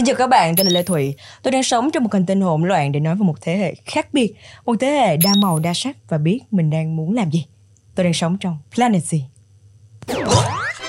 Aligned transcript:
Xin 0.00 0.06
chào 0.06 0.16
các 0.16 0.26
bạn, 0.26 0.56
tên 0.56 0.66
là 0.66 0.72
Lê 0.72 0.82
Thụy. 0.82 1.14
Tôi 1.42 1.52
đang 1.52 1.62
sống 1.62 1.90
trong 1.90 2.04
một 2.04 2.12
hành 2.12 2.26
tinh 2.26 2.40
hỗn 2.40 2.62
loạn 2.62 2.92
để 2.92 3.00
nói 3.00 3.14
về 3.14 3.20
một 3.24 3.34
thế 3.40 3.56
hệ 3.56 3.74
khác 3.84 4.06
biệt, 4.12 4.34
một 4.66 4.74
thế 4.80 4.86
hệ 4.88 5.16
đa 5.16 5.30
màu 5.36 5.58
đa 5.58 5.74
sắc 5.74 5.96
và 6.08 6.18
biết 6.18 6.40
mình 6.50 6.70
đang 6.70 6.96
muốn 6.96 7.14
làm 7.14 7.30
gì. 7.30 7.46
Tôi 7.94 8.04
đang 8.04 8.14
sống 8.14 8.36
trong 8.40 8.58
Planet 8.74 9.02
Z. 9.02 9.18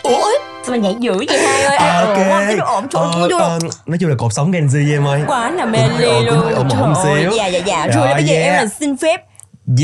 Ủa? 0.04 0.32
Sao 0.64 0.72
mà 0.72 0.78
nhảy 0.78 0.96
dữ 1.00 1.14
vậy 1.28 1.40
hai 1.48 1.64
ơi? 1.64 1.78
À, 1.78 2.00
Ổn 2.00 2.08
ok? 2.08 2.28
Cái 2.48 2.58
độ 2.58 2.66
ổn 2.66 2.88
chỗ 2.90 3.00
Ờ, 3.00 3.28
ờ, 3.40 3.60
nói 3.86 3.98
chung 4.02 4.10
là 4.10 4.16
cột 4.16 4.34
sống 4.34 4.52
Gen 4.52 4.68
Z 4.68 4.94
em 4.94 5.08
ơi 5.08 5.22
Quá 5.28 5.52
là 5.52 5.66
mê 5.66 5.80
ly 6.00 6.06
ổn, 6.06 6.26
luôn. 6.26 6.54
ổn 6.54 6.68
Trời 6.72 6.82
ổn 6.82 6.94
xíu. 7.04 7.32
Dạ 7.38 7.48
dạ 7.48 7.60
dạ. 7.66 7.88
Rồi, 7.88 8.06
Rồi 8.08 8.14
bây 8.14 8.24
giờ 8.24 8.34
em 8.36 8.52
yeah. 8.52 8.64
là 8.64 8.70
xin 8.80 8.98
phép 8.98 9.22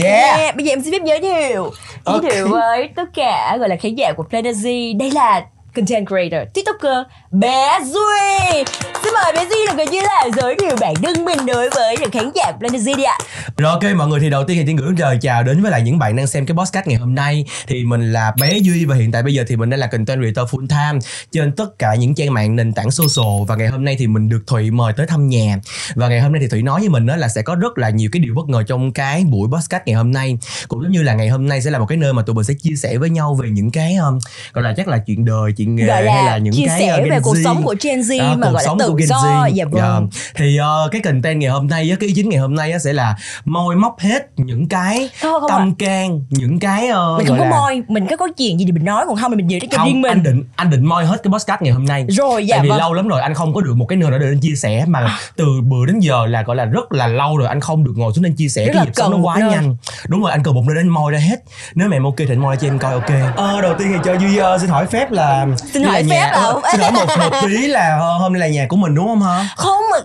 Yeah 0.01 0.55
bây 0.55 0.65
giờ 0.65 0.71
em 0.71 0.83
xin 0.83 0.91
phép 0.93 1.05
giới 1.05 1.19
thiệu 1.19 1.71
Giới 2.05 2.19
thiệu 2.31 2.47
với 2.47 2.89
tất 2.95 3.05
cả 3.15 3.57
gọi 3.59 3.69
là 3.69 3.75
khán 3.75 3.95
giả 3.95 4.13
của 4.17 4.23
Planet 4.23 4.55
Z 4.55 4.97
Đây 4.97 5.11
là 5.11 5.45
content 5.77 6.07
creator, 6.07 6.47
tiktoker 6.53 6.97
bé 7.31 7.79
Duy. 7.85 8.63
Xin 9.03 9.13
mời 9.13 9.33
bé 9.35 9.45
Duy 9.49 9.65
là 9.67 9.73
người 9.73 9.85
như 9.87 10.01
là 10.01 10.25
giới 10.41 10.55
thiệu 10.55 10.75
bản 10.81 10.95
thân 10.95 11.25
mình 11.25 11.45
đối 11.45 11.69
với 11.69 11.97
những 11.99 12.11
khán 12.11 12.31
giả 12.35 12.51
của 12.51 12.57
Planet 12.59 12.97
đi 12.97 13.03
ạ. 13.03 13.17
Rồi 13.57 13.71
ok 13.71 13.83
mọi 13.95 14.07
người 14.07 14.19
thì 14.19 14.29
đầu 14.29 14.43
tiên 14.47 14.57
thì 14.57 14.63
Tiên 14.67 14.75
gửi 14.75 14.93
lời 14.97 15.17
chào 15.21 15.43
đến 15.43 15.61
với 15.61 15.71
lại 15.71 15.81
những 15.81 15.99
bạn 15.99 16.15
đang 16.15 16.27
xem 16.27 16.45
cái 16.45 16.57
podcast 16.57 16.87
ngày 16.87 16.97
hôm 16.97 17.15
nay. 17.15 17.45
Thì 17.67 17.83
mình 17.83 18.13
là 18.13 18.33
bé 18.41 18.57
Duy 18.57 18.85
và 18.85 18.95
hiện 18.95 19.11
tại 19.11 19.23
bây 19.23 19.33
giờ 19.33 19.43
thì 19.47 19.55
mình 19.55 19.69
đang 19.69 19.79
là 19.79 19.87
content 19.87 20.19
creator 20.19 20.53
full 20.53 20.67
time 20.67 20.99
Trên 21.31 21.51
tất 21.51 21.79
cả 21.79 21.95
những 21.95 22.15
trang 22.15 22.33
mạng 22.33 22.55
nền 22.55 22.73
tảng 22.73 22.91
social. 22.91 23.45
Và 23.47 23.55
ngày 23.55 23.67
hôm 23.67 23.85
nay 23.85 23.95
thì 23.99 24.07
mình 24.07 24.29
được 24.29 24.43
Thụy 24.47 24.71
mời 24.71 24.93
tới 24.97 25.07
thăm 25.07 25.29
nhà. 25.29 25.57
Và 25.95 26.07
ngày 26.07 26.19
hôm 26.19 26.31
nay 26.31 26.41
thì 26.41 26.47
Thụy 26.47 26.61
nói 26.61 26.79
với 26.79 26.89
mình 26.89 27.05
đó 27.05 27.15
là 27.15 27.27
sẽ 27.27 27.41
có 27.41 27.55
rất 27.55 27.77
là 27.77 27.89
nhiều 27.89 28.09
cái 28.13 28.19
điều 28.19 28.35
bất 28.35 28.49
ngờ 28.49 28.63
trong 28.67 28.93
cái 28.93 29.23
buổi 29.23 29.49
podcast 29.51 29.83
ngày 29.85 29.95
hôm 29.95 30.11
nay. 30.11 30.37
Cũng 30.67 30.83
giống 30.83 30.91
như 30.91 31.03
là 31.03 31.13
ngày 31.13 31.29
hôm 31.29 31.47
nay 31.47 31.61
sẽ 31.61 31.71
là 31.71 31.79
một 31.79 31.85
cái 31.85 31.97
nơi 31.97 32.13
mà 32.13 32.21
tụi 32.21 32.35
mình 32.35 32.45
sẽ 32.45 32.53
chia 32.53 32.75
sẻ 32.75 32.97
với 32.97 33.09
nhau 33.09 33.35
về 33.35 33.49
những 33.49 33.71
cái 33.71 33.95
um, 33.95 34.19
Gọi 34.53 34.63
là 34.63 34.73
chắc 34.77 34.87
là 34.87 34.97
chuyện 34.97 35.25
đời, 35.25 35.51
chuyện 35.57 35.66
nghề 35.75 35.85
Gọi 35.85 36.03
là 36.03 36.13
hay 36.13 36.25
là 36.25 36.37
những 36.37 36.53
chia 36.53 36.65
cái 36.67 36.79
sẻ 36.79 36.99
uh, 37.03 37.09
về 37.11 37.19
cuộc 37.23 37.35
Z. 37.35 37.43
sống 37.43 37.63
của 37.63 37.75
Gen 37.83 37.99
Z 38.01 38.19
Đó, 38.19 38.35
mà 38.37 38.47
cuộc 38.47 38.53
gọi 38.53 38.63
là 38.63 38.65
sống 38.65 38.79
tự 38.79 38.89
của 38.89 38.95
Gen 38.95 39.07
do 39.09 39.15
Z. 39.17 39.49
Dạ 39.53 39.65
vâng 39.71 40.09
Dạ. 40.13 40.19
thì 40.35 40.57
uh, 40.85 40.91
cái 40.91 41.01
content 41.01 41.39
ngày 41.41 41.49
hôm 41.49 41.67
nay 41.67 41.89
á, 41.89 41.95
cái 41.99 42.07
ý 42.07 42.13
chính 42.15 42.29
ngày 42.29 42.39
hôm 42.39 42.55
nay 42.55 42.71
á, 42.71 42.79
sẽ 42.79 42.93
là 42.93 43.15
moi 43.45 43.75
móc 43.75 43.99
hết 43.99 44.27
những 44.37 44.67
cái 44.67 45.09
Không, 45.21 45.31
không, 45.41 45.49
tâm 45.49 45.59
không. 45.59 45.75
can 45.75 46.21
những 46.29 46.59
cái 46.59 46.89
uh, 46.89 47.17
Mình 47.17 47.27
không 47.27 47.37
có 47.39 47.43
là- 47.45 47.49
moi, 47.51 47.81
mình 47.87 48.07
có 48.09 48.17
có 48.17 48.27
chuyện 48.37 48.59
gì 48.59 48.65
thì 48.65 48.71
mình 48.71 48.85
nói 48.85 49.05
Còn 49.07 49.15
không 49.17 49.31
thì 49.31 49.35
mình 49.37 49.47
giữ 49.51 49.59
cho 49.71 49.77
không 49.77 49.87
riêng 49.87 50.01
mình 50.01 50.11
anh 50.11 50.23
định 50.23 50.43
anh 50.55 50.69
định 50.69 50.85
moi 50.85 51.05
hết 51.05 51.17
cái 51.23 51.31
podcast 51.31 51.61
ngày 51.61 51.73
hôm 51.73 51.85
nay 51.85 52.05
Rồi 52.09 52.47
dạ 52.47 52.55
tại 52.57 52.63
vì 52.63 52.69
vâng 52.69 52.79
lâu 52.79 52.93
lắm 52.93 53.07
rồi 53.07 53.21
anh 53.21 53.33
không 53.33 53.53
có 53.53 53.61
được 53.61 53.73
một 53.77 53.85
cái 53.85 53.97
nơi 53.97 54.11
để 54.19 54.27
anh 54.27 54.39
chia 54.39 54.55
sẻ 54.55 54.85
mà 54.87 55.17
từ 55.35 55.45
bữa 55.63 55.85
đến 55.85 55.99
giờ 55.99 56.25
là 56.25 56.41
gọi 56.43 56.55
là 56.55 56.65
rất 56.65 56.91
là 56.91 57.07
lâu 57.07 57.37
rồi 57.37 57.47
anh 57.47 57.59
không 57.61 57.83
được 57.83 57.93
ngồi 57.95 58.13
xuống 58.13 58.25
anh 58.25 58.35
chia 58.35 58.47
sẻ 58.47 58.65
Rất 58.67 58.73
cái 58.75 58.87
sống 58.93 59.11
nó 59.11 59.17
quá 59.17 59.37
nơi. 59.39 59.51
nhanh 59.51 59.75
đúng 60.07 60.21
rồi 60.21 60.31
anh 60.31 60.43
cần 60.43 60.55
một 60.55 60.63
nơi 60.67 60.75
để 60.75 60.81
anh 60.81 60.87
moi 60.89 61.11
ra 61.11 61.19
hết 61.19 61.35
nếu 61.75 61.91
em 61.91 62.03
ok 62.03 62.15
thì 62.17 62.25
anh 62.29 62.39
moi 62.39 62.55
ra 62.55 62.59
cho 62.61 62.67
em 62.67 62.79
coi 62.79 62.93
ok 62.93 63.09
ờ 63.35 63.61
đầu 63.61 63.73
tiên 63.79 63.87
thì 63.93 63.99
cho 64.05 64.13
duy 64.13 64.37
ờ, 64.37 64.57
xin 64.57 64.69
hỏi 64.69 64.85
phép 64.85 65.11
là 65.11 65.45
Xin 65.73 65.83
hỏi 65.83 66.03
là 66.03 66.09
phép 66.09 66.15
nhà, 66.15 66.25
à? 66.25 66.31
ờ, 66.43 66.61
xin 66.71 66.81
hỏi 66.81 66.91
một 66.91 67.05
một 67.17 67.29
tí 67.41 67.67
là 67.67 67.97
hôm 68.19 68.33
nay 68.33 68.39
là 68.39 68.47
nhà 68.47 68.65
của 68.69 68.75
mình 68.75 68.95
đúng 68.95 69.07
không 69.07 69.21
hả 69.21 69.49
Không 69.57 69.81
mà 69.91 69.97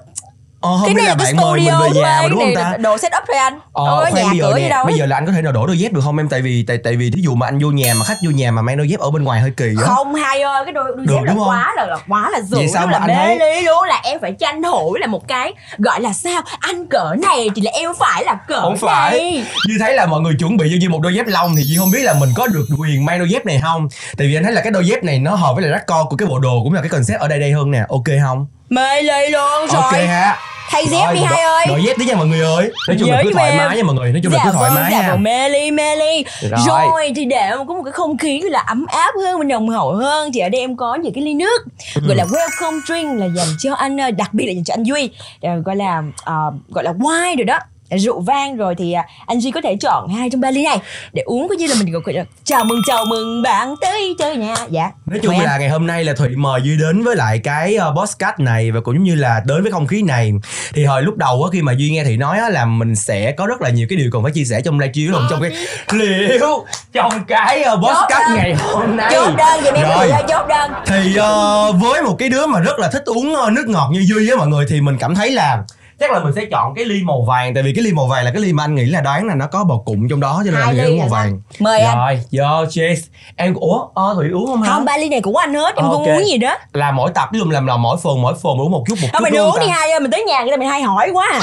ờ, 0.62 0.70
cái 0.84 0.94
này 0.94 1.04
là 1.04 1.10
là 1.10 1.14
cái 1.24 1.34
bạn 1.34 1.44
mời 1.44 1.60
mình 1.60 1.74
về 1.80 2.00
nhà 2.00 2.20
mà 2.22 2.28
đúng 2.28 2.40
không 2.40 2.54
ta? 2.54 2.76
đồ 2.80 2.98
set 2.98 3.12
up 3.16 3.22
thôi 3.28 3.36
anh. 3.36 3.58
Ờ, 3.72 3.86
Đâu 3.86 4.00
có 4.10 4.16
nhà 4.16 4.24
bây 4.28 4.38
giờ 4.38 4.52
nè, 4.56 4.62
gì 4.62 4.68
đâu. 4.68 4.84
bây 4.86 4.94
giờ 4.98 5.06
là 5.06 5.16
anh 5.16 5.26
có 5.26 5.32
thể 5.32 5.42
nào 5.42 5.52
đổ 5.52 5.66
đôi 5.66 5.78
dép 5.78 5.92
được 5.92 6.00
không 6.04 6.18
em? 6.18 6.28
Tại 6.28 6.42
vì 6.42 6.64
tại 6.68 6.78
tại 6.84 6.96
vì 6.96 7.10
thí 7.10 7.22
dụ 7.22 7.34
mà 7.34 7.46
anh 7.46 7.58
vô 7.58 7.68
nhà 7.70 7.94
mà 7.94 8.04
khách 8.04 8.16
vô 8.24 8.30
nhà 8.30 8.50
mà 8.50 8.62
mang 8.62 8.76
đôi 8.76 8.88
dép 8.88 9.00
ở 9.00 9.10
bên 9.10 9.24
ngoài 9.24 9.40
hơi 9.40 9.50
kỳ 9.56 9.66
á. 9.80 9.86
Không 9.86 10.14
hai 10.14 10.42
ơi 10.42 10.64
cái 10.64 10.72
đôi 10.72 10.84
đôi 10.96 11.06
Được, 11.06 11.14
dép 11.14 11.24
là 11.24 11.34
quá 11.46 11.72
là, 11.76 11.84
là 11.86 11.96
quá 12.08 12.30
là 12.30 12.40
dữ 12.40 12.56
Vậy 12.56 12.68
sao 12.68 12.86
là 12.88 12.98
anh 12.98 13.08
mê 13.08 13.14
thấy- 13.14 13.38
lý 13.38 13.62
luôn 13.62 13.82
là 13.88 14.00
em 14.04 14.18
phải 14.20 14.32
tranh 14.32 14.62
thủ 14.62 14.94
là 15.00 15.06
một 15.06 15.28
cái 15.28 15.52
gọi 15.78 16.00
là 16.00 16.12
sao? 16.12 16.42
Anh 16.60 16.86
cỡ 16.86 17.14
này 17.22 17.48
thì 17.56 17.62
là 17.62 17.70
em 17.74 17.90
phải 17.98 18.24
là 18.24 18.34
cỡ 18.48 18.60
không 18.60 18.76
phải. 18.78 19.10
này. 19.18 19.44
Duy 19.68 19.74
thấy 19.80 19.94
là 19.94 20.06
mọi 20.06 20.20
người 20.20 20.34
chuẩn 20.38 20.56
bị 20.56 20.68
cho 20.70 20.76
Duy 20.80 20.88
một 20.88 21.00
đôi 21.02 21.14
dép 21.14 21.26
lông 21.26 21.56
thì 21.56 21.62
Duy 21.62 21.76
không 21.78 21.90
biết 21.90 22.02
là 22.02 22.14
mình 22.14 22.30
có 22.36 22.46
được 22.46 22.66
quyền 22.80 23.04
mang 23.04 23.18
đôi 23.18 23.28
dép 23.30 23.46
này 23.46 23.60
không? 23.62 23.88
Tại 24.16 24.26
vì 24.26 24.34
anh 24.34 24.44
thấy 24.44 24.52
là 24.52 24.60
cái 24.60 24.70
đôi 24.72 24.86
dép 24.86 25.04
này 25.04 25.18
nó 25.18 25.34
hợp 25.34 25.52
với 25.54 25.62
lại 25.62 25.70
rắc 25.72 25.86
của 25.86 26.16
cái 26.16 26.28
bộ 26.28 26.38
đồ 26.38 26.60
cũng 26.64 26.72
là 26.72 26.80
cái 26.80 26.88
concept 26.90 27.20
ở 27.20 27.28
đây 27.28 27.40
đây 27.40 27.52
hơn 27.52 27.70
nè. 27.70 27.80
Ok 27.88 28.04
không? 28.24 28.46
Mê 28.70 29.02
ly 29.02 29.28
luôn 29.30 29.66
rồi. 29.72 29.82
ok 29.82 29.92
ha 29.92 30.36
thay 30.70 30.86
dép 30.86 31.04
Rồi, 31.04 31.14
đi 31.14 31.20
hai 31.24 31.42
ơi. 31.42 31.64
Đổi 31.68 31.82
dép 31.84 31.96
tí 31.98 32.04
nha 32.04 32.14
mọi 32.14 32.26
người 32.26 32.40
ơi. 32.40 32.70
Nói 32.88 32.96
chung 33.00 33.10
là 33.10 33.20
cứ 33.24 33.30
thoải 33.32 33.50
em. 33.50 33.58
mái 33.58 33.76
nha 33.76 33.82
mọi 33.82 33.94
người 33.94 34.12
nói 34.12 34.20
chung 34.24 34.32
là 34.32 34.38
dạ 34.38 34.44
cứ 34.44 34.50
thoải 34.58 34.70
vâng, 34.70 34.82
mái 34.82 34.92
dạ 34.92 35.00
nha. 35.02 35.10
vâng, 35.10 35.22
mê 35.22 35.48
ly 35.48 35.70
mê 35.70 35.96
ly. 35.96 36.24
Rồi. 36.40 36.60
rồi 36.66 37.12
thì 37.16 37.24
để 37.24 37.50
có 37.68 37.74
một 37.74 37.82
cái 37.84 37.92
không 37.92 38.18
khí 38.18 38.40
là 38.44 38.60
ấm 38.60 38.86
áp 38.88 39.12
hơn 39.24 39.38
và 39.38 39.44
nồng 39.44 39.68
hậu 39.68 39.92
hơn 39.92 40.30
thì 40.32 40.40
ở 40.40 40.48
đây 40.48 40.60
em 40.60 40.76
có 40.76 40.94
những 40.94 41.12
cái 41.14 41.24
ly 41.24 41.34
nước 41.34 41.64
Ừ. 41.94 42.02
gọi 42.06 42.16
là 42.16 42.24
welcome 42.24 42.80
drink 42.86 43.20
là 43.20 43.26
dành 43.36 43.48
cho 43.58 43.74
anh 43.74 43.96
ờ, 43.96 44.10
đặc 44.10 44.34
biệt 44.34 44.46
là 44.46 44.52
dành 44.52 44.64
cho 44.64 44.74
anh 44.74 44.82
duy. 44.82 45.10
Ờ, 45.42 45.50
gọi 45.64 45.76
là 45.76 46.02
ờ, 46.24 46.34
gọi 46.68 46.84
là 46.84 46.92
wine 46.92 47.36
rồi 47.36 47.44
đó 47.44 47.58
rượu 47.98 48.20
vang 48.20 48.56
rồi 48.56 48.74
thì 48.78 48.92
à, 48.92 49.04
anh 49.26 49.40
Duy 49.40 49.50
có 49.50 49.60
thể 49.60 49.76
chọn 49.80 50.08
hai 50.08 50.30
trong 50.30 50.40
ba 50.40 50.50
ly 50.50 50.64
này 50.64 50.78
để 51.12 51.22
uống 51.22 51.48
coi 51.48 51.56
như 51.56 51.66
là 51.66 51.74
mình 51.78 51.92
gọi 51.92 52.14
là 52.14 52.24
chào 52.44 52.64
mừng 52.64 52.80
chào 52.86 53.04
mừng 53.04 53.42
bạn 53.42 53.74
tới 53.80 54.14
chơi 54.18 54.36
nhà 54.36 54.54
dạ 54.70 54.90
Nói 55.06 55.20
chung 55.22 55.32
Mời 55.36 55.44
anh. 55.44 55.52
là 55.52 55.58
ngày 55.58 55.68
hôm 55.68 55.86
nay 55.86 56.04
là 56.04 56.12
Thụy 56.12 56.28
mời 56.36 56.60
Duy 56.64 56.76
đến 56.76 57.02
với 57.02 57.16
lại 57.16 57.38
cái 57.38 57.76
uh, 57.88 57.98
podcast 57.98 58.38
này 58.38 58.70
và 58.70 58.80
cũng 58.80 59.02
như 59.04 59.14
là 59.14 59.42
đến 59.46 59.62
với 59.62 59.72
không 59.72 59.86
khí 59.86 60.02
này 60.02 60.32
thì 60.74 60.84
hồi 60.84 61.02
lúc 61.02 61.16
đầu 61.16 61.44
á 61.44 61.48
khi 61.52 61.62
mà 61.62 61.72
Duy 61.72 61.90
nghe 61.90 62.04
Thụy 62.04 62.16
nói 62.16 62.38
á 62.38 62.48
là 62.48 62.64
mình 62.64 62.94
sẽ 62.96 63.32
có 63.32 63.46
rất 63.46 63.62
là 63.62 63.70
nhiều 63.70 63.86
cái 63.90 63.96
điều 63.96 64.10
cần 64.12 64.22
phải 64.22 64.32
chia 64.32 64.44
sẻ 64.44 64.60
trong 64.60 64.80
livestream 64.80 65.12
luôn 65.12 65.22
trong 65.30 65.42
cái 65.42 65.50
liệu 65.92 66.64
trong 66.92 67.12
cái 67.28 67.64
uh, 67.72 67.78
podcast 67.84 68.10
đơn. 68.28 68.36
ngày 68.36 68.54
hôm 68.54 68.96
nay 68.96 69.10
chốt 69.14 69.34
đơn 69.36 69.60
vậy 69.62 69.82
Rồi. 69.82 70.10
ơi 70.10 70.22
chốt 70.28 70.46
đơn 70.48 70.70
thì 70.86 71.16
ờ, 71.16 71.72
với 71.72 72.02
một 72.02 72.16
cái 72.18 72.28
đứa 72.28 72.46
mà 72.46 72.60
rất 72.60 72.78
là 72.78 72.88
thích 72.92 73.02
uống 73.06 73.34
ờ, 73.34 73.50
nước 73.50 73.64
ngọt 73.68 73.88
như 73.92 74.00
Duy 74.06 74.30
á 74.30 74.36
mọi 74.36 74.48
người 74.48 74.66
thì 74.68 74.80
mình 74.80 74.96
cảm 74.98 75.14
thấy 75.14 75.30
là 75.30 75.58
chắc 76.00 76.10
là 76.12 76.18
mình 76.24 76.32
sẽ 76.36 76.44
chọn 76.50 76.74
cái 76.74 76.84
ly 76.84 77.02
màu 77.04 77.22
vàng 77.22 77.54
tại 77.54 77.62
vì 77.62 77.72
cái 77.74 77.84
ly 77.84 77.92
màu 77.92 78.06
vàng 78.06 78.24
là 78.24 78.30
cái 78.30 78.42
ly 78.42 78.52
mà 78.52 78.64
anh 78.64 78.74
nghĩ 78.74 78.84
là 78.84 79.00
đoán 79.00 79.26
là 79.26 79.34
nó 79.34 79.46
có 79.46 79.64
bột 79.64 79.82
cụm 79.84 80.08
trong 80.08 80.20
đó 80.20 80.42
cho 80.44 80.50
nên 80.50 80.60
là 80.60 80.66
Hai 80.66 80.74
nghĩ 80.74 80.80
ly 80.80 80.90
uống 80.90 80.98
màu 80.98 81.06
là 81.06 81.12
vàng 81.12 81.40
Mời 81.58 81.80
anh. 81.80 81.98
rồi 81.98 82.20
vô 82.32 82.66
cheers 82.70 83.06
em 83.36 83.54
ủa 83.54 83.88
ờ 83.94 84.14
thủy 84.14 84.30
uống 84.30 84.46
không 84.46 84.62
không 84.66 84.84
ba 84.84 84.96
ly 84.96 85.08
này 85.08 85.20
của 85.20 85.36
anh 85.36 85.54
hết 85.54 85.76
em 85.76 85.84
không 85.84 86.04
uống 86.04 86.26
gì 86.26 86.38
đó 86.38 86.56
là 86.72 86.90
mỗi 86.90 87.10
tập 87.14 87.28
ví 87.32 87.38
dụ 87.38 87.50
làm 87.50 87.66
là 87.66 87.76
mỗi 87.76 87.96
phần 88.02 88.22
mỗi 88.22 88.34
phần 88.42 88.60
uống 88.60 88.70
một 88.70 88.84
chút 88.88 88.98
một 89.02 89.08
Thôi 89.12 89.20
chút 89.20 89.22
mình 89.24 89.32
đúng 89.32 89.46
uống 89.46 89.52
không 89.52 89.60
đi 89.60 89.68
hai 89.68 89.90
ơi, 89.90 90.00
mình 90.00 90.10
tới 90.10 90.22
nhà 90.24 90.42
người 90.42 90.50
ta 90.50 90.56
mình 90.56 90.68
hay 90.68 90.82
hỏi 90.82 91.10
quá 91.12 91.28
à. 91.32 91.40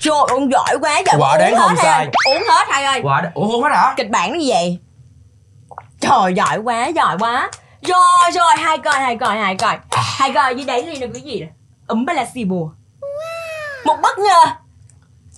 Trời 0.00 0.14
ông 0.28 0.50
giỏi 0.52 0.76
quá 0.80 1.02
trời 1.06 1.16
Quả 1.18 1.38
đáng 1.38 1.54
không 1.56 1.76
sai. 1.76 2.08
Uống 2.34 2.42
hết 2.48 2.64
hai 2.68 2.84
ơi. 2.84 3.00
Quả 3.02 3.30
ủa 3.34 3.48
uống 3.48 3.62
hết 3.62 3.68
hả 3.74 3.94
Kịch 3.96 4.10
bản 4.10 4.32
nó 4.32 4.38
như 4.38 4.46
vậy. 4.48 4.78
Trời 6.00 6.34
giỏi 6.34 6.58
quá, 6.64 6.86
giỏi 6.86 7.16
quá. 7.20 7.50
Rồi 7.82 8.30
rồi, 8.34 8.52
hai 8.58 8.78
coi, 8.78 8.94
hai 8.94 9.16
coi, 9.16 9.36
hai 9.38 9.54
coi. 9.56 9.76
Hai 9.90 10.32
coi 10.32 10.54
dưới 10.54 10.64
đáy 10.64 10.82
ly 10.82 10.96
là 10.98 11.06
cái 11.12 11.22
gì 11.22 11.40
nè? 11.40 11.46
Ấm 11.86 12.04
ba 12.04 12.12
là 12.12 12.26
xì 12.34 12.44
bùa. 12.44 12.68
Một 13.84 13.96
bất 14.02 14.18
ngờ. 14.18 14.52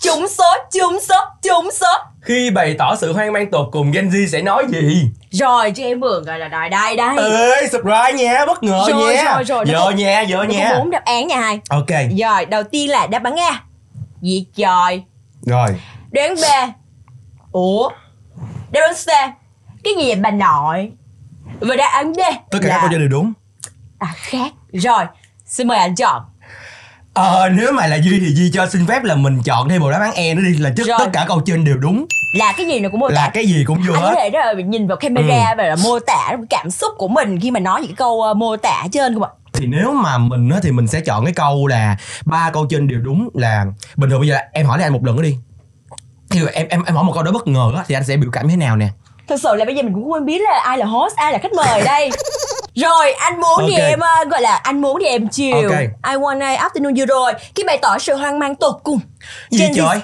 Trúng 0.01 0.29
số, 0.29 0.45
trúng 0.73 0.99
số, 1.01 1.15
trúng 1.43 1.71
số. 1.73 1.87
khi 2.23 2.51
bày 2.51 2.75
tỏ 2.79 2.97
sự 2.97 3.13
hoang 3.13 3.33
mang 3.33 3.51
tột 3.51 3.69
cùng 3.73 3.91
Gen 3.93 4.09
Z 4.09 4.27
sẽ 4.29 4.43
nói 4.43 4.65
gì? 4.69 5.11
Rồi 5.31 5.73
cho 5.77 5.83
em 5.85 6.01
mượn 6.01 6.25
gọi 6.25 6.39
là 6.39 6.49
đây 6.49 6.69
đây. 6.71 6.97
Đây. 6.97 7.17
ê 7.61 7.67
surprise 7.69 8.13
nha 8.13 8.47
bất 8.47 8.63
ngờ 8.63 8.85
Rồi, 8.89 9.15
nha. 9.15 9.25
rồi, 9.25 9.45
rồi, 9.45 9.65
có- 9.75 9.91
nha 9.91 10.21
giờ 10.21 10.37
Nó 10.37 10.43
nha. 10.45 10.69
có 10.73 10.79
bốn 10.79 10.91
đáp 10.91 11.05
án 11.05 11.27
nha 11.29 11.41
hai. 11.41 11.61
ok. 11.71 11.87
Rồi, 12.19 12.45
đầu 12.47 12.63
tiên 12.63 12.91
là 12.91 13.07
đáp 13.07 13.25
án 13.25 13.37
A. 13.37 13.63
Gì 14.23 14.47
trời. 14.57 15.03
rồi. 15.47 15.69
Đáp 16.11 16.23
án 16.23 16.35
B. 16.35 16.45
Ủa? 17.53 17.89
Đáp 18.71 18.81
án 18.81 18.95
C. 18.95 19.07
Cái 19.85 19.95
gì 19.99 20.05
vậy 20.07 20.15
bà 20.17 20.31
nội? 20.31 20.93
Và 21.61 21.77
đáp 21.77 21.89
án 21.93 22.15
D 22.15 22.19
tất 22.51 22.59
cả 22.63 22.69
các 22.69 22.79
câu 22.81 22.89
trả 22.93 22.99
lời 22.99 23.09
đúng. 23.09 23.33
À 23.99 24.09
khác. 24.17 24.53
Rồi 24.73 25.05
Xin 25.47 25.69
mời 25.69 25.79
anh 25.79 25.95
chọn 25.95 26.23
Ờ 27.17 27.49
nếu 27.49 27.73
mà 27.73 27.87
là 27.87 27.97
Duy 27.97 28.21
thì 28.21 28.35
Duy 28.35 28.51
cho 28.55 28.67
xin 28.67 28.87
phép 28.87 29.05
là 29.05 29.15
mình 29.15 29.43
chọn 29.43 29.69
thêm 29.69 29.81
một 29.83 29.91
đáp 29.91 29.99
án 30.01 30.13
E 30.15 30.35
nữa 30.35 30.43
đi 30.43 30.59
là 30.59 30.71
Rồi. 30.77 30.97
tất 30.99 31.07
cả 31.13 31.25
câu 31.29 31.41
trên 31.47 31.65
đều 31.65 31.77
đúng. 31.77 32.07
Là 32.35 32.53
cái 32.57 32.67
gì 32.67 32.81
nó 32.81 32.89
cũng 32.89 33.01
mô 33.01 33.09
là 33.09 33.23
tả. 33.27 33.31
cái 33.35 33.47
gì 33.47 33.65
cũng 33.67 33.79
vô 33.89 33.95
anh 33.95 34.03
có 34.03 34.09
hết. 34.09 34.15
thể 34.17 34.31
đó 34.31 34.41
là 34.45 34.53
nhìn 34.53 34.87
vào 34.87 34.97
camera 34.97 35.55
và 35.59 35.65
là 35.65 35.77
mô 35.85 35.99
tả 35.99 36.37
cảm 36.51 36.71
xúc 36.71 36.93
của 36.99 37.09
mình 37.09 37.41
khi 37.41 37.51
mà 37.51 37.61
nói 37.61 37.81
những 37.81 37.91
cái 37.91 37.97
câu 37.97 38.23
ờ, 38.23 38.35
mô 38.35 38.57
tả 38.57 38.85
trên 38.93 39.15
không 39.15 39.23
ạ? 39.23 39.29
thì 39.53 39.67
nếu 39.67 39.93
mà 39.93 40.19
mình 40.19 40.51
á 40.51 40.59
thì 40.63 40.71
mình 40.73 40.87
sẽ 40.87 41.01
chọn 41.01 41.25
cái 41.25 41.35
câu 41.35 41.67
là 41.67 41.97
ba 42.25 42.51
câu 42.51 42.67
trên 42.71 42.89
đều 42.89 42.99
đúng 43.01 43.29
là 43.35 43.65
bình 43.97 44.11
thường. 44.11 44.21
Bây 44.21 44.29
giờ 44.29 44.37
em 44.53 44.67
hỏi 44.67 44.79
lại 44.79 44.87
anh 44.87 44.93
một 44.93 45.05
lần 45.05 45.17
nữa 45.17 45.23
đi. 45.23 45.37
Thì 46.31 46.41
em 46.53 46.67
em 46.69 46.83
em 46.87 46.95
hỏi 46.95 47.05
một 47.05 47.13
câu 47.15 47.23
đó 47.23 47.33
bất 47.33 47.47
ngờ 47.49 47.73
á 47.77 47.85
thì 47.89 47.95
anh 47.95 48.05
sẽ 48.05 48.17
biểu 48.17 48.31
cảm 48.31 48.49
thế 48.49 48.57
nào 48.57 48.77
nè? 48.77 48.89
Thật 49.29 49.37
sự 49.43 49.55
là 49.55 49.65
bây 49.65 49.75
giờ 49.75 49.83
mình 49.83 49.95
cũng 49.95 50.13
không 50.13 50.25
biết 50.27 50.41
là 50.41 50.61
ai 50.65 50.79
là 50.79 50.87
host, 50.87 51.17
ai 51.17 51.33
là 51.33 51.39
khách 51.39 51.53
mời 51.53 51.83
đây. 51.85 52.11
Rồi, 52.77 53.13
anh 53.13 53.41
muốn 53.41 53.59
thì 53.69 53.75
Ok. 53.75 53.81
em 53.83 54.01
ờ, 54.01 54.25
gọi 54.31 54.41
là 54.43 54.55
anh 54.57 54.81
muốn 54.81 54.99
thì 55.01 55.07
em 55.07 55.29
chiều. 55.29 55.57
Ok. 55.57 55.81
I 55.81 56.15
want 56.17 56.41
a 56.43 56.57
afternoon 56.69 56.97
you 56.99 57.07
rồi. 57.07 57.33
Khi 57.55 57.65
bày 57.65 57.79
tỏ 57.83 57.99
sự 57.99 58.15
hoang 58.15 58.39
mang 58.39 58.55
tột 58.55 58.75
cùng. 58.85 59.01
gì 59.51 59.59
Gen 59.59 59.73
trời 59.75 60.01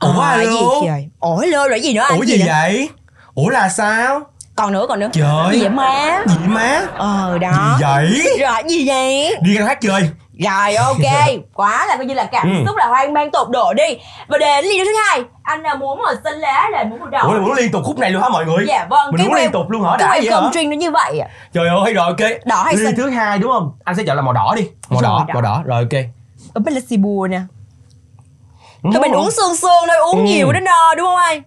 ủa 0.00 0.20
alo 0.20 0.50
gì 0.50 0.86
trời? 0.86 1.08
Ủa 1.20 1.42
lơ 1.46 1.68
rồi 1.68 1.80
gì 1.80 1.92
nữa 1.94 2.02
anh? 2.08 2.18
ủa 2.18 2.24
gì 2.24 2.38
nữa? 2.38 2.44
vậy 2.48 2.88
ủa 3.34 3.48
là 3.48 3.68
sao 3.68 4.20
Còn 4.56 4.72
nữa, 4.72 4.86
còn 4.88 5.00
nữa. 5.00 5.08
Trời. 5.12 5.52
Gì 5.52 5.60
vậy 5.60 5.68
má? 5.70 6.22
gì 6.26 6.34
má 6.46 6.82
Ờ 6.96 7.38
đó. 7.38 7.76
gì 7.78 7.84
vậy 7.84 8.38
Rồi 8.40 8.62
gì 8.68 8.88
vậy? 8.88 9.36
đi 9.42 9.54
ra 9.58 9.64
hát 9.66 9.78
chơi 9.80 10.10
Rồi 10.38 10.74
ok, 10.74 11.28
quá 11.54 11.86
là 11.86 11.96
coi 11.96 12.06
như 12.06 12.14
là 12.14 12.24
cảm 12.24 12.46
Ừ. 12.50 12.64
xúc 12.66 12.76
là 12.76 12.86
hoang 12.86 13.14
mang 13.14 13.30
tột 13.30 13.50
độ 13.50 13.72
đi. 13.74 13.96
Và 14.28 14.38
đến 14.38 14.64
ly 14.64 14.78
thứ 14.84 14.90
hai, 15.08 15.22
anh 15.42 15.62
là 15.62 15.74
muốn 15.74 15.98
màu 16.02 16.14
xanh 16.24 16.34
lá 16.34 16.68
là 16.72 16.84
muốn 16.84 16.98
màu 17.00 17.08
đỏ? 17.08 17.20
ủa 17.22 17.40
muốn 17.40 17.52
liên 17.52 17.72
tục 17.72 17.82
khúc 17.84 17.98
này 17.98 18.10
luôn 18.10 18.22
hả 18.22 18.28
mọi 18.28 18.44
người 18.46 18.64
Dạ 18.68 18.86
vâng, 18.90 19.12
mình 19.12 19.24
muốn 19.26 19.34
liên 19.34 19.52
tục 19.52 19.70
luôn 19.70 19.82
hả 19.84 19.96
đã 19.96 20.08
vậy 20.22 20.30
hả 20.30 20.40
drink 20.52 20.70
nó 20.70 20.76
như 20.76 20.90
vậy 20.90 21.18
à. 21.18 21.28
trời 21.52 21.68
ơi 21.68 21.94
rồi 21.94 22.06
ok 22.06 22.30
Đỏ 22.44 22.62
hay 22.62 22.76
ly 22.76 22.84
xanh? 22.84 22.94
thứ 22.96 23.08
hai 23.10 23.38
đúng 23.38 23.50
không 23.52 23.72
anh 23.84 23.96
sẽ 23.96 24.02
chọn 24.06 24.16
là 24.16 24.22
màu 24.22 24.32
đỏ 24.32 24.52
đi 24.56 24.62
màu 24.88 25.02
Rồi, 25.02 25.10
đỏ 25.10 25.24
đỏ. 25.28 25.34
màu 25.34 25.42
đỏ 25.42 25.62
rồi 25.66 25.78
ok 25.82 26.02
Ở 26.54 26.60
bên 26.64 26.74
là 26.74 26.80
xì 26.88 26.96
bùa 26.96 27.26
nè. 27.26 27.40
Thôi 28.82 29.00
mình 29.02 29.12
uống 29.12 29.30
sương 29.30 29.56
sương 29.56 29.84
thôi, 29.88 29.96
uống 30.12 30.18
Ừ. 30.18 30.24
nhiều 30.24 30.52
đến 30.52 30.64
no 30.64 30.94
đúng 30.96 31.06
không 31.06 31.16
anh? 31.16 31.42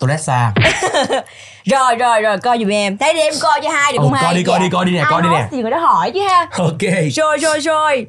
tôi 0.00 0.18
xa 0.18 0.52
Rồi 1.70 1.96
rồi 1.96 2.20
rồi 2.22 2.38
coi 2.38 2.58
giùm 2.58 2.68
em. 2.68 2.98
Thấy 2.98 3.14
đi 3.14 3.20
em 3.20 3.34
coi 3.42 3.60
cho 3.62 3.70
hai 3.70 3.92
được 3.92 3.98
Ừ, 3.98 4.02
không 4.02 4.12
coi 4.12 4.22
hai? 4.22 4.34
đi, 4.34 4.42
coi 4.44 4.60
đi, 4.60 4.66
coi 4.72 4.84
đi 4.84 4.92
nè, 4.92 5.04
coi 5.10 5.22
đi 5.22 5.28
nè. 5.32 5.48
thì 5.50 5.62
người 5.62 5.70
đó 5.70 5.78
hỏi 5.78 6.10
chứ 6.14 6.20
ha. 6.28 6.46
ok 6.50 6.78
Rồi 7.16 7.38
rồi 7.38 7.58
rồi. 7.60 8.06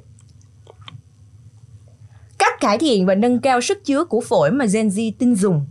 cải 2.60 2.78
thiện 2.78 3.06
và 3.06 3.16
nâng 3.16 3.42
cao 3.42 3.62
sức 3.62 3.86
chứa 3.86 4.04
của 4.04 4.22
phổi 4.30 4.52
mà 4.52 4.66
Gen 4.74 4.88
Z 4.88 5.12
tin 5.20 5.36
dùng. 5.36 5.66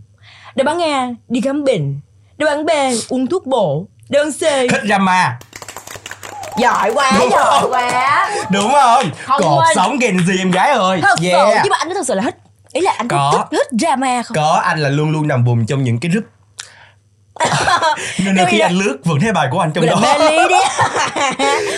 Đáp 0.55 0.67
án 0.67 0.81
A. 0.81 1.09
Đi 1.27 1.41
khám 1.41 1.63
bệnh. 1.63 1.99
Đáp 2.37 2.47
án 2.47 2.65
B. 2.65 2.69
Uống 3.09 3.27
thuốc 3.27 3.45
bổ. 3.45 3.85
Đáp 4.09 4.19
án 4.19 4.31
C. 4.31 4.39
Thích 4.71 4.81
drama 4.85 5.39
Giỏi 6.57 6.91
quá, 6.93 7.11
Đúng 7.19 7.29
giỏi 7.31 7.61
không? 7.61 7.71
quá. 7.71 8.29
đúng 8.51 8.71
không 8.71 9.05
Không 9.25 9.41
cột 9.41 9.59
quên. 9.65 9.75
sống 9.75 9.97
Gen 9.99 10.17
Z 10.17 10.39
em 10.39 10.51
gái 10.51 10.69
ơi 10.71 10.99
Thật 11.01 11.15
sự, 11.21 11.27
yeah. 11.29 11.59
nhưng 11.63 11.69
mà 11.71 11.77
anh 11.79 11.87
có 11.89 11.93
thật 11.93 12.07
sự 12.07 12.13
là 12.13 12.21
thích 12.21 12.35
Ý 12.73 12.81
là 12.81 12.91
anh 12.97 13.07
có, 13.07 13.17
Có. 13.33 13.37
thích, 13.37 13.57
thích 13.57 13.67
drama 13.79 14.21
không? 14.23 14.35
có 14.35 14.61
anh 14.63 14.79
là 14.79 14.89
luôn 14.89 15.11
luôn 15.11 15.27
nằm 15.27 15.43
vùng 15.45 15.65
trong 15.65 15.83
những 15.83 15.99
cái 15.99 16.11
group 16.11 16.23
nên 18.25 18.35
đôi 18.35 18.45
khi 18.45 18.59
anh 18.59 18.73
lướt 18.73 18.97
vẫn 19.03 19.19
thấy 19.19 19.31
bài 19.31 19.47
của 19.51 19.59
anh 19.59 19.71
trong 19.71 19.83
là 19.83 19.91
đó. 19.91 20.01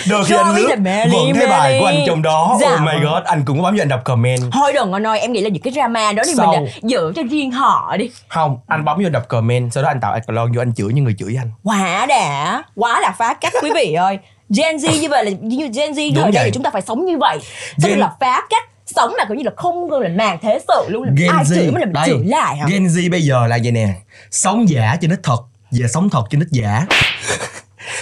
Đôi 0.09 0.25
khi 0.25 0.35
anh 0.35 0.55
lướt 0.55 0.67
là 0.69 1.05
vẫn 1.11 1.33
thấy 1.35 1.47
bài 1.47 1.77
của 1.79 1.85
anh 1.85 2.03
trong 2.07 2.21
đó. 2.21 2.57
Dạ. 2.61 2.73
oh 2.73 2.81
my 2.81 2.93
god 3.03 3.23
anh 3.25 3.43
cũng 3.45 3.57
có 3.57 3.63
bấm 3.63 3.75
vô 3.75 3.81
anh 3.81 3.89
đọc 3.89 4.01
comment. 4.03 4.41
Thôi 4.51 4.73
đừng 4.73 4.93
anh 4.93 5.07
ơi, 5.07 5.19
em 5.19 5.31
nghĩ 5.31 5.41
là 5.41 5.49
những 5.49 5.63
cái 5.63 5.73
drama 5.73 6.11
đó 6.11 6.23
thì 6.25 6.33
mình 6.37 6.49
là 6.49 6.59
giữ 6.81 7.13
cho 7.15 7.21
riêng 7.31 7.51
họ 7.51 7.97
đi. 7.97 8.09
Không 8.27 8.57
anh 8.67 8.85
bấm 8.85 9.03
vô 9.03 9.09
đọc 9.09 9.27
comment 9.27 9.73
sau 9.73 9.83
đó 9.83 9.89
anh 9.89 9.99
tạo 10.01 10.13
icon 10.13 10.51
vô 10.51 10.61
anh 10.61 10.73
chửi 10.73 10.93
những 10.93 11.03
người 11.03 11.15
chửi 11.19 11.37
anh. 11.39 11.51
Quá 11.63 12.05
đã, 12.05 12.63
quá 12.75 12.99
là 12.99 13.15
phá 13.17 13.33
cách 13.33 13.53
quý 13.61 13.71
vị 13.75 13.93
ơi. 13.93 14.17
Gen 14.57 14.75
Z 14.75 15.01
như 15.01 15.09
vậy 15.09 15.25
là 15.25 15.31
như 15.41 15.69
Gen 15.73 15.91
Z 15.91 16.11
thời 16.15 16.31
đây 16.31 16.45
thì 16.45 16.51
chúng 16.53 16.63
ta 16.63 16.69
phải 16.69 16.81
sống 16.81 17.05
như 17.05 17.17
vậy. 17.17 17.39
Xong 17.77 17.91
Gen- 17.91 17.99
là 17.99 18.11
phá 18.19 18.41
cách 18.49 18.63
Sống 18.95 19.13
là 19.15 19.25
kiểu 19.25 19.37
như 19.37 19.43
là 19.43 19.51
không 19.55 19.87
gọi 19.87 20.03
là 20.03 20.09
màng 20.09 20.37
thế 20.41 20.59
sự 20.67 20.89
luôn 20.89 21.15
Gen 21.15 21.29
Ai 21.31 21.43
Z 21.43 21.55
chửi 21.55 21.71
làm 21.79 21.93
đây, 21.93 22.07
chửi 22.07 22.25
lại 22.25 22.57
hả? 22.57 22.65
Gen 22.69 22.87
Z 22.87 23.11
bây 23.11 23.21
giờ 23.21 23.47
là 23.47 23.57
vậy 23.63 23.71
nè? 23.71 23.87
Sống 24.31 24.69
giả 24.69 24.97
cho 25.01 25.07
ít 25.11 25.19
thật 25.23 25.37
và 25.71 25.87
sống 25.87 26.09
thật 26.09 26.23
cho 26.29 26.37
ít 26.41 26.47
giả. 26.51 26.85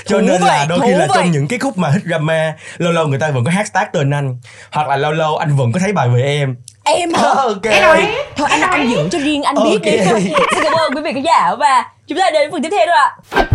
Cho 0.05 0.19
Thú 0.19 0.25
nên 0.25 0.41
là 0.41 0.59
vị, 0.59 0.65
đôi 0.69 0.79
khi 0.79 0.91
là 0.91 1.07
trong 1.13 1.31
những 1.31 1.47
cái 1.47 1.59
khúc 1.59 1.77
mà 1.77 1.89
hit 1.89 2.03
drama 2.03 2.53
lâu 2.77 2.91
lâu 2.91 3.07
người 3.07 3.19
ta 3.19 3.31
vẫn 3.31 3.43
có 3.43 3.51
hashtag 3.51 3.85
tên 3.93 4.09
anh 4.13 4.37
hoặc 4.71 4.87
là 4.87 4.95
lâu 4.97 5.11
lâu 5.11 5.37
anh 5.37 5.55
vẫn 5.57 5.71
có 5.71 5.79
thấy 5.79 5.93
bài 5.93 6.09
về 6.09 6.21
em. 6.21 6.55
Em 6.83 7.13
hả? 7.13 7.21
ok. 7.35 7.61
Thôi 8.35 8.47
anh 8.49 8.61
anh 8.61 8.89
giữ 8.89 9.09
cho 9.11 9.19
riêng 9.19 9.43
anh 9.43 9.55
biết 9.63 9.71
Ok. 9.71 9.83
đi. 9.83 10.23
Xin 10.55 10.63
cảm 10.63 10.73
ơn 10.73 10.95
quý 10.95 11.01
vị 11.01 11.11
khán 11.13 11.23
giả 11.23 11.55
và 11.59 11.85
chúng 12.07 12.17
ta 12.17 12.29
đến 12.33 12.51
phần 12.51 12.61
tiếp 12.63 12.69
theo 12.71 12.85
thôi 12.85 12.95
ạ 12.95 13.45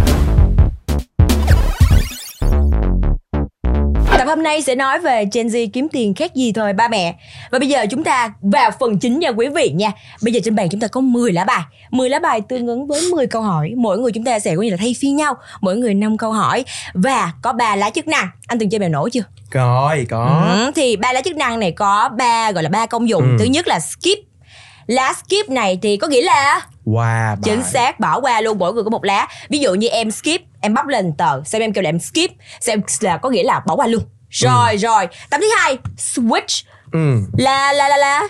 Tập 4.19 4.25
hôm 4.27 4.43
nay 4.43 4.63
sẽ 4.63 4.75
nói 4.75 4.99
về 4.99 5.25
Gen 5.33 5.47
Z 5.47 5.69
kiếm 5.73 5.89
tiền 5.93 6.15
khác 6.15 6.35
gì 6.35 6.53
thôi 6.53 6.73
ba 6.73 6.89
mẹ 6.89 7.15
Và 7.51 7.59
bây 7.59 7.69
giờ 7.69 7.87
chúng 7.91 8.05
ta 8.05 8.33
vào 8.41 8.71
phần 8.81 8.99
chính 8.99 9.19
nha 9.19 9.29
quý 9.29 9.49
vị 9.49 9.71
nha 9.75 9.91
Bây 10.23 10.33
giờ 10.33 10.41
trên 10.45 10.55
bàn 10.55 10.69
chúng 10.71 10.81
ta 10.81 10.87
có 10.89 11.01
10 11.01 11.33
lá 11.33 11.45
bài 11.45 11.63
10 11.91 12.11
lá 12.11 12.19
bài 12.19 12.41
tương 12.49 12.67
ứng 12.67 12.87
với 12.87 13.01
10 13.11 13.27
câu 13.27 13.43
hỏi 13.43 13.73
Mỗi 13.77 13.99
người 13.99 14.13
chúng 14.13 14.25
ta 14.25 14.39
sẽ 14.39 14.57
có 14.57 14.63
như 14.63 14.71
là 14.71 14.77
thay 14.77 14.95
phiên 15.01 15.17
nhau 15.17 15.35
Mỗi 15.61 15.77
người 15.77 15.95
5 15.95 16.17
câu 16.17 16.33
hỏi 16.33 16.65
Và 16.95 17.33
có 17.43 17.53
3 17.53 17.77
lá 17.77 17.91
chức 17.91 18.09
năng 18.09 18.29
Anh 18.47 18.59
từng 18.59 18.71
chơi 18.71 18.79
bèo 18.79 18.89
nổi 18.89 19.11
chưa? 19.11 19.23
rồi 19.51 20.07
có 20.11 20.47
Ừ, 20.51 20.71
thì 20.75 20.97
ba 20.97 21.13
lá 21.13 21.21
chức 21.21 21.37
năng 21.37 21.61
này 21.61 21.73
có 21.73 22.11
ba 22.19 22.53
gọi 22.53 22.63
là 22.63 22.69
ba 22.69 22.87
công 22.87 23.09
dụng. 23.09 23.23
Ừ. 23.23 23.37
Thứ 23.39 23.45
nhất 23.45 23.69
là 23.69 23.81
skip. 23.81 24.19
Lá 24.87 25.13
skip 25.13 25.51
này 25.51 25.79
thì 25.83 25.97
có 25.97 26.07
nghĩa 26.07 26.23
là 26.23 26.61
qua 26.85 27.35
bài 27.35 27.37
chính 27.43 27.63
xác 27.63 28.01
bỏ 28.01 28.21
qua 28.21 28.41
luôn 28.41 28.59
mỗi 28.59 28.73
người 28.75 28.85
có 28.85 28.91
một 28.91 29.05
lá. 29.05 29.29
Ví 29.49 29.59
dụ 29.59 29.75
như 29.75 29.89
em 29.89 30.11
skip, 30.11 30.41
em 30.61 30.75
bóc 30.75 30.87
lên 30.87 31.13
tờ, 31.19 31.45
xem 31.45 31.63
em 31.63 31.73
kêu 31.73 31.83
là 31.83 31.89
em 31.89 31.99
skip, 31.99 32.31
xem 32.61 32.81
là 33.01 33.17
có 33.17 33.31
nghĩa 33.31 33.43
là 33.45 33.61
bỏ 33.67 33.77
qua 33.77 33.87
luôn. 33.87 34.03
Rồi 34.31 34.77
rồi. 34.77 35.07
Tập 35.31 35.39
thứ 35.41 35.47
hai, 35.59 35.79
switch 35.97 36.63
ừ. 36.93 37.17
là 37.39 37.73
là 37.73 37.89
là 37.89 37.97
là 37.97 38.23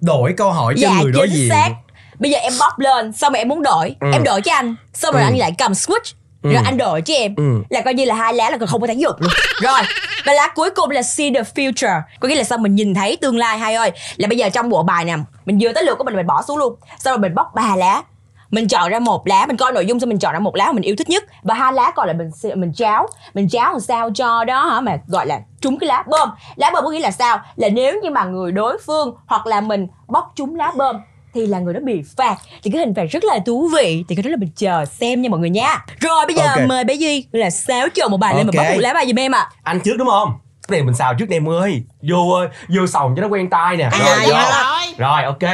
đổi 0.00 0.34
câu 0.36 0.52
hỏi 0.52 0.74
cho 0.76 0.80
dạ 0.88 1.00
người 1.02 1.12
đối 1.12 1.28
chính 1.28 1.36
diện 1.36 1.48
xác. 1.48 1.70
Bây 2.18 2.30
giờ 2.30 2.38
em 2.38 2.52
bóc 2.60 2.78
lên, 2.78 3.12
xong 3.12 3.32
rồi 3.32 3.38
em 3.38 3.48
muốn 3.48 3.62
đổi, 3.62 3.96
Ừ. 4.00 4.06
em 4.12 4.24
đổi 4.24 4.40
cho 4.42 4.52
anh, 4.54 4.76
xong 4.94 5.12
rồi 5.14 5.22
Ừ. 5.22 5.26
anh 5.26 5.38
lại 5.38 5.52
cầm 5.58 5.72
switch. 5.72 6.12
Ừ. 6.42 6.52
Rồi 6.52 6.62
anh 6.64 6.76
đổi 6.78 7.02
cho 7.02 7.14
em 7.14 7.34
Ừ. 7.36 7.62
Là 7.70 7.80
coi 7.80 7.94
như 7.94 8.04
là 8.04 8.14
hai 8.14 8.34
lá 8.34 8.50
là 8.50 8.58
còn 8.58 8.68
không 8.68 8.80
có 8.80 8.86
tác 8.86 8.96
dụng 8.98 9.12
luôn 9.18 9.30
Rồi 9.62 9.80
Và 10.26 10.32
lá 10.32 10.48
cuối 10.54 10.70
cùng 10.70 10.90
là 10.90 11.02
see 11.02 11.30
the 11.34 11.42
future 11.54 12.00
Có 12.20 12.28
nghĩa 12.28 12.34
là 12.34 12.44
sao 12.44 12.58
mình 12.58 12.74
nhìn 12.74 12.94
thấy 12.94 13.16
tương 13.16 13.36
lai 13.36 13.58
hai 13.58 13.74
ơi 13.74 13.90
Là 14.16 14.28
bây 14.28 14.38
giờ 14.38 14.48
trong 14.48 14.68
bộ 14.68 14.82
bài 14.82 15.04
nè 15.04 15.16
Mình 15.46 15.58
vừa 15.60 15.72
tới 15.72 15.84
lượt 15.84 15.98
của 15.98 16.04
mình 16.04 16.16
mình 16.16 16.26
bỏ 16.26 16.42
xuống 16.42 16.58
luôn. 16.58 16.74
Sau 16.98 17.12
rồi 17.12 17.18
mình 17.18 17.34
bóc 17.34 17.54
ba 17.54 17.76
lá. 17.76 18.02
Mình 18.50 18.68
chọn 18.68 18.90
ra 18.90 18.98
một 18.98 19.26
lá 19.26 19.46
mình 19.46 19.56
coi 19.56 19.72
nội 19.72 19.86
dung 19.86 20.00
xong 20.00 20.08
mình 20.08 20.18
chọn 20.18 20.32
ra 20.32 20.38
một 20.38 20.56
lá 20.56 20.66
mà 20.66 20.72
mình 20.72 20.82
yêu 20.82 20.94
thích 20.98 21.08
nhất. 21.08 21.24
Và 21.42 21.54
hai 21.54 21.72
lá 21.72 21.90
còn 21.96 22.06
lại 22.06 22.16
mình 22.16 22.30
mình 22.54 22.72
cháo 22.76 23.06
mình 23.34 23.48
cháo 23.48 23.72
làm 23.72 23.80
sao 23.80 24.10
cho 24.14 24.44
đó 24.44 24.66
hả? 24.66 24.80
Mà 24.80 24.98
gọi 25.06 25.26
là 25.26 25.40
trúng 25.60 25.78
cái 25.78 25.88
lá 25.88 26.04
bơm. 26.06 26.30
Lá 26.56 26.70
bơm 26.70 26.84
có 26.84 26.90
nghĩa 26.90 27.00
là 27.00 27.10
sao? 27.10 27.40
Là 27.56 27.68
nếu 27.68 28.00
như 28.02 28.10
mà 28.10 28.24
người 28.24 28.52
đối 28.52 28.78
phương 28.86 29.16
hoặc 29.26 29.46
là 29.46 29.60
mình 29.60 29.86
bóc 30.08 30.32
trúng 30.36 30.56
lá 30.56 30.72
bơm 30.76 30.96
thì 31.34 31.46
là 31.46 31.58
người 31.58 31.74
đó 31.74 31.80
bị 31.84 32.02
phạt. 32.16 32.36
Thì 32.62 32.70
cái 32.70 32.80
hình 32.80 32.94
phạt 32.94 33.04
rất 33.10 33.24
là 33.24 33.38
thú 33.46 33.68
vị. 33.76 34.04
Thì 34.08 34.16
cái 34.16 34.22
đó 34.22 34.30
là 34.30 34.36
mình 34.36 34.50
chờ 34.56 34.84
xem 34.84 35.22
nha 35.22 35.28
mọi 35.28 35.40
người 35.40 35.50
nha. 35.50 35.84
Rồi 36.00 36.26
bây 36.26 36.34
giờ 36.36 36.46
Ok. 36.46 36.66
mời 36.66 36.84
bé 36.84 36.94
duy 36.94 37.26
là 37.32 37.50
xáo 37.50 37.86
trộn 37.94 38.10
một 38.10 38.16
bài 38.16 38.34
lên 38.34 38.46
mà 38.46 38.52
bóc 38.56 38.66
một 38.72 38.80
lá 38.80 38.94
bài 38.94 39.06
giùm 39.06 39.18
em 39.18 39.32
ạ. 39.34 39.50
Anh 39.62 39.80
trước 39.84 39.96
đúng 39.98 40.08
không 40.08 40.32
cái 40.68 40.78
này 40.78 40.86
mình 40.86 40.94
xào 40.94 41.14
trước 41.14 41.28
em 41.30 41.48
ơi 41.48 41.82
vô 42.02 42.30
ơi 42.30 42.48
vô 42.68 42.86
sòng 42.86 43.14
cho 43.16 43.22
nó 43.22 43.28
quen 43.28 43.50
tay 43.50 43.76
nè. 43.76 43.84
À, 43.84 43.98
rồi 43.98 44.34
hả? 44.34 44.80
rồi. 44.98 45.22
Ok. 45.24 45.52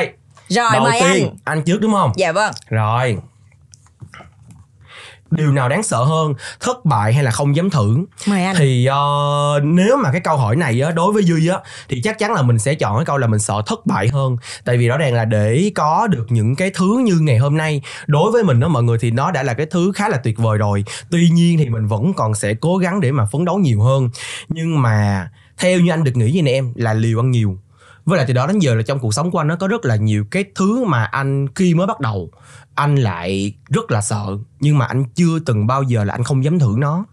Rồi 0.49 0.71
đầu 0.73 0.83
mời 0.83 1.01
tiên 1.01 1.29
anh. 1.29 1.37
anh 1.45 1.63
trước 1.63 1.79
đúng 1.81 1.93
không? 1.93 2.13
Dạ 2.17 2.33
vâng. 2.33 2.53
Rồi 2.71 3.19
Điều 5.33 5.53
nào 5.53 5.69
đáng 5.69 5.83
sợ 5.83 6.05
hơn 6.05 6.35
Thất 6.61 6.85
bại 6.85 7.13
hay 7.13 7.25
là 7.25 7.31
không 7.31 7.57
dám 7.57 7.71
thử? 7.71 7.97
Thì 8.57 8.87
ờ, 8.87 9.61
nếu 9.63 9.97
mà 9.97 10.13
cái 10.13 10.21
câu 10.21 10.37
hỏi 10.37 10.57
này 10.57 10.81
á, 10.81 10.91
Đối 10.91 11.13
với 11.13 11.25
Duy 11.25 11.49
á 11.49 11.59
Thì 11.89 12.01
chắc 12.03 12.19
chắn 12.19 12.33
là 12.33 12.43
mình 12.43 12.59
sẽ 12.59 12.75
chọn 12.75 12.97
cái 12.97 13.05
câu 13.05 13.19
là 13.19 13.27
mình 13.27 13.41
sợ 13.41 13.63
thất 13.67 13.87
bại 13.87 14.09
hơn. 14.09 14.37
Tại 14.65 14.77
vì 14.77 14.89
rõ 14.89 14.99
ràng 14.99 15.15
là 15.15 15.25
để 15.25 15.73
có 15.75 16.07
được 16.07 16.27
những 16.29 16.57
cái 16.57 16.71
thứ 16.75 17.03
như 17.05 17.19
ngày 17.21 17.39
hôm 17.39 17.57
nay 17.57 17.83
Đối 18.07 18.33
với 18.33 18.45
mình 18.45 18.61
đó 18.61 18.69
mọi 18.69 18.83
người 18.83 18.99
thì 18.99 19.11
nó 19.11 19.31
đã 19.31 19.43
là 19.43 19.55
cái 19.55 19.67
thứ 19.67 19.93
khá 19.95 20.09
là 20.09 20.17
tuyệt 20.17 20.39
vời 20.39 20.59
rồi. 20.59 20.85
Tuy 21.11 21.29
nhiên 21.31 21.59
thì 21.59 21.69
mình 21.69 21.87
vẫn 21.87 22.13
còn 22.15 22.35
sẽ 22.35 22.55
cố 22.55 22.77
gắng 22.77 23.01
để 23.01 23.13
mà 23.13 23.27
phấn 23.27 23.45
đấu 23.45 23.59
nhiều 23.59 23.81
hơn. 23.81 24.09
Nhưng 24.49 24.83
mà 24.83 25.29
theo 25.59 25.81
như 25.81 25.91
anh 25.91 26.05
được 26.05 26.17
nghĩ 26.17 26.31
như 26.33 26.43
này 26.43 26.53
em 26.53 26.73
Là 26.77 26.95
liều 26.95 27.21
ăn 27.21 27.31
nhiều. 27.31 27.59
Với 28.05 28.17
lại 28.17 28.27
từ 28.29 28.35
đó 28.35 28.47
đến 28.47 28.59
giờ 28.59 28.75
là 28.75 28.83
trong 28.83 28.99
cuộc 28.99 29.15
sống 29.15 29.31
của 29.31 29.39
anh 29.39 29.49
nó 29.49 29.57
có 29.57 29.69
rất 29.69 29.85
là 29.85 29.97
nhiều 29.97 30.25
cái 30.31 30.45
thứ 30.55 30.85
mà 30.85 31.05
anh 31.05 31.47
khi 31.55 31.75
mới 31.75 31.87
bắt 31.87 32.01
đầu 32.01 32.31
anh 32.75 32.97
lại 32.97 33.55
rất 33.69 33.91
là 33.91 34.01
sợ 34.01 34.27
nhưng 34.61 34.79
mà 34.79 34.87
anh 34.87 35.05
chưa 35.15 35.39
từng 35.47 35.67
bao 35.67 35.83
giờ 35.83 36.05
là 36.05 36.15
anh 36.15 36.25
không 36.25 36.45
dám 36.45 36.59
thử 36.59 36.75
nó 36.79 37.05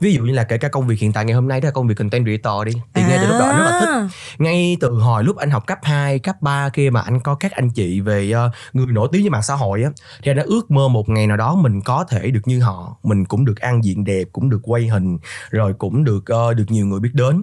ví 0.00 0.14
dụ 0.14 0.22
như 0.22 0.32
là 0.32 0.44
kể 0.44 0.58
cả 0.58 0.68
công 0.68 0.86
việc 0.86 0.98
hiện 0.98 1.12
tại 1.12 1.24
ngày 1.24 1.34
hôm 1.34 1.48
nay 1.48 1.60
đó 1.60 1.66
là 1.66 1.70
công 1.70 1.86
việc 1.86 1.94
content 1.98 2.24
creator 2.24 2.66
đi 2.66 2.72
thì 2.94 3.02
ngay 3.02 3.18
từ 3.22 3.26
lúc 3.26 3.36
đó 3.40 3.46
anh 3.46 3.58
rất 3.58 3.64
là 3.64 3.80
thích 3.80 3.88
À. 3.88 4.08
ngay 4.38 4.76
từ 4.80 4.90
hồi 4.90 5.24
lúc 5.24 5.36
anh 5.36 5.50
học 5.50 5.66
cấp 5.66 5.78
2, 5.82 6.18
cấp 6.18 6.36
3 6.42 6.68
kia 6.68 6.90
mà 6.90 7.00
anh 7.00 7.20
có 7.20 7.34
các 7.34 7.52
anh 7.52 7.70
chị 7.70 8.00
về 8.00 8.30
ờ, 8.30 8.50
người 8.72 8.86
nổi 8.86 9.08
tiếng 9.12 9.22
trên 9.22 9.32
mạng 9.32 9.42
xã 9.42 9.54
hội 9.54 9.82
á 9.82 9.90
thì 10.22 10.30
anh 10.30 10.36
đã 10.36 10.42
ước 10.46 10.70
mơ 10.70 10.88
một 10.88 11.08
ngày 11.08 11.26
nào 11.26 11.36
đó 11.36 11.54
mình 11.54 11.80
có 11.80 12.04
thể 12.08 12.30
được 12.30 12.40
như 12.44 12.60
họ, 12.60 12.96
mình 13.02 13.24
cũng 13.24 13.44
được 13.44 13.60
ăn 13.60 13.84
diện 13.84 14.04
đẹp, 14.04 14.24
cũng 14.32 14.50
được 14.50 14.60
quay 14.62 14.86
hình, 14.86 15.18
rồi 15.50 15.74
cũng 15.78 16.04
được 16.04 16.26
ờ, 16.26 16.54
được 16.54 16.64
nhiều 16.68 16.86
người 16.86 17.00
biết 17.00 17.10
đến. 17.12 17.42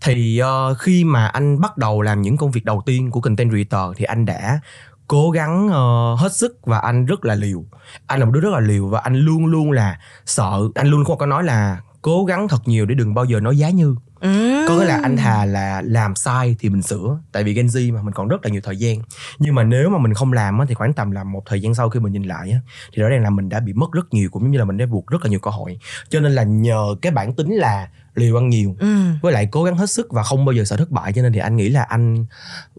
Thì 0.00 0.38
ờ, 0.38 0.74
khi 0.74 1.04
mà 1.04 1.26
anh 1.26 1.60
bắt 1.60 1.76
đầu 1.76 2.02
làm 2.02 2.22
những 2.22 2.36
công 2.36 2.50
việc 2.50 2.64
đầu 2.64 2.82
tiên 2.86 3.10
của 3.10 3.20
content 3.20 3.50
creator 3.50 3.96
thì 3.96 4.04
anh 4.04 4.24
đã 4.24 4.60
cố 5.06 5.30
gắng 5.30 5.68
ờ, 5.68 6.14
hết 6.18 6.32
sức 6.32 6.58
và 6.66 6.78
anh 6.78 7.06
rất 7.06 7.24
là 7.24 7.34
liều. 7.34 7.64
Anh 8.06 8.18
là 8.20 8.24
một 8.26 8.32
đứa 8.32 8.40
rất 8.40 8.52
là 8.52 8.60
liều 8.60 8.88
và 8.88 9.00
anh 9.00 9.14
luôn 9.16 9.46
luôn 9.46 9.72
là 9.72 9.98
sợ, 10.26 10.60
anh 10.74 10.86
luôn 10.88 11.04
có 11.04 11.14
có 11.14 11.26
nói 11.26 11.44
là 11.44 11.80
cố 12.02 12.24
gắng 12.24 12.48
thật 12.48 12.62
nhiều 12.68 12.86
để 12.86 12.94
đừng 12.94 13.14
bao 13.14 13.24
giờ 13.24 13.40
nói 13.40 13.58
giá 13.58 13.70
như 13.70 13.94
Ừ. 14.20 14.64
có 14.68 14.74
nghĩa 14.78 14.84
là 14.84 14.98
anh 15.02 15.16
thà 15.16 15.44
là 15.44 15.82
làm 15.84 16.14
sai 16.14 16.56
thì 16.58 16.68
mình 16.68 16.82
sửa 16.82 17.18
tại 17.32 17.44
vì 17.44 17.54
Gen 17.54 17.66
Z 17.66 17.94
mà 17.94 18.02
mình 18.02 18.14
còn 18.14 18.28
rất 18.28 18.44
là 18.44 18.50
nhiều 18.50 18.60
thời 18.64 18.76
gian 18.76 18.98
nhưng 19.38 19.54
mà 19.54 19.62
nếu 19.64 19.88
mà 19.90 19.98
mình 19.98 20.14
không 20.14 20.32
làm 20.32 20.58
á, 20.58 20.64
thì 20.68 20.74
khoảng 20.74 20.92
tầm 20.92 21.10
làm 21.10 21.32
một 21.32 21.42
thời 21.46 21.60
gian 21.60 21.74
sau 21.74 21.88
khi 21.90 22.00
mình 22.00 22.12
nhìn 22.12 22.22
lại 22.22 22.50
á, 22.50 22.58
thì 22.92 23.02
rõ 23.02 23.08
ràng 23.08 23.22
là 23.22 23.30
mình 23.30 23.48
đã 23.48 23.60
bị 23.60 23.72
mất 23.72 23.92
rất 23.92 24.06
nhiều 24.14 24.28
cũng 24.32 24.42
giống 24.42 24.50
như 24.50 24.58
là 24.58 24.64
mình 24.64 24.76
đã 24.76 24.86
vụt 24.86 25.04
rất 25.06 25.24
là 25.24 25.30
nhiều 25.30 25.38
cơ 25.40 25.50
hội 25.50 25.78
cho 26.08 26.20
nên 26.20 26.32
là 26.32 26.42
nhờ 26.42 26.84
cái 27.02 27.12
bản 27.12 27.34
tính 27.34 27.52
là 27.54 27.88
liều 28.14 28.36
ăn 28.38 28.48
nhiều 28.48 28.76
Ừ. 28.78 28.96
với 29.22 29.32
lại 29.32 29.48
cố 29.50 29.64
gắng 29.64 29.76
hết 29.76 29.90
sức 29.90 30.06
và 30.12 30.22
không 30.22 30.44
bao 30.44 30.52
giờ 30.52 30.64
sợ 30.64 30.76
thất 30.76 30.90
bại 30.90 31.12
cho 31.12 31.22
nên 31.22 31.32
thì 31.32 31.38
anh 31.38 31.56
nghĩ 31.56 31.68
là 31.68 31.82
anh 31.82 32.24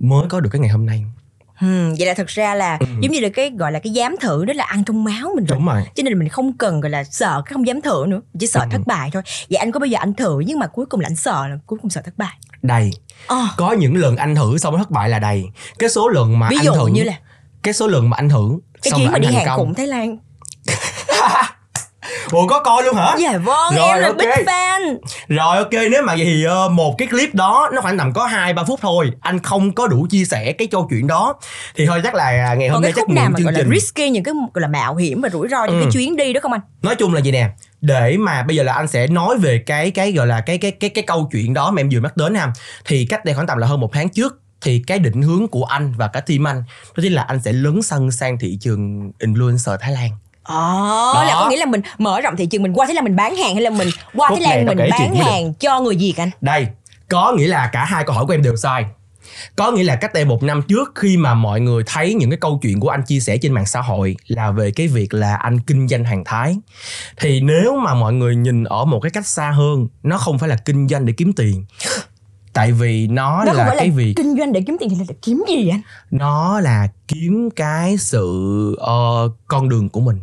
mới 0.01 0.23
có 0.29 0.39
được 0.39 0.49
cái 0.49 0.59
ngày 0.61 0.69
hôm 0.71 0.85
nay 0.85 1.05
Ừ, 1.61 1.93
vậy 1.97 2.07
là 2.07 2.13
thật 2.13 2.27
ra 2.27 2.55
là 2.55 2.77
Ừ. 2.79 2.85
giống 3.01 3.11
như 3.11 3.19
là 3.19 3.29
cái 3.33 3.49
gọi 3.57 3.71
là 3.71 3.79
cái 3.79 3.93
dám 3.93 4.15
thử 4.21 4.45
đó 4.45 4.53
là 4.53 4.63
ăn 4.63 4.83
trong 4.83 5.03
máu 5.03 5.29
mình 5.35 5.45
rồi. 5.45 5.57
Đúng 5.59 5.65
rồi. 5.67 5.83
Cho 5.95 6.03
nên 6.03 6.13
là 6.13 6.19
mình 6.19 6.29
không 6.29 6.57
cần 6.57 6.81
gọi 6.81 6.89
là 6.89 7.03
sợ 7.03 7.41
cái 7.45 7.53
không 7.53 7.67
dám 7.67 7.81
thử 7.81 8.05
nữa 8.07 8.21
chỉ 8.39 8.47
sợ 8.47 8.59
Ừ. 8.59 8.67
thất 8.71 8.81
bại 8.85 9.09
thôi. 9.13 9.21
Vậy 9.49 9.57
anh 9.57 9.71
có 9.71 9.79
bao 9.79 9.87
giờ 9.87 9.97
anh 9.99 10.13
thử 10.13 10.39
nhưng 10.39 10.59
mà 10.59 10.67
cuối 10.67 10.85
cùng 10.85 10.99
là 10.99 11.07
anh 11.09 11.15
sợ 11.15 11.47
là 11.47 11.57
cuối 11.65 11.79
cùng 11.81 11.89
sợ 11.91 12.01
thất 12.01 12.17
bại? 12.17 12.33
Đầy. 12.61 12.91
Ờ, 13.27 13.47
có 13.57 13.71
những 13.71 13.95
lần 13.95 14.17
anh 14.17 14.35
thử 14.35 14.57
xong 14.57 14.77
thất 14.77 14.91
bại 14.91 15.09
là 15.09 15.19
đầy. 15.19 15.43
Cái 15.79 15.89
số 15.89 16.09
lần 16.09 16.39
mà 16.39 16.47
ví 16.49 16.57
anh 16.59 16.65
dụ 16.65 16.71
thử 16.73 16.87
như 16.87 17.03
là? 17.03 17.13
Cái 17.63 17.73
số 17.73 17.87
lần 17.87 18.09
mà 18.09 18.17
anh 18.17 18.29
thử 18.29 18.59
cái 18.81 18.91
xong 18.91 18.99
chuyến 18.99 19.11
mà 19.11 19.19
đi 19.19 19.27
hàng 19.27 19.45
công. 19.45 19.57
Khủng 19.57 19.73
Thái 19.73 19.87
Lan 19.87 20.17
ủa 22.31 22.47
có 22.47 22.59
coi 22.63 22.83
luôn 22.83 22.95
hả 22.95 23.15
dạ 23.19 23.37
vâng 23.37 23.75
Rồi, 23.75 23.87
em 23.87 23.99
là 24.01 24.07
ok. 24.07 24.17
big 24.17 24.27
fan 24.45 24.97
Rồi 25.27 25.57
ok 25.57 25.71
nếu 25.91 26.03
mà 26.03 26.15
vậy 26.15 26.25
thì 26.25 26.43
ờ, 26.43 26.69
một 26.69 26.95
cái 26.97 27.07
clip 27.07 27.35
đó 27.35 27.69
nó 27.73 27.81
khoảng 27.81 27.97
tầm 27.97 28.13
có 28.13 28.25
2 28.25 28.53
3 28.53 28.63
phút 28.63 28.79
thôi. 28.81 29.11
Anh 29.21 29.39
không 29.39 29.71
có 29.71 29.87
đủ 29.87 30.07
chia 30.09 30.25
sẻ 30.25 30.51
cái 30.51 30.67
câu 30.67 30.87
chuyện 30.89 31.07
đó. 31.07 31.33
Thì 31.75 31.85
thôi 31.85 32.01
chắc 32.03 32.15
là 32.15 32.53
ngày 32.55 32.69
hôm 32.69 32.81
nay 32.81 32.93
chắc 32.95 33.09
mượn 33.09 33.17
chương 33.37 33.45
gọi 33.45 33.53
là 33.53 33.59
trình. 33.59 33.69
risky 33.73 34.09
những 34.09 34.23
cái 34.23 34.33
gọi 34.53 34.61
là 34.61 34.67
mạo 34.67 34.95
hiểm 34.95 35.21
và 35.21 35.29
rủi 35.29 35.47
ro 35.47 35.65
những 35.65 35.79
Ừ. 35.79 35.81
cái 35.83 35.91
chuyến 35.91 36.15
đi 36.15 36.33
đó 36.33 36.39
không 36.43 36.51
anh 36.51 36.61
Nói 36.81 36.95
chung 36.95 37.13
là 37.13 37.21
gì 37.21 37.31
nè, 37.31 37.49
để 37.81 38.17
mà 38.19 38.43
bây 38.43 38.55
giờ 38.55 38.63
là 38.63 38.73
anh 38.73 38.87
sẽ 38.87 39.07
nói 39.07 39.37
về 39.37 39.63
cái 39.65 39.91
cái 39.91 40.11
gọi 40.11 40.27
là 40.27 40.41
cái 40.41 40.57
cái 40.57 40.71
cái 40.71 40.89
cái 40.89 41.03
câu 41.07 41.29
chuyện 41.31 41.53
đó 41.53 41.71
mà 41.71 41.81
em 41.81 41.89
vừa 41.89 41.99
nhắc 41.99 42.17
đến 42.17 42.35
ha. 42.35 42.51
Thì 42.85 43.05
cách 43.09 43.25
đây 43.25 43.35
khoảng 43.35 43.47
tầm 43.47 43.57
là 43.57 43.67
hơn 43.67 43.79
một 43.79 43.89
tháng 43.93 44.09
trước 44.09 44.39
thì 44.61 44.83
cái 44.87 44.99
định 44.99 45.21
hướng 45.21 45.47
của 45.47 45.63
anh 45.63 45.93
và 45.97 46.07
cả 46.07 46.19
team 46.19 46.47
anh 46.47 46.63
đó 46.97 47.01
chính 47.01 47.13
là 47.13 47.21
anh 47.21 47.39
sẽ 47.45 47.51
lấn 47.53 47.81
sân 47.81 48.11
sang 48.11 48.37
thị 48.39 48.57
trường 48.61 49.11
influencer 49.19 49.77
Thái 49.77 49.91
Lan. 49.91 50.09
Ồ, 50.47 51.13
Đó. 51.13 51.23
là 51.27 51.33
có 51.33 51.49
nghĩa 51.49 51.57
là 51.57 51.65
mình 51.65 51.81
mở 51.97 52.21
rộng 52.21 52.35
thị 52.37 52.45
trường 52.45 52.63
mình 52.63 52.73
qua 52.73 52.85
Thái 52.85 52.95
Lan 52.95 53.03
mình 53.03 53.15
bán 53.15 53.35
hàng 53.35 53.53
hay 53.53 53.63
là 53.63 53.69
mình 53.69 53.87
qua 54.13 54.29
Khúc 54.29 54.39
Thái 54.43 54.57
Lan 54.57 54.65
mình 54.65 54.89
bán 54.91 55.15
hàng 55.15 55.53
cho 55.53 55.79
người 55.79 55.95
Việt 55.95 56.13
anh? 56.17 56.29
Đây, 56.41 56.67
có 57.09 57.33
nghĩa 57.37 57.47
là 57.47 57.69
cả 57.73 57.85
hai 57.85 58.03
câu 58.03 58.15
hỏi 58.15 58.25
của 58.25 58.33
em 58.33 58.41
đều 58.43 58.55
sai. 58.55 58.85
có 59.55 59.71
nghĩa 59.71 59.83
là 59.83 59.95
cách 59.95 60.13
đây 60.13 60.25
một 60.25 60.43
năm 60.43 60.61
trước 60.67 60.91
khi 60.95 61.17
mà 61.17 61.33
mọi 61.33 61.61
người 61.61 61.83
thấy 61.87 62.13
những 62.13 62.29
cái 62.29 62.37
câu 62.41 62.59
chuyện 62.61 62.79
của 62.79 62.89
anh 62.89 63.03
chia 63.03 63.19
sẻ 63.19 63.37
trên 63.37 63.51
mạng 63.51 63.65
xã 63.65 63.81
hội 63.81 64.15
là 64.27 64.51
về 64.51 64.71
cái 64.71 64.87
việc 64.87 65.13
là 65.13 65.35
anh 65.35 65.59
kinh 65.59 65.87
doanh 65.87 66.03
hàng 66.03 66.23
thái 66.25 66.55
thì 67.17 67.41
nếu 67.41 67.77
mà 67.77 67.93
mọi 67.93 68.13
người 68.13 68.35
nhìn 68.35 68.63
ở 68.63 68.85
một 68.85 68.99
cái 68.99 69.09
cách 69.09 69.27
xa 69.27 69.51
hơn 69.51 69.87
nó 70.03 70.17
không 70.17 70.39
phải 70.39 70.49
là 70.49 70.55
kinh 70.55 70.87
doanh 70.87 71.05
để 71.05 71.13
kiếm 71.17 71.33
tiền 71.33 71.65
tại 72.53 72.71
vì 72.71 73.07
nó, 73.07 73.43
nó 73.45 73.51
không 73.51 73.57
là 73.57 73.65
phải 73.67 73.77
cái 73.77 73.87
là 73.87 73.95
việc 73.95 74.13
kinh 74.17 74.37
doanh 74.37 74.53
để 74.53 74.61
kiếm 74.67 74.77
tiền 74.79 74.89
thì 74.89 74.95
là 74.95 75.15
kiếm 75.21 75.43
gì 75.47 75.69
anh 75.69 75.81
nó 76.11 76.59
là 76.59 76.87
kiếm 77.07 77.49
cái 77.55 77.97
sự 77.97 78.75
ờ, 78.79 79.29
con 79.47 79.69
đường 79.69 79.89
của 79.89 79.99
mình 79.99 80.19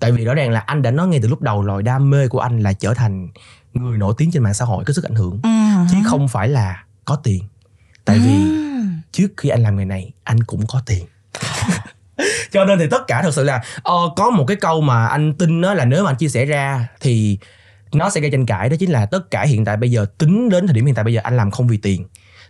tại 0.00 0.12
vì 0.12 0.24
rõ 0.24 0.34
ràng 0.34 0.50
là 0.50 0.60
anh 0.60 0.82
đã 0.82 0.90
nói 0.90 1.08
ngay 1.08 1.20
từ 1.22 1.28
lúc 1.28 1.42
đầu 1.42 1.62
rồi 1.62 1.82
đam 1.82 2.10
mê 2.10 2.28
của 2.28 2.40
anh 2.40 2.60
là 2.60 2.72
trở 2.72 2.94
thành 2.94 3.28
người 3.74 3.98
nổi 3.98 4.14
tiếng 4.18 4.30
trên 4.30 4.42
mạng 4.42 4.54
xã 4.54 4.64
hội 4.64 4.84
có 4.84 4.92
sức 4.92 5.04
ảnh 5.04 5.14
hưởng. 5.14 5.40
Chứ 5.90 5.96
không 6.06 6.28
phải 6.28 6.48
là 6.48 6.84
có 7.04 7.16
tiền. 7.16 7.44
Tại 8.04 8.18
vì 8.18 8.34
Ừm. 8.34 9.00
trước 9.12 9.28
khi 9.36 9.48
anh 9.48 9.62
làm 9.62 9.76
nghề 9.76 9.84
này 9.84 10.12
anh 10.24 10.42
cũng 10.42 10.66
có 10.66 10.82
tiền. 10.86 11.06
Cho 12.52 12.64
nên 12.64 12.78
thì 12.78 12.86
tất 12.90 13.06
cả 13.06 13.22
thật 13.22 13.34
sự 13.34 13.44
là 13.44 13.62
ờ, 13.82 13.94
có 14.16 14.30
một 14.30 14.44
cái 14.48 14.56
câu 14.56 14.80
mà 14.80 15.06
anh 15.06 15.34
tin 15.34 15.60
đó 15.60 15.74
là 15.74 15.84
nếu 15.84 16.04
mà 16.04 16.10
anh 16.10 16.16
chia 16.16 16.28
sẻ 16.28 16.44
ra 16.44 16.88
thì 17.00 17.38
nó 17.92 18.10
sẽ 18.10 18.20
gây 18.20 18.30
tranh 18.30 18.46
cãi 18.46 18.68
đó 18.68 18.76
chính 18.80 18.90
là 18.90 19.06
tất 19.06 19.30
cả 19.30 19.42
hiện 19.42 19.64
tại 19.64 19.76
bây 19.76 19.90
giờ 19.90 20.06
tính 20.18 20.48
đến 20.48 20.66
thời 20.66 20.74
điểm 20.74 20.86
hiện 20.86 20.94
tại 20.94 21.04
bây 21.04 21.14
giờ 21.14 21.20
anh 21.24 21.36
làm 21.36 21.50
không 21.50 21.68
vì 21.68 21.76
tiền. 21.76 22.04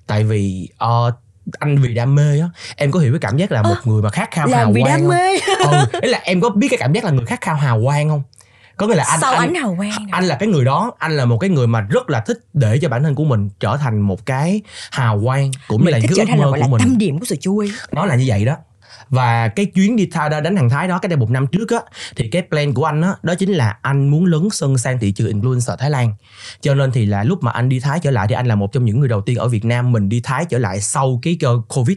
Tại 0.06 0.24
vì 0.24 0.68
ờ, 0.78 1.12
anh 1.58 1.78
vì 1.78 1.94
đam 1.94 2.14
mê 2.14 2.40
á 2.40 2.48
em 2.76 2.90
có 2.90 3.00
hiểu 3.00 3.12
cái 3.12 3.18
cảm 3.20 3.36
giác 3.36 3.52
là 3.52 3.62
một 3.62 3.76
người 3.84 4.02
mà 4.02 4.10
khát 4.10 4.30
khao 4.30 4.48
hào 4.48 4.72
vì 4.72 4.80
quang 4.80 4.92
đam 4.92 5.00
không? 5.00 5.08
mê. 5.08 5.38
Ừ, 5.58 6.00
ý 6.02 6.08
là 6.08 6.20
em 6.24 6.40
có 6.40 6.50
biết 6.50 6.68
cái 6.70 6.78
cảm 6.78 6.92
giác 6.92 7.04
là 7.04 7.10
người 7.10 7.26
khát 7.26 7.40
khao 7.40 7.56
hào 7.56 7.80
quang 7.84 8.08
không? 8.08 8.22
Có 8.76 8.86
nghĩa 8.86 8.94
là 8.94 9.04
anh 9.04 9.20
sau 9.20 9.34
anh, 9.34 9.54
hào 9.54 9.74
quang 9.76 10.06
anh 10.10 10.24
là 10.24 10.34
cái 10.34 10.48
người 10.48 10.64
đó 10.64 10.92
anh 10.98 11.16
là 11.16 11.24
một 11.24 11.38
cái 11.38 11.50
người 11.50 11.66
mà 11.66 11.80
rất 11.80 12.10
là 12.10 12.20
thích 12.20 12.38
để 12.52 12.78
cho 12.82 12.88
bản 12.88 13.02
thân 13.02 13.14
của 13.14 13.24
mình 13.24 13.50
trở 13.60 13.76
thành 13.76 14.00
một 14.00 14.26
cái 14.26 14.60
hào 14.90 15.20
quang 15.24 15.50
cũng 15.68 15.84
như 15.84 15.90
là 15.90 15.98
cái 15.98 16.08
trở 16.16 16.22
ước 16.22 16.36
mơ 16.38 16.50
của 16.50 16.56
là 16.56 16.66
mình. 16.66 16.80
tâm 16.80 16.98
điểm 16.98 17.18
của 17.18 17.24
sự 17.24 17.36
chú 17.40 17.58
ý 17.58 17.72
nó 17.92 18.06
là 18.06 18.14
như 18.14 18.24
vậy 18.28 18.44
đó 18.44 18.56
và 19.10 19.48
cái 19.48 19.66
chuyến 19.66 19.96
đi 19.96 20.06
thailand 20.06 20.44
đánh 20.44 20.56
hàng 20.56 20.70
thái 20.70 20.88
đó 20.88 20.98
cái 20.98 21.08
đây 21.08 21.16
một 21.16 21.30
năm 21.30 21.46
trước 21.46 21.70
á, 21.70 21.78
thì 22.16 22.28
cái 22.28 22.42
plan 22.50 22.74
của 22.74 22.84
anh 22.84 23.02
á, 23.02 23.14
đó 23.22 23.34
chính 23.34 23.52
là 23.52 23.78
anh 23.82 24.08
muốn 24.08 24.24
lấn 24.24 24.50
sân 24.50 24.78
sang 24.78 24.98
thị 24.98 25.12
trường 25.12 25.40
influencer 25.40 25.76
Thái 25.76 25.90
Lan. 25.90 26.12
Cho 26.60 26.74
nên 26.74 26.92
thì 26.92 27.06
là 27.06 27.24
lúc 27.24 27.42
mà 27.42 27.50
anh 27.50 27.68
đi 27.68 27.80
Thái 27.80 27.98
trở 28.02 28.10
lại 28.10 28.26
thì 28.28 28.34
anh 28.34 28.46
là 28.46 28.54
một 28.54 28.72
trong 28.72 28.84
những 28.84 29.00
người 29.00 29.08
đầu 29.08 29.20
tiên 29.20 29.36
ở 29.36 29.48
Việt 29.48 29.64
Nam 29.64 29.92
mình 29.92 30.08
đi 30.08 30.20
Thái 30.24 30.44
trở 30.44 30.58
lại 30.58 30.80
sau 30.80 31.18
cái 31.22 31.36
Covid 31.68 31.96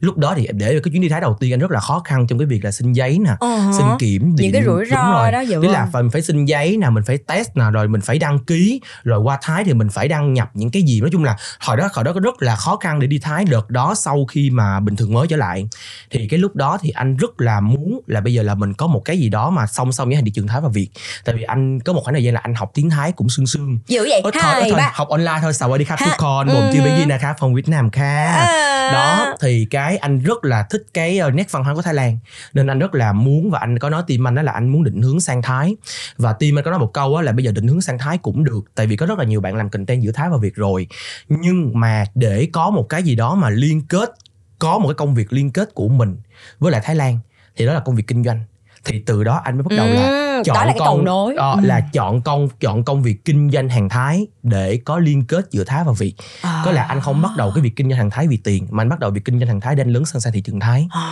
lúc 0.00 0.16
đó 0.16 0.34
thì 0.36 0.48
để 0.52 0.80
cái 0.84 0.92
chuyến 0.92 1.02
đi 1.02 1.08
Thái 1.08 1.20
đầu 1.20 1.36
tiên 1.40 1.52
anh 1.52 1.60
rất 1.60 1.70
là 1.70 1.80
khó 1.80 2.02
khăn 2.04 2.26
trong 2.26 2.38
cái 2.38 2.46
việc 2.46 2.64
là 2.64 2.70
xin 2.70 2.92
giấy 2.92 3.18
nè 3.24 3.30
Ờ 3.40 3.58
xin 3.78 3.86
kiểm 3.98 4.34
những 4.34 4.52
cái 4.52 4.60
điểm. 4.62 4.70
rủi 4.70 4.84
Đúng 4.84 4.90
ro 4.90 5.12
rồi. 5.12 5.32
đó 5.32 5.40
dạ 5.40 5.58
Tức 5.62 5.68
là 5.68 5.88
phải 5.92 6.02
mình 6.02 6.10
phải 6.10 6.22
xin 6.22 6.44
giấy 6.44 6.76
nè 6.76 6.90
mình 6.90 7.04
phải 7.04 7.18
test 7.18 7.48
nè 7.54 7.64
rồi 7.72 7.88
mình 7.88 8.00
phải 8.00 8.18
đăng 8.18 8.38
ký. 8.38 8.80
Rồi 9.04 9.20
qua 9.20 9.38
Thái 9.42 9.64
thì 9.64 9.74
mình 9.74 9.88
phải 9.90 10.08
đăng 10.08 10.34
nhập 10.34 10.50
những 10.54 10.70
cái 10.70 10.82
gì. 10.82 11.00
Nói 11.00 11.10
chung 11.12 11.24
là 11.24 11.36
hồi 11.60 11.76
đó 11.76 11.88
hồi 11.92 12.04
đó 12.04 12.12
có 12.12 12.20
rất 12.20 12.42
là 12.42 12.56
khó 12.56 12.76
khăn 12.76 13.00
để 13.00 13.06
đi 13.06 13.18
Thái. 13.18 13.44
Đợt 13.44 13.70
đó 13.70 13.94
sau 13.94 14.24
khi 14.24 14.50
mà 14.50 14.80
bình 14.80 14.96
thường 14.96 15.12
mới 15.12 15.26
trở 15.26 15.36
lại 15.36 15.68
thì 16.10 16.28
cái 16.28 16.38
lúc 16.38 16.56
đó 16.56 16.78
thì 16.82 16.90
anh 16.90 17.16
rất 17.16 17.40
là 17.40 17.60
muốn 17.60 18.00
là 18.06 18.20
bây 18.20 18.34
giờ 18.34 18.42
là 18.42 18.54
mình 18.54 18.74
có 18.74 18.86
một 18.86 19.02
cái 19.04 19.18
gì 19.18 19.28
đó 19.28 19.50
mà 19.50 19.66
song 19.66 19.92
song 19.92 20.08
với 20.08 20.16
hành 20.16 20.24
thị 20.24 20.30
trường 20.34 20.46
Thái 20.46 20.60
và 20.60 20.68
Việt. 20.68 20.88
Tại 21.24 21.34
vì 21.34 21.42
anh 21.42 21.80
có 21.80 21.92
một 21.92 22.00
khoảng 22.04 22.14
thời 22.14 22.24
gian 22.24 22.34
là 22.34 22.40
anh 22.42 22.54
học 22.54 22.70
tiếng 22.74 22.90
Thái 22.90 23.12
cũng 23.12 23.28
sương 23.28 23.46
sương. 23.46 23.78
Dữ 23.88 24.06
vậy 24.10 24.20
Ít 24.24 24.34
thôi, 24.42 24.70
thôi, 24.70 24.80
học 24.92 25.08
online 25.08 25.38
thôi 25.42 25.52
sao 25.52 25.78
đi 25.78 25.84
khắp 25.84 25.98
Ha, 25.98 26.16
con 26.18 26.48
ừ. 26.48 26.54
bồm 26.54 26.70
chưa 26.72 26.84
biết 26.84 26.90
gì 26.98 27.04
nè 27.04 27.18
khá. 27.20 27.32
Phòng 27.38 27.54
Việt 27.54 27.68
Nam 27.68 27.90
khá 27.90 28.46
đó 28.92 29.34
thì 29.40 29.66
cái 29.70 29.85
anh 29.96 30.18
rất 30.18 30.44
là 30.44 30.66
thích 30.70 30.86
cái 30.94 31.18
ờ, 31.18 31.30
nét 31.30 31.52
văn 31.52 31.64
hóa 31.64 31.74
của 31.74 31.82
Thái 31.82 31.94
Lan. 31.94 32.18
Nên 32.52 32.66
anh 32.66 32.78
rất 32.78 32.94
là 32.94 33.12
muốn 33.12 33.50
và 33.50 33.58
anh 33.58 33.78
có 33.78 33.90
nói 33.90 34.02
team 34.08 34.28
anh 34.28 34.34
đó 34.34 34.42
là 34.42 34.52
anh 34.52 34.68
muốn 34.68 34.84
định 34.84 35.02
hướng 35.02 35.20
sang 35.20 35.42
Thái. 35.42 35.76
Và 36.16 36.32
team 36.32 36.58
anh 36.58 36.64
có 36.64 36.70
nói 36.70 36.80
một 36.80 36.90
câu 36.92 37.20
là 37.20 37.32
bây 37.32 37.44
giờ 37.44 37.52
định 37.52 37.66
hướng 37.66 37.80
sang 37.80 37.98
Thái 37.98 38.18
cũng 38.18 38.44
được, 38.44 38.60
tại 38.74 38.86
vì 38.86 38.96
có 38.96 39.06
rất 39.06 39.18
là 39.18 39.24
nhiều 39.24 39.40
bạn 39.40 39.56
làm 39.56 39.70
content 39.70 40.02
giữa 40.02 40.12
Thái 40.12 40.28
và 40.30 40.36
Việt 40.36 40.54
rồi. 40.54 40.86
Nhưng 41.28 41.80
mà 41.80 42.04
để 42.14 42.48
có 42.52 42.70
một 42.70 42.86
cái 42.88 43.02
gì 43.02 43.14
đó 43.14 43.34
mà 43.34 43.50
liên 43.50 43.82
kết, 43.88 44.10
có 44.58 44.78
một 44.78 44.88
cái 44.88 44.94
công 44.94 45.14
việc 45.14 45.32
liên 45.32 45.50
kết 45.50 45.74
của 45.74 45.88
mình 45.88 46.16
với 46.58 46.72
lại 46.72 46.80
Thái 46.84 46.96
Lan, 46.96 47.18
thì 47.56 47.66
đó 47.66 47.72
là 47.72 47.80
công 47.80 47.94
việc 47.94 48.06
kinh 48.06 48.24
doanh 48.24 48.40
thì 48.86 49.02
từ 49.06 49.24
đó 49.24 49.40
anh 49.44 49.54
mới 49.56 49.62
bắt 49.62 49.76
đầu 49.76 49.86
là 49.86 50.08
Ừm, 50.36 50.44
chọn 50.44 50.54
đó 50.54 50.64
là 50.64 50.72
cái 50.72 50.78
cầu 50.78 50.96
con 50.96 51.04
nối 51.04 51.34
ờ, 51.36 51.50
Ừm. 51.52 51.62
là 51.64 51.80
chọn 51.92 52.20
công 52.22 52.48
chọn 52.60 52.84
công 52.84 53.02
việc 53.02 53.24
kinh 53.24 53.50
doanh 53.50 53.68
hàng 53.68 53.88
Thái 53.88 54.26
để 54.42 54.80
có 54.84 54.98
liên 54.98 55.24
kết 55.26 55.46
giữa 55.50 55.64
Thái 55.64 55.84
và 55.84 55.92
Việt 55.92 56.14
À. 56.42 56.62
có 56.64 56.70
là 56.72 56.82
anh 56.82 57.00
không 57.00 57.22
bắt 57.22 57.30
đầu 57.36 57.52
cái 57.54 57.62
việc 57.62 57.76
kinh 57.76 57.88
doanh 57.90 57.98
hàng 57.98 58.10
Thái 58.10 58.26
vì 58.28 58.36
tiền 58.36 58.66
mà 58.70 58.82
anh 58.82 58.88
bắt 58.88 58.98
đầu 59.00 59.10
việc 59.10 59.24
kinh 59.24 59.38
doanh 59.38 59.48
hàng 59.48 59.60
Thái 59.60 59.74
để 59.74 59.82
anh 59.82 59.92
lớn 59.92 60.04
sân 60.04 60.20
sang 60.20 60.32
thị 60.32 60.40
trường 60.40 60.60
Thái 60.60 60.88
À. 60.90 61.02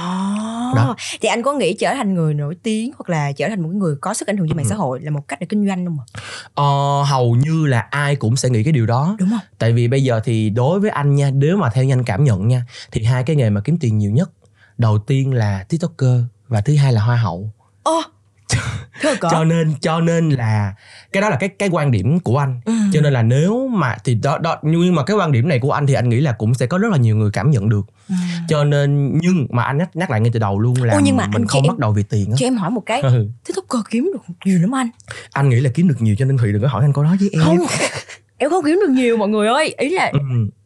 Đó. 0.76 0.96
thì 1.20 1.28
anh 1.28 1.42
có 1.42 1.52
nghĩ 1.52 1.74
trở 1.80 1.94
thành 1.94 2.14
người 2.14 2.34
nổi 2.34 2.56
tiếng 2.62 2.92
hoặc 2.98 3.10
là 3.10 3.32
trở 3.32 3.48
thành 3.48 3.62
một 3.62 3.68
người 3.72 3.96
có 4.00 4.14
sức 4.14 4.28
ảnh 4.28 4.36
hưởng 4.36 4.48
trên 4.48 4.56
mạng 4.56 4.66
Ừ. 4.66 4.68
xã 4.70 4.76
hội 4.76 5.00
là 5.00 5.10
một 5.10 5.28
cách 5.28 5.40
để 5.40 5.46
kinh 5.50 5.66
doanh 5.68 5.84
không 5.86 5.98
ạ? 6.00 6.04
ờ, 6.54 7.02
hầu 7.02 7.34
như 7.34 7.66
là 7.66 7.80
ai 7.80 8.16
cũng 8.16 8.36
sẽ 8.36 8.48
nghĩ 8.50 8.62
cái 8.64 8.72
điều 8.72 8.86
đó 8.86 9.16
Đúng 9.18 9.30
không? 9.30 9.38
tại 9.58 9.72
vì 9.72 9.88
bây 9.88 10.02
giờ 10.04 10.20
thì 10.24 10.50
đối 10.50 10.80
với 10.80 10.90
anh 10.90 11.14
nha 11.14 11.30
nếu 11.30 11.56
mà 11.56 11.70
theo 11.70 11.84
như 11.84 11.92
anh 11.92 12.04
cảm 12.04 12.24
nhận 12.24 12.48
nha 12.48 12.62
thì 12.92 13.04
hai 13.04 13.22
cái 13.22 13.36
nghề 13.36 13.50
mà 13.50 13.60
kiếm 13.60 13.78
tiền 13.78 13.98
nhiều 13.98 14.10
nhất 14.10 14.30
đầu 14.78 14.98
tiên 14.98 15.34
là 15.34 15.64
tiktoker 15.68 16.20
và 16.48 16.60
thứ 16.60 16.76
hai 16.76 16.92
là 16.92 17.00
hoa 17.00 17.16
hậu 17.16 17.50
Thưa 19.02 19.14
có. 19.20 19.28
cho 19.30 19.44
nên 19.44 19.74
cho 19.80 20.00
nên 20.00 20.30
là 20.30 20.74
cái 21.12 21.20
đó 21.20 21.28
là 21.28 21.36
cái 21.36 21.48
cái 21.48 21.68
quan 21.72 21.90
điểm 21.90 22.20
của 22.20 22.38
anh 22.38 22.60
Ừ. 22.64 22.72
cho 22.92 23.00
nên 23.00 23.12
là 23.12 23.22
nếu 23.22 23.68
mà 23.68 23.96
thì 24.04 24.14
đó 24.14 24.38
đó 24.38 24.56
nhưng 24.62 24.94
mà 24.94 25.04
cái 25.04 25.16
quan 25.16 25.32
điểm 25.32 25.48
này 25.48 25.58
của 25.58 25.72
anh 25.72 25.86
thì 25.86 25.94
anh 25.94 26.08
nghĩ 26.08 26.20
là 26.20 26.32
cũng 26.32 26.54
sẽ 26.54 26.66
có 26.66 26.78
rất 26.78 26.88
là 26.92 26.96
nhiều 26.98 27.16
người 27.16 27.30
cảm 27.32 27.50
nhận 27.50 27.68
được 27.68 27.86
Ừ. 28.08 28.14
cho 28.48 28.64
nên 28.64 29.18
nhưng 29.22 29.46
mà 29.50 29.62
anh 29.62 29.78
nhắc, 29.78 29.96
nhắc 29.96 30.10
lại 30.10 30.20
ngay 30.20 30.30
từ 30.34 30.38
đầu 30.40 30.58
luôn 30.60 30.74
là 30.82 30.94
Ô, 30.94 31.00
nhưng 31.02 31.16
mà 31.16 31.26
mình 31.32 31.46
không 31.46 31.66
bắt 31.68 31.78
đầu 31.78 31.92
vì 31.92 32.02
tiền 32.02 32.30
á 32.30 32.36
Cho 32.38 32.46
em 32.46 32.56
hỏi 32.56 32.70
một 32.70 32.82
cái, 32.86 33.00
Ừ. 33.00 33.28
TikToker 33.46 33.82
kiếm 33.90 34.10
được 34.14 34.34
nhiều 34.44 34.58
lắm 34.60 34.74
anh. 34.74 34.88
anh 35.32 35.48
nghĩ 35.48 35.60
là 35.60 35.70
kiếm 35.74 35.88
được 35.88 35.96
nhiều 36.02 36.14
cho 36.18 36.24
nên 36.24 36.38
thùy 36.38 36.52
đừng 36.52 36.62
có 36.62 36.68
hỏi 36.68 36.84
anh 36.84 36.92
câu 36.92 37.04
đó 37.04 37.16
với 37.20 37.30
em 37.32 37.42
Không, 37.42 37.58
em 38.38 38.50
không 38.50 38.64
kiếm 38.64 38.80
được 38.86 38.92
nhiều 38.92 39.16
mọi 39.16 39.28
người 39.28 39.48
ơi. 39.48 39.74
Ý 39.78 39.90
là 39.90 40.10
ừ. 40.12 40.18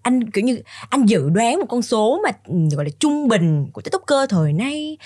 Anh 0.09 0.31
kiểu 0.31 0.45
như 0.45 0.63
anh 0.91 1.07
dự 1.07 1.31
đoán 1.31 1.59
một 1.59 1.67
con 1.69 1.83
số 1.83 2.21
mà 2.25 2.31
ừ, 2.47 2.55
gọi 2.77 2.85
là 2.85 2.91
trung 3.01 3.29
bình 3.29 3.67
của 3.73 3.81
tiktoker 3.81 4.31
thời 4.31 4.53
nay 4.53 4.99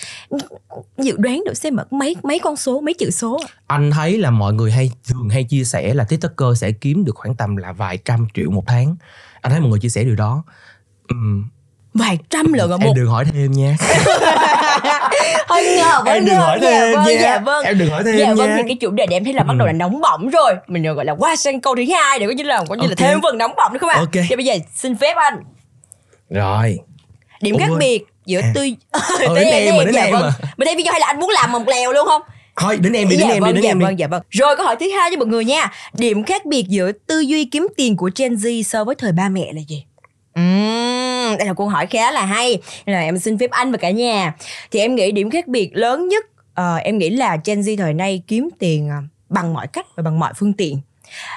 dự 0.99 1.17
đoán 1.19 1.43
được 1.47 1.55
xem 1.55 1.77
mấy 1.91 2.17
mấy 2.23 2.39
con 2.39 2.57
số 2.57 2.81
mấy 2.81 2.95
chữ 2.95 3.11
số 3.11 3.41
anh 3.67 3.91
thấy 3.91 4.19
là 4.19 4.31
mọi 4.31 4.53
người 4.53 4.73
hay 4.73 4.91
thường 5.09 5.29
hay 5.29 5.45
chia 5.45 5.65
sẻ 5.65 5.95
là 5.95 6.05
tiktoker 6.05 6.59
sẽ 6.59 6.73
kiếm 6.73 7.05
được 7.05 7.17
khoảng 7.17 7.35
tầm 7.35 7.57
là 7.57 7.73
vài 7.73 7.99
trăm 8.05 8.27
triệu 8.35 8.51
một 8.51 8.65
tháng. 8.67 8.97
Anh 9.41 9.53
thấy 9.53 9.61
mọi 9.61 9.71
người 9.71 9.79
chia 9.81 9.89
sẻ 9.89 10.05
điều 10.05 10.17
đó. 10.17 10.45
Ừ. 11.09 11.17
vài 11.95 12.19
trăm 12.31 12.53
lần 12.53 12.71
ở 12.71 12.77
em 12.81 12.87
một 12.87 12.93
đừng 12.97 13.09
hỏi 13.09 13.25
thêm 13.25 13.53
nha 13.53 13.77
hơi 15.49 15.77
ngờ 15.77 16.03
em 16.07 16.25
đừng 16.25 16.35
hỏi 16.37 16.59
thêm 16.61 16.93
vâng, 16.95 17.15
dạ 17.21 17.39
vâng. 17.39 17.65
Em 17.65 17.79
đừng 17.79 17.91
hỏi 17.91 18.03
thêm 18.05 18.17
dạ 18.19 18.35
vâng 18.35 18.49
nha. 18.51 18.57
thì 18.57 18.63
cái 18.69 18.77
chủ 18.81 18.91
đề 18.91 19.07
này 19.07 19.17
em 19.17 19.25
thấy 19.25 19.33
là 19.35 19.43
bắt 19.43 19.55
đầu 19.59 19.67
là 19.67 19.73
nóng 19.73 20.01
bỏng 20.01 20.29
rồi. 20.31 20.53
Mình 20.67 20.95
gọi 20.95 21.05
là 21.05 21.13
qua 21.13 21.37
sang 21.37 21.61
câu 21.61 21.77
thứ 21.77 21.83
hai 21.95 22.19
để 22.19 22.27
có 22.27 22.33
như 22.33 22.45
là 22.45 22.65
có 22.69 22.75
như 22.75 22.89
là 22.89 22.95
thêm 22.97 23.23
phần 23.23 23.39
nóng 23.39 23.53
bỏng 23.57 23.73
nữa 23.73 23.79
các 23.81 23.87
bạn. 23.87 23.99
Ok. 23.99 24.25
thì 24.29 24.37
bây 24.37 24.45
giờ 24.45 24.55
xin 24.75 24.97
phép 24.97 25.17
anh. 25.17 25.39
Rồi. 26.31 26.79
Điểm 27.41 27.55
Ủa, 27.55 27.59
khác 27.59 27.69
biệt 27.79 28.05
giữa 28.27 28.41
À. 28.41 28.53
tư 28.55 28.69
Ờ, 28.91 29.01
đến 29.35 29.49
em 29.49 29.77
mà, 29.77 29.85
đến 29.85 29.95
dạ 29.95 30.03
em 30.03 30.13
vâng. 30.13 30.23
mà. 30.23 30.49
mình 30.57 30.67
thấy 30.67 30.77
video 30.77 30.93
hay 30.93 31.01
là 31.01 31.07
anh 31.07 31.21
muốn 31.21 31.31
làm 31.31 31.53
một 31.53 31.69
lèo 31.69 31.93
luôn 31.93 32.07
không? 32.07 32.23
Thôi 32.57 32.77
đến 32.81 32.93
em 32.93 33.09
đi 33.09 33.17
đến 33.17 33.29
dạ 33.29 33.35
em 33.35 33.43
vâng, 33.43 33.51
đi 33.51 33.55
đến 33.55 33.63
dạ 33.65 33.71
em 33.71 33.79
đi. 33.79 33.85
vâng, 33.85 33.99
dạ 33.99 34.07
vâng. 34.07 34.23
Rồi 34.31 34.57
câu 34.57 34.67
hỏi 34.67 34.77
thứ 34.81 34.91
hai 34.91 35.11
cho 35.11 35.17
mọi 35.17 35.27
người 35.27 35.45
nha. 35.45 35.71
Điểm 35.99 36.25
khác 36.25 36.45
biệt 36.47 36.65
giữa 36.69 36.93
tư 37.07 37.21
duy 37.21 37.45
kiếm 37.45 37.67
tiền 37.77 37.97
của 37.97 38.11
Gen 38.19 38.35
Z 38.35 38.63
so 38.63 38.85
với 38.85 38.95
thời 38.95 39.13
ba 39.13 39.29
mẹ 39.29 39.47
là 39.55 39.61
gì? 39.69 39.85
Uhm, 40.41 40.92
đây 41.39 41.47
là 41.49 41.55
câu 41.55 41.69
hỏi 41.69 41.87
khá 41.87 42.13
là 42.13 42.25
hay. 42.27 42.59
Là 42.87 43.01
em 43.01 43.19
xin 43.19 43.39
phép 43.39 43.51
anh 43.51 43.73
và 43.73 43.79
cả 43.79 43.91
nhà. 43.91 44.35
Thì 44.71 44.81
em 44.81 44.95
nghĩ 44.95 45.13
điểm 45.13 45.31
khác 45.31 45.49
biệt 45.49 45.71
lớn 45.77 46.09
nhất 46.09 46.25
ờ, 46.55 46.77
em 46.77 46.99
nghĩ 46.99 47.11
là 47.11 47.37
Gen 47.45 47.61
Z 47.61 47.77
thời 47.77 47.95
nay 47.95 48.23
kiếm 48.27 48.49
tiền 48.59 48.89
ờ, 48.89 48.97
bằng 49.29 49.55
mọi 49.55 49.67
cách 49.67 49.87
và 49.97 50.03
bằng 50.03 50.19
mọi 50.21 50.33
phương 50.37 50.53
tiện. 50.53 50.81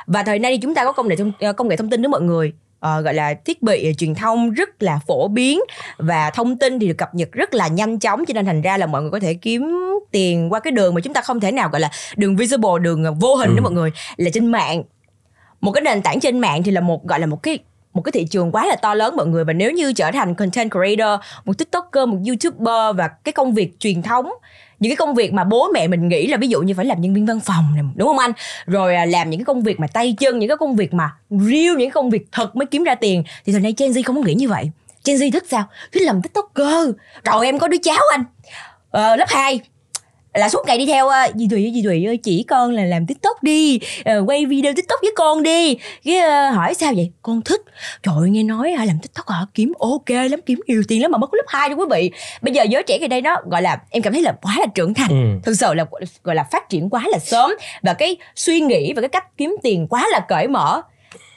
Và 0.08 0.24
thời 0.24 0.40
nay 0.40 0.52
thì 0.52 0.58
chúng 0.58 0.76
ta 0.76 0.84
có 0.86 0.92
công 0.92 1.08
nghệ 1.08 1.16
thông, 1.16 1.32
ờ, 1.40 1.54
công 1.54 1.68
nghệ 1.68 1.76
thông 1.76 1.90
tin 1.90 2.02
đó 2.02 2.10
mọi 2.10 2.22
người. 2.22 2.54
Ờ, 2.80 3.02
gọi 3.02 3.14
là 3.14 3.34
thiết 3.34 3.62
bị 3.62 3.94
truyền 3.98 4.16
thông 4.16 4.52
rất 4.52 4.84
là 4.84 5.00
phổ 5.08 5.28
biến 5.28 5.60
và 5.98 6.30
thông 6.30 6.58
tin 6.58 6.80
thì 6.80 6.88
được 6.88 6.94
cập 6.98 7.16
nhật 7.16 7.32
rất 7.32 7.54
là 7.54 7.68
nhanh 7.68 8.00
chóng 8.00 8.26
cho 8.26 8.34
nên 8.34 8.46
thành 8.46 8.62
ra 8.62 8.78
là 8.78 8.86
mọi 8.86 9.02
người 9.02 9.12
có 9.12 9.20
thể 9.20 9.34
kiếm 9.34 9.72
tiền 10.12 10.54
qua 10.54 10.60
cái 10.60 10.72
đường 10.72 10.94
mà 10.96 11.02
chúng 11.02 11.14
ta 11.14 11.22
không 11.22 11.40
thể 11.40 11.52
nào 11.52 11.70
gọi 11.70 11.80
là 11.82 11.90
đường 12.16 12.36
visible 12.36 12.70
đường 12.82 13.20
vô 13.20 13.36
hình 13.36 13.50
Ừ. 13.50 13.56
đó 13.56 13.64
mọi 13.64 13.72
người 13.72 13.92
là 14.18 14.30
trên 14.34 14.46
mạng 14.46 14.84
một 15.62 15.72
cái 15.72 15.82
nền 15.82 16.02
tảng 16.02 16.20
trên 16.20 16.40
mạng 16.40 16.64
thì 16.64 16.72
là 16.72 16.82
một 16.82 17.06
gọi 17.06 17.20
là 17.20 17.26
một 17.26 17.44
cái 17.44 17.60
một 17.96 18.02
cái 18.02 18.12
thị 18.12 18.26
trường 18.26 18.52
quá 18.52 18.66
là 18.66 18.76
to 18.76 18.94
lớn 18.94 19.16
mọi 19.16 19.28
người. 19.28 19.44
Và 19.44 19.54
nếu 19.54 19.72
như 19.72 19.94
trở 19.94 20.12
thành 20.12 20.36
content 20.36 20.72
creator 20.72 21.20
một 21.46 21.58
tiktoker 21.58 22.08
một 22.08 22.18
youtuber 22.28 22.96
và 22.96 23.08
cái 23.08 23.32
công 23.32 23.54
việc 23.54 23.80
truyền 23.80 24.02
thống 24.02 24.30
những 24.80 24.90
cái 24.90 24.96
công 24.96 25.16
việc 25.16 25.34
mà 25.34 25.44
bố 25.44 25.70
mẹ 25.74 25.88
mình 25.88 26.08
nghĩ 26.08 26.28
là 26.28 26.38
ví 26.38 26.48
dụ 26.48 26.62
như 26.62 26.74
phải 26.78 26.86
làm 26.86 27.02
nhân 27.02 27.14
viên 27.14 27.26
văn 27.26 27.40
phòng 27.40 27.64
này, 27.76 27.84
đúng 27.96 28.08
không 28.08 28.18
anh? 28.18 28.32
Rồi 28.66 28.96
à, 28.96 29.06
làm 29.06 29.30
những 29.30 29.40
cái 29.40 29.46
công 29.46 29.62
việc 29.62 29.80
mà 29.80 29.88
tay 29.88 30.16
chân 30.20 30.40
những 30.40 30.50
cái 30.50 30.58
công 30.58 30.76
việc 30.76 30.94
mà 30.94 31.12
real 31.30 31.70
những 31.70 31.78
cái 31.78 31.92
công 31.92 32.10
việc 32.10 32.28
thật 32.32 32.56
mới 32.56 32.66
kiếm 32.66 32.84
ra 32.84 32.96
tiền 32.96 33.24
thì 33.46 33.52
thời 33.52 33.62
nay 33.62 33.74
Gen 33.78 33.92
Z 33.92 34.02
không 34.06 34.16
có 34.16 34.22
nghĩ 34.22 34.34
như 34.34 34.50
vậy. 34.50 34.72
Gen 35.06 35.18
Z 35.18 35.32
thích 35.32 35.44
sao? 35.50 35.64
Thích 35.92 36.04
làm 36.04 36.22
tiktoker. 36.22 36.90
Rồi 37.24 37.46
em 37.46 37.60
có 37.60 37.68
đứa 37.68 37.78
cháu 37.84 38.02
anh. 38.12 38.24
Ờ, 38.92 39.16
lớp 39.16 39.26
2 39.30 39.60
là 40.36 40.50
suốt 40.50 40.66
ngày 40.68 40.78
đi 40.78 40.86
theo 40.86 41.08
ờ, 41.08 41.28
dì 41.36 41.48
Thùy 41.48 41.64
ơi, 41.66 41.72
dì 41.76 41.82
Thùy 41.84 42.06
ơi 42.06 42.18
chỉ 42.18 42.44
con 42.48 42.72
là 42.72 42.84
làm 42.84 43.06
tiktok 43.06 43.44
đi 43.44 43.80
ờ, 44.06 44.24
quay 44.28 44.46
video 44.46 44.74
tiktok 44.74 45.00
với 45.02 45.12
con 45.16 45.44
đi. 45.44 45.78
Cái 46.06 46.18
ờ, 46.18 46.50
hỏi 46.50 46.74
sao 46.74 46.94
vậy? 46.96 47.12
Con 47.22 47.42
thích. 47.42 47.62
Trời 48.04 48.16
ơi, 48.20 48.30
nghe 48.30 48.44
nói 48.44 48.76
làm 48.78 49.00
tiktok 49.02 49.30
hả? 49.30 49.46
Kiếm 49.54 49.74
ok 49.80 50.10
lắm 50.10 50.40
kiếm 50.46 50.60
nhiều 50.68 50.84
tiền 50.88 51.02
lắm 51.02 51.12
mà 51.12 51.18
mất 51.18 51.34
lớp 51.34 51.44
2 51.48 51.70
đó 51.70 51.76
quý 51.76 51.86
vị. 51.92 52.12
Bây 52.42 52.54
giờ 52.54 52.64
giới 52.64 52.84
trẻ 52.84 53.00
ngày 53.00 53.08
đây 53.08 53.22
nó 53.22 53.36
gọi 53.52 53.62
là 53.62 53.78
em 53.90 54.04
cảm 54.04 54.14
thấy 54.14 54.22
là 54.22 54.36
quá 54.42 54.56
là 54.60 54.66
trưởng 54.76 54.94
thành. 54.94 55.10
Ừ. 55.10 55.40
thực 55.44 55.54
sự 55.54 55.74
là 55.74 55.86
gọi 56.24 56.36
là 56.36 56.44
phát 56.44 56.70
triển 56.70 56.90
quá 56.90 57.04
là 57.08 57.20
sớm 57.20 57.52
và 57.82 57.94
cái 57.94 58.18
suy 58.36 58.60
nghĩ 58.60 58.94
và 58.94 59.02
cái 59.02 59.10
cách 59.10 59.38
kiếm 59.38 59.56
tiền 59.64 59.88
quá 59.88 60.08
là 60.12 60.20
cởi 60.20 60.48
mở. 60.48 60.82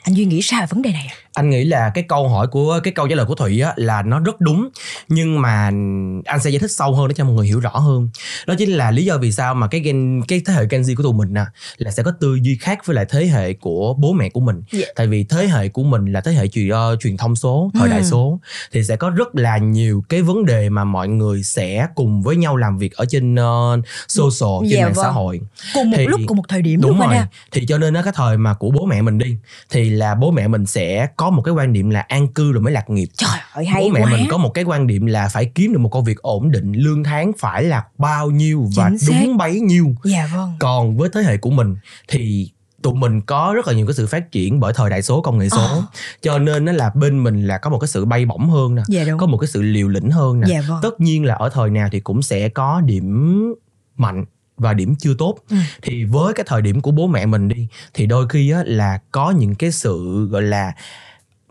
Anh 0.03 0.15
duy 0.15 0.25
nghĩ 0.25 0.41
sao 0.41 0.61
về 0.61 0.67
vấn 0.69 0.81
đề 0.81 0.91
này 0.91 1.07
ạ? 1.09 1.15
Anh 1.33 1.49
nghĩ 1.49 1.63
là 1.63 1.91
cái 1.93 2.03
câu 2.07 2.27
hỏi 2.29 2.47
của 2.47 2.79
cái 2.83 2.93
câu 2.93 3.07
trả 3.07 3.15
lời 3.15 3.25
của 3.25 3.35
thụy 3.35 3.61
á 3.61 3.73
là 3.75 4.01
nó 4.01 4.19
rất 4.19 4.41
đúng 4.41 4.69
nhưng 5.07 5.41
mà 5.41 5.65
anh 6.25 6.39
sẽ 6.43 6.49
giải 6.49 6.59
thích 6.59 6.71
sâu 6.71 6.95
hơn 6.95 7.07
để 7.07 7.13
cho 7.17 7.25
mọi 7.25 7.33
người 7.33 7.47
hiểu 7.47 7.59
rõ 7.59 7.69
hơn 7.69 8.09
đó 8.47 8.53
chính 8.57 8.69
là 8.71 8.91
lý 8.91 9.05
do 9.05 9.17
vì 9.17 9.31
sao 9.31 9.53
mà 9.55 9.67
cái 9.67 9.81
gen 9.81 10.21
cái 10.27 10.41
thế 10.45 10.53
hệ 10.53 10.65
Gen 10.69 10.81
Z 10.81 10.95
của 10.95 11.03
tụi 11.03 11.13
mình 11.13 11.33
nè 11.33 11.45
là 11.77 11.91
sẽ 11.91 12.03
có 12.03 12.11
tư 12.19 12.35
duy 12.41 12.55
khác 12.61 12.85
với 12.85 12.95
lại 12.95 13.05
thế 13.09 13.25
hệ 13.25 13.53
của 13.53 13.93
bố 13.93 14.13
mẹ 14.13 14.29
của 14.29 14.39
mình 14.39 14.63
Dạ. 14.71 14.87
tại 14.95 15.07
vì 15.07 15.23
thế 15.23 15.47
hệ 15.47 15.69
của 15.69 15.83
mình 15.83 16.05
là 16.05 16.21
thế 16.21 16.31
hệ 16.31 16.47
truyền 16.47 16.69
uh, 16.69 16.99
truyền 16.99 17.17
thông 17.17 17.35
số 17.35 17.71
thời 17.73 17.89
đại 17.89 17.99
Ừ. 17.99 18.05
số 18.05 18.39
thì 18.71 18.83
sẽ 18.83 18.95
có 18.95 19.09
rất 19.09 19.35
là 19.35 19.57
nhiều 19.57 20.03
cái 20.09 20.21
vấn 20.21 20.45
đề 20.45 20.69
mà 20.69 20.83
mọi 20.83 21.07
người 21.07 21.43
sẽ 21.43 21.87
cùng 21.95 22.21
với 22.21 22.35
nhau 22.35 22.57
làm 22.57 22.77
việc 22.77 22.93
ở 22.95 23.05
trên 23.09 23.35
uh, 23.35 23.85
social 24.07 24.69
trên 24.69 24.69
Dạ 24.79 24.85
mạng 24.85 24.95
xã 24.95 25.03
vâng. 25.03 25.13
hội 25.13 25.39
cùng 25.73 25.89
một 25.91 25.97
Thì- 25.97 26.07
lúc 26.07 26.19
cùng 26.27 26.37
một 26.37 26.43
thời 26.49 26.61
điểm 26.61 26.81
đúng 26.81 27.01
anh 27.01 27.09
rồi 27.09 27.17
ha 27.17 27.27
thì 27.51 27.65
cho 27.67 27.77
nên 27.77 27.93
nó 27.93 28.01
cái 28.01 28.13
thời 28.15 28.37
mà 28.37 28.53
của 28.53 28.71
bố 28.71 28.85
mẹ 28.85 29.01
mình 29.01 29.17
đi 29.17 29.37
thì 29.69 29.89
là 29.89 30.15
bố 30.15 30.31
mẹ 30.31 30.47
mình 30.47 30.65
sẽ 30.65 31.07
có 31.19 31.29
một 31.29 31.41
cái 31.41 31.53
quan 31.53 31.73
niệm 31.73 31.89
là 31.89 32.01
an 32.01 32.27
cư 32.27 32.51
rồi 32.51 32.61
mới 32.61 32.73
lạc 32.73 32.89
nghiệp. 32.89 33.07
Trời 33.17 33.39
ơi 33.53 33.65
hay 33.65 33.83
bố 33.83 33.89
mẹ 33.89 34.01
quá. 34.01 34.11
mình 34.11 34.27
có 34.29 34.37
một 34.37 34.49
cái 34.53 34.63
quan 34.63 34.87
điểm 34.87 35.05
là 35.05 35.27
phải 35.27 35.45
kiếm 35.45 35.73
được 35.73 35.79
một 35.79 35.89
công 35.89 36.03
việc 36.03 36.17
ổn 36.17 36.51
định 36.51 36.73
lương 36.73 37.03
tháng 37.03 37.31
phải 37.39 37.63
là 37.63 37.83
bao 37.97 38.31
nhiêu 38.31 38.69
và 38.75 38.89
Chính 38.89 38.99
xác. 38.99 39.21
đúng 39.25 39.37
bấy 39.37 39.59
nhiêu. 39.59 39.95
Dạ 40.03 40.29
vâng. 40.33 40.53
Còn 40.59 40.97
với 40.97 41.09
thế 41.13 41.21
hệ 41.21 41.37
của 41.37 41.49
mình 41.49 41.75
thì 42.07 42.51
tụi 42.81 42.93
mình 42.93 43.21
có 43.21 43.53
rất 43.55 43.67
là 43.67 43.73
nhiều 43.73 43.87
cái 43.87 43.93
sự 43.93 44.07
phát 44.07 44.31
triển 44.31 44.59
bởi 44.59 44.73
thời 44.73 44.89
đại 44.89 45.01
số 45.01 45.21
công 45.21 45.37
nghệ 45.37 45.49
số. 45.49 45.57
Ờ. 45.57 45.83
cho 46.21 46.39
nên 46.39 46.65
nó 46.65 46.71
là 46.71 46.91
bên 46.95 47.23
mình 47.23 47.47
là 47.47 47.57
có 47.57 47.69
một 47.69 47.79
cái 47.79 47.87
sự 47.87 48.05
bay 48.05 48.25
bổng 48.25 48.49
hơn 48.49 48.75
nè 48.75 48.81
dạ 48.87 49.03
đúng. 49.03 49.19
có 49.19 49.25
một 49.25 49.37
cái 49.37 49.47
sự 49.47 49.61
liều 49.61 49.87
lĩnh 49.87 50.11
hơn 50.11 50.39
nè. 50.39 50.47
Dạ 50.49 50.61
vâng. 50.69 50.79
Tất 50.81 51.01
nhiên 51.01 51.25
là 51.25 51.35
ở 51.35 51.49
thời 51.49 51.69
nào 51.69 51.89
thì 51.91 51.99
cũng 51.99 52.21
sẽ 52.21 52.49
có 52.49 52.81
điểm 52.81 53.53
mạnh 53.97 54.25
và 54.57 54.73
điểm 54.73 54.95
chưa 54.95 55.13
tốt. 55.17 55.35
Ừ. 55.49 55.57
thì 55.81 56.03
với 56.03 56.33
cái 56.33 56.45
thời 56.49 56.61
điểm 56.61 56.81
của 56.81 56.91
bố 56.91 57.07
mẹ 57.07 57.25
mình 57.25 57.47
đi 57.47 57.67
thì 57.93 58.05
đôi 58.05 58.27
khi 58.29 58.51
á, 58.51 58.63
là 58.65 58.99
có 59.11 59.31
những 59.31 59.55
cái 59.55 59.71
sự 59.71 60.27
gọi 60.31 60.41
là 60.41 60.73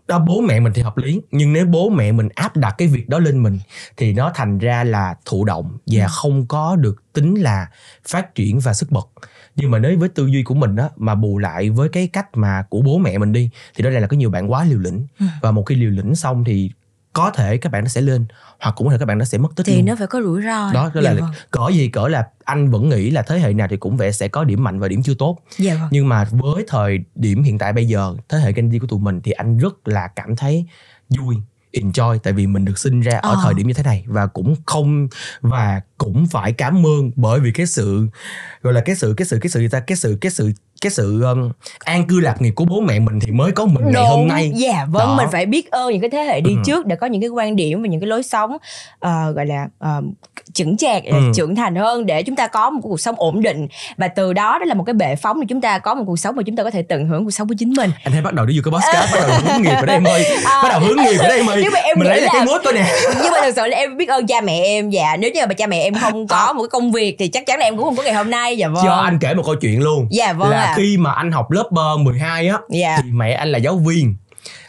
đó 0.09 0.19
bố 0.19 0.41
mẹ 0.41 0.59
mình 0.59 0.73
thì 0.73 0.81
hợp 0.81 0.97
lý 0.97 1.21
nhưng 1.31 1.53
nếu 1.53 1.65
bố 1.65 1.89
mẹ 1.89 2.11
mình 2.11 2.29
áp 2.35 2.57
đặt 2.57 2.75
cái 2.77 2.87
việc 2.87 3.09
đó 3.09 3.19
lên 3.19 3.43
mình 3.43 3.59
thì 3.97 4.13
nó 4.13 4.31
thành 4.35 4.57
ra 4.57 4.83
là 4.83 5.15
thụ 5.25 5.45
động 5.45 5.77
và 5.85 6.03
Ừ. 6.05 6.07
không 6.11 6.45
có 6.47 6.75
được 6.75 7.13
tính 7.13 7.35
là 7.35 7.67
phát 8.07 8.35
triển 8.35 8.59
và 8.59 8.73
sức 8.73 8.91
bật 8.91 9.07
nhưng 9.55 9.71
mà 9.71 9.79
nếu 9.79 9.99
với 9.99 10.09
tư 10.09 10.25
duy 10.27 10.43
của 10.43 10.53
mình 10.55 10.75
á 10.75 10.89
mà 10.95 11.15
bù 11.15 11.37
lại 11.37 11.69
với 11.69 11.89
cái 11.89 12.07
cách 12.07 12.27
mà 12.37 12.63
của 12.69 12.81
bố 12.81 12.97
mẹ 12.97 13.17
mình 13.17 13.31
đi 13.33 13.49
thì 13.75 13.83
đó 13.83 13.89
là 13.89 14.07
có 14.07 14.17
nhiều 14.17 14.29
bạn 14.29 14.51
quá 14.51 14.63
liều 14.63 14.79
lĩnh 14.79 15.05
Ừ. 15.19 15.25
và 15.41 15.51
một 15.51 15.63
khi 15.63 15.75
liều 15.75 15.89
lĩnh 15.91 16.15
xong 16.15 16.43
thì 16.43 16.71
có 17.13 17.31
thể 17.31 17.57
các 17.57 17.71
bạn 17.71 17.83
nó 17.83 17.87
sẽ 17.87 18.01
lên 18.01 18.25
hoặc 18.59 18.71
cũng 18.71 18.87
có 18.87 18.91
thể 18.91 18.97
các 18.97 19.05
bạn 19.05 19.17
nó 19.17 19.25
sẽ 19.25 19.37
mất 19.37 19.49
tích 19.55 19.63
thì 19.65 19.75
luôn 19.75 19.85
nó 19.85 19.95
phải 19.95 20.07
có 20.07 20.21
rủi 20.21 20.41
ro 20.41 20.71
đó 20.73 20.91
dạ 20.95 21.01
là 21.01 21.13
vâng. 21.13 21.31
cỡ 21.51 21.69
gì 21.73 21.87
cỡ 21.89 22.07
là 22.07 22.27
anh 22.43 22.69
vẫn 22.71 22.89
nghĩ 22.89 23.11
là 23.11 23.21
thế 23.21 23.39
hệ 23.39 23.53
nào 23.53 23.67
thì 23.69 23.77
cũng 23.77 23.97
vẻ 23.97 24.11
sẽ 24.11 24.27
có 24.27 24.43
điểm 24.43 24.63
mạnh 24.63 24.79
và 24.79 24.87
điểm 24.87 25.03
chưa 25.03 25.13
tốt 25.13 25.37
dạ 25.57 25.75
vâng 25.75 25.87
nhưng 25.91 26.09
mà 26.09 26.23
với 26.31 26.65
thời 26.67 26.99
điểm 27.15 27.43
hiện 27.43 27.57
tại 27.57 27.73
bây 27.73 27.87
giờ 27.87 28.15
thế 28.29 28.37
hệ 28.37 28.53
Gen 28.53 28.69
Z 28.69 28.79
của 28.79 28.87
tụi 28.87 28.99
mình 28.99 29.21
thì 29.23 29.31
anh 29.31 29.57
rất 29.57 29.87
là 29.87 30.07
cảm 30.07 30.35
thấy 30.35 30.65
vui 31.17 31.35
enjoy 31.73 32.17
tại 32.19 32.33
vì 32.33 32.47
mình 32.47 32.65
được 32.65 32.79
sinh 32.79 33.01
ra 33.01 33.17
ở 33.17 33.29
Ờ. 33.29 33.39
thời 33.43 33.53
điểm 33.53 33.67
như 33.67 33.73
thế 33.73 33.83
này 33.83 34.03
và 34.07 34.27
cũng 34.27 34.55
không 34.65 35.07
và 35.41 35.81
cũng 35.99 36.27
phải 36.31 36.51
cảm 36.51 36.85
ơn 36.85 37.11
bởi 37.15 37.39
vì 37.39 37.51
cái 37.51 37.65
sự 37.65 38.01
gọi 38.61 38.73
là 38.73 38.81
cái 38.81 38.95
sự 38.95 39.13
cái 39.17 39.25
sự 39.25 39.39
cái 39.41 39.49
sự 39.49 39.67
ta? 39.71 39.79
Cái 39.79 39.95
sự 39.97 40.17
cái 40.21 40.31
sự 40.31 40.51
cái 40.81 40.91
sự 40.91 41.21
um, 41.23 41.51
an 41.85 42.07
cư 42.07 42.19
lạc 42.19 42.41
nghiệp 42.41 42.51
của 42.55 42.65
bố 42.65 42.79
mẹ 42.81 42.99
mình 42.99 43.19
thì 43.19 43.31
mới 43.31 43.51
có 43.51 43.65
mình 43.65 43.83
ngày 43.93 44.03
hôm 44.09 44.19
Đúng, 44.19 44.27
nay. 44.27 44.51
Dạ 44.55 44.85
vâng 44.89 45.07
Đó. 45.07 45.15
mình 45.17 45.27
phải 45.31 45.45
biết 45.45 45.71
ơn 45.71 45.91
những 45.91 46.01
cái 46.01 46.09
thế 46.09 46.23
hệ 46.23 46.41
đi 46.41 46.51
Ừ. 46.51 46.61
trước 46.65 46.85
để 46.85 46.95
có 46.95 47.07
những 47.07 47.21
cái 47.21 47.29
quan 47.29 47.55
điểm 47.55 47.81
và 47.81 47.87
những 47.87 47.99
cái 48.01 48.07
lối 48.07 48.23
sống 48.23 48.57
ờ, 48.99 49.31
gọi 49.31 49.45
là 49.45 49.67
uh, 49.97 50.03
chững 50.53 50.77
chạc 50.77 51.03
Ừ. 51.05 51.13
trưởng 51.35 51.55
thành 51.55 51.75
hơn 51.75 52.05
để 52.05 52.23
chúng 52.23 52.35
ta 52.35 52.47
có 52.47 52.69
một 52.69 52.79
cuộc 52.83 52.99
sống 52.99 53.15
ổn 53.17 53.41
định. 53.41 53.67
Và 53.97 54.07
từ 54.07 54.33
đó 54.33 54.59
đó 54.59 54.65
là 54.65 54.73
một 54.73 54.83
cái 54.83 54.93
bệ 54.93 55.15
phóng 55.15 55.41
để 55.41 55.45
chúng 55.49 55.61
ta 55.61 55.79
có 55.79 55.95
một 55.95 56.03
cuộc 56.07 56.19
sống 56.19 56.35
mà 56.35 56.43
chúng 56.45 56.55
ta 56.55 56.63
có 56.63 56.71
thể 56.71 56.81
tận 56.81 57.07
hưởng 57.07 57.23
cuộc 57.23 57.31
sống 57.31 57.47
của 57.47 57.55
chính 57.57 57.73
mình. 57.77 57.91
Anh 58.03 58.13
thấy 58.13 58.21
bắt 58.21 58.33
đầu 58.33 58.45
đi 58.45 58.59
vô 58.59 58.71
cái 58.71 58.79
podcast 58.79 59.13
bắt 59.13 59.19
đầu 59.27 59.39
hướng 59.53 59.61
nghiệp 59.61 59.69
ở 59.75 59.85
đây 59.85 59.95
em 59.95 60.03
ơi. 60.07 60.25
À. 60.45 60.59
bắt 60.63 60.69
đầu 60.69 60.79
hướng 60.79 60.97
nghiệp 60.97 61.17
ở 61.19 61.27
đây 61.27 61.37
em 61.37 61.49
ơi. 61.49 61.59
Nhưng 61.63 61.73
mà 61.73 61.79
em 61.79 61.99
mình 61.99 62.07
lấy 62.07 62.21
lại 62.21 62.29
cái 62.33 62.45
là- 62.45 62.51
mood 62.51 62.61
coi 62.63 62.73
nè. 62.73 62.85
nhưng 63.23 63.31
mà 63.31 63.37
thật 63.41 63.51
sự 63.55 63.67
là 63.67 63.77
em 63.77 63.97
biết 63.97 64.09
ơn 64.09 64.27
cha 64.27 64.41
mẹ 64.41 64.61
em 64.63 64.89
dạ. 64.89 65.17
Nếu 65.19 65.31
như 65.31 65.41
mà 65.47 65.53
cha 65.53 65.67
mẹ 65.67 65.79
em 65.83 65.88
không 65.93 66.27
có 66.27 66.53
một 66.53 66.61
cái 66.61 66.69
công 66.69 66.91
việc 66.91 67.15
thì 67.19 67.27
chắc 67.27 67.45
chắn 67.45 67.59
là 67.59 67.65
em 67.65 67.77
cũng 67.77 67.85
không 67.85 67.95
có 67.95 68.03
ngày 68.03 68.13
hôm 68.13 68.29
nay 68.29 68.57
dạ 68.57 68.67
vâng. 68.67 68.83
cho 68.85 68.93
anh 68.93 69.19
kể 69.19 69.33
một 69.33 69.43
câu 69.45 69.55
chuyện 69.55 69.81
luôn. 69.81 70.07
Dạ 70.11 70.33
vâng 70.33 70.49
là 70.49 70.63
ạ. 70.63 70.73
khi 70.77 70.97
mà 70.97 71.11
anh 71.11 71.31
học 71.31 71.51
lớp 71.51 71.69
uh, 71.95 71.99
12 71.99 72.47
á 72.47 72.57
dạ. 72.69 72.97
thì 73.03 73.09
mẹ 73.11 73.33
anh 73.33 73.51
là 73.51 73.57
giáo 73.57 73.75
viên. 73.75 74.15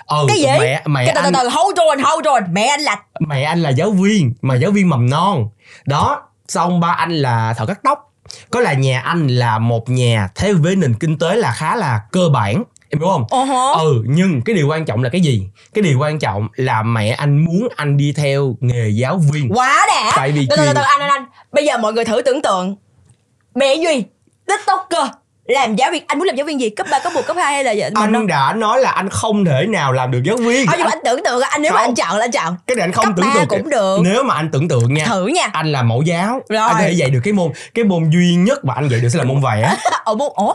Ừ 0.06 0.24
Cái 0.28 0.38
gì? 0.38 0.46
mẹ 0.46 0.82
mẹ 0.86 1.06
từ 1.06 1.12
từ 1.14 1.20
anh 1.20 1.32
từ 1.32 1.48
hold 1.48 1.78
on 1.78 1.98
hold 1.98 2.26
on. 2.26 2.42
Mẹ 2.54 2.66
anh 2.66 2.80
là 2.80 2.96
mẹ 3.20 3.42
anh 3.42 3.62
là 3.62 3.70
giáo 3.70 3.90
viên 3.90 4.34
mà 4.42 4.54
giáo 4.54 4.70
viên 4.70 4.88
mầm 4.88 5.10
non. 5.10 5.48
Đó 5.86 6.22
xong 6.48 6.80
ba 6.80 6.88
anh 6.88 7.12
là 7.12 7.54
thợ 7.54 7.66
cắt 7.66 7.80
tóc. 7.82 7.98
Có 8.50 8.60
là 8.60 8.72
nhà 8.72 9.00
anh 9.00 9.28
là 9.28 9.58
một 9.58 9.88
nhà 9.88 10.28
theo 10.34 10.54
với 10.58 10.76
nền 10.76 10.94
kinh 10.94 11.18
tế 11.18 11.36
là 11.36 11.52
khá 11.52 11.76
là 11.76 12.00
cơ 12.12 12.28
bản 12.32 12.64
em 12.90 13.00
hiểu 13.00 13.08
không? 13.08 13.48
Hả? 13.48 13.80
ừ 13.80 14.02
nhưng 14.06 14.42
cái 14.42 14.54
điều 14.54 14.68
quan 14.68 14.84
trọng 14.84 15.02
là 15.02 15.08
cái 15.08 15.20
gì? 15.20 15.42
Cái 15.74 15.82
điều 15.82 15.98
quan 15.98 16.18
trọng 16.18 16.48
là 16.56 16.82
mẹ 16.82 17.10
anh 17.10 17.44
muốn 17.44 17.68
anh 17.76 17.96
đi 17.96 18.12
theo 18.12 18.56
nghề 18.60 18.88
giáo 18.88 19.20
viên. 19.32 19.48
Quá 19.54 19.86
đã. 19.88 20.12
Tại 20.16 20.32
vì 20.32 20.46
từ 20.50 20.56
từ 20.56 20.64
từ 20.74 20.80
anh 20.80 21.00
anh 21.00 21.10
anh. 21.10 21.24
Bây 21.52 21.66
giờ 21.66 21.78
mọi 21.78 21.92
người 21.92 22.04
thử 22.04 22.22
tưởng 22.22 22.42
tượng. 22.42 22.76
Mẹ 23.54 23.74
duy 23.74 24.04
tiktoker 24.46 25.06
làm 25.54 25.76
giáo 25.76 25.90
viên 25.90 26.02
anh 26.06 26.18
muốn 26.18 26.26
làm 26.26 26.36
giáo 26.36 26.46
viên 26.46 26.60
gì? 26.60 26.70
Cấp 26.70 26.86
3, 26.90 26.98
cấp 26.98 27.12
1, 27.14 27.26
cấp 27.26 27.36
2 27.36 27.54
hay 27.54 27.64
là 27.64 27.72
gì? 27.72 27.80
anh 27.94 28.12
Mình 28.12 28.26
đã 28.26 28.52
nói 28.52 28.80
là 28.80 28.90
anh 28.90 29.08
không 29.08 29.44
thể 29.44 29.66
nào 29.68 29.92
làm 29.92 30.10
được 30.10 30.20
giáo 30.24 30.36
viên. 30.36 30.66
Thôi 30.66 30.74
nhưng 30.78 30.84
mà 30.86 30.90
anh 30.92 30.98
tưởng 31.04 31.20
tượng 31.24 31.40
anh 31.42 31.62
nếu 31.62 31.72
mà 31.72 31.76
Không. 31.78 31.86
anh 31.88 31.94
chọn 31.94 32.16
là 32.18 32.24
anh 32.24 32.30
chọn. 32.30 32.56
Cái 32.66 32.76
này 32.76 32.84
anh 32.84 32.92
không 32.92 33.04
cấp 33.04 33.14
tưởng 33.16 33.26
3 33.26 33.34
tượng 33.34 33.48
cũng 33.48 33.70
được. 33.70 33.98
Nếu 34.04 34.22
mà 34.22 34.34
anh 34.34 34.50
tưởng 34.50 34.68
tượng 34.68 34.94
nha 34.94 35.04
thử 35.06 35.26
nha. 35.26 35.48
anh 35.52 35.72
là 35.72 35.82
mẫu 35.82 36.02
giáo. 36.02 36.42
Rồi. 36.48 36.58
anh 36.60 36.72
có 36.72 36.78
thể 36.78 36.92
dạy 36.92 37.10
được 37.10 37.20
cái 37.24 37.32
môn 37.32 37.52
cái 37.74 37.84
môn 37.84 38.10
duy 38.10 38.34
nhất 38.34 38.64
mà 38.64 38.74
anh 38.74 38.88
dạy 38.88 39.00
được 39.00 39.08
sẽ 39.08 39.18
là 39.18 39.24
môn 39.24 39.40
vẽ. 39.40 39.76
Ở 40.04 40.14
môn 40.14 40.28
ủa? 40.34 40.54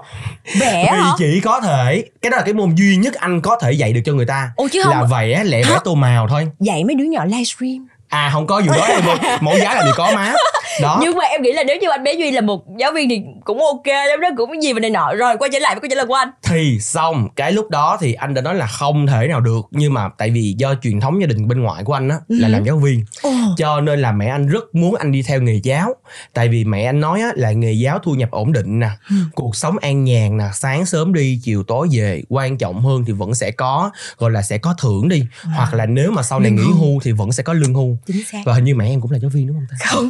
Vẽ 0.59 0.89
vì 0.93 0.97
hả? 0.99 1.11
chỉ 1.17 1.41
có 1.43 1.59
thể 1.61 2.03
cái 2.21 2.29
đó 2.29 2.37
là 2.37 2.43
cái 2.43 2.53
môn 2.53 2.75
duy 2.75 2.95
nhất 2.97 3.13
anh 3.13 3.41
có 3.41 3.57
thể 3.61 3.71
dạy 3.71 3.93
được 3.93 4.01
cho 4.05 4.13
người 4.13 4.25
ta. 4.25 4.49
Ủa 4.55 4.67
chứ 4.71 4.81
không 4.83 4.93
là 4.93 5.03
vẽ 5.03 5.43
lẻ 5.43 5.63
vẽ 5.63 5.71
Hả? 5.73 5.79
tô 5.83 5.95
màu 5.95 6.27
thôi. 6.27 6.47
Dạy 6.59 6.83
mấy 6.83 6.95
đứa 6.95 7.05
nhỏ 7.05 7.25
livestream. 7.25 7.87
À 8.09 8.29
không 8.33 8.47
có 8.47 8.61
vụ 8.67 8.73
đó 8.73 8.85
ơi 8.85 9.01
mẫu 9.41 9.57
giáo 9.57 9.75
là 9.75 9.83
gì 9.85 9.91
có 9.95 10.11
má 10.15 10.33
đó. 10.81 10.99
Nhưng 11.01 11.17
mà 11.17 11.23
em 11.25 11.41
nghĩ 11.41 11.51
là 11.53 11.63
nếu 11.63 11.77
như 11.81 11.89
anh 11.89 12.03
bé 12.03 12.13
duy 12.13 12.31
là 12.31 12.41
một 12.41 12.63
giáo 12.79 12.91
viên 12.91 13.09
thì 13.09 13.21
cũng 13.43 13.59
ok 13.61 13.87
lắm 13.87 14.21
đó 14.21 14.29
cũng 14.37 14.63
gì 14.63 14.73
mà 14.73 14.79
này 14.79 14.89
nọ. 14.89 15.13
Rồi 15.13 15.37
quay 15.37 15.49
trở 15.53 15.59
lại 15.59 15.75
với 15.75 15.81
câu 15.81 15.89
trả 15.89 15.95
lời 15.95 16.05
của 16.05 16.13
anh. 16.13 16.29
Thì 16.43 16.77
xong 16.81 17.27
cái 17.35 17.51
lúc 17.51 17.69
đó 17.69 17.97
thì 18.01 18.13
anh 18.13 18.33
đã 18.33 18.41
nói 18.41 18.55
là 18.55 18.67
không 18.67 19.07
thể 19.07 19.27
nào 19.27 19.39
được. 19.41 19.61
Nhưng 19.71 19.93
mà 19.93 20.09
tại 20.17 20.29
vì 20.29 20.55
do 20.57 20.75
truyền 20.81 20.99
thống 20.99 21.21
gia 21.21 21.27
đình 21.27 21.47
bên 21.47 21.61
ngoại 21.61 21.83
của 21.83 21.93
anh 21.93 22.09
á 22.09 22.17
là 22.27 22.47
Ừ. 22.47 22.51
làm 22.51 22.63
giáo 22.63 22.77
viên. 22.77 23.05
Ồ. 23.21 23.29
cho 23.57 23.81
nên 23.81 23.99
là 23.99 24.11
mẹ 24.11 24.27
anh 24.27 24.47
rất 24.47 24.75
muốn 24.75 24.95
anh 24.95 25.11
đi 25.11 25.21
theo 25.21 25.41
nghề 25.41 25.59
giáo. 25.63 25.93
Tại 26.33 26.47
vì 26.47 26.63
mẹ 26.65 26.83
anh 26.85 26.99
nói 26.99 27.21
á, 27.21 27.29
là 27.35 27.51
nghề 27.51 27.71
giáo 27.71 27.99
thu 27.99 28.11
nhập 28.13 28.31
ổn 28.31 28.53
định 28.53 28.79
nè 28.79 28.89
Ừ. 29.09 29.15
cuộc 29.35 29.55
sống 29.55 29.77
an 29.81 30.03
nhàn 30.03 30.37
nè 30.37 30.43
sáng 30.53 30.85
sớm 30.85 31.13
đi 31.13 31.39
chiều 31.43 31.63
tối 31.63 31.87
về 31.91 32.21
quan 32.29 32.57
trọng 32.57 32.81
hơn 32.81 33.03
thì 33.07 33.13
vẫn 33.13 33.35
sẽ 33.35 33.51
có 33.51 33.91
gọi 34.17 34.31
là 34.31 34.41
sẽ 34.41 34.57
có 34.57 34.75
thưởng 34.81 35.09
đi. 35.09 35.23
Hoặc 35.55 35.73
là 35.73 35.85
nếu 35.85 36.11
mà 36.11 36.23
sau 36.23 36.39
này 36.39 36.51
nghỉ 36.51 36.63
hưu. 36.63 36.73
hưu 36.75 36.99
thì 37.03 37.11
vẫn 37.11 37.31
sẽ 37.31 37.43
có 37.43 37.53
lương 37.53 37.73
hưu. 37.73 37.97
Chính 38.05 38.25
xác. 38.31 38.41
Và 38.45 38.53
hình 38.53 38.63
như 38.63 38.75
mẹ 38.75 38.89
em 38.89 39.01
cũng 39.01 39.11
là 39.11 39.19
giáo 39.19 39.29
viên 39.33 39.47
đúng 39.47 39.55
không 39.57 39.65
ta? 39.71 39.77
Không 39.89 40.09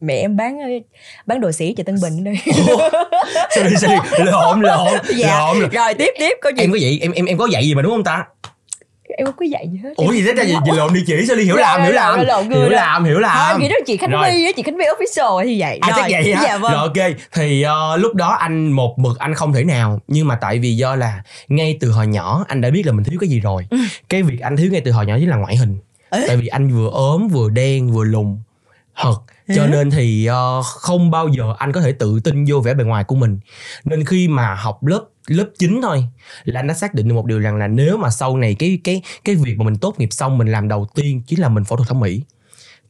mẹ 0.00 0.14
em 0.14 0.36
bán 0.36 0.58
bán 1.26 1.40
đồ 1.40 1.52
xỉ 1.52 1.74
cho 1.76 1.84
Tân 1.86 1.96
Bình 2.02 2.24
đây 2.24 2.36
sorry 3.50 3.76
sorry 3.76 3.94
lộn 4.18 4.60
lộn 4.60 4.92
dạ. 5.16 5.38
lộn 5.38 5.70
rồi 5.70 5.94
tiếp 5.94 6.10
tiếp 6.18 6.38
có 6.42 6.50
gì? 6.50 6.62
Em 6.62 6.72
có 6.72 6.76
dạy 6.76 6.98
em 7.02 7.12
em 7.12 7.24
em 7.24 7.38
có 7.38 7.46
dạy 7.46 7.64
gì 7.64 7.74
mà 7.74 7.82
đúng 7.82 7.92
không 7.92 8.04
ta? 8.04 8.24
Em 9.16 9.26
không 9.26 9.36
có 9.38 9.46
dạy 9.46 9.68
gì 9.72 9.78
hết. 9.84 9.90
Ủa 9.96 10.12
gì 10.12 10.22
thế? 10.22 10.32
Ta 10.36 10.42
gì, 10.42 10.54
gì 10.66 10.72
lộn 10.76 10.94
đi 10.94 11.00
chỉ 11.06 11.26
sao 11.26 11.36
đi 11.36 11.44
hiểu 11.44 11.56
Rồi, 11.56 11.62
làm 11.62 11.82
hiểu 11.82 11.92
làm 11.92 12.18
hiểu 12.50 12.68
làm 12.68 13.04
hiểu 13.04 13.18
làm 13.18 13.60
nghĩ 13.60 13.68
đó 13.68 13.76
chị 13.86 13.96
Khánh. 13.96 14.10
My 14.10 14.44
á 14.44 14.52
chị 14.56 14.62
Khánh 14.62 14.76
My 14.76 14.84
official 14.84 15.44
thì 15.44 15.60
vậy? 15.60 15.78
À 15.82 15.92
chắc 15.96 16.06
vậy 16.10 16.34
hả? 16.34 16.42
dạ 16.42 16.58
vâng. 16.58 16.72
Rồi 16.72 16.80
ok. 16.80 17.16
Thì 17.32 17.62
ờ, 17.62 17.96
lúc 17.96 18.14
đó 18.14 18.36
anh 18.40 18.72
một 18.72 18.98
mực 18.98 19.18
anh 19.18 19.34
không 19.34 19.52
thể 19.52 19.64
nào 19.64 20.00
Nhưng 20.08 20.28
mà 20.28 20.38
tại 20.40 20.58
vì 20.58 20.76
do 20.76 20.96
là 20.96 21.22
Ngay 21.48 21.76
từ 21.80 21.90
hồi 21.90 22.06
nhỏ 22.06 22.44
anh 22.48 22.60
đã 22.60 22.70
biết 22.70 22.86
là 22.86 22.92
mình 22.92 23.04
thiếu 23.04 23.18
cái 23.20 23.28
gì 23.28 23.40
rồi. 23.40 23.66
Ừ. 23.70 23.78
Cái 24.08 24.22
việc 24.22 24.40
anh 24.40 24.56
thiếu 24.56 24.72
ngay 24.72 24.80
từ 24.80 24.90
hồi 24.90 25.06
nhỏ 25.06 25.16
chính 25.20 25.28
là 25.28 25.36
ngoại 25.36 25.56
hình. 25.56 25.78
Ê. 26.10 26.24
Tại 26.28 26.36
vì 26.36 26.46
anh 26.46 26.68
vừa 26.68 26.90
ốm 26.90 27.28
vừa 27.28 27.50
đen 27.50 27.90
vừa 27.90 28.04
lùn 28.04 28.36
Thật 28.96 29.18
cho 29.54 29.66
nên 29.66 29.90
thì 29.90 30.26
ờ, 30.26 30.62
không 30.62 31.10
bao 31.10 31.28
giờ 31.28 31.54
anh 31.58 31.72
có 31.72 31.80
thể 31.80 31.92
tự 31.92 32.20
tin 32.24 32.44
vô 32.48 32.60
vẻ 32.60 32.74
bề 32.74 32.84
ngoài 32.84 33.04
của 33.04 33.16
mình. 33.16 33.38
Nên 33.84 34.04
khi 34.04 34.28
mà 34.28 34.54
học 34.54 34.84
lớp 34.86 35.04
lớp 35.26 35.46
9 35.58 35.80
thôi 35.82 36.04
là 36.44 36.60
anh 36.60 36.66
đã 36.66 36.74
xác 36.74 36.94
định 36.94 37.08
được 37.08 37.14
một 37.14 37.26
điều 37.26 37.38
rằng 37.38 37.56
là 37.56 37.68
nếu 37.68 37.96
mà 37.96 38.10
sau 38.10 38.36
này 38.36 38.54
cái 38.54 38.78
cái 38.84 39.02
cái 39.24 39.34
việc 39.34 39.58
mà 39.58 39.64
mình 39.64 39.76
tốt 39.76 39.94
nghiệp 39.98 40.08
xong 40.10 40.38
mình 40.38 40.48
làm 40.48 40.68
đầu 40.68 40.86
tiên 40.94 41.22
chính 41.26 41.40
là 41.40 41.48
mình 41.48 41.64
phẫu 41.64 41.76
thuật 41.76 41.88
thẩm 41.88 42.00
mỹ. 42.00 42.22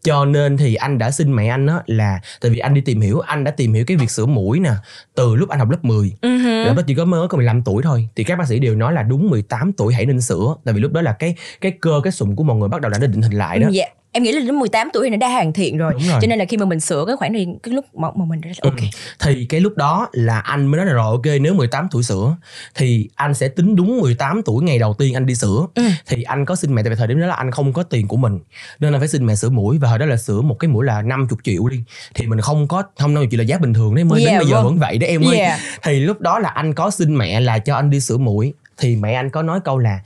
Cho 0.02 0.24
nên 0.24 0.56
thì 0.56 0.74
anh 0.74 0.98
đã 0.98 1.10
xin 1.10 1.36
mẹ 1.36 1.48
anh 1.48 1.66
á 1.66 1.74
là 1.86 2.20
tại 2.40 2.50
vì 2.50 2.58
anh 2.58 2.74
đi 2.74 2.80
tìm 2.80 3.00
hiểu 3.00 3.20
anh 3.20 3.44
đã 3.44 3.50
tìm 3.50 3.74
hiểu 3.74 3.84
cái 3.86 3.96
việc 3.96 4.10
sửa 4.10 4.26
mũi 4.26 4.60
nè 4.60 4.70
từ 5.14 5.34
lúc 5.34 5.48
anh 5.48 5.58
học 5.58 5.70
lớp 5.70 5.84
10 5.84 6.12
Ừ 6.20 6.38
hứ. 6.38 6.64
lúc 6.64 6.76
đó 6.76 6.82
chỉ 6.86 6.94
có 6.94 7.04
mới 7.04 7.28
có 7.28 7.36
15 7.36 7.62
tuổi 7.62 7.82
thôi. 7.82 8.08
Thì 8.16 8.24
các 8.24 8.38
bác 8.38 8.48
sĩ 8.48 8.58
đều 8.58 8.76
nói 8.76 8.92
là 8.92 9.02
đúng 9.02 9.30
18 9.30 9.72
tuổi 9.72 9.94
hãy 9.94 10.06
nên 10.06 10.20
sửa 10.20 10.54
tại 10.64 10.74
vì 10.74 10.80
lúc 10.80 10.92
đó 10.92 11.02
là 11.02 11.12
cái 11.12 11.34
cái 11.60 11.72
cơ 11.80 12.00
cái 12.04 12.12
sụn 12.12 12.36
của 12.36 12.44
mọi 12.44 12.56
người 12.56 12.68
bắt 12.68 12.80
đầu 12.80 12.90
đã 12.90 12.98
định 12.98 13.22
hình 13.22 13.32
lại 13.32 13.58
đó. 13.58 13.68
Dạ 13.72 13.86
em 14.18 14.22
nghĩ 14.22 14.32
là 14.32 14.40
đến 14.40 14.54
18 14.58 14.88
tuổi 14.92 15.04
thì 15.06 15.10
nó 15.10 15.16
đã 15.16 15.28
hoàn 15.28 15.52
thiện 15.52 15.78
rồi. 15.78 15.92
Rồi. 16.08 16.18
Cho 16.22 16.26
nên 16.28 16.38
là 16.38 16.44
khi 16.44 16.56
mà 16.56 16.64
mình 16.66 16.80
sửa 16.80 17.04
cái 17.06 17.16
khoảng 17.16 17.32
này 17.32 17.46
cái 17.62 17.74
lúc 17.74 17.84
mà, 17.94 18.08
mà 18.16 18.24
mình 18.24 18.40
đã 18.40 18.50
Ừ. 18.62 18.68
ok. 18.70 18.76
Thì 19.18 19.44
cái 19.48 19.60
lúc 19.60 19.76
đó 19.76 20.08
là 20.12 20.38
anh 20.40 20.66
mới 20.66 20.78
nói 20.78 20.86
là 20.86 20.92
rồi 20.92 21.04
ok 21.04 21.40
nếu 21.40 21.54
18 21.54 21.88
tuổi 21.90 22.02
sửa 22.02 22.36
thì 22.74 23.08
anh 23.14 23.34
sẽ 23.34 23.48
tính 23.48 23.76
đúng 23.76 24.00
18 24.00 24.42
tuổi 24.44 24.64
ngày 24.64 24.78
đầu 24.78 24.94
tiên 24.94 25.14
anh 25.14 25.26
đi 25.26 25.34
sửa. 25.34 25.66
Ừ. 25.74 25.82
thì 26.06 26.22
anh 26.22 26.44
có 26.44 26.56
xin 26.56 26.74
mẹ 26.74 26.82
tại 26.82 26.90
vì 26.90 26.96
thời 26.96 27.06
điểm 27.06 27.20
đó 27.20 27.26
là 27.26 27.34
anh 27.34 27.50
không 27.50 27.72
có 27.72 27.82
tiền 27.82 28.08
của 28.08 28.16
mình 28.16 28.38
nên 28.80 28.92
là 28.92 28.98
phải 28.98 29.08
xin 29.08 29.26
mẹ 29.26 29.34
sửa 29.34 29.48
mũi 29.50 29.78
và 29.78 29.88
hồi 29.88 29.98
đó 29.98 30.06
là 30.06 30.16
sửa 30.16 30.40
một 30.40 30.54
cái 30.54 30.68
mũi 30.68 30.84
là 30.84 31.02
50 31.02 31.38
triệu 31.44 31.68
đi. 31.68 31.80
Thì 32.14 32.26
mình 32.26 32.40
không 32.40 32.68
có 32.68 32.82
không 32.98 33.14
50 33.14 33.28
triệu 33.30 33.38
là 33.38 33.44
giá 33.44 33.58
bình 33.58 33.74
thường 33.74 33.94
đấy 33.94 34.04
mới 34.04 34.20
đến 34.20 34.28
Yeah, 34.28 34.42
bây 34.42 34.50
giờ 34.50 34.62
vẫn 34.62 34.78
vậy 34.78 34.98
đấy 34.98 35.10
em 35.10 35.24
ơi. 35.28 35.38
Yeah. 35.38 35.58
Thì 35.82 36.00
lúc 36.00 36.20
đó 36.20 36.38
là 36.38 36.48
anh 36.48 36.74
có 36.74 36.90
xin 36.90 37.18
mẹ 37.18 37.40
là 37.40 37.58
cho 37.58 37.74
anh 37.76 37.90
đi 37.90 38.00
sửa 38.00 38.16
mũi. 38.18 38.54
Thì 38.78 38.96
mẹ 38.96 39.12
anh 39.14 39.30
có 39.30 39.42
nói 39.42 39.60
câu 39.64 39.78
là 39.78 40.00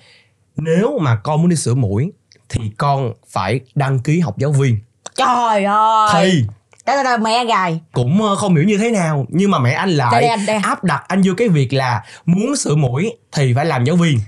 nếu 0.57 0.99
mà 0.99 1.17
con 1.17 1.41
muốn 1.41 1.49
đi 1.51 1.57
sửa 1.57 1.75
mũi 1.75 2.13
thì 2.53 2.71
con 2.79 3.13
phải 3.29 3.61
đăng 3.75 3.99
ký 3.99 4.21
học 4.21 4.39
giáo 4.39 4.53
viên. 4.53 4.79
Trời 5.17 5.65
ơi. 5.65 6.09
Thì 6.13 6.45
Đó, 6.87 7.03
đó, 7.03 7.17
mẹ 7.17 7.45
gài 7.45 7.81
cũng 7.93 8.23
ờ, 8.23 8.37
không 8.37 8.55
hiểu 8.55 8.65
như 8.65 8.79
thế 8.79 8.91
nào 8.91 9.27
nhưng 9.29 9.51
mà 9.51 9.59
mẹ 9.59 9.73
anh 9.73 9.89
đây 9.89 9.97
lại 9.97 10.21
đây 10.21 10.31
anh 10.31 10.47
đây. 10.47 10.57
áp 10.63 10.85
đặt 10.85 11.05
anh 11.09 11.23
vô 11.25 11.33
cái 11.37 11.49
việc 11.49 11.73
là 11.73 12.03
muốn 12.27 12.57
sửa 12.57 12.75
mũi 12.75 13.13
thì 13.33 13.55
phải 13.55 13.67
làm 13.67 13.85
giáo 13.85 13.97
viên 13.97 14.19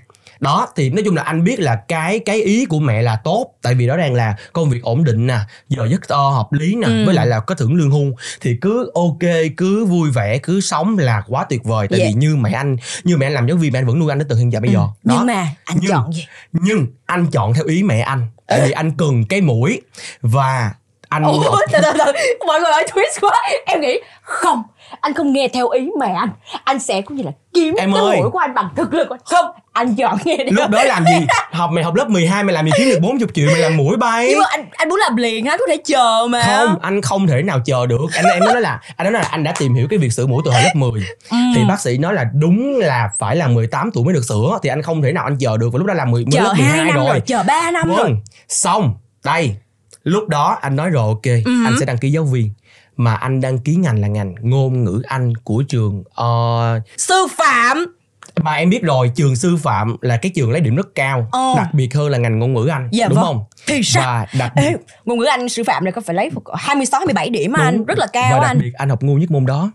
đó 0.44 0.68
thì 0.76 0.90
nói 0.90 1.02
chung 1.04 1.16
là 1.16 1.22
anh 1.22 1.44
biết 1.44 1.61
là 1.61 1.76
cái 1.88 2.18
cái 2.18 2.42
ý 2.42 2.64
của 2.64 2.78
mẹ 2.78 3.02
là 3.02 3.16
tốt 3.24 3.46
tại 3.62 3.74
vì 3.74 3.87
đó 3.87 3.96
đang 3.96 4.14
là 4.14 4.35
công 4.52 4.70
việc 4.70 4.83
ổn 4.83 5.04
định 5.04 5.26
nè 5.26 5.38
giờ 5.68 5.87
giấc 5.90 6.09
to 6.09 6.28
hợp 6.28 6.52
lý 6.52 6.74
nè 6.74 6.87
Ừ. 6.87 7.02
với 7.07 7.14
lại 7.14 7.26
là 7.26 7.40
có 7.40 7.54
thưởng 7.54 7.74
lương 7.74 7.90
hưu 7.90 8.04
thì 8.40 8.57
cứ 8.61 8.90
ok 8.94 9.30
cứ 9.57 9.85
vui 9.85 10.11
vẻ 10.11 10.38
cứ 10.38 10.61
sống 10.61 10.98
là 10.98 11.22
quá 11.28 11.44
tuyệt 11.48 11.64
vời 11.64 11.87
tại 11.90 11.98
Dạ. 11.98 12.04
vì 12.07 12.12
như 12.12 12.37
mẹ 12.37 12.50
anh 12.52 12.76
như 13.04 13.16
mẹ 13.16 13.26
anh 13.26 13.33
làm 13.33 13.46
giáo 13.48 13.57
viên 13.57 13.72
mẹ 13.72 13.78
anh 13.78 13.87
vẫn 13.87 13.98
nuôi 13.98 14.12
anh 14.12 14.18
đến 14.18 14.28
từ 14.28 14.37
hiện 14.37 14.52
giờ 14.52 14.61
bây 14.61 14.70
giờ 14.70 14.78
Ừ. 14.80 14.87
đó 15.04 15.14
nhưng 15.18 15.26
mà 15.26 15.48
anh 15.64 15.76
Nhưng- 15.80 15.90
chọn 15.90 16.12
gì 16.12 16.26
nhưng 16.52 16.87
anh 17.07 17.26
chọn 17.33 17.54
theo 17.54 17.64
ý 17.64 17.83
mẹ 17.83 18.00
anh 18.00 18.26
tại 18.46 18.61
vì 18.64 18.70
anh 18.70 18.92
cần 18.98 19.24
cái 19.28 19.40
mũi 19.40 19.80
và 20.22 20.72
anh 21.09 21.22
Ủa, 21.22 21.57
từ 21.72 21.78
từ 21.83 21.88
từ 21.98 22.12
mọi 22.46 22.61
người 22.61 22.72
ơi 22.72 22.87
twist 22.94 23.18
quá 23.20 23.42
em 23.66 23.80
nghĩ 23.80 23.98
không 24.22 24.62
anh 25.00 25.14
không 25.14 25.33
nghe 25.33 25.48
theo 25.52 25.68
ý 25.68 25.88
mẹ 26.00 26.12
anh 26.12 26.28
anh 26.64 26.78
sẽ 26.78 27.00
cũng 27.02 27.16
như 27.16 27.22
là 27.22 27.30
kiếm 27.54 27.74
Em 27.78 27.92
cái 27.92 28.02
ơi. 28.02 28.16
mũi 28.20 28.30
của 28.30 28.38
anh 28.38 28.54
bằng 28.54 28.68
thực 28.76 28.94
lực 28.94 29.09
không 29.24 29.44
anh 29.74 29.94
chọn 29.96 30.18
nghe 30.24 30.37
theo 30.37 30.46
lúc 30.50 30.70
đó 30.70 30.84
làm 30.84 31.04
gì? 31.04 31.26
Học 31.52 31.70
mày 31.72 31.84
học 31.84 31.94
lớp 31.94 32.08
12 32.08 32.44
mày 32.44 32.52
làm 32.54 32.64
gì? 32.66 32.70
Kiếm 32.78 32.88
được 32.88 32.98
40 33.02 33.28
triệu 33.34 33.46
mày 33.46 33.56
làm 33.60 33.76
mũi 33.76 33.96
bay. 33.96 34.26
Nhưng 34.30 34.38
mà 34.38 34.44
anh 34.50 34.64
anh 34.72 34.88
muốn 34.88 34.98
làm 34.98 35.16
liền 35.16 35.44
á 35.44 35.56
có 35.58 35.64
thể 35.68 35.76
chờ 35.84 36.26
mà. 36.30 36.42
Không 36.42 36.78
anh 36.82 37.02
không 37.02 37.26
thể 37.26 37.42
nào 37.42 37.60
chờ 37.64 37.87
được. 37.87 38.06
Anh 38.14 38.24
em 38.24 38.44
nói 38.44 38.60
là 38.60 38.80
anh 38.96 39.12
nói 39.12 39.22
là 39.22 39.28
anh 39.30 39.44
đã 39.44 39.54
tìm 39.58 39.74
hiểu 39.74 39.87
cái 39.90 39.98
việc 39.98 40.12
sửa 40.12 40.26
mũi 40.26 40.42
từ 40.44 40.50
hồi 40.50 40.62
lớp 40.62 40.70
10 40.74 40.90
Ừ. 41.30 41.37
thì 41.56 41.62
bác 41.68 41.80
sĩ 41.80 41.98
nói 41.98 42.14
là 42.14 42.24
đúng 42.34 42.78
là 42.78 43.10
phải 43.18 43.37
là 43.37 43.48
18 43.48 43.90
tuổi 43.94 44.04
mới 44.04 44.14
được 44.14 44.24
sửa. 44.28 44.58
Thì 44.62 44.68
anh 44.68 44.82
không 44.82 45.02
thể 45.02 45.12
nào 45.12 45.24
anh 45.24 45.37
chờ 45.40 45.56
được. 45.56 45.68
Và 45.72 45.78
lúc 45.78 45.87
đó 45.87 45.94
là 45.94 46.04
10 46.04 46.24
mới 46.24 46.32
chờ 46.32 46.40
lớp 46.40 46.52
2 46.56 46.62
12 46.68 46.87
năm 46.87 46.96
rồi. 46.96 47.06
rồi. 47.08 47.20
chờ 47.20 47.42
3 47.42 47.70
năm 47.70 47.88
rồi. 47.88 47.96
Vâng 47.96 48.16
xong 48.48 48.94
đây. 49.24 49.56
Lúc 50.04 50.28
đó 50.28 50.58
anh 50.60 50.76
nói 50.76 50.90
rồi 50.90 51.06
ok 51.08 51.24
Ừ. 51.44 51.52
anh 51.66 51.74
sẽ 51.80 51.87
đăng 51.87 51.98
ký 51.98 52.10
giáo 52.10 52.24
viên. 52.24 52.50
Mà 52.96 53.14
anh 53.14 53.40
đăng 53.40 53.58
ký 53.58 53.74
ngành 53.76 54.00
là 54.00 54.08
ngành 54.08 54.34
ngôn 54.40 54.84
ngữ 54.84 55.02
anh 55.06 55.32
của 55.44 55.62
trường 55.68 56.02
ờ, 56.14 56.80
sư 56.96 57.26
phạm 57.38 57.87
mà 58.42 58.52
em 58.52 58.70
biết 58.70 58.82
rồi 58.82 59.10
trường 59.14 59.36
sư 59.36 59.56
phạm 59.56 59.96
là 60.00 60.16
cái 60.16 60.32
trường 60.34 60.50
lấy 60.50 60.60
điểm 60.60 60.76
rất 60.76 60.86
cao. 60.94 61.28
Ờ. 61.32 61.54
đặc 61.56 61.68
biệt 61.74 61.94
hơn 61.94 62.08
là 62.08 62.18
ngành 62.18 62.38
ngôn 62.38 62.54
ngữ 62.54 62.66
anh 62.66 62.88
Dạ 62.92 63.06
đúng 63.08 63.16
vâng. 63.16 63.24
không? 63.24 63.44
Thì 63.66 63.82
sao? 63.82 64.02
Và 64.04 64.26
đặc 64.38 64.52
Ê, 64.56 64.72
ngôn 65.04 65.18
ngữ 65.18 65.24
anh 65.24 65.48
sư 65.48 65.62
phạm 65.64 65.84
này 65.84 65.92
có 65.92 66.00
phải 66.00 66.14
lấy 66.14 66.30
26 66.54 67.00
27 67.00 67.30
điểm 67.30 67.52
anh? 67.52 67.76
Đúng. 67.76 67.86
rất 67.86 67.98
là 67.98 68.06
và 68.06 68.20
cao 68.20 68.40
đặc 68.40 68.50
anh. 68.50 68.58
biệt 68.58 68.72
anh 68.74 68.88
học 68.88 69.02
ngu 69.02 69.16
nhất 69.16 69.30
môn 69.30 69.46
đó. 69.46 69.70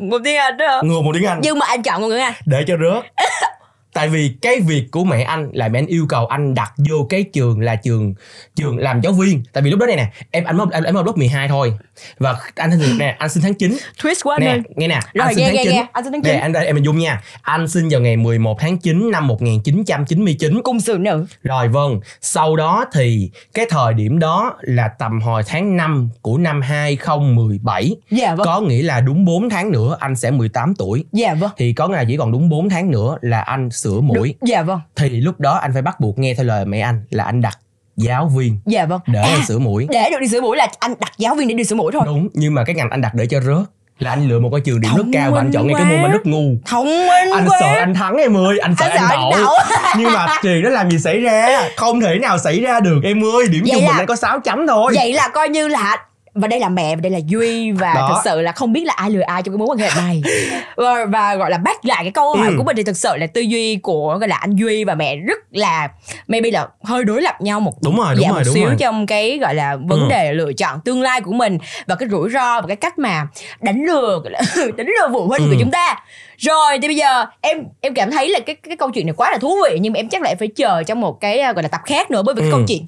Một 0.00 0.18
tiếng 0.24 0.36
anh 0.36 0.56
đó 0.56 0.82
ngu 0.84 1.02
một 1.02 1.10
tiếng 1.14 1.24
anh. 1.26 1.40
Nhưng 1.42 1.58
mà 1.58 1.66
anh 1.68 1.82
chọn 1.82 2.00
ngôn 2.00 2.10
ngữ 2.10 2.16
anh. 2.16 2.32
Để 2.46 2.64
cho 2.66 2.76
rớt. 2.76 3.04
Tại 3.92 4.08
vì 4.08 4.36
cái 4.42 4.60
việc 4.60 4.84
của 4.90 5.04
mẹ 5.04 5.22
anh 5.22 5.50
là 5.52 5.68
mẹ 5.68 5.78
anh 5.78 5.86
yêu 5.86 6.06
cầu 6.08 6.26
anh 6.26 6.54
đặt 6.54 6.72
vô 6.90 7.06
cái 7.10 7.22
trường 7.22 7.60
là 7.60 7.76
trường 7.76 8.14
trường 8.56 8.78
làm 8.78 9.00
giáo 9.00 9.12
viên. 9.12 9.42
Tại 9.52 9.62
vì 9.62 9.70
lúc 9.70 9.80
đó 9.80 9.86
này 9.86 9.96
nè 9.96 10.10
em 10.30 10.44
anh 10.44 10.56
mới 10.56 10.66
em, 10.72 10.84
em 10.84 10.94
mới 10.94 11.04
lớp 11.04 11.16
12 11.16 11.48
thôi 11.48 11.74
và 12.18 12.36
anh 12.54 12.70
xin 12.80 12.98
nè 12.98 13.16
anh 13.18 13.28
xin 13.28 13.42
tháng 13.42 13.54
9 13.54 13.76
twist 14.02 14.20
quá 14.24 14.36
anh 14.36 14.44
nè 14.44 14.50
ơi. 14.50 14.60
nghe 14.76 14.88
nè 14.88 15.00
Rồi, 15.14 15.26
anh 15.26 15.34
xin 15.34 15.38
nghe, 15.38 15.46
tháng 15.46 15.54
nghe, 15.54 15.64
9 15.64 15.72
nghe. 15.72 15.86
Anh 15.92 16.04
xin 16.04 16.12
tháng 16.12 16.22
Nè, 16.22 16.32
9. 16.32 16.40
anh 16.40 16.52
đây 16.52 16.66
em 16.66 16.74
hình 16.74 16.84
dung 16.84 16.98
nha. 16.98 17.22
Anh 17.42 17.68
sinh 17.68 17.88
vào 17.88 18.00
ngày 18.00 18.16
11 18.16 18.60
tháng 18.60 18.78
9 18.78 19.10
năm 19.10 19.26
1999 19.26 20.62
cùng 20.62 20.80
sự 20.80 20.96
nữ. 21.00 21.26
Rồi 21.42 21.68
vâng. 21.68 22.00
Sau 22.20 22.56
đó 22.56 22.84
thì 22.92 23.30
cái 23.54 23.66
thời 23.70 23.94
điểm 23.94 24.18
đó 24.18 24.56
là 24.60 24.88
tầm 24.98 25.20
hồi 25.20 25.42
tháng 25.46 25.76
5 25.76 26.08
của 26.22 26.38
năm 26.38 26.60
2017 26.62 27.96
dạ 28.10 28.34
vâng. 28.34 28.46
Có 28.46 28.60
nghĩa 28.60 28.82
là 28.82 29.00
đúng 29.00 29.24
4 29.24 29.50
tháng 29.50 29.70
nữa 29.72 29.96
anh 30.00 30.16
sẽ 30.16 30.30
18 30.30 30.74
tuổi. 30.78 31.04
Dạ 31.12 31.34
vâng. 31.34 31.50
Thì 31.56 31.72
có 31.72 31.88
nghĩa 31.88 31.96
là 31.96 32.04
chỉ 32.08 32.16
còn 32.16 32.32
đúng 32.32 32.48
4 32.48 32.68
tháng 32.68 32.90
nữa 32.90 33.16
là 33.20 33.40
anh 33.40 33.70
sửa 33.70 34.00
mũi. 34.00 34.34
Dạ 34.42 34.62
vâng. 34.62 34.80
Thì 34.96 35.08
lúc 35.08 35.40
đó 35.40 35.52
anh 35.52 35.72
phải 35.72 35.82
bắt 35.82 36.00
buộc 36.00 36.18
nghe 36.18 36.34
theo 36.34 36.46
lời 36.46 36.64
mẹ 36.64 36.80
anh 36.80 37.04
là 37.10 37.24
anh 37.24 37.40
đặt 37.40 37.58
giáo 38.04 38.28
viên 38.36 38.58
dạ 38.66 38.86
vâng. 38.86 39.00
để 39.06 39.20
À, 39.20 39.28
anh 39.32 39.46
sửa 39.46 39.58
mũi. 39.58 39.86
để 39.90 40.08
được 40.10 40.18
đi 40.20 40.28
sửa 40.28 40.40
mũi 40.40 40.56
là 40.56 40.66
anh 40.78 40.94
đặt 41.00 41.12
giáo 41.18 41.34
viên 41.34 41.48
để 41.48 41.54
đi 41.54 41.64
sửa 41.64 41.76
mũi 41.76 41.92
thôi. 41.92 42.02
Đúng 42.06 42.28
nhưng 42.34 42.54
mà 42.54 42.64
cái 42.64 42.74
ngành 42.74 42.90
anh 42.90 43.00
đặt 43.00 43.14
để 43.14 43.26
cho 43.26 43.40
rớt 43.40 43.66
là 43.98 44.10
anh 44.10 44.28
lựa 44.28 44.38
một 44.40 44.48
cái 44.52 44.60
trường 44.64 44.80
điểm 44.80 44.90
rất 44.96 45.02
Thông 45.02 45.12
cao 45.12 45.30
và 45.30 45.40
anh 45.40 45.50
chọn 45.52 45.66
ngay 45.66 45.74
cái 45.78 45.84
môn 45.84 46.02
anh 46.02 46.12
rất 46.12 46.26
ngu. 46.26 46.54
Thông 46.66 46.84
minh 46.84 47.30
anh 47.34 47.46
quá. 47.48 47.58
sợ 47.60 47.66
anh 47.66 47.94
thắng 47.94 48.16
em 48.16 48.36
ơi 48.36 48.58
anh 48.58 48.74
sợ 48.78 48.84
Anh 48.86 48.90
anh, 48.96 49.08
sợ 49.08 49.14
anh 49.16 49.30
đậu. 49.30 49.40
đậu. 49.44 49.54
nhưng 49.98 50.12
mà 50.12 50.26
chuyện 50.42 50.62
đó 50.62 50.70
làm 50.70 50.90
gì 50.90 50.98
xảy 50.98 51.20
ra? 51.20 51.60
Không 51.76 52.00
thể 52.00 52.18
nào 52.18 52.38
xảy 52.38 52.60
ra 52.60 52.80
được 52.80 53.00
em 53.04 53.24
ơi. 53.24 53.46
Điểm 53.50 53.62
Vậy 53.64 53.70
chung 53.72 53.80
mình 53.84 53.90
là- 53.90 53.98
đang 53.98 54.06
có 54.06 54.16
6 54.16 54.40
chấm 54.40 54.66
thôi. 54.66 54.92
vậy 54.96 55.12
là 55.12 55.28
coi 55.28 55.48
như 55.48 55.68
là 55.68 55.96
và 56.40 56.48
đây 56.48 56.60
là 56.60 56.68
mẹ 56.68 56.96
và 56.96 57.00
đây 57.00 57.12
là 57.12 57.18
duy 57.26 57.70
và 57.72 57.94
Đó. 57.94 58.08
thực 58.08 58.30
sự 58.30 58.40
là 58.40 58.52
không 58.52 58.72
biết 58.72 58.84
là 58.84 58.92
ai 58.96 59.10
lừa 59.10 59.20
ai 59.20 59.42
trong 59.42 59.54
cái 59.54 59.58
mối 59.58 59.68
quan 59.70 59.78
hệ 59.78 59.88
này 59.96 60.22
và, 60.76 61.04
và 61.04 61.34
gọi 61.34 61.50
là 61.50 61.58
bắt 61.58 61.84
lại 61.84 61.98
cái 62.04 62.10
câu 62.12 62.34
hỏi 62.36 62.46
Ừ. 62.48 62.54
của 62.58 62.64
mình 62.64 62.76
thì 62.76 62.82
thực 62.82 62.96
sự 62.96 63.16
là 63.16 63.26
tư 63.26 63.40
duy 63.40 63.76
của 63.76 64.16
gọi 64.20 64.28
là 64.28 64.36
anh 64.36 64.56
duy 64.56 64.84
và 64.84 64.94
mẹ 64.94 65.16
rất 65.16 65.38
là 65.50 65.88
maybe 66.28 66.50
là 66.50 66.68
hơi 66.84 67.04
đối 67.04 67.22
lập 67.22 67.40
nhau 67.40 67.60
một 67.60 67.72
Đúng 67.82 67.96
rồi, 67.98 68.14
đúng 68.14 68.22
dạ, 68.22 68.28
rồi, 68.28 68.38
một 68.38 68.42
đúng 68.44 68.54
xíu 68.54 68.64
rồi. 68.66 68.76
trong 68.78 69.06
cái 69.06 69.38
gọi 69.38 69.54
là 69.54 69.76
vấn 69.76 70.00
Ừ. 70.00 70.06
đề 70.10 70.32
lựa 70.32 70.52
chọn 70.52 70.80
tương 70.84 71.02
lai 71.02 71.20
của 71.20 71.32
mình 71.32 71.58
và 71.86 71.94
cái 71.94 72.08
rủi 72.08 72.30
ro 72.30 72.60
và 72.60 72.66
cái 72.66 72.76
cách 72.76 72.98
mà 72.98 73.26
đánh 73.60 73.84
lừa 73.86 74.22
đánh 74.76 74.86
lừa 74.86 75.08
phụ 75.12 75.26
huynh 75.26 75.42
Ừ. 75.42 75.48
của 75.50 75.56
chúng 75.60 75.70
ta 75.70 75.96
rồi 76.38 76.78
thì 76.82 76.88
bây 76.88 76.96
giờ 76.96 77.26
em 77.40 77.58
em 77.80 77.94
cảm 77.94 78.10
thấy 78.10 78.28
là 78.28 78.38
cái 78.46 78.54
cái 78.56 78.76
câu 78.76 78.90
chuyện 78.90 79.06
này 79.06 79.14
quá 79.16 79.30
là 79.30 79.38
thú 79.38 79.56
vị 79.70 79.78
nhưng 79.80 79.92
mà 79.92 79.96
em 79.98 80.08
chắc 80.08 80.22
là 80.22 80.28
em 80.28 80.38
phải 80.38 80.48
chờ 80.48 80.82
trong 80.82 81.00
một 81.00 81.20
cái 81.20 81.38
à, 81.40 81.52
gọi 81.52 81.62
là 81.62 81.68
tập 81.68 81.80
khác 81.84 82.10
nữa 82.10 82.22
bởi 82.26 82.34
vì 82.34 82.40
cái 82.40 82.50
Ừ. 82.50 82.56
câu 82.56 82.64
chuyện 82.68 82.86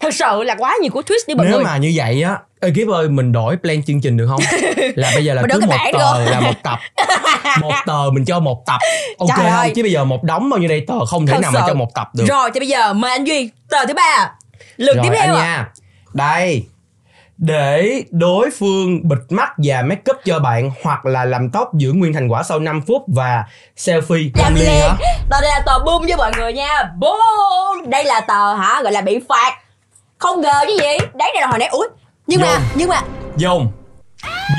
thật 0.00 0.14
sự 0.14 0.42
là 0.42 0.54
quá 0.58 0.76
nhiều 0.82 0.90
cú 0.92 1.00
twist 1.00 1.24
đi 1.28 1.34
mọi 1.34 1.46
nếu 1.46 1.54
người 1.56 1.64
mà 1.64 1.76
như 1.76 1.92
vậy 1.94 2.22
á 2.22 2.36
ê 2.62 2.70
kiếp 2.76 2.88
ơi 2.88 3.08
mình 3.08 3.32
đổi 3.32 3.56
plan 3.56 3.82
chương 3.82 4.00
trình 4.00 4.16
được 4.16 4.26
không? 4.28 4.40
Là 4.96 5.10
bây 5.14 5.24
giờ 5.24 5.34
là 5.34 5.42
Mình 5.42 5.50
cứ 5.50 5.60
đổi 5.60 5.66
một 5.68 5.74
bản 5.76 5.92
tờ 5.92 6.24
được. 6.24 6.30
là 6.30 6.40
một 6.40 6.52
tập. 6.62 6.78
Một 7.60 7.72
tờ 7.86 7.98
mình 8.12 8.24
cho 8.24 8.40
một 8.40 8.62
tập. 8.66 8.78
Ok 9.18 9.28
Trời 9.28 9.38
không? 9.38 9.46
ơi. 9.56 9.72
chứ 9.76 9.82
bây 9.82 9.92
giờ 9.92 10.04
một 10.04 10.22
đống 10.24 10.50
bao 10.50 10.58
nhiêu 10.60 10.68
đây? 10.68 10.84
Tờ 10.88 11.04
không 11.06 11.26
thể 11.26 11.32
Thật 11.32 11.38
nào 11.42 11.50
mà 11.54 11.60
sự. 11.60 11.66
cho 11.68 11.74
một 11.74 11.94
tập 11.94 12.08
được. 12.14 12.24
Rồi 12.28 12.50
thì 12.54 12.60
bây 12.60 12.68
giờ 12.68 12.92
mời 12.92 13.10
anh 13.10 13.24
Duy 13.24 13.50
Tờ 13.70 13.86
thứ 13.86 13.94
ba. 13.94 14.30
Lượt 14.76 14.94
tiếp 15.02 15.08
theo 15.12 15.20
anh 15.20 15.34
ạ. 15.34 15.42
nha. 15.42 15.68
Đây. 16.12 16.64
Để 17.38 18.02
đối 18.10 18.50
phương 18.58 19.08
bịt 19.08 19.18
mắt 19.30 19.50
và 19.56 19.82
make 19.82 20.02
up 20.10 20.16
cho 20.24 20.38
bạn 20.38 20.70
hoặc 20.82 21.06
là 21.06 21.24
làm 21.24 21.50
tóc 21.50 21.74
giữ 21.74 21.92
nguyên 21.92 22.12
thành 22.12 22.28
quả 22.28 22.42
sau 22.42 22.58
5 22.58 22.80
phút 22.86 23.02
và 23.14 23.44
selfie. 23.76 24.30
Làm 24.34 24.54
liền 24.54 24.64
liền. 24.64 24.80
hả? 24.80 24.94
Tờ 25.30 25.40
đây 25.40 25.50
là 25.50 25.62
tờ 25.66 25.78
boom 25.84 26.02
với 26.02 26.16
mọi 26.16 26.32
người 26.38 26.52
nha. 26.52 26.82
Boom. 26.98 27.90
Đây 27.90 28.04
là 28.04 28.20
tờ 28.20 28.54
hả? 28.54 28.80
Gọi 28.82 28.92
là 28.92 29.00
bị 29.00 29.18
phạt. 29.28 29.52
Không 30.18 30.40
ngờ 30.40 30.52
chứ 30.66 30.72
gì? 30.72 30.98
Đấy 31.14 31.30
này 31.34 31.40
là 31.40 31.46
hồi 31.46 31.58
nãy 31.58 31.68
Ủa 31.68 31.84
Nhưng 32.26 32.40
mà 32.40 32.58
Vô. 32.58 32.64
Nhưng 32.76 32.88
mà 32.88 33.02
dùng 33.36 33.72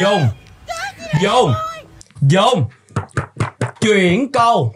dùng 0.02 0.21
dùng 1.21 1.54
dùng 2.21 2.65
chuyển 3.82 4.32
câu. 4.32 4.73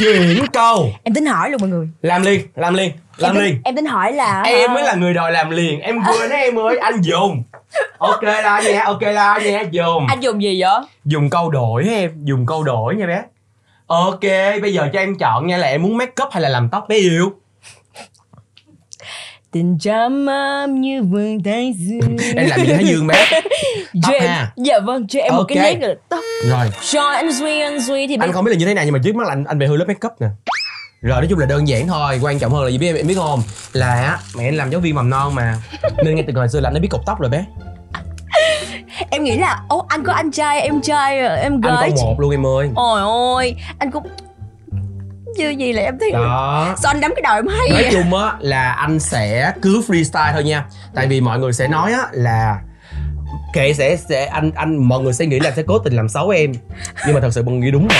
Chuyển 0.00 0.46
câu. 0.52 0.90
Em 1.04 1.14
tính 1.14 1.26
hỏi 1.26 1.50
luôn 1.50 1.60
mọi 1.60 1.70
người. 1.70 1.88
Làm 2.02 2.22
liền 2.22 2.46
làm 2.54 2.74
liền 2.74 2.92
làm 3.16 3.36
em 3.36 3.42
liền. 3.42 3.54
tính, 3.54 3.62
em 3.64 3.76
tính 3.76 3.86
hỏi 3.86 4.12
là 4.12 4.42
em 4.42 4.74
mới 4.74 4.82
là 4.82 4.94
người 4.94 5.14
đòi 5.14 5.32
làm 5.32 5.50
liền. 5.50 5.80
Em 5.80 6.02
vừa 6.02 6.28
nói 6.28 6.38
em 6.38 6.58
ơi 6.58 6.78
anh 6.78 7.00
dùng 7.00 7.42
ok 7.98 8.22
la 8.22 8.60
nha 8.60 8.84
ok 8.84 9.02
la 9.02 9.38
nha 9.38 9.62
dùng 9.70 10.06
Anh 10.08 10.20
dùng 10.20 10.42
gì 10.42 10.62
vậy? 10.62 10.70
Dùng 11.04 11.30
câu 11.30 11.50
đổi 11.50 11.84
em? 11.84 12.24
Dùng 12.24 12.46
câu 12.46 12.64
đổi 12.64 12.96
nha 12.96 13.06
bé. 13.06 13.22
Ok 13.86 14.20
bây 14.62 14.74
giờ 14.74 14.88
cho 14.92 14.98
em 14.98 15.14
chọn 15.14 15.46
nha 15.46 15.56
là 15.56 15.66
em 15.66 15.82
muốn 15.82 15.96
make 15.96 16.22
up 16.22 16.32
hay 16.32 16.42
là 16.42 16.48
làm 16.48 16.68
tóc 16.68 16.88
bé 16.88 16.96
yêu 16.96 17.32
Tình 19.52 19.78
trầm 19.78 20.26
ấm 20.26 20.80
như 20.80 21.02
vườn 21.02 21.42
thái 21.42 21.74
dương 21.78 22.16
em 22.36 22.48
làm 22.48 22.60
gì 22.60 22.72
thái 22.72 22.84
dương 22.84 23.06
bé 23.06 23.26
Cho 23.94 24.00
tóc 24.02 24.12
em 24.12 24.28
ha? 24.28 24.52
Dạ 24.56 24.78
vâng 24.80 25.06
cho 25.06 25.20
em 25.20 25.36
một 25.36 25.44
cái 25.48 25.58
nét 25.58 25.88
là 25.88 25.94
tóc. 26.08 26.20
Rồi. 26.48 26.70
Rồi 26.82 27.14
anh 27.14 27.32
Duy 27.32 27.60
anh 27.60 27.80
Duy 27.80 28.06
thì 28.06 28.16
anh 28.20 28.32
không 28.32 28.44
biết 28.44 28.50
là 28.50 28.58
như 28.58 28.66
thế 28.66 28.74
nào 28.74 28.84
nhưng 28.84 28.92
mà 28.92 28.98
trước 29.04 29.16
mắt 29.16 29.26
là 29.26 29.32
anh 29.32 29.44
anh 29.44 29.58
bị 29.58 29.66
hư 29.66 29.76
lớp 29.76 29.84
make 29.88 30.08
up 30.08 30.12
nè. 30.20 30.26
Rồi 31.02 31.20
nói 31.20 31.26
chung 31.30 31.38
là 31.38 31.46
đơn 31.46 31.68
giản 31.68 31.88
thôi. 31.88 32.18
Quan 32.22 32.38
trọng 32.38 32.52
hơn 32.52 32.64
là 32.64 32.70
gì 32.70 32.78
biết 32.78 32.96
em 32.96 33.06
biết 33.06 33.14
không? 33.14 33.42
Là 33.72 34.18
mẹ 34.36 34.44
anh 34.44 34.56
làm 34.56 34.70
giáo 34.70 34.80
viên 34.80 34.94
mầm 34.94 35.10
non 35.10 35.34
mà. 35.34 35.54
Nên 36.04 36.14
ngay 36.14 36.24
từ 36.26 36.32
hồi 36.36 36.48
xưa 36.48 36.60
là 36.60 36.68
anh 36.68 36.74
đã 36.74 36.80
biết 36.80 36.88
cột 36.90 37.00
tóc 37.06 37.20
rồi 37.20 37.30
bé. 37.30 37.44
Em 39.10 39.24
nghĩ 39.24 39.36
là 39.36 39.62
Ô 39.68 39.86
anh 39.88 40.04
có 40.04 40.12
anh 40.12 40.30
trai 40.30 40.60
em 40.60 40.80
trai 40.80 41.18
em 41.18 41.52
anh 41.52 41.60
gái 41.60 41.90
có 41.96 42.02
một 42.04 42.20
luôn 42.20 42.30
em 42.30 42.46
ơi. 42.46 42.70
Ôi 42.74 43.00
ôi 43.00 43.56
Anh 43.78 43.90
cũng 43.90 44.02
Chưa 45.36 45.48
gì 45.48 45.72
là 45.72 45.82
em 45.82 45.98
thấy 46.00 46.12
đó. 46.12 46.74
Sao 46.82 46.90
anh 46.90 47.00
đấm 47.00 47.12
cái 47.16 47.22
đầu 47.22 47.36
em 47.36 47.46
hay 47.46 47.68
nói 47.70 47.82
vậy? 47.82 47.90
chung 47.92 48.14
á 48.14 48.32
là 48.40 48.72
anh 48.72 49.00
sẽ 49.00 49.52
cứ 49.62 49.82
freestyle 49.88 50.32
thôi 50.32 50.44
nha. 50.44 50.64
Tại 50.94 51.06
vì 51.06 51.20
mọi 51.20 51.38
người 51.38 51.52
sẽ 51.52 51.68
nói 51.68 51.92
á 51.92 52.06
là 52.12 52.60
kệ 53.52 53.74
sẽ 53.74 53.96
sẽ 53.96 54.26
anh 54.26 54.50
anh 54.54 54.76
mọi 54.76 55.00
người 55.00 55.12
sẽ 55.12 55.26
nghĩ 55.26 55.40
là 55.40 55.50
sẽ 55.56 55.62
cố 55.66 55.78
tình 55.78 55.96
làm 55.96 56.08
xấu 56.08 56.28
em. 56.28 56.52
Nhưng 57.06 57.14
mà 57.14 57.20
thật 57.20 57.30
sự 57.32 57.42
mọi 57.42 57.54
người 57.54 57.64
nghĩ 57.64 57.70
đúng 57.70 57.88
rồi. 57.88 57.98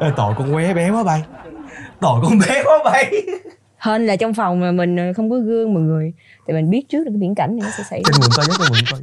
Ê, 0.00 0.10
tội 0.16 0.34
con 0.38 0.54
qué 0.54 0.74
bé 0.74 0.90
quá 0.90 1.02
bay. 1.02 1.22
Tội 2.00 2.20
con 2.22 2.38
bé 2.38 2.62
quá 2.64 2.78
bay 2.84 3.22
Hên 3.80 4.06
là 4.06 4.16
trong 4.16 4.34
phòng 4.34 4.60
mà 4.60 4.72
mình 4.72 5.12
không 5.16 5.30
có 5.30 5.36
gương 5.36 5.74
mọi 5.74 5.82
người. 5.82 6.12
Thì 6.46 6.54
mình 6.54 6.70
biết 6.70 6.82
trước 6.88 6.98
là 6.98 7.04
cái 7.10 7.18
viễn 7.20 7.34
cảnh 7.34 7.56
này 7.56 7.64
nó 7.64 7.70
sẽ 7.78 7.84
xảy 7.90 8.02
ra. 8.04 8.10
Trên 8.12 8.20
mượn 8.20 8.30
coi 8.36 8.46
nhé 8.46 8.54
trên 8.58 8.68
mượn 8.72 8.84
coi 8.90 9.00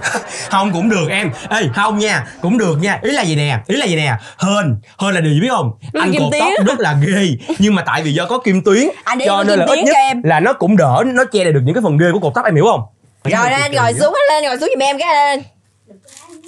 không 0.50 0.72
cũng 0.72 0.88
được 0.88 1.08
em. 1.10 1.30
Ê 1.50 1.62
không 1.74 1.98
nha 1.98 2.26
cũng 2.40 2.58
được 2.58 2.78
nha. 2.80 2.98
Ý 3.02 3.10
là 3.10 3.22
gì 3.22 3.36
nè? 3.36 3.58
Ý 3.66 3.76
là 3.76 3.86
gì 3.86 3.96
nè? 3.96 4.16
Hên. 4.38 4.76
Hên 5.02 5.14
là 5.14 5.20
điều 5.20 5.32
gì 5.32 5.40
biết 5.40 5.48
không? 5.50 5.72
Là 5.92 6.02
anh 6.02 6.12
kim 6.12 6.22
cột 6.22 6.32
tuyến. 6.32 6.42
tóc 6.58 6.66
rất 6.66 6.80
là 6.80 6.96
ghê. 7.06 7.28
Nhưng 7.58 7.74
mà 7.74 7.82
tại 7.86 8.02
vì 8.02 8.12
do 8.12 8.26
có 8.26 8.38
kim 8.38 8.62
tuyến 8.64 8.88
Anh 9.04 9.18
để 9.18 9.26
cho 9.26 9.44
nên 9.44 9.58
là 9.58 9.66
kim 9.66 9.72
ít 9.72 9.76
tuyến 9.76 9.84
nhất 9.84 9.92
cho 9.94 9.98
em. 10.00 10.22
là 10.22 10.40
nó 10.40 10.52
cũng 10.52 10.76
đỡ 10.76 11.02
nó 11.06 11.24
che 11.24 11.44
lại 11.44 11.52
được 11.52 11.60
những 11.64 11.74
cái 11.74 11.82
phần 11.82 11.98
ghê 11.98 12.06
của 12.12 12.18
cột 12.18 12.34
tóc 12.34 12.44
em 12.44 12.54
hiểu 12.54 12.64
không? 12.64 12.80
Rồi 13.24 13.50
lên 13.50 13.72
ngồi 13.72 13.92
xuống 13.92 14.14
hết 14.14 14.34
lên 14.34 14.44
ngồi 14.44 14.58
xuống 14.60 14.68
giùm 14.74 14.82
em 14.82 14.98
cái 14.98 15.14
lên. 15.14 15.44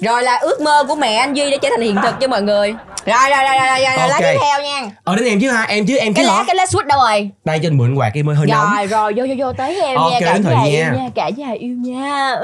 Rồi 0.01 0.23
là 0.23 0.37
ước 0.37 0.61
mơ 0.61 0.83
của 0.87 0.95
mẹ 0.95 1.15
anh 1.15 1.33
duy 1.33 1.51
đã 1.51 1.57
trở 1.61 1.69
thành 1.69 1.81
hiện 1.81 1.95
thực 2.03 2.15
cho 2.19 2.27
mọi 2.27 2.41
người 2.41 2.75
rồi 3.05 3.29
rồi 3.29 3.43
rồi 3.43 3.55
rồi 3.57 3.67
rồi, 3.69 3.95
rồi 3.97 4.09
Ok. 4.09 4.09
lá 4.09 4.19
tiếp 4.19 4.37
theo 4.41 4.61
nha. 4.63 4.91
Ờ 5.03 5.15
đến 5.15 5.25
em 5.25 5.39
chứ 5.41 5.49
ha 5.51 5.63
em 5.63 5.85
chứ 5.85 5.97
em 5.97 6.13
chứ 6.13 6.15
cái 6.15 6.25
lá 6.25 6.37
hả 6.37 6.43
cái 6.47 6.55
lá 6.55 6.65
suốt 6.65 6.85
đâu 6.85 6.99
rồi? 6.99 7.29
Đây 7.45 7.59
trên 7.63 7.77
mượn 7.77 7.95
quạt 7.95 8.11
em 8.13 8.29
ơi 8.29 8.35
hơi 8.35 8.47
nóng. 8.47 8.67
Rồi 8.75 8.87
rồi 8.87 9.13
vô 9.15 9.25
vô 9.29 9.35
vô 9.37 9.53
tới 9.53 9.81
em 9.81 9.97
Ok, 9.97 10.11
nha 10.11 10.19
cả 10.21 10.37
nhà 10.37 10.63
yêu 10.63 10.85
nha. 10.93 11.09
cả 11.15 11.29
nhà 11.29 11.51
yêu 11.59 11.75
nha. 11.77 12.35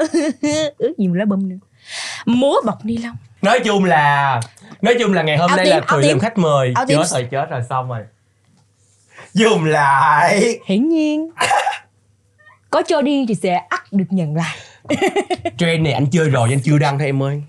Ước 0.78 0.92
gì 0.98 1.08
mà 1.08 1.18
lá 1.18 1.24
bum 1.24 1.48
nữa. 1.48 1.56
Múa 2.26 2.60
bọc 2.64 2.84
ni 2.84 2.96
lông. 2.96 3.16
Nói 3.42 3.60
chung 3.64 3.84
là 3.84 4.40
nói 4.82 4.94
chung 5.00 5.12
là 5.12 5.22
ngày 5.22 5.36
hôm 5.36 5.50
nay 5.56 5.66
là 5.66 5.80
tím. 5.80 6.08
làm 6.08 6.18
khách 6.18 6.38
mời. 6.38 6.74
Tím. 6.88 6.98
chết 6.98 7.08
rồi 7.10 7.28
chết 7.30 7.50
rồi 7.50 7.62
xong 7.68 7.88
rồi. 7.88 8.00
Dùng 9.34 9.64
lại. 9.64 10.58
Hiển 10.66 10.88
nhiên. 10.88 11.30
Có 12.70 12.82
cho 12.88 13.02
đi 13.02 13.24
thì 13.28 13.34
sẽ 13.34 13.62
ắt 13.68 13.92
được 13.92 14.04
nhận 14.10 14.36
lại. 14.36 14.56
Trend 15.58 15.84
này 15.84 15.92
anh 15.92 16.06
chơi 16.12 16.28
rồi 16.28 16.48
anh 16.50 16.60
chưa 16.64 16.78
đăng 16.78 16.98
thôi 16.98 17.06
em 17.06 17.22
ơi 17.22 17.42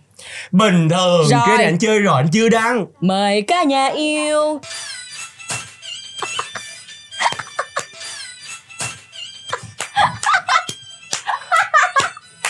bình 0.52 0.90
thường 0.90 1.28
Rồi. 1.30 1.42
cái 1.48 1.58
này 1.58 1.66
anh 1.66 1.78
chơi 1.80 2.00
rồi 2.00 2.16
anh 2.18 2.30
chưa 2.34 2.50
đăng. 2.50 2.86
Mời 3.00 3.42
cả 3.42 3.64
nhà 3.64 3.88
yêu. 3.88 4.60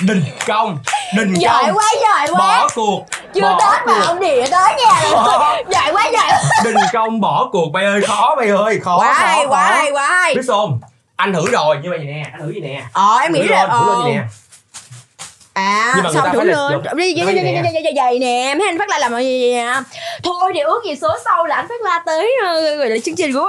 Đình 0.02 0.24
công 0.48 0.78
đình 1.16 1.34
giỏi 1.34 1.64
công. 1.66 1.76
quá 1.78 1.86
giỏi 2.02 2.28
quá. 2.32 2.38
Bỏ 2.40 2.68
cuộc 2.76 3.06
chưa 3.34 3.42
bỏ 3.42 3.60
tết 3.60 3.88
mà 3.88 3.94
cuộc. 4.00 4.06
ông 4.06 4.20
địa 4.20 4.46
tới 4.52 4.74
nhà 4.86 5.02
rồi 5.12 5.64
giỏi 5.70 5.92
quá 5.94 6.10
giỏi 6.14 6.32
đình 6.64 6.76
công 6.94 7.22
bỏ 7.22 7.50
cuộc 7.52 7.72
bay 7.74 7.86
ơi 7.86 8.02
khó 8.08 8.36
bay 8.38 8.50
ơi 8.50 8.80
khó 8.80 8.98
quá 8.98 9.14
hay 9.14 9.46
quá 9.48 9.64
hay 9.64 9.92
quá 9.92 10.08
hay. 10.08 10.36
Biết 10.36 10.42
không? 10.48 10.80
Anh 11.16 11.34
thử 11.34 11.52
rồi 11.52 11.78
như 11.84 11.90
vậy 11.90 12.00
nè 12.00 12.30
anh 12.32 12.42
thử 12.42 12.52
gì 12.54 12.60
nè? 12.60 12.84
Ờ 12.94 13.18
em 13.22 13.32
nghĩ 13.34 13.42
thử 13.42 13.48
lên 13.48 13.70
thử 13.70 13.78
lên 13.86 13.96
ờ. 13.96 14.04
gì 14.06 14.12
nè 14.14 14.24
à 15.54 15.92
Nhưng 15.96 16.04
mà 16.04 16.10
người 16.12 16.22
xong 16.22 16.48
lên. 16.48 16.56
dọc- 16.84 16.96
đi 16.96 17.14
dày 17.84 17.94
dày 17.96 18.20
nè. 18.20 18.56
mấy 18.58 18.68
anh 18.68 18.80
phát 18.80 18.90
la 18.90 18.98
làm 19.00 19.18
gì 19.20 19.54
nè 19.54 19.74
thôi 20.24 20.52
thì 20.54 20.60
ước 20.60 20.82
gì 20.86 20.96
số 21.02 21.16
sau 21.26 21.46
là 21.46 21.56
anh 21.56 21.68
phát 21.70 21.82
la 21.84 22.02
tới 22.06 22.32
ờ, 22.46 22.76
gọi 22.78 22.90
là 22.90 22.96
chương 23.06 23.16
trình 23.16 23.34
của 23.34 23.40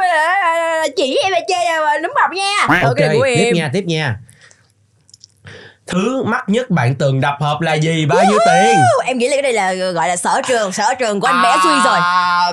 ờ, 0.42 0.88
chỉ 0.96 1.18
em 1.24 1.32
là 1.32 1.40
chơi 1.48 1.66
ờ, 1.66 1.98
nấm 2.02 2.10
bọc 2.22 2.30
nha. 2.32 2.82
Ok 2.82 2.96
tiếp 2.96 3.22
em. 3.36 3.54
nha 3.54 3.70
tiếp 3.72 3.84
nha. 3.86 4.16
Thứ 5.86 6.22
mắc 6.26 6.44
nhất 6.48 6.70
bạn 6.70 6.94
từng 6.94 7.20
đập 7.20 7.34
hộp 7.40 7.60
là 7.60 7.74
gì? 7.74 8.06
Bao 8.06 8.24
nhiêu 8.24 8.38
tiền? 8.46 8.76
Em 9.04 9.18
nghĩ 9.18 9.28
là 9.28 9.36
cái 9.36 9.42
đây 9.42 9.52
là 9.52 9.72
gọi 9.74 10.08
là 10.08 10.16
sở 10.16 10.40
trường 10.48 10.72
sở 10.72 10.94
trường 10.98 11.20
của 11.20 11.26
anh 11.26 11.42
bé 11.42 11.56
suy 11.62 11.70
rồi. 11.84 11.98
À, 12.02 12.52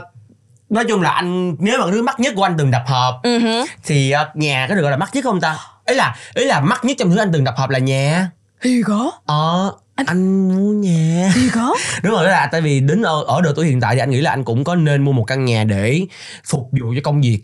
nói 0.70 0.86
chung 0.90 1.02
là 1.02 1.10
anh 1.10 1.56
nếu 1.60 1.80
mà 1.80 1.86
thứ 1.92 2.02
mắc 2.02 2.20
nhất 2.20 2.34
của 2.36 2.44
anh 2.44 2.56
từng 2.58 2.72
đập 2.72 2.82
hộp 2.88 3.16
ừ 3.24 3.40
thì 3.86 4.12
ờ, 4.12 4.30
nhà 4.34 4.66
có 4.70 4.76
được 4.76 4.82
gọi 4.82 4.92
là 4.92 4.98
mắc 4.98 5.10
nhất 5.14 5.24
không 5.24 5.42
ta? 5.42 5.58
Ý 5.86 5.96
là 5.96 6.16
ý 6.34 6.46
là 6.46 6.60
mắc 6.60 6.86
nhất 6.86 6.96
trong 7.00 7.12
thứ 7.12 7.18
anh 7.18 7.30
từng 7.34 7.44
đập 7.44 7.54
hộp 7.58 7.70
là 7.70 7.80
nhà 7.80 8.30
thì 8.62 8.82
có 8.86 9.12
ờ 9.26 9.74
anh 9.95 10.48
mua 10.50 10.74
nhà 10.74 11.32
thì 11.36 11.50
có 11.56 11.76
đúng 12.04 12.12
rồi 12.13 12.24
đó 12.24 12.30
là 12.30 12.50
tại 12.52 12.62
vì 12.62 12.80
đến 12.80 13.02
ở, 13.02 13.24
ở 13.28 13.41
độ 13.41 13.52
tuổi 13.56 13.65
hiện 13.65 13.82
tại 13.82 13.95
thì 13.95 14.00
anh 14.02 14.10
nghĩ 14.10 14.22
là 14.22 14.32
anh 14.32 14.43
cũng 14.43 14.63
có 14.63 14.76
nên 14.76 15.02
mua 15.04 15.12
một 15.12 15.24
căn 15.24 15.45
nhà 15.45 15.63
để 15.63 16.02
phục 16.45 16.69
vụ 16.72 16.93
cho 16.95 17.02
công 17.04 17.22
việc 17.22 17.39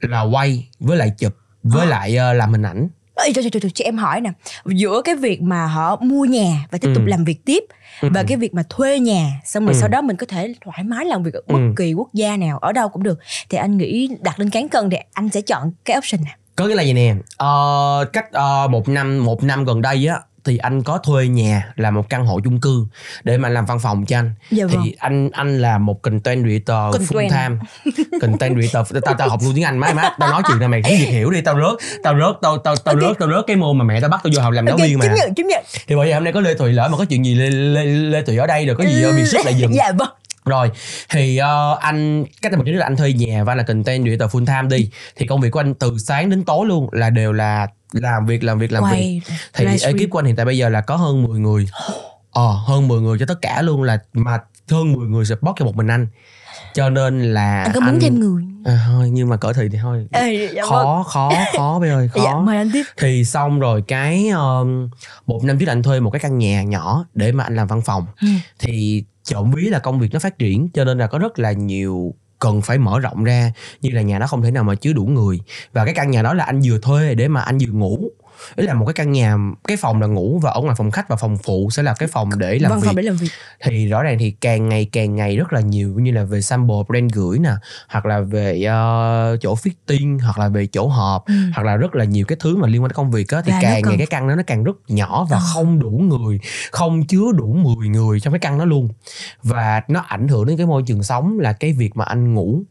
là 0.00 0.20
quay 0.22 0.68
với 0.80 0.96
lại 0.96 1.10
chụp 1.18 1.32
với 1.62 1.84
Ờ. 1.86 1.90
lại 1.90 2.16
ờ, 2.16 2.32
làm 2.32 2.52
hình 2.52 2.62
ảnh 2.62 2.88
Ê, 3.26 3.32
cho, 3.34 3.42
cho, 3.42 3.50
cho, 3.62 3.68
cho 3.74 3.84
em 3.84 3.96
hỏi 3.98 4.20
nè 4.20 4.30
giữa 4.66 5.02
cái 5.04 5.14
việc 5.14 5.42
mà 5.42 5.66
họ 5.66 5.96
mua 5.96 6.24
nhà 6.24 6.66
và 6.70 6.78
tiếp 6.78 6.90
tục 6.94 7.02
Ừ. 7.06 7.08
làm 7.10 7.24
việc 7.24 7.44
tiếp 7.44 7.64
Ừ. 8.00 8.08
và 8.14 8.22
cái 8.28 8.36
việc 8.36 8.54
mà 8.54 8.62
thuê 8.68 8.98
nhà 8.98 9.40
xong 9.44 9.64
rồi 9.64 9.74
Ừ. 9.74 9.78
sau 9.80 9.88
đó 9.88 10.00
mình 10.02 10.16
có 10.16 10.26
thể 10.26 10.54
thoải 10.64 10.82
mái 10.84 11.04
làm 11.04 11.22
việc 11.22 11.34
ở 11.34 11.40
bất 11.48 11.58
Ừ. 11.58 11.72
kỳ 11.76 11.92
quốc 11.94 12.08
gia 12.14 12.36
nào 12.36 12.58
ở 12.58 12.72
đâu 12.72 12.88
cũng 12.88 13.02
được 13.02 13.18
thì 13.48 13.58
anh 13.58 13.76
nghĩ 13.76 14.08
đặt 14.20 14.38
lên 14.40 14.50
cán 14.50 14.68
cân 14.68 14.90
thì 14.90 14.96
anh 15.12 15.28
sẽ 15.28 15.40
chọn 15.40 15.72
cái 15.84 15.98
option 15.98 16.24
nào 16.24 16.34
có 16.56 16.66
cái 16.66 16.76
là 16.76 16.82
gì 16.82 16.92
nè 16.92 17.14
ờ, 17.36 18.04
cách 18.12 18.32
ờ, 18.32 18.68
một 18.70 18.88
năm 18.88 19.24
một 19.24 19.42
năm 19.42 19.64
gần 19.64 19.82
đây 19.82 20.06
á 20.06 20.20
thì 20.50 20.56
anh 20.56 20.82
có 20.82 20.98
thuê 20.98 21.26
nhà 21.26 21.72
là 21.76 21.90
một 21.90 22.10
căn 22.10 22.26
hộ 22.26 22.40
chung 22.44 22.60
cư 22.60 22.86
để 23.24 23.38
mà 23.38 23.48
làm 23.48 23.66
văn 23.66 23.78
phòng 23.78 24.06
cho 24.06 24.18
anh. 24.18 24.32
Dạ 24.50 24.66
vâng. 24.66 24.80
thì 24.84 24.94
anh 24.98 25.30
anh 25.30 25.58
là 25.58 25.78
một 25.78 26.02
content 26.02 26.44
creator 26.44 27.10
full 27.10 27.28
time. 27.30 27.56
Content 28.20 28.54
creator 28.54 28.96
tao 29.04 29.14
tao 29.14 29.28
học 29.28 29.40
luôn 29.44 29.52
tiếng 29.54 29.64
anh 29.64 29.78
má 29.78 29.92
má 29.92 30.10
tao 30.18 30.30
nói 30.30 30.42
chuyện 30.46 30.58
này 30.58 30.68
mày 30.68 30.82
hiểu 30.84 30.98
việc 30.98 31.06
hiểu 31.06 31.30
đi 31.30 31.40
tao 31.40 31.54
rớt 31.60 32.02
tao 32.02 32.18
rớt 32.18 32.36
tao 32.42 32.58
tao 32.58 32.76
tao 32.76 32.94
Ok. 32.94 33.02
rớt 33.02 33.18
tao 33.18 33.28
rớt 33.28 33.44
cái 33.46 33.56
môn 33.56 33.78
mà 33.78 33.84
mẹ 33.84 34.00
tao 34.00 34.10
bắt 34.10 34.20
tao 34.24 34.32
vô 34.36 34.42
học 34.42 34.52
làm 34.52 34.66
giáo 34.66 34.76
Ok, 34.76 34.80
viên 34.80 34.98
mà. 34.98 35.04
chứng 35.04 35.14
nhận 35.14 35.34
chứng 35.34 35.48
nhận. 35.48 35.64
Thì 35.86 35.96
bởi 35.96 36.06
vậy 36.06 36.14
hôm 36.14 36.24
nay 36.24 36.32
có 36.32 36.40
lê 36.40 36.54
thùy 36.54 36.72
lỡ 36.72 36.88
mà 36.88 36.98
có 36.98 37.04
chuyện 37.04 37.24
gì 37.24 37.34
lê 37.34 37.50
lê, 37.50 37.84
lê 37.84 38.22
thùy 38.22 38.36
ở 38.36 38.46
đây 38.46 38.66
rồi 38.66 38.76
có 38.76 38.84
gì 38.84 39.06
uh, 39.06 39.16
bị 39.16 39.24
sức 39.24 39.40
lại 39.44 39.54
dùm 39.54 39.72
dạ 39.72 39.92
vâng. 39.92 40.08
Rồi 40.44 40.70
thì 41.10 41.36
ờ, 41.36 41.76
anh 41.80 42.24
cách 42.42 42.52
đầu 42.52 42.62
tiên 42.64 42.76
là 42.76 42.86
anh 42.86 42.96
thuê 42.96 43.12
nhà 43.12 43.44
và 43.44 43.52
anh 43.52 43.58
là 43.58 43.64
content 43.64 44.04
creator 44.04 44.30
full 44.30 44.46
time 44.46 44.76
đi. 44.76 44.90
Thì 45.16 45.26
công 45.26 45.40
việc 45.40 45.50
của 45.50 45.60
anh 45.60 45.74
từ 45.74 45.98
sáng 45.98 46.30
đến 46.30 46.44
tối 46.44 46.66
luôn 46.66 46.88
là 46.92 47.10
đều 47.10 47.32
là 47.32 47.66
làm 47.92 48.26
việc 48.26 48.44
làm 48.44 48.58
việc 48.58 48.72
làm 48.72 48.82
việc. 48.82 48.90
Quay 48.90 49.20
thì 49.52 49.64
livestream. 49.64 49.96
ekip 49.96 50.10
của 50.10 50.18
anh 50.18 50.24
hiện 50.24 50.36
tại 50.36 50.46
bây 50.46 50.58
giờ 50.58 50.68
là 50.68 50.80
có 50.80 50.96
hơn 50.96 51.22
10 51.22 51.40
người. 51.40 51.66
Ờ 52.30 52.52
hơn 52.66 52.88
10 52.88 53.00
người 53.00 53.18
cho 53.18 53.26
tất 53.26 53.38
cả 53.42 53.62
luôn 53.62 53.82
là 53.82 53.98
mà 54.12 54.38
hơn 54.70 54.92
10 54.92 55.08
người 55.08 55.24
support 55.24 55.56
cho 55.58 55.64
một 55.64 55.76
mình 55.76 55.90
anh. 55.90 56.06
Cho 56.74 56.90
nên 56.90 57.34
là 57.34 57.62
anh 57.62 57.72
có 57.74 57.80
muốn 57.80 58.00
thêm 58.00 58.20
người? 58.20 58.44
À, 58.64 58.84
thôi 58.86 59.10
nhưng 59.12 59.28
mà 59.28 59.36
cỡ 59.36 59.52
thì 59.52 59.68
thì 59.68 59.78
thôi. 59.82 60.08
Ê, 60.12 60.48
dạ 60.54 60.62
vâng. 60.62 60.70
khó 60.70 61.02
khó 61.08 61.32
khó 61.56 61.78
bây 61.80 61.90
ơi 61.90 62.08
khó. 62.08 62.20
dạ 62.24 62.34
mời 62.36 62.56
anh 62.56 62.70
tiếp. 62.72 62.82
Thì 62.96 63.24
xong 63.24 63.60
rồi 63.60 63.82
cái 63.82 64.28
um, 64.28 64.88
một 65.26 65.44
năm 65.44 65.58
trước 65.58 65.66
là 65.66 65.72
anh 65.72 65.82
thuê 65.82 66.00
một 66.00 66.10
cái 66.10 66.20
căn 66.20 66.38
nhà 66.38 66.62
nhỏ 66.62 67.04
để 67.14 67.32
mà 67.32 67.44
anh 67.44 67.56
làm 67.56 67.66
văn 67.66 67.82
phòng. 67.82 68.06
Ừ. 68.20 68.28
thì 68.58 69.04
trộm 69.24 69.50
ví 69.50 69.62
là 69.68 69.78
công 69.78 70.00
việc 70.00 70.08
nó 70.12 70.18
phát 70.18 70.38
triển 70.38 70.68
cho 70.74 70.84
nên 70.84 70.98
là 70.98 71.06
có 71.06 71.18
rất 71.18 71.38
là 71.38 71.52
nhiều 71.52 72.14
cần 72.40 72.62
phải 72.62 72.78
mở 72.78 73.00
rộng 73.00 73.24
ra, 73.24 73.52
như 73.80 73.90
là 73.90 74.02
nhà 74.02 74.18
nó 74.18 74.26
không 74.26 74.42
thể 74.42 74.50
nào 74.50 74.64
mà 74.64 74.74
chứa 74.74 74.92
đủ 74.92 75.06
người. 75.06 75.40
Và 75.72 75.84
cái 75.84 75.94
căn 75.94 76.10
nhà 76.10 76.22
đó 76.22 76.34
là 76.34 76.44
anh 76.44 76.60
vừa 76.64 76.78
thuê 76.78 77.14
để 77.14 77.28
mà 77.28 77.40
anh 77.40 77.58
vừa 77.58 77.72
ngủ 77.72 78.10
ý 78.56 78.66
là 78.66 78.74
một 78.74 78.86
cái 78.86 78.94
căn 78.94 79.12
nhà 79.12 79.36
cái 79.68 79.76
phòng 79.76 80.00
là 80.00 80.06
ngủ 80.06 80.38
và 80.42 80.50
ở 80.50 80.60
ngoài 80.60 80.74
phòng 80.78 80.90
khách 80.90 81.08
và 81.08 81.16
phòng 81.16 81.36
phụ 81.38 81.68
sẽ 81.70 81.82
là 81.82 81.94
cái 81.98 82.08
phòng 82.12 82.30
để 82.38 82.58
làm 82.58 82.70
văn 82.70 82.80
việc. 82.80 82.86
phòng 82.86 82.96
để 82.96 83.02
làm 83.02 83.16
việc. 83.16 83.28
Thì 83.64 83.86
rõ 83.86 84.02
ràng 84.02 84.16
thì 84.18 84.30
càng 84.30 84.68
ngày 84.68 84.88
càng 84.92 85.16
ngày 85.16 85.36
rất 85.36 85.52
là 85.52 85.60
nhiều 85.60 85.94
như 85.98 86.10
là 86.12 86.24
về 86.24 86.40
sample 86.42 86.76
brand 86.88 87.12
gửi 87.14 87.38
nè 87.38 87.50
hoặc 87.88 88.06
là 88.06 88.20
về 88.20 88.62
ờ, 88.62 89.36
chỗ 89.40 89.54
fitting 89.54 90.18
hoặc 90.22 90.38
là 90.38 90.48
về 90.48 90.66
chỗ 90.66 90.88
họp 90.88 91.24
Ừ. 91.26 91.34
hoặc 91.54 91.62
là 91.62 91.76
rất 91.76 91.94
là 91.94 92.04
nhiều 92.04 92.24
cái 92.28 92.36
thứ 92.40 92.56
mà 92.56 92.68
liên 92.68 92.82
quan 92.82 92.88
đến 92.88 92.94
công 92.96 93.10
việc 93.10 93.28
á 93.28 93.42
thì 93.44 93.52
Và 93.52 93.58
càng 93.62 93.82
ngày 93.84 93.94
cái 93.98 94.06
căn 94.06 94.28
đó 94.28 94.34
nó 94.34 94.42
càng 94.46 94.64
rất 94.64 94.76
nhỏ 94.88 95.26
và 95.30 95.36
Ờ. 95.36 95.42
không 95.54 95.78
đủ 95.80 95.90
người 95.90 96.40
không 96.72 97.04
chứa 97.06 97.32
đủ 97.34 97.52
10 97.54 97.88
người 97.88 98.20
trong 98.20 98.32
cái 98.32 98.40
căn 98.40 98.58
đó 98.58 98.64
luôn. 98.64 98.88
Và 99.42 99.82
nó 99.88 100.00
ảnh 100.00 100.28
hưởng 100.28 100.46
đến 100.46 100.56
cái 100.56 100.66
môi 100.66 100.82
trường 100.86 101.02
sống 101.02 101.38
là 101.38 101.52
cái 101.52 101.72
việc 101.72 101.96
mà 101.96 102.04
anh 102.04 102.34
ngủ. 102.34 102.62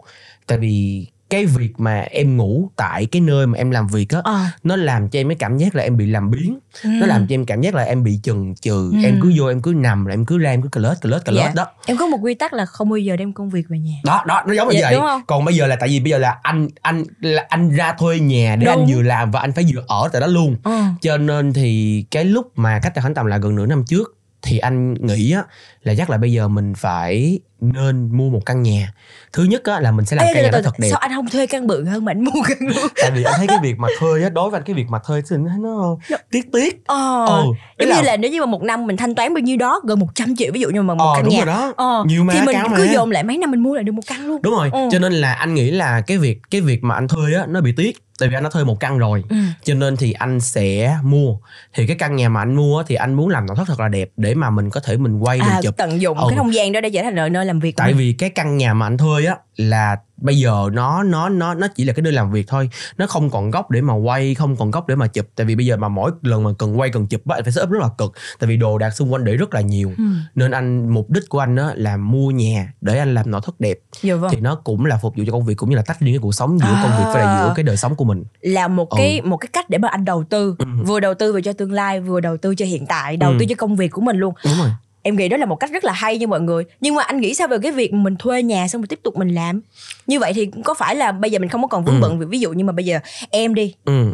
Tại 0.48 0.58
vì 0.58 1.08
cái 1.30 1.46
việc 1.46 1.74
mà 1.78 2.00
em 2.02 2.38
ngủ 2.38 2.70
tại 2.76 3.06
cái 3.06 3.22
nơi 3.22 3.48
mà 3.48 3.58
em 3.58 3.72
làm 3.72 3.88
việc 3.88 4.10
á 4.10 4.20
ờ. 4.24 4.40
nó 4.64 4.76
làm 4.76 5.10
cho 5.10 5.20
em 5.20 5.28
cái 5.30 5.36
cảm 5.40 5.58
giác 5.58 5.76
là 5.76 5.84
em 5.84 5.98
bị 5.98 6.06
làm 6.06 6.32
biến 6.32 6.60
nó 6.86 7.06
làm 7.06 7.28
cho 7.28 7.34
em 7.36 7.46
cảm 7.46 7.62
giác 7.62 7.76
là 7.76 7.84
em 7.84 8.04
bị 8.04 8.20
chần 8.24 8.56
chừ. 8.62 8.92
Ừ. 8.94 8.98
em 9.04 9.20
cứ 9.22 9.34
vô 9.38 9.48
em 9.48 9.62
cứ 9.62 9.74
nằm 9.74 10.06
là 10.06 10.14
em 10.14 10.26
cứ 10.26 10.38
ra 10.38 10.50
em 10.52 10.62
cứ 10.62 10.70
cà 10.72 10.82
lết 10.82 11.02
cà 11.02 11.10
lết 11.10 11.26
cà 11.26 11.32
Dạ. 11.32 11.46
lết 11.46 11.56
đó. 11.56 11.66
Em 11.86 11.98
có 11.98 12.08
một 12.08 12.18
quy 12.22 12.34
tắc 12.34 12.54
là 12.54 12.66
không 12.66 12.90
bao 12.90 12.98
giờ 12.98 13.16
đem 13.16 13.34
công 13.34 13.50
việc 13.50 13.66
về 13.70 13.80
nhà. 13.80 13.96
Đó 14.04 14.24
đó 14.28 14.44
nó 14.48 14.54
giống 14.54 14.70
như 14.70 14.80
Dạ, 14.80 14.88
vậy. 14.88 14.94
đúng 14.96 15.04
không? 15.04 15.22
còn 15.28 15.46
bây 15.46 15.56
giờ 15.56 15.68
là 15.68 15.76
tại 15.76 15.90
vì 15.90 16.00
bây 16.00 16.12
giờ 16.12 16.18
là 16.18 16.38
anh 16.44 16.68
anh 16.82 17.04
là 17.22 17.46
anh 17.50 17.70
ra 17.76 17.94
thuê 17.94 18.20
nhà 18.20 18.56
để 18.56 18.66
Đúng. 18.66 18.76
anh 18.76 18.86
vừa 18.96 19.02
làm 19.02 19.32
và 19.32 19.40
anh 19.40 19.52
phải 19.52 19.66
vừa 19.74 19.84
ở 19.88 20.10
tại 20.12 20.22
đó 20.22 20.28
luôn. 20.28 20.56
Ờ 20.64 20.82
cho 21.02 21.18
nên 21.18 21.54
thì 21.54 22.06
cái 22.12 22.26
lúc 22.26 22.52
mà 22.56 22.80
cách 22.80 22.94
đây 22.96 23.02
khoảng 23.02 23.14
tầm 23.14 23.26
là 23.26 23.38
gần 23.38 23.56
nửa 23.56 23.66
năm 23.66 23.84
trước 23.88 24.16
thì 24.42 24.58
anh 24.58 24.94
nghĩ 24.94 25.32
á 25.32 25.44
là 25.84 25.94
chắc 25.98 26.10
là 26.10 26.18
bây 26.18 26.32
giờ 26.32 26.48
mình 26.48 26.74
phải 26.78 27.40
nên 27.62 28.18
mua 28.18 28.30
một 28.30 28.40
căn 28.46 28.64
nhà. 28.64 28.94
Thứ 29.34 29.44
nhất 29.44 29.64
á 29.64 29.80
là 29.80 29.92
mình 29.92 30.06
sẽ 30.06 30.16
làm 30.16 30.26
Ê, 30.28 30.34
căn 30.34 30.44
nhà 30.44 30.50
từ, 30.54 30.62
thật 30.62 30.72
đẹp. 30.80 30.88
sao 30.92 31.00
anh 31.00 31.12
không 31.16 31.30
thuê 31.30 31.46
căn 31.48 31.68
bự 31.68 31.84
hơn 31.86 32.06
mà 32.06 32.12
anh 32.12 32.24
mua 32.24 32.42
căn 32.48 32.58
luôn 32.62 32.88
tại 33.02 33.12
vì 33.12 33.24
anh 33.24 33.34
thấy 33.38 33.48
cái 33.48 33.58
việc 33.64 33.78
mà 33.80 33.88
thuê 34.00 34.24
á 34.24 34.30
đối 34.30 34.50
với 34.50 34.58
anh 34.58 34.64
cái 34.66 34.74
việc 34.74 34.86
mà 34.90 35.00
thuê 35.08 35.22
thì 35.30 35.36
nó, 35.40 35.52
nó 35.60 35.96
tiếc 36.32 36.52
tiếc. 36.54 36.82
Ờ 36.88 37.44
ý 37.78 37.88
giống 37.88 37.96
như 37.98 38.02
là 38.04 38.18
nếu 38.18 38.32
như 38.32 38.40
mà 38.40 38.46
một 38.46 38.64
năm 38.64 38.88
mình 38.88 38.98
thanh 38.98 39.16
toán 39.16 39.34
bao 39.34 39.42
nhiêu 39.42 39.58
đó 39.58 39.82
gần 39.88 40.00
100 40.00 40.36
triệu 40.36 40.52
ví 40.54 40.60
dụ 40.60 40.70
như 40.70 40.82
mà 40.82 40.94
một 40.94 41.06
ờ 41.06 41.14
căn 41.16 41.24
đúng 41.26 41.34
nhà. 41.34 41.46
rồi 41.46 41.56
đó. 41.56 41.74
Ờ 41.78 42.04
nhiều 42.08 42.24
mà 42.24 42.34
thì 42.34 42.40
mình 42.46 42.56
cứ 42.78 42.86
mà. 42.86 42.92
dồn 42.94 43.12
lại 43.12 43.24
mấy 43.24 43.38
năm 43.38 43.52
mình 43.52 43.60
mua 43.64 43.76
lại 43.76 43.84
được 43.84 43.92
một 43.92 44.04
căn 44.08 44.28
luôn. 44.28 44.42
Đúng 44.42 44.54
rồi 44.54 44.70
Ừ. 44.74 44.80
cho 44.92 45.00
nên 45.00 45.14
là 45.14 45.34
anh 45.34 45.54
nghĩ 45.54 45.72
là 45.72 46.02
cái 46.02 46.18
việc 46.18 46.40
cái 46.52 46.62
việc 46.62 46.84
mà 46.84 46.96
anh 46.96 47.08
thuê 47.08 47.34
á 47.36 47.46
nó 47.50 47.62
bị 47.62 47.74
tiếc 47.78 47.98
tại 48.20 48.30
vì 48.30 48.36
anh 48.36 48.44
đã 48.44 48.50
thuê 48.50 48.64
một 48.64 48.80
căn 48.80 48.98
rồi 48.98 49.24
ừ. 49.30 49.36
cho 49.64 49.74
nên 49.74 49.98
thì 49.98 50.12
anh 50.14 50.40
sẽ 50.40 50.98
mua 51.04 51.38
thì 51.74 51.88
cái 51.88 51.96
căn 52.00 52.16
nhà 52.16 52.30
mà 52.30 52.42
anh 52.42 52.56
mua 52.56 52.84
thì 52.88 52.96
anh 52.96 53.14
muốn 53.14 53.30
làm 53.30 53.46
nội 53.46 53.56
thất 53.58 53.68
thật 53.68 53.80
là 53.80 53.88
đẹp 53.88 54.10
để 54.18 54.36
mà 54.36 54.50
mình 54.50 54.70
có 54.70 54.80
thể 54.80 54.98
mình 54.98 55.20
quay 55.20 55.38
mình 55.38 55.48
à 55.48 55.60
chụp 55.64 55.78
tận 55.78 56.02
dụng 56.02 56.18
Ừ. 56.18 56.26
cái 56.30 56.38
không 56.38 56.54
gian 56.54 56.72
đó 56.72 56.82
để 56.82 56.90
trở 56.90 57.04
thành 57.04 57.34
nơi 57.34 57.46
làm 57.46 57.60
việc 57.60 57.72
của 57.72 57.78
tại 57.78 57.88
mình. 57.88 57.98
vì 57.98 58.14
cái 58.14 58.30
căn 58.30 58.58
nhà 58.58 58.74
mà 58.74 58.88
anh 58.88 58.98
thuê 58.98 59.26
á 59.26 59.36
là 59.56 59.98
bây 60.22 60.38
giờ 60.38 60.70
nó 60.74 61.04
nó 61.04 61.30
nó 61.30 61.54
nó 61.54 61.68
chỉ 61.76 61.84
là 61.86 61.94
cái 61.94 62.04
nơi 62.04 62.14
làm 62.14 62.32
việc 62.32 62.48
thôi 62.48 62.70
nó 62.98 63.08
không 63.08 63.30
còn 63.30 63.52
góc 63.52 63.72
để 63.72 63.82
mà 63.82 63.94
quay 63.94 64.36
không 64.36 64.56
còn 64.56 64.72
góc 64.72 64.88
để 64.88 64.96
mà 64.96 65.08
chụp 65.08 65.26
tại 65.36 65.46
vì 65.46 65.56
bây 65.56 65.66
giờ 65.66 65.78
mà 65.78 65.88
mỗi 65.88 66.12
lần 66.22 66.44
mà 66.44 66.50
cần 66.60 66.80
quay 66.80 66.90
cần 66.90 67.08
chụp 67.08 67.28
á 67.28 67.36
anh 67.38 67.44
phải 67.44 67.52
setup 67.54 67.70
rất 67.70 67.80
là 67.82 67.90
cực 67.98 68.14
tại 68.40 68.48
vì 68.48 68.58
đồ 68.58 68.78
đạc 68.78 68.90
xung 68.90 69.14
quanh 69.14 69.24
để 69.24 69.36
rất 69.36 69.54
là 69.54 69.62
nhiều 69.62 69.92
Ừ. 69.98 70.04
nên 70.36 70.52
anh 70.52 70.90
mục 70.90 71.10
đích 71.10 71.30
của 71.30 71.40
anh 71.40 71.56
á 71.56 71.68
là 71.76 71.98
mua 71.98 72.32
nhà 72.32 72.74
để 72.82 72.98
anh 73.00 73.14
làm 73.14 73.32
nội 73.32 73.42
thất 73.44 73.60
đẹp 73.60 73.78
Dạ 74.02 74.16
vâng. 74.16 74.32
thì 74.34 74.40
nó 74.42 74.56
cũng 74.56 74.86
là 74.86 74.98
phục 75.02 75.16
vụ 75.16 75.24
cho 75.28 75.32
công 75.32 75.46
việc 75.46 75.56
cũng 75.56 75.70
như 75.70 75.76
là 75.76 75.82
tách 75.86 76.00
riêng 76.00 76.14
cái 76.14 76.20
cuộc 76.22 76.32
sống 76.36 76.60
giữa 76.60 76.80
công 76.84 76.92
việc 76.98 77.06
với 77.14 77.24
lại 77.24 77.36
À. 77.36 77.44
giữa 77.44 77.54
cái 77.56 77.64
đời 77.64 77.78
sống 77.78 77.96
của 77.96 78.06
mình 78.06 78.24
là 78.42 78.68
một 78.68 78.90
Ừ. 78.90 78.96
cái 78.98 79.22
một 79.22 79.38
cái 79.38 79.50
cách 79.54 79.70
để 79.70 79.78
mà 79.78 79.88
anh 79.88 80.06
đầu 80.06 80.24
tư 80.30 80.56
Ừ. 80.60 80.66
vừa 80.86 81.00
đầu 81.00 81.14
tư 81.14 81.34
về 81.34 81.42
cho 81.42 81.54
tương 81.54 81.72
lai 81.72 82.00
vừa 82.02 82.20
đầu 82.20 82.38
tư 82.38 82.56
cho 82.56 82.66
hiện 82.66 82.86
tại 82.86 83.18
đầu 83.18 83.32
Ừ. 83.32 83.38
tư 83.40 83.46
cho 83.50 83.56
công 83.58 83.76
việc 83.76 83.88
của 83.92 84.02
mình 84.02 84.18
luôn 84.18 84.34
đúng 84.46 84.54
rồi 84.60 84.70
em 85.04 85.16
nghĩ 85.16 85.28
đó 85.30 85.38
là 85.38 85.46
một 85.46 85.56
cách 85.56 85.72
rất 85.72 85.84
là 85.84 85.92
hay 85.94 86.18
nha 86.18 86.28
mọi 86.28 86.42
người. 86.42 86.64
Nhưng 86.82 86.96
mà 86.96 87.04
anh 87.04 87.22
nghĩ 87.22 87.34
sao 87.34 87.48
về 87.48 87.58
cái 87.64 87.72
việc 87.72 87.94
mình 87.94 88.16
thuê 88.20 88.44
nhà 88.44 88.68
xong 88.68 88.82
rồi 88.82 88.88
tiếp 88.88 89.00
tục 89.04 89.18
mình 89.18 89.30
làm? 89.36 89.62
Như 90.08 90.20
vậy 90.20 90.34
thì 90.34 90.50
có 90.64 90.74
phải 90.74 90.96
là 90.96 91.12
bây 91.12 91.32
giờ 91.32 91.40
mình 91.40 91.50
không 91.50 91.62
có 91.62 91.68
còn 91.68 91.86
vướng 91.86 91.96
Ừ. 91.96 92.00
bận 92.02 92.20
vì 92.20 92.26
ví 92.26 92.40
dụ 92.40 92.52
như 92.54 92.64
mà 92.64 92.74
bây 92.74 92.86
giờ 92.86 93.00
em 93.30 93.54
đi. 93.56 93.76
Ừ. 93.86 94.14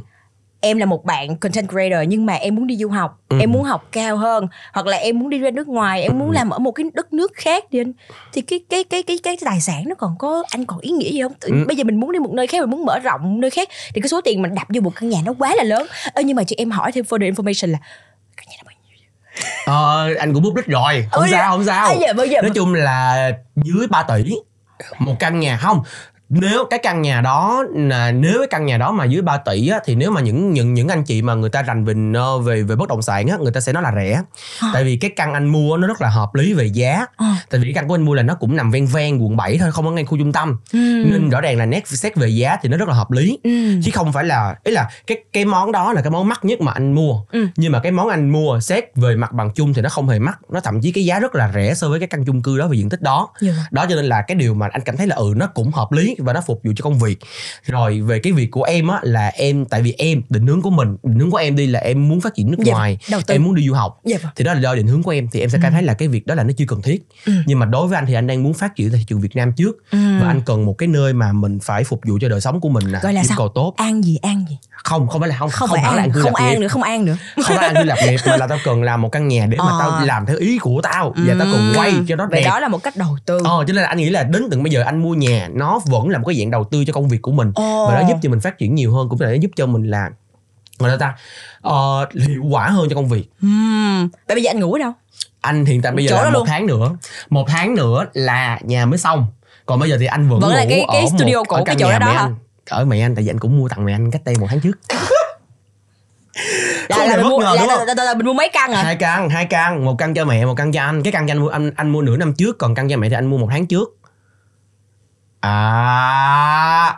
Em 0.61 0.77
là 0.77 0.85
một 0.85 1.05
bạn 1.05 1.37
content 1.37 1.69
creator 1.69 2.07
nhưng 2.07 2.25
mà 2.25 2.33
em 2.33 2.55
muốn 2.55 2.67
đi 2.67 2.75
du 2.77 2.89
học. 2.89 3.19
Ừ. 3.29 3.37
em 3.39 3.51
muốn 3.51 3.63
học 3.63 3.87
cao 3.91 4.17
hơn. 4.17 4.47
Hoặc 4.73 4.85
là 4.85 4.97
em 4.97 5.19
muốn 5.19 5.29
đi 5.29 5.37
ra 5.37 5.51
nước 5.51 5.67
ngoài 5.67 6.01
em 6.03 6.19
muốn 6.19 6.29
Ừ. 6.29 6.33
làm 6.33 6.49
ở 6.49 6.59
một 6.59 6.71
cái 6.71 6.85
đất 6.93 7.13
nước 7.13 7.31
khác 7.35 7.63
thì 7.71 7.79
anh. 7.81 7.93
Thì 8.33 8.41
cái 8.41 8.59
cái 8.69 8.83
cái 8.83 9.03
cái 9.03 9.17
cái 9.23 9.37
tài 9.45 9.61
sản 9.61 9.83
nó 9.87 9.95
còn 9.95 10.15
có 10.19 10.43
anh 10.49 10.65
còn 10.65 10.79
ý 10.79 10.91
nghĩa 10.91 11.11
gì 11.11 11.21
không? 11.21 11.33
Tự- 11.39 11.47
Ừ. 11.49 11.63
bây 11.67 11.75
giờ 11.75 11.83
mình 11.83 11.99
muốn 11.99 12.11
đi 12.11 12.19
một 12.19 12.31
nơi 12.33 12.47
khác 12.47 12.61
mình 12.61 12.69
muốn 12.69 12.85
mở 12.85 12.99
rộng 12.99 13.39
nơi 13.39 13.49
khác 13.49 13.69
thì 13.95 14.01
cái 14.01 14.09
số 14.09 14.21
tiền 14.21 14.41
mình 14.41 14.55
đập 14.55 14.67
vô 14.73 14.81
một 14.81 14.91
căn 14.95 15.09
nhà 15.09 15.19
nó 15.25 15.33
quá 15.39 15.55
là 15.55 15.63
lớn. 15.63 15.87
Ơ 16.13 16.21
nhưng 16.21 16.35
mà 16.35 16.43
chị 16.43 16.55
em 16.59 16.71
hỏi 16.71 16.91
thêm 16.91 17.05
further 17.05 17.33
information 17.33 17.71
là 17.71 17.77
căn 18.37 18.45
nhà 18.49 18.55
nó 18.57 18.63
bao 18.65 18.71
nhiêu 18.75 18.81
ờ, 19.65 20.09
anh 20.19 20.33
cũng 20.33 20.43
public 20.43 20.65
rồi. 20.67 21.07
Không 21.11 21.21
Ôi, 21.21 21.29
sao 21.31 21.51
không 21.51 21.65
sao. 21.65 21.87
À, 21.87 21.93
giờ 22.01 22.13
bây 22.13 22.29
giờ 22.29 22.41
nói 22.41 22.51
chung 22.55 22.73
là 22.73 23.31
dưới 23.55 23.87
3 23.87 24.03
tỷ 24.03 24.33
một 24.99 25.15
căn 25.19 25.39
nhà 25.39 25.57
không 25.57 25.83
nếu 26.29 26.65
cái 26.69 26.79
căn 26.83 27.01
nhà 27.01 27.21
đó 27.21 27.63
là 27.75 28.11
nếu 28.11 28.37
cái 28.37 28.47
căn 28.49 28.65
nhà 28.65 28.77
đó 28.77 28.91
mà 28.91 29.05
dưới 29.05 29.21
3 29.21 29.37
tỷ 29.37 29.67
á, 29.67 29.79
thì 29.85 29.95
nếu 29.95 30.11
mà 30.11 30.21
những 30.21 30.53
những 30.53 30.73
những 30.73 30.87
anh 30.87 31.03
chị 31.03 31.21
mà 31.21 31.33
người 31.35 31.49
ta 31.49 31.61
rành 31.61 31.85
về 31.85 31.93
ờ, 32.15 32.39
về 32.39 32.63
về 32.63 32.75
bất 32.75 32.89
động 32.89 33.01
sản 33.01 33.27
á 33.27 33.37
người 33.41 33.51
ta 33.51 33.61
sẽ 33.61 33.73
nói 33.73 33.83
là 33.83 33.91
rẻ 33.95 34.21
À. 34.61 34.67
tại 34.73 34.83
vì 34.83 34.97
cái 34.97 35.11
căn 35.15 35.33
anh 35.33 35.45
mua 35.47 35.77
nó 35.77 35.87
rất 35.87 36.01
là 36.01 36.09
hợp 36.09 36.35
lý 36.35 36.53
về 36.53 36.65
giá 36.65 37.05
Ờ. 37.15 37.25
tại 37.49 37.59
vì 37.59 37.65
cái 37.65 37.73
căn 37.73 37.87
của 37.87 37.95
anh 37.95 38.01
mua 38.05 38.13
là 38.13 38.23
nó 38.23 38.33
cũng 38.35 38.55
nằm 38.55 38.71
ven 38.71 38.85
ven 38.85 39.17
quận 39.17 39.37
7 39.37 39.57
thôi 39.57 39.71
không 39.71 39.85
có 39.85 39.91
ngay 39.91 40.05
khu 40.05 40.17
trung 40.17 40.31
tâm 40.33 40.57
ừ. 40.73 40.77
nên 41.11 41.29
rõ 41.29 41.41
ràng 41.41 41.57
là 41.57 41.65
nét 41.65 41.87
xét 41.87 42.15
về 42.15 42.27
giá 42.27 42.57
thì 42.61 42.69
nó 42.69 42.77
rất 42.77 42.87
là 42.87 42.93
hợp 42.95 43.11
lý 43.11 43.39
Ừ. 43.43 43.49
chứ 43.83 43.91
không 43.93 44.13
phải 44.13 44.23
là 44.23 44.55
ý 44.63 44.71
là 44.71 44.89
cái 45.07 45.23
cái 45.33 45.45
món 45.45 45.71
đó 45.71 45.93
là 45.93 46.01
cái 46.01 46.11
món 46.11 46.27
mắc 46.27 46.45
nhất 46.45 46.61
mà 46.61 46.71
anh 46.71 46.93
mua 46.95 47.13
Ừ. 47.31 47.47
nhưng 47.55 47.71
mà 47.71 47.79
cái 47.79 47.91
món 47.91 48.07
anh 48.09 48.29
mua 48.29 48.59
xét 48.59 48.83
về 48.95 49.15
mặt 49.15 49.31
bằng 49.31 49.49
chung 49.55 49.73
thì 49.73 49.81
nó 49.81 49.89
không 49.89 50.09
hề 50.09 50.19
mắc 50.19 50.37
nó 50.49 50.59
thậm 50.59 50.81
chí 50.81 50.91
cái 50.91 51.05
giá 51.05 51.19
rất 51.19 51.35
là 51.35 51.51
rẻ 51.55 51.73
so 51.73 51.89
với 51.89 51.99
cái 51.99 52.07
căn 52.07 52.25
chung 52.25 52.41
cư 52.41 52.57
đó 52.57 52.67
về 52.67 52.77
diện 52.77 52.89
tích 52.89 53.01
đó 53.01 53.29
Dạ. 53.41 53.53
đó 53.71 53.85
cho 53.89 53.95
nên 53.95 54.05
là 54.05 54.21
cái 54.21 54.35
điều 54.35 54.53
mà 54.53 54.67
anh 54.71 54.81
cảm 54.85 54.97
thấy 54.97 55.07
là 55.07 55.15
ừ 55.15 55.33
nó 55.35 55.47
cũng 55.47 55.71
hợp 55.71 55.91
lý 55.91 56.14
và 56.17 56.33
nó 56.33 56.41
phục 56.47 56.61
vụ 56.63 56.71
cho 56.75 56.83
công 56.83 56.99
việc 56.99 57.19
rồi 57.65 58.01
về 58.01 58.19
cái 58.19 58.33
việc 58.33 58.51
của 58.51 58.63
em 58.63 58.87
á 58.87 58.99
là 59.01 59.27
em 59.27 59.65
tại 59.65 59.81
vì 59.81 59.93
em 59.97 60.21
định 60.29 60.47
hướng 60.47 60.61
của 60.61 60.69
mình 60.69 60.97
định 61.03 61.19
hướng 61.19 61.31
của 61.31 61.37
em 61.37 61.55
đi 61.55 61.67
là 61.67 61.79
em 61.79 62.07
muốn 62.07 62.21
phát 62.21 62.35
triển 62.35 62.51
nước 62.51 62.57
Dạ, 62.65 62.73
ngoài 62.73 62.97
em 63.27 63.43
muốn 63.43 63.55
đi 63.55 63.67
du 63.67 63.73
học 63.73 63.99
Dạ 64.05 64.17
vâng. 64.23 64.31
thì 64.35 64.43
đó 64.45 64.53
là 64.53 64.59
do 64.59 64.75
định 64.75 64.87
hướng 64.87 65.03
của 65.03 65.11
em 65.11 65.27
thì 65.31 65.39
em 65.39 65.49
sẽ 65.49 65.57
cảm 65.61 65.73
thấy 65.73 65.83
là 65.83 65.93
cái 65.93 66.07
việc 66.07 66.27
đó 66.27 66.35
là 66.35 66.43
nó 66.43 66.49
chưa 66.57 66.65
cần 66.67 66.81
thiết 66.81 67.07
Ừ. 67.25 67.33
nhưng 67.45 67.59
mà 67.59 67.65
đối 67.65 67.87
với 67.87 67.95
anh 67.95 68.05
thì 68.05 68.13
anh 68.13 68.27
đang 68.27 68.43
muốn 68.43 68.53
phát 68.53 68.75
triển 68.75 68.91
thị 68.91 68.99
trường 69.07 69.21
Việt 69.21 69.35
Nam 69.35 69.51
trước 69.57 69.77
Ừ. 69.91 69.97
và 70.21 70.27
anh 70.27 70.41
cần 70.45 70.65
một 70.65 70.73
cái 70.77 70.87
nơi 70.87 71.13
mà 71.13 71.33
mình 71.33 71.59
phải 71.59 71.83
phục 71.83 72.01
vụ 72.07 72.17
cho 72.21 72.29
đời 72.29 72.41
sống 72.41 72.59
của 72.61 72.69
mình 72.69 72.91
nè 72.91 72.99
Gọi 73.03 73.13
là 73.13 73.23
sao? 73.23 73.37
cầu 73.37 73.49
tốt 73.49 73.73
an 73.77 74.03
gì 74.03 74.17
an 74.21 74.45
gì 74.49 74.57
không 74.83 75.07
không 75.07 75.19
phải 75.21 75.29
là 75.29 75.35
không 75.37 75.49
không, 75.49 75.69
không, 75.69 75.77
phải 75.77 75.85
phải 75.85 75.95
là 75.97 76.03
an 76.03 76.11
cư 76.11 76.21
không 76.21 76.35
an 76.35 76.49
nghiệp 76.53 76.59
nữa 76.59 76.67
không 76.67 76.83
an 76.83 77.05
nữa 77.05 77.17
không 77.35 77.57
phải 77.57 77.67
anh 77.67 77.75
cư 77.75 77.83
lập 77.83 77.97
nghiệp 78.05 78.17
mà 78.27 78.37
là 78.37 78.47
tao 78.47 78.57
cần 78.65 78.83
làm 78.83 79.01
một 79.01 79.09
căn 79.11 79.27
nhà 79.27 79.45
để 79.45 79.57
mà 79.57 79.65
Ờ. 79.65 79.77
tao 79.79 80.05
làm 80.05 80.25
theo 80.25 80.37
ý 80.37 80.57
của 80.57 80.79
tao 80.83 81.13
và 81.17 81.35
tao 81.39 81.47
cần 81.53 81.67
Ừm. 81.67 81.73
quay 81.75 81.93
cho 82.07 82.15
nó 82.15 82.27
Vậy 82.31 82.41
đẹp 82.43 82.49
đó 82.49 82.59
là 82.59 82.67
một 82.67 82.83
cách 82.83 82.95
đầu 82.95 83.17
tư 83.25 83.39
Ờ, 83.43 83.63
cho 83.67 83.73
nên 83.73 83.75
là 83.83 83.87
anh 83.87 83.97
nghĩ 83.97 84.09
là 84.09 84.23
đến 84.23 84.47
từng 84.51 84.63
bây 84.63 84.71
giờ 84.71 84.81
anh 84.81 85.01
mua 85.03 85.13
nhà 85.13 85.49
nó 85.53 85.79
vẫn 85.85 86.04
là 86.09 86.17
một 86.19 86.25
cái 86.27 86.35
dạng 86.39 86.51
đầu 86.51 86.63
tư 86.63 86.85
cho 86.87 86.93
công 86.93 87.07
việc 87.09 87.21
của 87.21 87.31
mình 87.31 87.51
Ồ. 87.55 87.87
và 87.89 88.01
nó 88.01 88.07
giúp 88.09 88.15
cho 88.21 88.29
mình 88.29 88.39
phát 88.39 88.57
triển 88.57 88.75
nhiều 88.75 88.93
hơn 88.93 89.09
cũng 89.09 89.21
là 89.21 89.27
nó 89.27 89.33
giúp 89.33 89.51
cho 89.55 89.65
mình 89.65 89.83
là 89.83 90.09
là 90.79 90.97
ta 90.97 91.15
ờ, 91.61 92.07
hiệu 92.27 92.43
quả 92.49 92.67
hơn 92.69 92.87
cho 92.89 92.95
công 92.95 93.09
việc 93.09 93.29
Ừm. 93.41 94.09
Vậy 94.27 94.35
bây 94.35 94.43
giờ 94.43 94.49
anh 94.49 94.59
ngủ 94.59 94.73
ở 94.73 94.79
đâu 94.79 94.91
anh 95.41 95.65
hiện 95.65 95.81
tại 95.81 95.91
bây 95.91 96.05
giờ 96.05 96.09
Chỗ 96.09 96.15
là 96.17 96.23
đó 96.23 96.29
một 96.29 96.33
luôn. 96.39 96.47
tháng 96.47 96.65
nữa 96.67 96.95
một 97.29 97.45
tháng 97.47 97.75
nữa 97.75 98.05
là 98.13 98.59
nhà 98.63 98.85
mới 98.85 98.97
xong 98.97 99.25
còn 99.65 99.79
bây 99.79 99.89
giờ 99.89 99.97
thì 99.99 100.05
anh 100.05 100.29
vẫn, 100.29 100.39
Vẫn 100.39 100.49
ngủ 100.51 100.55
là 100.57 100.65
cái- 100.69 100.85
cái 100.91 101.01
ở 101.01 101.07
studio 101.17 101.35
một, 101.37 101.43
cũ, 101.47 101.57
cái 101.65 101.75
chỗ 101.79 101.87
nhà 101.87 101.99
đó 101.99 102.05
mẹ 102.07 102.13
hả? 102.13 102.19
anh 102.19 102.35
ở 102.69 102.85
mẹ 102.85 102.99
anh 103.05 103.15
tại 103.15 103.23
vì 103.23 103.29
anh 103.29 103.39
cũng 103.39 103.57
mua 103.57 103.67
tặng 103.69 103.85
mẹ 103.85 103.93
anh 103.93 104.11
cách 104.11 104.21
đây 104.25 104.35
một 104.39 104.47
tháng 104.49 104.59
trước 104.59 104.79
là, 106.89 106.95
Không 106.97 107.07
là, 107.09 107.17
bất 107.17 107.23
mua, 107.29 107.37
ngờ, 107.39 107.45
là, 107.55 107.65
là, 107.65 107.85
là, 107.85 107.93
là, 107.97 108.03
là 108.03 108.13
mình 108.13 108.25
mua 108.25 108.33
mấy 108.33 108.49
căn 108.53 108.71
à 108.71 108.83
hai 108.83 108.95
căn 108.95 109.29
hai 109.29 109.45
căn 109.45 109.85
một 109.85 109.95
căn 109.97 110.13
cho 110.13 110.25
mẹ 110.25 110.45
một 110.45 110.53
căn 110.57 110.71
cho 110.71 110.81
anh 110.81 111.03
cái 111.03 111.13
căn 111.13 111.27
cho 111.27 111.31
anh 111.31 111.37
mua 111.39 111.47
anh 111.47 111.71
anh 111.75 111.89
mua 111.89 112.01
nửa 112.01 112.17
năm 112.17 112.33
trước 112.33 112.57
còn 112.57 112.75
căn 112.75 112.89
cho 112.89 112.97
mẹ 112.97 113.09
thì 113.09 113.15
anh 113.15 113.25
mua 113.25 113.37
một 113.37 113.47
tháng 113.51 113.65
trước 113.65 113.97
à. 115.45 116.95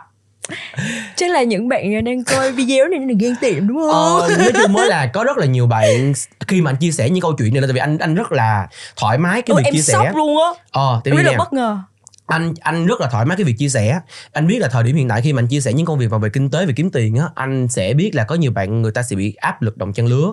Chắc 1.16 1.30
là 1.30 1.42
những 1.42 1.68
bạn 1.68 2.04
đang 2.04 2.24
coi 2.24 2.52
video 2.52 2.88
này 2.88 2.98
nên 2.98 3.18
ghen 3.18 3.34
tị 3.40 3.54
đúng 3.60 3.78
không? 3.78 4.20
ờ, 4.20 4.28
nói 4.38 4.52
chung 4.62 4.72
mới 4.72 4.88
là 4.88 5.06
có 5.06 5.24
rất 5.24 5.36
là 5.38 5.46
nhiều 5.46 5.66
bạn 5.66 6.12
khi 6.48 6.60
mà 6.60 6.70
anh 6.70 6.76
chia 6.76 6.90
sẻ 6.90 7.10
những 7.10 7.22
câu 7.22 7.32
chuyện 7.38 7.54
này 7.54 7.60
là 7.60 7.66
tại 7.66 7.72
vì 7.72 7.80
anh 7.80 7.98
anh 7.98 8.14
rất 8.14 8.32
là 8.32 8.68
thoải 8.96 9.18
mái 9.18 9.42
cái 9.42 9.54
Ôi, 9.54 9.60
việc 9.62 9.64
em 9.68 9.74
chia 9.74 9.80
sẻ. 9.80 10.12
luôn 10.16 10.36
á. 10.38 10.62
Ờ 10.70 11.00
tại 11.04 11.14
vì 11.16 11.22
là 11.22 11.32
bất 11.38 11.52
ngờ. 11.52 11.78
anh 12.26 12.54
anh 12.60 12.86
rất 12.86 13.00
là 13.00 13.08
thoải 13.08 13.24
mái 13.26 13.36
cái 13.36 13.44
việc 13.44 13.54
chia 13.58 13.68
sẻ. 13.68 14.00
Anh 14.32 14.46
biết 14.46 14.58
là 14.58 14.68
thời 14.68 14.82
điểm 14.82 14.96
hiện 14.96 15.08
tại 15.08 15.20
khi 15.22 15.32
mà 15.32 15.40
anh 15.42 15.46
chia 15.46 15.60
sẻ 15.60 15.72
những 15.72 15.86
công 15.86 15.98
việc 15.98 16.10
mà 16.10 16.18
về 16.18 16.28
kinh 16.32 16.50
tế 16.50 16.66
về 16.66 16.72
kiếm 16.76 16.90
tiền 16.90 17.16
á 17.16 17.24
anh 17.34 17.68
sẽ 17.68 17.94
biết 17.94 18.14
là 18.14 18.24
có 18.24 18.34
nhiều 18.34 18.52
bạn 18.52 18.82
người 18.82 18.92
ta 18.92 19.02
sẽ 19.02 19.16
bị 19.16 19.34
áp 19.34 19.62
lực 19.62 19.76
đồng 19.76 19.92
trang 19.92 20.06
lứa. 20.06 20.32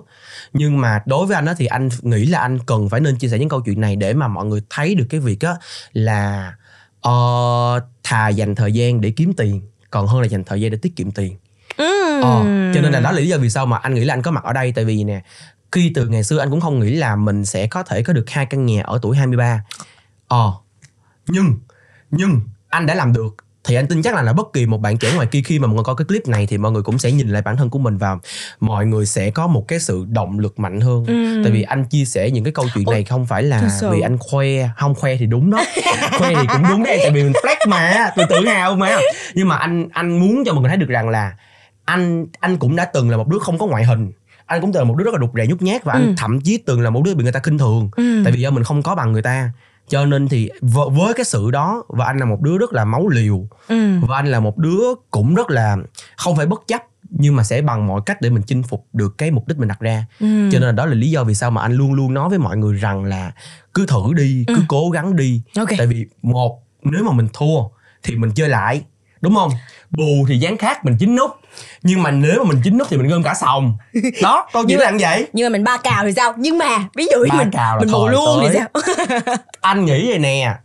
Nhưng 0.54 0.82
mà 0.82 1.02
đối 1.06 1.26
với 1.26 1.36
anh 1.36 1.46
á 1.46 1.54
thì 1.58 1.66
anh 1.66 1.90
nghĩ 2.02 2.26
là 2.26 2.40
anh 2.40 2.60
cần 2.66 2.90
phải 2.90 3.00
nên 3.00 3.16
chia 3.16 3.28
sẻ 3.28 3.40
những 3.40 3.50
câu 3.50 3.62
chuyện 3.62 3.82
này 3.82 3.96
để 3.96 4.14
mà 4.14 4.28
mọi 4.28 4.46
người 4.46 4.62
thấy 4.70 4.96
được 4.96 5.06
cái 5.10 5.20
việc 5.20 5.42
á 5.42 5.54
là 5.94 6.54
ờ, 7.06 7.80
thà 8.04 8.30
dành 8.30 8.56
thời 8.56 8.72
gian 8.72 9.02
để 9.02 9.14
kiếm 9.16 9.34
tiền 9.38 9.62
còn 9.90 10.08
hơn 10.08 10.22
là 10.22 10.28
dành 10.28 10.44
thời 10.44 10.62
gian 10.62 10.72
để 10.72 10.78
tiết 10.82 10.96
kiệm 10.96 11.12
tiền. 11.12 11.38
Ừm. 11.78 12.22
Ờ, 12.22 12.44
cho 12.76 12.82
nên 12.82 12.92
là 12.92 13.00
đó 13.00 13.12
là 13.12 13.20
lý 13.20 13.28
do 13.28 13.38
vì 13.38 13.50
sao 13.50 13.66
mà 13.66 13.78
anh 13.78 13.94
nghĩ 13.94 14.04
là 14.06 14.14
anh 14.14 14.22
có 14.22 14.32
mặt 14.32 14.44
ở 14.44 14.54
đây. 14.54 14.72
Tại 14.76 14.86
vì 14.86 15.04
nè 15.04 15.22
khi 15.72 15.92
từ 15.96 16.08
ngày 16.08 16.24
xưa 16.24 16.40
anh 16.40 16.50
cũng 16.50 16.62
không 16.62 16.80
nghĩ 16.80 16.96
là 16.96 17.16
mình 17.16 17.46
sẽ 17.46 17.68
có 17.68 17.84
thể 17.84 18.04
có 18.04 18.14
được 18.14 18.30
hai 18.30 18.46
căn 18.46 18.66
nhà 18.66 18.84
ở 18.84 19.00
tuổi 19.02 19.18
23 19.18 19.64
ờ 20.28 20.54
nhưng 21.28 21.58
nhưng 22.12 22.42
anh 22.70 22.86
đã 22.86 22.96
làm 22.96 23.14
được 23.14 23.36
thì 23.68 23.76
anh 23.76 23.88
tin 23.88 24.02
chắc 24.02 24.16
là 24.16 24.22
là 24.22 24.34
bất 24.34 24.54
kỳ 24.54 24.66
một 24.66 24.82
bạn 24.82 24.98
trẻ 24.98 25.12
ngoài 25.16 25.28
kia 25.28 25.42
khi 25.46 25.60
mà 25.60 25.68
mọi 25.68 25.76
người 25.76 25.84
coi 25.84 25.96
cái 25.96 26.06
clip 26.06 26.28
này 26.28 26.48
thì 26.48 26.58
mọi 26.58 26.72
người 26.72 26.84
cũng 26.84 26.98
sẽ 27.00 27.12
nhìn 27.12 27.30
lại 27.30 27.42
bản 27.42 27.58
thân 27.58 27.70
của 27.70 27.80
mình 27.80 27.98
và 27.98 28.18
mọi 28.60 28.86
người 28.86 29.06
sẽ 29.06 29.30
có 29.32 29.48
một 29.48 29.68
cái 29.68 29.80
sự 29.80 30.06
động 30.10 30.40
lực 30.40 30.60
mạnh 30.60 30.82
hơn. 30.82 31.06
Ừm. 31.06 31.44
tại 31.44 31.52
vì 31.52 31.62
anh 31.62 31.86
chia 31.86 32.06
sẻ 32.06 32.30
những 32.30 32.44
cái 32.44 32.54
câu 32.54 32.66
chuyện 32.74 32.86
này 32.92 33.04
không 33.04 33.26
phải 33.26 33.44
là 33.44 33.80
vì 33.92 34.02
anh 34.02 34.18
khoe 34.20 34.48
không 34.78 34.96
khoe 34.96 35.16
thì 35.18 35.26
đúng 35.26 35.52
đó. 35.52 35.64
Khoe 36.18 36.30
thì 36.36 36.48
cũng 36.54 36.64
đúng 36.70 36.84
đấy 36.84 36.98
tại 37.02 37.12
vì 37.12 37.24
mình 37.24 37.34
flex 37.44 37.70
mà 37.70 38.10
tôi 38.16 38.26
tự 38.30 38.48
hào 38.48 38.76
mà. 38.76 38.98
Nhưng 39.36 39.48
mà 39.48 39.56
anh 39.56 39.88
anh 39.92 40.20
muốn 40.20 40.44
cho 40.46 40.54
mọi 40.54 40.62
người 40.62 40.70
thấy 40.70 40.78
được 40.78 40.90
rằng 40.90 41.10
là 41.10 41.34
anh 41.86 42.26
anh 42.40 42.58
cũng 42.58 42.76
đã 42.76 42.86
từng 42.86 43.10
là 43.10 43.18
một 43.18 43.28
đứa 43.28 43.40
không 43.40 43.58
có 43.58 43.66
ngoại 43.66 43.84
hình. 43.84 44.12
Anh 44.46 44.62
cũng 44.62 44.74
từng 44.74 44.82
là 44.84 44.88
một 44.90 44.96
đứa 44.96 45.04
rất 45.06 45.14
là 45.14 45.20
rụt 45.20 45.30
rè 45.36 45.48
nhút 45.48 45.62
nhát 45.62 45.84
và 45.84 45.94
anh 45.94 46.08
Ừ. 46.08 46.14
thậm 46.18 46.42
chí 46.42 46.58
từng 46.58 46.82
là 46.82 46.90
một 46.90 47.02
đứa 47.06 47.14
bị 47.16 47.24
người 47.24 47.32
ta 47.34 47.40
khinh 47.44 47.58
thường. 47.58 47.90
Ừm. 47.96 48.24
tại 48.24 48.34
vì 48.34 48.40
do 48.42 48.50
mình 48.52 48.64
không 48.64 48.84
có 48.84 48.96
bằng 48.96 49.12
người 49.12 49.22
ta 49.22 49.50
cho 49.88 50.06
nên 50.06 50.28
thì 50.28 50.50
với 50.62 51.14
cái 51.14 51.26
sự 51.26 51.52
đó 51.52 51.84
và 51.88 52.06
anh 52.06 52.18
là 52.18 52.26
một 52.26 52.42
đứa 52.42 52.58
rất 52.58 52.74
là 52.74 52.86
máu 52.86 53.08
liều 53.10 53.48
Ừm. 53.68 54.02
và 54.02 54.16
anh 54.18 54.28
là 54.28 54.40
một 54.40 54.58
đứa 54.58 54.82
cũng 55.12 55.36
rất 55.36 55.50
là 55.50 55.78
không 56.18 56.36
phải 56.36 56.46
bất 56.46 56.62
chấp 56.68 56.82
nhưng 57.10 57.36
mà 57.36 57.44
sẽ 57.44 57.62
bằng 57.62 57.88
mọi 57.88 58.02
cách 58.06 58.22
để 58.22 58.30
mình 58.30 58.44
chinh 58.48 58.64
phục 58.64 58.86
được 58.94 59.18
cái 59.18 59.32
mục 59.32 59.48
đích 59.48 59.58
mình 59.58 59.68
đặt 59.68 59.80
ra 59.80 60.06
Ừm. 60.20 60.50
cho 60.52 60.60
nên 60.60 60.66
là 60.68 60.72
đó 60.72 60.86
là 60.86 60.94
lý 60.94 61.12
do 61.12 61.24
vì 61.24 61.36
sao 61.36 61.52
mà 61.52 61.62
anh 61.62 61.74
luôn 61.74 61.94
luôn 61.94 62.14
nói 62.14 62.30
với 62.30 62.38
mọi 62.40 62.58
người 62.58 62.74
rằng 62.78 63.04
là 63.04 63.32
cứ 63.74 63.86
thử 63.86 64.14
đi 64.14 64.44
cứ 64.48 64.56
Ừ. 64.56 64.62
cố 64.68 64.90
gắng 64.90 65.16
đi 65.16 65.42
ok 65.58 65.68
tại 65.78 65.88
vì 65.88 66.06
một 66.22 66.62
nếu 66.84 67.04
mà 67.04 67.12
mình 67.12 67.28
thua 67.34 67.60
thì 68.04 68.16
mình 68.16 68.32
chơi 68.36 68.50
lại 68.50 68.82
đúng 69.26 69.36
không? 69.36 69.52
Bù 69.92 70.26
thì 70.30 70.38
dán 70.38 70.58
khác 70.58 70.86
mình 70.86 70.98
chín 71.00 71.16
nút. 71.16 71.32
Nhưng 71.84 72.04
mà 72.04 72.12
nếu 72.12 72.44
mà 72.44 72.50
mình 72.52 72.62
chín 72.64 72.78
nút 72.78 72.88
thì 72.90 72.98
mình 72.98 73.08
gom 73.08 73.24
cả 73.24 73.34
sòng. 73.42 73.78
Đó 74.22 74.48
chuyện 74.54 74.64
Nhưng 74.68 74.80
là 74.80 74.92
như 74.92 74.98
vậy. 75.02 75.28
nhưng 75.34 75.46
mà 75.46 75.50
mình 75.50 75.64
ba 75.64 75.78
cào 75.78 76.04
thì 76.04 76.12
sao? 76.16 76.34
Nhưng 76.38 76.58
mà 76.58 76.78
ví 76.96 77.06
dụ 77.12 77.26
Ba 77.30 77.36
mình 77.38 77.52
cào 77.52 77.76
là 77.78 77.80
mình 77.84 77.92
bù 77.92 78.08
luôn 78.08 78.40
thì 78.42 78.48
tới. 78.54 78.64
sao? 79.16 79.36
Anh 79.62 79.86
nghĩ 79.86 80.10
vậy 80.10 80.20
nè. 80.20 80.56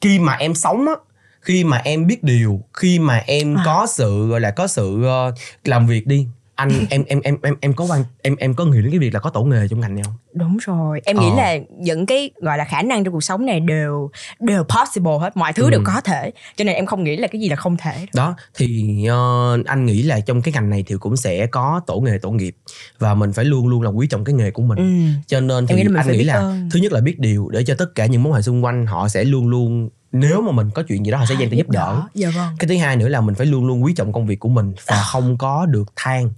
Khi 0.00 0.18
mà 0.18 0.32
em 0.34 0.54
sống 0.54 0.86
á 0.88 0.94
khi 1.40 1.64
mà 1.64 1.80
em 1.84 2.06
biết 2.06 2.22
điều 2.24 2.60
khi 2.74 2.98
mà 2.98 3.22
em 3.26 3.56
À. 3.56 3.62
có 3.66 3.86
sự 3.90 4.28
gọi 4.28 4.40
là 4.40 4.50
có 4.50 4.66
sự 4.66 5.04
ờ, 5.04 5.32
làm 5.64 5.86
việc 5.86 6.06
đi 6.06 6.26
anh 6.60 6.70
em 6.90 7.04
em 7.06 7.20
em 7.24 7.36
em 7.42 7.54
em 7.60 7.72
có 7.72 7.84
quan 7.84 8.04
em 8.22 8.36
em 8.36 8.54
có 8.54 8.64
nghĩ 8.64 8.82
đến 8.82 8.90
cái 8.90 8.98
việc 8.98 9.14
là 9.14 9.20
có 9.20 9.30
tổ 9.30 9.44
nghề 9.44 9.68
trong 9.68 9.80
ngành 9.80 9.94
này 9.94 10.04
không? 10.04 10.14
Đúng 10.34 10.56
rồi. 10.60 11.00
Em 11.04 11.16
nghĩ 11.20 11.26
Ờ. 11.30 11.36
là 11.36 11.56
những 11.78 12.06
cái 12.06 12.30
gọi 12.40 12.58
là 12.58 12.64
khả 12.64 12.82
năng 12.82 13.04
trong 13.04 13.12
cuộc 13.14 13.20
sống 13.24 13.46
này 13.46 13.60
đều 13.60 14.10
đều 14.40 14.64
possible 14.64 15.12
hết 15.20 15.36
mọi 15.36 15.52
thứ 15.52 15.64
Ừ. 15.64 15.70
đều 15.70 15.80
có 15.84 16.00
thể. 16.00 16.30
Cho 16.56 16.64
nên 16.64 16.74
em 16.74 16.86
không 16.86 17.04
nghĩ 17.04 17.16
là 17.16 17.28
cái 17.28 17.40
gì 17.40 17.48
là 17.48 17.56
không 17.56 17.76
thể. 17.76 18.06
Đó 18.14 18.34
thì 18.54 19.04
ờ, 19.06 19.58
anh 19.66 19.86
nghĩ 19.86 20.02
là 20.02 20.20
trong 20.20 20.42
cái 20.42 20.52
ngành 20.54 20.70
này 20.70 20.84
thì 20.86 20.94
cũng 21.00 21.16
sẽ 21.16 21.46
có 21.46 21.80
tổ 21.86 22.00
nghề 22.00 22.18
tổ 22.18 22.30
nghiệp. 22.30 22.56
Và 22.98 23.14
mình 23.14 23.32
phải 23.32 23.44
luôn 23.44 23.68
luôn 23.68 23.82
là 23.82 23.90
quý 23.90 24.06
trọng 24.06 24.24
cái 24.24 24.34
nghề 24.34 24.50
của 24.50 24.62
mình. 24.62 24.78
Ừ. 24.78 25.20
cho 25.26 25.40
nên 25.40 25.66
Em 25.66 25.76
nghĩ 25.76 25.82
thì 25.82 25.88
mình 25.88 25.96
anh 25.96 26.12
nghĩ 26.12 26.24
là 26.24 26.34
ơn. 26.34 26.68
thứ 26.72 26.78
nhất 26.80 26.92
là 26.92 27.00
biết 27.00 27.18
điều 27.18 27.48
để 27.48 27.64
cho 27.64 27.74
tất 27.78 27.94
cả 27.94 28.06
những 28.06 28.22
mối 28.22 28.30
quan 28.30 28.36
hệ 28.36 28.42
xung 28.42 28.64
quanh 28.64 28.86
họ 28.86 29.08
sẽ 29.08 29.24
luôn 29.24 29.48
luôn 29.48 29.88
nếu 30.12 30.40
mà 30.42 30.52
mình 30.52 30.70
có 30.74 30.82
chuyện 30.88 31.04
gì 31.04 31.10
đó 31.10 31.18
họ 31.18 31.24
sẽ 31.28 31.34
dành 31.38 31.50
tay 31.50 31.56
giúp 31.58 31.68
đỡ. 31.68 32.02
dạ 32.14 32.30
vâng. 32.36 32.48
Cái 32.58 32.68
thứ 32.68 32.76
hai 32.76 32.96
nữa 32.96 33.08
là 33.08 33.20
mình 33.20 33.34
phải 33.34 33.46
luôn 33.46 33.66
luôn 33.66 33.84
quý 33.84 33.92
trọng 33.96 34.12
công 34.12 34.26
việc 34.26 34.40
của 34.40 34.48
mình 34.48 34.72
và 34.86 35.02
không 35.12 35.38
có 35.38 35.66
được 35.66 35.92
than 35.96 36.30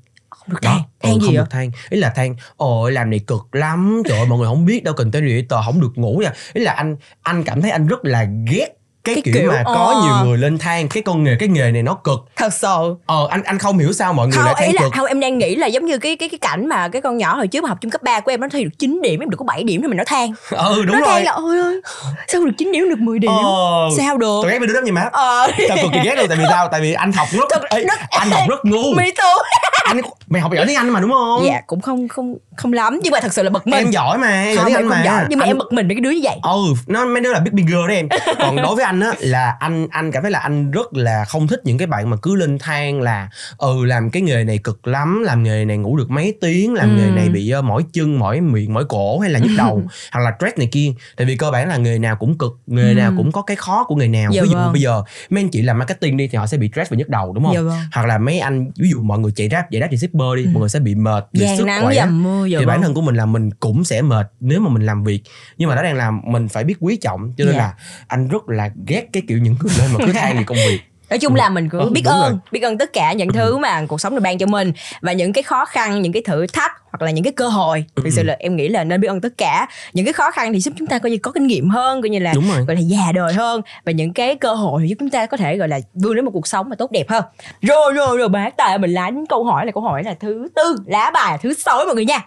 không 0.43 0.51
được 0.51 0.61
đó 0.63 0.71
than. 0.71 0.83
than 1.03 1.13
ừ, 1.13 1.21
gì 1.21 1.27
không 1.27 1.37
ạ 1.37 1.39
được 1.39 1.51
than. 1.51 1.71
Ý 1.91 1.99
là 1.99 2.11
than 2.11 2.37
ôi 2.57 2.93
làm 2.93 3.11
này 3.11 3.19
cực 3.19 3.55
lắm. 3.55 4.03
Trời 4.09 4.19
ơi 4.19 4.27
mọi 4.27 4.39
người 4.39 4.49
không 4.49 4.65
biết 4.65 4.85
đâu 4.85 4.95
content 4.95 5.25
creator 5.25 5.65
không 5.67 5.81
được 5.81 5.93
ngủ 5.95 6.19
nha. 6.25 6.33
Ý 6.53 6.63
là 6.63 6.73
anh 6.73 6.97
anh 7.23 7.45
cảm 7.45 7.63
thấy 7.63 7.71
anh 7.71 7.87
rất 7.87 8.05
là 8.05 8.27
ghét 8.51 8.69
cái, 9.05 9.15
Cái 9.15 9.23
kiểu, 9.25 9.35
kiểu, 9.35 9.51
mà 9.53 9.63
có 9.65 9.73
ờ. 9.73 10.03
nhiều 10.03 10.27
người 10.27 10.39
lên 10.39 10.59
thang 10.59 10.89
cái 10.89 11.03
con 11.03 11.25
nghề 11.25 11.37
cái 11.39 11.49
nghề 11.49 11.71
này 11.71 11.83
nó 11.83 11.95
cực. 11.95 12.21
Thật 12.37 12.55
sự. 12.55 12.95
Ờ 13.07 13.27
anh 13.31 13.43
anh 13.43 13.59
không 13.59 13.79
hiểu 13.79 13.93
sao 13.93 14.13
mọi 14.13 14.27
người 14.29 14.37
không 14.37 14.45
lại 14.45 14.55
than 14.59 14.75
là 14.75 14.83
cực. 14.83 14.93
không 14.93 15.07
em 15.07 15.21
đang 15.21 15.39
nghĩ 15.39 15.57
là 15.57 15.67
giống 15.67 15.87
như 15.87 15.99
cái 15.99 16.17
cái 16.17 16.29
cái 16.29 16.39
cảnh 16.39 16.69
mà 16.69 16.89
cái 16.89 17.03
con 17.03 17.17
nhỏ 17.17 17.37
hồi 17.37 17.47
trước 17.47 17.63
mà 17.63 17.69
học 17.69 17.79
chung 17.81 17.91
cấp 17.91 18.03
3 18.03 18.21
của 18.21 18.31
em 18.31 18.41
nó 18.41 18.49
thi 18.53 18.65
được 18.65 18.71
9 18.79 19.01
điểm 19.03 19.21
em 19.21 19.31
được 19.31 19.37
có 19.37 19.45
7 19.45 19.63
điểm 19.65 19.83
thì 19.83 19.89
mình 19.89 19.97
nó 19.97 20.05
than 20.07 20.33
ừ 20.51 20.83
đúng 20.87 20.97
nó 20.97 21.01
rồi. 21.01 21.09
than 21.15 21.25
là 21.25 21.33
ôi 21.33 21.59
ơi 21.59 21.81
sao 22.29 22.45
được 22.45 22.53
9 22.59 22.73
điểm 22.73 22.89
được 22.91 22.99
10 22.99 23.19
điểm? 23.19 23.31
Ờ. 23.31 23.89
Sao 23.97 24.17
được? 24.19 24.41
Tôi 24.43 24.53
ghét 24.53 24.59
mấy 24.59 24.67
đứa 24.69 24.75
đó 24.75 24.81
như 24.85 24.93
má 24.93 25.09
ờ. 25.13 25.49
Tao 25.69 25.77
cực 25.83 25.91
kỳ 25.93 26.01
ghét 26.05 26.15
luôn 26.17 26.27
tại 26.29 26.39
vì 26.39 26.45
sao? 26.51 26.69
Tại 26.69 26.81
vì 26.81 26.93
anh 26.93 27.13
học 27.13 27.29
rất 27.33 27.49
Ê, 27.71 27.85
anh 28.11 28.31
học 28.31 28.43
rất 28.49 28.65
ngu. 28.65 28.95
Mi 28.97 29.11
too. 29.19 29.35
Anh 29.85 30.01
mày 30.29 30.43
học 30.43 30.53
giỏi 30.57 30.67
tiếng 30.67 30.77
anh 30.77 30.89
mà 30.91 31.01
đúng 31.01 31.11
không? 31.11 31.43
Dạ 31.47 31.61
cũng 31.67 31.81
không 31.81 32.09
không 32.09 32.35
không 32.57 32.73
lắm 32.73 33.01
nhưng 33.03 33.11
mà 33.13 33.19
thật 33.23 33.33
sự 33.33 33.43
là 33.43 33.51
bực 33.51 33.67
mình. 33.67 33.75
Em 33.79 33.91
giỏi 33.91 34.19
mà 34.19 34.45
giỏi 34.53 34.57
không 34.57 34.67
em 34.67 34.77
anh 34.77 34.83
không 34.83 34.91
mà. 34.91 35.05
giỏi 35.05 35.25
nhưng 35.31 35.39
mà 35.39 35.45
Anh- 35.45 35.49
em 35.51 35.59
bực 35.59 35.73
mình 35.73 35.87
với 35.87 35.97
cái 35.97 36.01
đứa 36.01 36.11
như 36.11 36.21
vậy. 36.23 36.37
Ừ 36.43 36.59
nó 36.87 37.05
mấy 37.07 37.21
đứa 37.23 37.33
là 37.33 37.41
big 37.41 37.55
bigger 37.55 37.81
đấy 37.89 37.97
em. 37.97 38.09
Còn 38.39 38.57
đối 38.57 38.77
với 38.77 38.85
anh 38.85 39.01
á 39.01 39.13
là 39.19 39.57
anh 39.61 39.87
anh 39.91 40.13
cảm 40.13 40.23
thấy 40.23 40.31
là 40.33 40.39
anh 40.39 40.71
rất 40.71 40.87
là 40.95 41.25
không 41.25 41.47
thích 41.47 41.61
những 41.65 41.79
cái 41.79 41.87
bạn 41.87 42.11
mà 42.11 42.17
cứ 42.23 42.35
lên 42.35 42.59
than 42.59 43.01
là 43.01 43.29
ừ 43.59 43.85
làm 43.85 44.11
cái 44.11 44.23
nghề 44.23 44.45
này 44.45 44.59
cực 44.59 44.87
lắm 44.87 45.23
làm 45.27 45.43
nghề 45.43 45.65
này 45.65 45.77
ngủ 45.77 45.97
được 45.97 46.11
mấy 46.11 46.35
tiếng 46.41 46.75
làm 46.75 46.89
Ừ. 46.89 46.97
nghề 47.03 47.11
này 47.11 47.29
bị 47.29 47.53
uh, 47.59 47.65
mỏi 47.65 47.83
chân 47.93 48.19
mỏi 48.19 48.41
miệng 48.41 48.75
mỏi 48.75 48.85
cổ 48.89 49.19
hay 49.19 49.31
là 49.31 49.39
nhức 49.39 49.51
đầu 49.59 49.83
hoặc 50.13 50.21
là 50.21 50.33
stress 50.39 50.59
này 50.59 50.69
kia. 50.73 50.93
Tại 51.17 51.27
vì 51.27 51.37
cơ 51.37 51.51
bản 51.51 51.69
là 51.69 51.77
nghề 51.77 51.99
nào 51.99 52.17
cũng 52.17 52.39
cực 52.39 52.53
nghề 52.67 52.89
Ừ. 52.89 52.95
nào 52.95 53.13
cũng 53.17 53.33
có 53.33 53.43
cái 53.43 53.57
khó 53.57 53.85
của 53.85 53.95
nghề 53.97 54.09
nào. 54.09 54.31
Dạ 54.35 54.43
ví 54.43 54.49
dụ 54.49 54.55
vâng. 54.55 54.73
bây 54.73 54.83
giờ 54.83 55.03
mấy 55.31 55.43
anh 55.43 55.49
chị 55.49 55.63
làm 55.63 55.79
marketing 55.79 56.17
đi 56.17 56.29
thì 56.29 56.39
họ 56.39 56.47
sẽ 56.47 56.57
bị 56.57 56.69
stress 56.73 56.91
và 56.91 56.97
nhức 56.97 57.09
đầu 57.09 57.33
đúng 57.33 57.45
không? 57.45 57.55
Dạ 57.55 57.61
vâng. 57.61 57.79
Hoặc 57.93 58.07
là 58.07 58.19
mấy 58.19 58.39
anh 58.39 58.71
ví 58.79 58.91
dụ 58.91 59.03
mọi 59.03 59.19
người 59.19 59.33
chạy 59.37 59.49
rap 59.53 59.65
chạy 59.71 59.81
rap 59.81 59.91
thì 59.91 59.97
shipper 59.99 60.29
đi 60.37 60.43
Ừ. 60.45 60.49
mọi 60.53 60.61
người 60.61 60.69
sẽ 60.69 60.79
bị 60.81 60.95
mệt 60.95 61.27
về 61.33 61.55
sức 61.59 61.65
nắng 61.67 61.83
khỏe. 61.85 61.95
dầm 61.95 62.23
mưa 62.23 62.42
dạ 62.45 62.59
thì 62.61 62.67
bản 62.67 62.83
thân 62.83 62.95
của 62.95 63.01
mình 63.01 63.15
là 63.15 63.27
mình 63.27 63.51
cũng 63.51 63.85
sẽ 63.85 64.03
mệt 64.03 64.27
nếu 64.41 64.61
mà 64.61 64.69
mình 64.71 64.87
làm 64.87 65.05
việc 65.05 65.23
nhưng 65.59 65.69
mà 65.69 65.75
đó 65.75 65.83
đang 65.83 65.95
làm 65.97 66.21
mình 66.25 66.49
phải 66.49 66.65
biết 66.65 66.75
quý 66.81 66.97
trọng 66.97 67.35
cho 67.39 67.45
nên 67.45 67.55
Dạ. 67.55 67.59
là 67.59 67.75
anh 68.07 68.29
rất 68.29 68.49
là 68.49 68.71
ghét 68.87 69.07
cái 69.13 69.23
kiểu 69.29 69.39
những 69.39 69.57
người 69.63 69.73
lên 69.79 69.91
mà 69.93 70.07
cứ 70.07 70.13
than 70.13 70.37
về 70.37 70.45
công 70.45 70.59
việc 70.69 70.81
nói 71.13 71.19
chung 71.19 71.35
là 71.35 71.49
mình 71.49 71.69
cứ 71.69 71.79
Ừ, 71.79 71.89
biết 71.91 72.03
ơn 72.05 72.21
rồi. 72.21 72.31
Ừ. 72.31 72.37
biết 72.53 72.61
ơn 72.61 72.79
tất 72.79 72.93
cả 72.93 73.13
những 73.13 73.33
thứ 73.33 73.57
mà 73.59 73.85
cuộc 73.89 74.01
sống 74.01 74.15
này 74.15 74.21
ban 74.21 74.39
cho 74.39 74.47
mình 74.47 74.73
và 75.01 75.13
những 75.13 75.33
cái 75.33 75.43
khó 75.43 75.65
khăn 75.65 76.03
những 76.03 76.13
cái 76.13 76.23
thử 76.27 76.47
thách 76.47 76.73
hoặc 76.91 77.03
là 77.05 77.11
những 77.11 77.25
cái 77.25 77.33
cơ 77.33 77.49
hội. 77.49 77.85
Ừ. 77.95 78.03
thực 78.05 78.11
sự 78.11 78.23
là 78.23 78.37
em 78.39 78.57
nghĩ 78.57 78.69
là 78.69 78.85
nên 78.85 79.01
biết 79.01 79.09
ơn 79.09 79.21
tất 79.21 79.29
cả. 79.39 79.69
Những 79.93 80.05
cái 80.07 80.13
khó 80.13 80.31
khăn 80.31 80.53
thì 80.53 80.61
giúp 80.61 80.75
chúng 80.79 80.87
ta 80.89 80.99
coi 80.99 81.11
như 81.11 81.19
có 81.23 81.31
kinh 81.33 81.47
nghiệm 81.47 81.69
hơn 81.71 82.03
coi 82.03 82.09
như 82.09 82.19
là 82.19 82.35
gọi 82.67 82.77
là 82.77 82.81
già 82.83 83.13
đời 83.15 83.35
hơn 83.35 83.61
và 83.85 83.93
những 83.93 84.13
cái 84.13 84.35
cơ 84.37 84.55
hội 84.55 84.83
thì 84.83 84.89
giúp 84.89 84.97
chúng 85.01 85.11
ta 85.11 85.27
có 85.27 85.37
thể 85.37 85.57
gọi 85.57 85.69
là 85.69 85.81
vươn 85.95 86.17
đến 86.17 86.25
một 86.25 86.31
cuộc 86.35 86.47
sống 86.47 86.69
mà 86.69 86.77
tốt 86.77 86.91
đẹp 86.91 87.09
hơn. 87.09 87.25
Rồi 87.63 87.93
rồi 87.93 88.19
rồi 88.19 88.29
bác 88.29 88.57
tài 88.57 88.79
mình 88.79 88.93
lá 88.93 89.11
đến 89.11 89.27
câu 89.29 89.45
hỏi 89.45 89.67
là 89.67 89.73
câu 89.73 89.83
hỏi 89.83 90.05
là 90.05 90.15
thứ 90.21 90.49
tư 90.57 90.77
lá 90.87 91.11
bài 91.15 91.39
thứ 91.43 91.55
sáu 91.55 91.85
mọi 91.87 91.95
người 91.95 92.05
nha. 92.05 92.19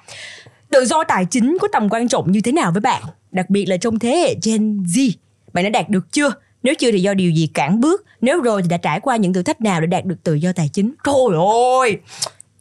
Tự 0.70 0.86
do 0.86 1.04
tài 1.04 1.26
chính 1.26 1.58
có 1.62 1.68
tầm 1.74 1.90
quan 1.90 2.08
trọng 2.08 2.32
như 2.32 2.42
thế 2.44 2.52
nào 2.52 2.72
với 2.72 2.82
bạn? 2.82 3.02
Đặc 3.32 3.50
biệt 3.50 3.66
là 3.66 3.78
trong 3.78 4.00
thế 4.00 4.10
hệ 4.18 4.36
Gen 4.46 4.84
Z 4.84 5.12
bạn 5.54 5.64
đã 5.64 5.70
đạt 5.70 5.90
được 5.90 6.12
chưa 6.12 6.32
nếu 6.66 6.76
chưa 6.76 6.92
thì 6.92 7.00
do 7.00 7.14
điều 7.14 7.32
gì 7.32 7.48
cản 7.54 7.80
bước 7.80 8.06
nếu 8.22 8.42
rồi 8.42 8.62
thì 8.62 8.68
đã 8.68 8.78
trải 8.78 9.00
qua 9.00 9.16
những 9.16 9.34
thử 9.34 9.44
thách 9.44 9.62
nào 9.62 9.82
để 9.82 9.88
đạt 9.88 10.06
được 10.06 10.16
tự 10.24 10.34
do 10.34 10.52
tài 10.56 10.70
chính? 10.74 10.94
Trời 11.04 11.38
ơi! 11.82 11.98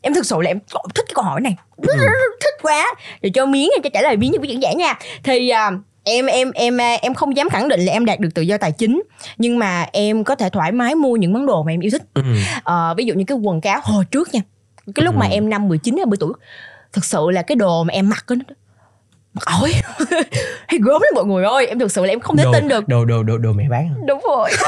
Em 0.00 0.14
thực 0.14 0.26
sự 0.26 0.36
là 0.40 0.50
em 0.50 0.58
thích 0.94 1.04
cái 1.08 1.12
câu 1.14 1.24
hỏi 1.24 1.40
này. 1.40 1.56
Ừ. 1.76 1.94
thích 2.40 2.54
quá. 2.62 2.94
Để 3.22 3.30
cho 3.34 3.46
miếng 3.46 3.70
em 3.76 3.82
cho 3.82 3.90
trả 3.92 4.02
lời 4.02 4.16
miếng 4.16 4.32
như 4.32 4.38
diễn 4.42 4.62
giải 4.62 4.74
nha. 4.74 4.94
Thì 5.22 5.48
à, 5.48 5.70
em 6.04 6.26
em 6.26 6.50
em 6.54 6.80
à, 6.80 6.94
em 7.02 7.14
không 7.14 7.36
dám 7.36 7.48
khẳng 7.48 7.68
định 7.68 7.80
là 7.80 7.92
em 7.92 8.04
đạt 8.04 8.20
được 8.20 8.28
tự 8.34 8.42
do 8.42 8.58
tài 8.58 8.72
chính 8.72 9.02
nhưng 9.38 9.58
mà 9.58 9.86
em 9.92 10.24
có 10.24 10.34
thể 10.34 10.48
thoải 10.50 10.72
mái 10.72 10.94
mua 10.94 11.16
những 11.16 11.32
món 11.32 11.46
đồ 11.46 11.62
mà 11.62 11.72
em 11.72 11.80
yêu 11.80 11.90
thích. 11.90 12.02
Ừ. 12.14 12.22
Ờ, 12.62 12.94
ví 12.96 13.04
dụ 13.04 13.14
như 13.14 13.24
cái 13.26 13.38
quần 13.38 13.60
cáo 13.60 13.80
hồi 13.82 14.04
trước 14.10 14.34
nha. 14.34 14.40
Cái 14.94 15.04
lúc 15.04 15.14
mà 15.16 15.26
Ừ. 15.26 15.32
em 15.32 15.50
năm 15.50 15.68
19 15.68 15.96
20 15.96 16.16
tuổi 16.20 16.32
thực 16.92 17.04
sự 17.04 17.30
là 17.32 17.42
cái 17.42 17.56
đồ 17.56 17.84
mà 17.84 17.92
em 17.92 18.08
mặc 18.08 18.24
á 18.26 18.36
mặc 19.34 19.44
ổi 19.60 19.74
hay 20.68 20.78
gớm 20.82 21.02
lắm 21.02 21.10
mọi 21.14 21.24
người 21.24 21.44
ơi 21.44 21.66
em 21.66 21.78
thực 21.78 21.92
sự 21.92 22.04
là 22.04 22.12
em 22.12 22.20
không 22.20 22.36
thể 22.36 22.44
đồ, 22.44 22.52
tin 22.52 22.68
được. 22.68 22.88
đồ 22.88 23.04
đồ 23.04 23.22
đồ 23.22 23.38
đồ 23.38 23.52
mẹ 23.52 23.64
bán 23.70 23.94
đúng 24.06 24.20
rồi. 24.28 24.50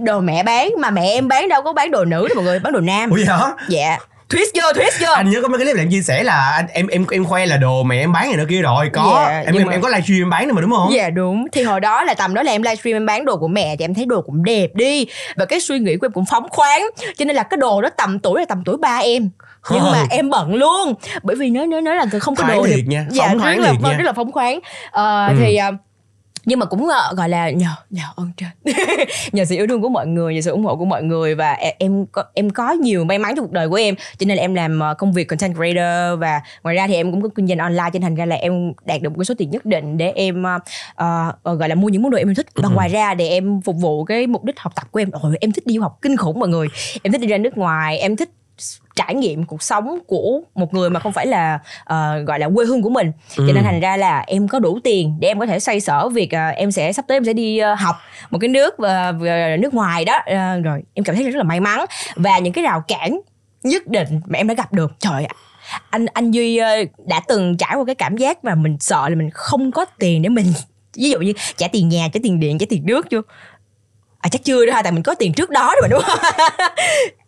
Đồ 0.00 0.20
mẹ 0.20 0.42
bán 0.42 0.70
mà 0.78 0.90
mẹ 0.90 1.02
em 1.12 1.28
bán 1.28 1.48
đâu 1.48 1.62
có 1.62 1.72
bán 1.72 1.90
đồ 1.90 2.04
nữ 2.04 2.28
đâu 2.28 2.34
mọi 2.36 2.44
người 2.44 2.58
bán 2.58 2.72
đồ 2.72 2.80
nam. 2.80 3.10
Ủa 3.10 3.16
hả? 3.28 3.38
Dạ. 3.68 3.98
Twist 4.28 4.46
chưa 4.54 4.72
twist 4.72 4.90
chưa 5.00 5.14
anh 5.14 5.30
nhớ 5.30 5.42
có 5.42 5.48
mấy 5.48 5.58
cái 5.58 5.66
clip 5.66 5.76
em 5.76 5.90
chia 5.90 6.02
sẻ 6.02 6.22
là 6.22 6.50
anh, 6.56 6.66
em 6.72 6.86
em 6.86 7.06
em 7.10 7.24
khoe 7.24 7.46
là 7.46 7.56
đồ 7.56 7.82
mẹ 7.82 7.98
em 8.00 8.12
bán 8.12 8.28
này 8.28 8.36
đó 8.36 8.44
kia 8.48 8.62
rồi 8.62 8.90
có. 8.92 9.24
Dạ, 9.28 9.42
em 9.46 9.54
em, 9.54 9.66
mà- 9.66 9.72
em 9.72 9.80
có 9.80 9.88
livestream 9.88 10.20
em 10.22 10.30
bán 10.30 10.48
nữa 10.48 10.54
mà 10.54 10.60
đúng 10.60 10.70
không? 10.70 10.92
Dạ 10.92 11.10
đúng. 11.10 11.46
Thì 11.52 11.62
hồi 11.62 11.80
đó 11.80 12.04
là 12.04 12.14
tầm 12.14 12.34
đó 12.34 12.42
là 12.42 12.52
em 12.52 12.62
livestream 12.62 12.96
em 12.96 13.06
bán 13.06 13.24
đồ 13.24 13.36
của 13.36 13.48
mẹ 13.48 13.76
Thì 13.78 13.84
em 13.84 13.94
thấy 13.94 14.06
đồ 14.06 14.22
cũng 14.22 14.44
đẹp 14.44 14.68
đi. 14.74 15.06
Và 15.36 15.44
cái 15.44 15.60
suy 15.60 15.78
nghĩ 15.78 15.96
của 15.96 16.06
em 16.06 16.12
cũng 16.12 16.24
phóng 16.30 16.48
khoáng. 16.50 16.82
Cho 17.16 17.24
nên 17.24 17.36
là 17.36 17.42
cái 17.42 17.56
đồ 17.58 17.82
đó 17.82 17.88
tầm 17.96 18.18
tuổi 18.18 18.40
là 18.40 18.46
tầm 18.48 18.62
tuổi 18.64 18.76
ba 18.76 18.96
em 18.98 19.30
nhưng 19.70 19.80
Ờ. 19.84 19.92
mà 19.92 20.04
em 20.10 20.30
bận 20.30 20.54
luôn 20.54 20.94
bởi 21.22 21.36
vì 21.36 21.50
nếu 21.50 21.66
nếu 21.66 21.80
nói 21.80 21.96
là 21.96 22.06
không 22.20 22.34
có 22.34 22.44
đồ 22.48 22.66
liệt 22.66 22.88
nha, 22.88 23.06
dạ, 23.10 23.34
rất 23.34 23.58
là 23.58 23.72
nha. 23.82 23.92
rất 23.96 24.04
là 24.04 24.12
phóng 24.12 24.32
khoáng 24.32 24.60
Ờ, 24.90 25.26
Ừ. 25.28 25.34
thì 25.38 25.56
ờ, 25.56 25.70
nhưng 26.44 26.58
mà 26.58 26.66
cũng 26.66 26.88
ờ, 26.88 27.14
gọi 27.16 27.28
là 27.28 27.50
nhờ 27.50 27.68
nhờ 27.90 28.02
ơn 28.16 28.30
trên 28.36 28.48
nhờ 29.32 29.44
sự 29.44 29.56
yêu 29.56 29.66
thương 29.66 29.82
của 29.82 29.88
mọi 29.88 30.06
người 30.06 30.34
nhờ 30.34 30.40
sự 30.40 30.50
ủng 30.50 30.64
hộ 30.64 30.76
của 30.76 30.84
mọi 30.84 31.02
người 31.02 31.34
và 31.34 31.52
e- 31.52 31.74
em 31.78 32.06
có 32.12 32.24
em 32.34 32.50
có 32.50 32.72
nhiều 32.72 33.04
may 33.04 33.18
mắn 33.18 33.32
trong 33.36 33.44
cuộc 33.46 33.52
đời 33.52 33.68
của 33.68 33.74
em 33.74 33.94
cho 34.18 34.24
nên 34.26 34.36
là 34.36 34.42
em 34.42 34.54
làm 34.54 34.80
ờ, 34.80 34.94
công 34.94 35.12
việc 35.12 35.24
content 35.28 35.54
creator 35.56 36.20
và 36.20 36.40
ngoài 36.62 36.76
ra 36.76 36.86
thì 36.86 36.94
em 36.94 37.10
cũng 37.12 37.22
có 37.22 37.28
kinh 37.34 37.46
doanh 37.46 37.58
online 37.58 37.84
cho 37.84 37.90
nên 37.92 38.02
thành 38.02 38.14
ra 38.14 38.24
là 38.26 38.36
em 38.36 38.72
đạt 38.84 39.02
được 39.02 39.08
một 39.10 39.16
cái 39.18 39.24
số 39.24 39.34
tiền 39.38 39.50
nhất 39.50 39.64
định 39.64 39.96
để 39.96 40.12
em 40.14 40.42
ờ, 40.42 40.58
ờ, 40.94 41.32
ờ, 41.42 41.54
gọi 41.54 41.68
là 41.68 41.74
mua 41.74 41.88
những 41.88 42.02
món 42.02 42.10
đồ 42.10 42.18
em 42.18 42.34
thích 42.34 42.46
và 42.54 42.68
Ừ. 42.68 42.74
ngoài 42.74 42.88
ra 42.88 43.14
để 43.14 43.28
em 43.28 43.60
phục 43.64 43.76
vụ 43.76 44.04
cái 44.04 44.26
mục 44.26 44.44
đích 44.44 44.58
học 44.58 44.72
tập 44.76 44.84
của 44.90 45.00
em 45.00 45.10
Ôi, 45.12 45.36
em 45.40 45.52
thích 45.52 45.66
đi 45.66 45.74
du 45.74 45.82
học 45.82 45.98
kinh 46.02 46.16
khủng 46.16 46.38
mọi 46.40 46.48
người 46.48 46.68
em 47.02 47.12
thích 47.12 47.20
đi 47.20 47.26
ra 47.26 47.38
nước 47.38 47.58
ngoài 47.58 47.98
em 47.98 48.16
thích 48.16 48.30
trải 49.06 49.14
nghiệm 49.14 49.44
cuộc 49.44 49.62
sống 49.62 49.98
của 50.06 50.40
một 50.54 50.74
người 50.74 50.90
mà 50.90 51.00
không 51.00 51.12
phải 51.12 51.26
là 51.26 51.58
ờ, 51.84 52.18
gọi 52.26 52.38
là 52.38 52.48
quê 52.54 52.64
hương 52.66 52.82
của 52.82 52.90
mình. 52.90 53.12
Cho 53.36 53.42
Ừ. 53.46 53.52
nên 53.54 53.64
thành 53.64 53.80
ra 53.80 53.96
là 53.96 54.24
em 54.26 54.48
có 54.48 54.58
đủ 54.58 54.78
tiền 54.84 55.16
để 55.20 55.28
em 55.28 55.38
có 55.40 55.46
thể 55.46 55.60
xoay 55.60 55.80
sở 55.80 56.08
việc 56.08 56.30
ờ, 56.30 56.48
em 56.48 56.70
sẽ 56.70 56.92
sắp 56.92 57.04
tới 57.08 57.16
em 57.16 57.24
sẽ 57.24 57.32
đi 57.32 57.58
ờ, 57.58 57.74
học 57.74 57.96
một 58.30 58.38
cái 58.40 58.48
nước 58.48 58.78
ờ, 58.78 59.12
nước 59.58 59.74
ngoài 59.74 60.04
đó. 60.04 60.18
Ờ, 60.26 60.60
rồi 60.60 60.82
em 60.94 61.04
cảm 61.04 61.16
thấy 61.16 61.24
rất 61.30 61.36
là 61.38 61.42
may 61.44 61.60
mắn. 61.60 61.84
Và 62.16 62.38
những 62.38 62.52
cái 62.52 62.64
rào 62.64 62.82
cản 62.88 63.20
nhất 63.62 63.86
định 63.86 64.20
mà 64.26 64.38
em 64.38 64.48
đã 64.48 64.54
gặp 64.54 64.72
được 64.72 64.92
trời 64.98 65.24
ạ. 65.24 65.34
Anh 65.90 66.06
anh 66.06 66.30
duy 66.30 66.60
đã 67.06 67.20
từng 67.28 67.56
trải 67.56 67.74
qua 67.76 67.84
cái 67.86 67.94
cảm 67.94 68.16
giác 68.16 68.44
mà 68.44 68.54
mình 68.54 68.76
sợ 68.80 69.08
là 69.08 69.14
mình 69.14 69.30
không 69.32 69.72
có 69.72 69.84
tiền 69.98 70.22
để 70.22 70.28
mình 70.28 70.46
ví 70.96 71.10
dụ 71.10 71.18
như 71.18 71.32
trả 71.56 71.68
tiền 71.68 71.88
nhà 71.88 72.08
trả 72.12 72.20
tiền 72.22 72.40
điện 72.40 72.58
trả 72.58 72.66
tiền 72.68 72.86
nước 72.86 73.10
chưa 73.10 73.20
à 74.20 74.28
chắc 74.28 74.44
chưa 74.44 74.66
đó 74.66 74.74
ha 74.74 74.82
tại 74.82 74.92
mình 74.92 75.02
có 75.02 75.14
tiền 75.14 75.32
trước 75.32 75.50
đó 75.50 75.72
rồi 75.74 75.82
mà 75.82 75.88
đúng 75.88 76.02
không? 76.02 76.18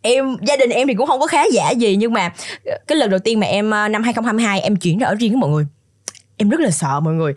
Em 0.03 0.36
gia 0.43 0.57
đình 0.57 0.70
em 0.70 0.88
thì 0.88 0.95
cũng 0.95 1.07
không 1.07 1.20
có 1.20 1.26
khá 1.26 1.45
giả 1.53 1.70
gì 1.70 1.97
nhưng 1.97 2.12
mà 2.12 2.32
ờ, 2.64 2.78
cái 2.86 2.99
lần 2.99 3.11
đầu 3.11 3.18
tiên 3.18 3.40
mà 3.40 3.47
em 3.47 3.70
ờ, 3.70 3.88
năm 3.88 4.03
2022 4.03 4.61
em 4.61 4.76
chuyển 4.76 4.99
ra 4.99 5.07
ở 5.07 5.14
riêng 5.14 5.32
với 5.32 5.40
mọi 5.40 5.51
người. 5.51 5.66
Em 6.36 6.49
rất 6.49 6.61
là 6.61 6.70
sợ 6.70 7.01
mọi 7.01 7.14
người. 7.14 7.34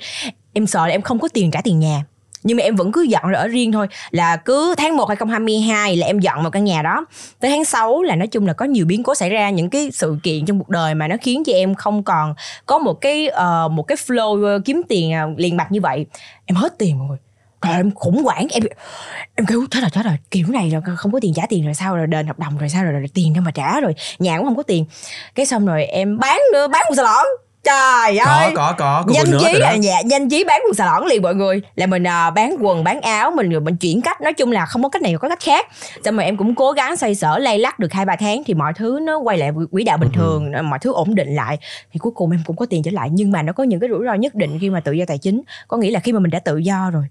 Em 0.53 0.67
sợ 0.67 0.87
là 0.87 0.91
em 0.91 1.01
không 1.01 1.19
có 1.19 1.27
tiền 1.27 1.51
trả 1.51 1.61
tiền 1.61 1.79
nhà. 1.79 2.03
Nhưng 2.43 2.57
mà 2.57 2.63
em 2.63 2.75
vẫn 2.75 2.91
cứ 2.91 3.01
dọn 3.01 3.27
ra 3.27 3.39
ở 3.39 3.47
riêng 3.47 3.71
thôi. 3.71 3.87
Là 4.11 4.37
cứ 4.37 4.75
tháng 4.77 4.97
1 4.97 5.07
2022 5.07 5.95
là 5.95 6.07
em 6.07 6.19
dọn 6.19 6.41
vào 6.41 6.51
căn 6.51 6.63
nhà 6.63 6.81
đó. 6.81 7.05
Tới 7.39 7.51
tháng 7.51 7.65
6 7.65 8.03
là 8.03 8.15
nói 8.15 8.27
chung 8.27 8.47
là 8.47 8.53
có 8.53 8.65
nhiều 8.65 8.85
biến 8.85 9.03
cố 9.03 9.15
xảy 9.15 9.29
ra 9.29 9.49
những 9.49 9.69
cái 9.69 9.89
sự 9.93 10.17
kiện 10.23 10.45
trong 10.45 10.59
cuộc 10.59 10.69
đời 10.69 10.95
mà 10.95 11.07
nó 11.07 11.15
khiến 11.21 11.43
cho 11.43 11.53
em 11.53 11.75
không 11.75 12.03
còn 12.03 12.35
có 12.65 12.77
một 12.77 12.93
cái 12.93 13.27
uh, 13.27 13.71
một 13.71 13.83
cái 13.83 13.97
flow 14.07 14.59
kiếm 14.65 14.81
tiền 14.89 15.35
liền 15.37 15.57
mạch 15.57 15.71
như 15.71 15.81
vậy. 15.81 16.05
Em 16.45 16.55
hết 16.55 16.73
tiền 16.77 16.99
mọi 16.99 17.07
người. 17.07 17.17
Trời 17.65 17.75
em 17.75 17.91
khủng 17.91 18.23
hoảng. 18.23 18.47
Em 18.51 18.63
em 19.35 19.45
kêu 19.45 19.65
thế 19.71 19.81
là 19.81 19.89
chết 19.89 20.05
rồi. 20.05 20.17
Kiểu 20.31 20.47
này 20.49 20.69
rồi 20.69 20.81
không 20.97 21.11
có 21.11 21.19
tiền 21.21 21.33
trả 21.35 21.43
tiền 21.49 21.65
rồi 21.65 21.73
sao? 21.73 21.95
Rồi 21.95 22.07
đền 22.07 22.27
hợp 22.27 22.39
đồng 22.39 22.57
rồi 22.57 22.69
sao? 22.69 22.83
Rồi, 22.83 22.91
rồi 22.93 23.05
tiền 23.13 23.33
đâu 23.33 23.43
mà 23.43 23.51
trả 23.51 23.79
rồi. 23.79 23.95
Nhà 24.19 24.37
cũng 24.37 24.45
không 24.45 24.55
có 24.57 24.63
tiền. 24.63 24.85
Cái 25.35 25.45
xong 25.45 25.65
rồi 25.65 25.85
em 25.85 26.17
bán 26.19 26.39
nữa 26.53 26.67
bán 26.67 26.81
một 26.89 26.95
salon. 26.95 27.25
Trời 27.63 28.17
có 28.25 28.31
ơi. 28.31 28.51
có 28.55 28.75
có 28.77 29.03
có 29.07 29.13
nhanh 29.13 29.31
đó. 29.31 29.51
là 29.59 29.73
dạ, 29.73 30.01
nhanh 30.01 30.29
chí 30.29 30.43
bán 30.43 30.61
quần 30.65 30.73
xà 30.73 30.85
lõn 30.85 31.07
liền 31.07 31.21
mọi 31.21 31.35
người. 31.35 31.61
Là 31.75 31.85
mình 31.85 32.07
à, 32.07 32.29
bán 32.29 32.55
quần 32.61 32.83
bán 32.83 33.01
áo 33.01 33.31
mình 33.31 33.49
rồi 33.49 33.61
mình 33.61 33.75
chuyển 33.75 34.01
cách. 34.01 34.21
Nói 34.21 34.33
chung 34.33 34.51
là 34.51 34.65
không 34.65 34.83
có 34.83 34.89
cách 34.89 35.01
này 35.01 35.15
có 35.21 35.29
cách 35.29 35.39
khác. 35.43 35.67
Xong 36.05 36.15
rồi 36.15 36.25
em 36.25 36.37
cũng 36.37 36.55
cố 36.55 36.71
gắng 36.71 36.97
xoay 36.97 37.15
sở 37.15 37.37
lay 37.37 37.59
lắc 37.59 37.79
được 37.79 37.93
hai 37.93 38.05
ba 38.05 38.15
tháng 38.15 38.43
thì 38.45 38.53
mọi 38.53 38.73
thứ 38.75 38.99
nó 39.01 39.17
quay 39.17 39.37
lại 39.37 39.51
quỹ 39.71 39.83
đạo 39.83 39.97
bình 39.97 40.09
Ừ. 40.13 40.17
thường 40.17 40.51
mọi 40.69 40.79
thứ 40.79 40.93
ổn 40.93 41.15
định 41.15 41.35
lại. 41.35 41.57
Thì 41.93 41.99
cuối 41.99 42.11
cùng 42.15 42.31
em 42.31 42.41
cũng 42.45 42.55
có 42.55 42.65
tiền 42.65 42.83
trở 42.83 42.91
lại. 42.91 43.09
Nhưng 43.11 43.31
mà 43.31 43.41
nó 43.41 43.53
có 43.53 43.63
những 43.63 43.79
cái 43.79 43.89
rủi 43.89 44.05
ro 44.05 44.13
nhất 44.13 44.35
định 44.35 44.57
khi 44.61 44.69
mà 44.69 44.79
tự 44.79 44.91
do 44.91 45.05
tài 45.07 45.17
chính. 45.17 45.41
Có 45.67 45.77
nghĩa 45.77 45.91
là 45.91 45.99
khi 45.99 46.11
mà 46.13 46.19
mình 46.19 46.31
đã 46.31 46.39
tự 46.39 46.57
do 46.57 46.89
rồi 46.93 47.03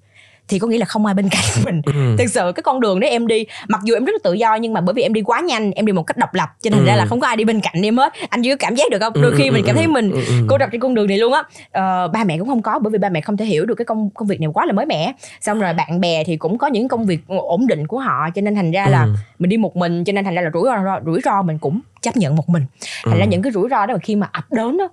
thì 0.48 0.58
có 0.58 0.66
nghĩa 0.68 0.78
là 0.78 0.86
không 0.86 1.06
ai 1.06 1.14
bên 1.14 1.28
cạnh 1.28 1.64
mình. 1.64 1.82
Ừ. 1.86 1.92
thực 2.18 2.26
sự 2.30 2.52
cái 2.54 2.62
con 2.62 2.80
đường 2.80 3.00
đấy 3.00 3.10
em 3.10 3.26
đi 3.26 3.46
mặc 3.68 3.80
dù 3.84 3.94
em 3.94 4.04
rất 4.04 4.12
là 4.12 4.18
tự 4.24 4.32
do 4.32 4.54
nhưng 4.54 4.72
mà 4.72 4.80
bởi 4.80 4.94
vì 4.94 5.02
em 5.02 5.12
đi 5.12 5.22
quá 5.22 5.40
nhanh 5.40 5.70
em 5.72 5.86
đi 5.86 5.92
một 5.92 6.02
cách 6.02 6.16
độc 6.16 6.34
lập 6.34 6.48
cho 6.62 6.70
nên 6.70 6.80
Ừ. 6.80 6.86
ra 6.86 6.96
là 6.96 7.06
không 7.06 7.20
có 7.20 7.26
ai 7.26 7.36
đi 7.36 7.44
bên 7.44 7.60
cạnh 7.60 7.82
em 7.82 7.96
hết. 7.96 8.12
Anh 8.28 8.42
chưa 8.42 8.56
cảm 8.56 8.74
giác 8.74 8.90
được 8.90 8.98
không? 9.00 9.12
Ừ, 9.12 9.22
đôi 9.22 9.32
khi 9.36 9.46
ừ, 9.48 9.52
mình 9.52 9.64
cảm 9.66 9.76
thấy 9.76 9.86
mình 9.86 10.12
cô 10.48 10.58
độc 10.58 10.68
trên 10.72 10.80
con 10.80 10.94
đường 10.94 11.06
này 11.06 11.18
luôn 11.18 11.32
á. 11.32 11.42
Ờ, 11.72 12.08
ba 12.08 12.24
mẹ 12.24 12.38
cũng 12.38 12.48
không 12.48 12.62
có 12.62 12.78
bởi 12.78 12.90
vì 12.90 12.98
ba 12.98 13.08
mẹ 13.08 13.20
không 13.20 13.36
thể 13.36 13.44
hiểu 13.44 13.64
được 13.66 13.74
cái 13.74 13.84
công 13.84 14.10
công 14.10 14.28
việc 14.28 14.40
này 14.40 14.48
quá 14.54 14.66
là 14.66 14.72
mới 14.72 14.86
mẻ. 14.86 15.12
Xong 15.40 15.60
rồi 15.60 15.72
bạn 15.74 16.00
bè 16.00 16.24
thì 16.24 16.36
cũng 16.36 16.58
có 16.58 16.66
những 16.66 16.88
công 16.88 17.06
việc 17.06 17.20
ổn 17.28 17.66
định 17.66 17.86
của 17.86 17.98
họ 17.98 18.28
cho 18.34 18.42
nên 18.42 18.54
thành 18.54 18.70
ra 18.72 18.86
là 18.86 19.06
mình 19.38 19.50
đi 19.50 19.56
một 19.56 19.76
mình 19.76 20.04
cho 20.04 20.12
nên 20.12 20.24
thành 20.24 20.34
ra 20.34 20.42
là 20.42 20.50
rủi 20.54 20.62
ro 20.64 21.00
rủi 21.06 21.20
ro 21.24 21.42
mình 21.42 21.58
cũng 21.58 21.80
chấp 22.02 22.16
nhận 22.16 22.36
một 22.36 22.48
mình. 22.48 22.62
Thành 23.04 23.18
ra 23.18 23.24
những 23.24 23.42
cái 23.42 23.52
rủi 23.52 23.68
ro 23.70 23.86
đó 23.86 23.94
mà 23.94 23.98
khi 24.02 24.16
mà 24.16 24.28
ập 24.32 24.44
đến 24.50 24.78
đó 24.78 24.88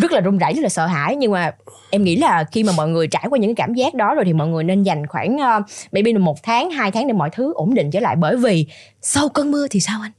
rất 0.00 0.12
là 0.12 0.20
run 0.20 0.38
rẩy 0.38 0.52
rất 0.54 0.62
là 0.62 0.68
sợ 0.68 0.86
hãi. 0.86 1.16
Nhưng 1.16 1.30
mà 1.32 1.50
em 1.90 2.04
nghĩ 2.04 2.16
là 2.16 2.44
khi 2.52 2.62
mà 2.64 2.72
mọi 2.76 2.88
người 2.88 3.06
trải 3.06 3.26
qua 3.30 3.38
những 3.38 3.54
cảm 3.54 3.74
giác 3.74 3.94
đó 3.94 4.14
rồi 4.14 4.24
thì 4.24 4.32
mọi 4.32 4.48
người 4.48 4.64
nên 4.64 4.82
dành 4.82 5.06
khoảng 5.06 5.36
uh, 5.36 5.64
maybe 5.92 6.12
là 6.12 6.18
một 6.18 6.42
tháng 6.42 6.70
hai 6.70 6.90
tháng 6.90 7.06
để 7.06 7.12
mọi 7.12 7.30
thứ 7.32 7.52
ổn 7.54 7.74
định 7.74 7.90
trở 7.90 8.00
lại. 8.00 8.16
Bởi 8.16 8.36
vì 8.36 8.66
sau 9.02 9.28
cơn 9.28 9.50
mưa 9.50 9.68
thì 9.70 9.80
sao 9.80 10.00
anh? 10.02 10.12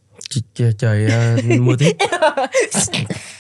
Ch- 0.56 0.72
trời 0.78 1.08
ờ, 1.12 1.38
mưa 1.60 1.76
tiếp. 1.80 1.92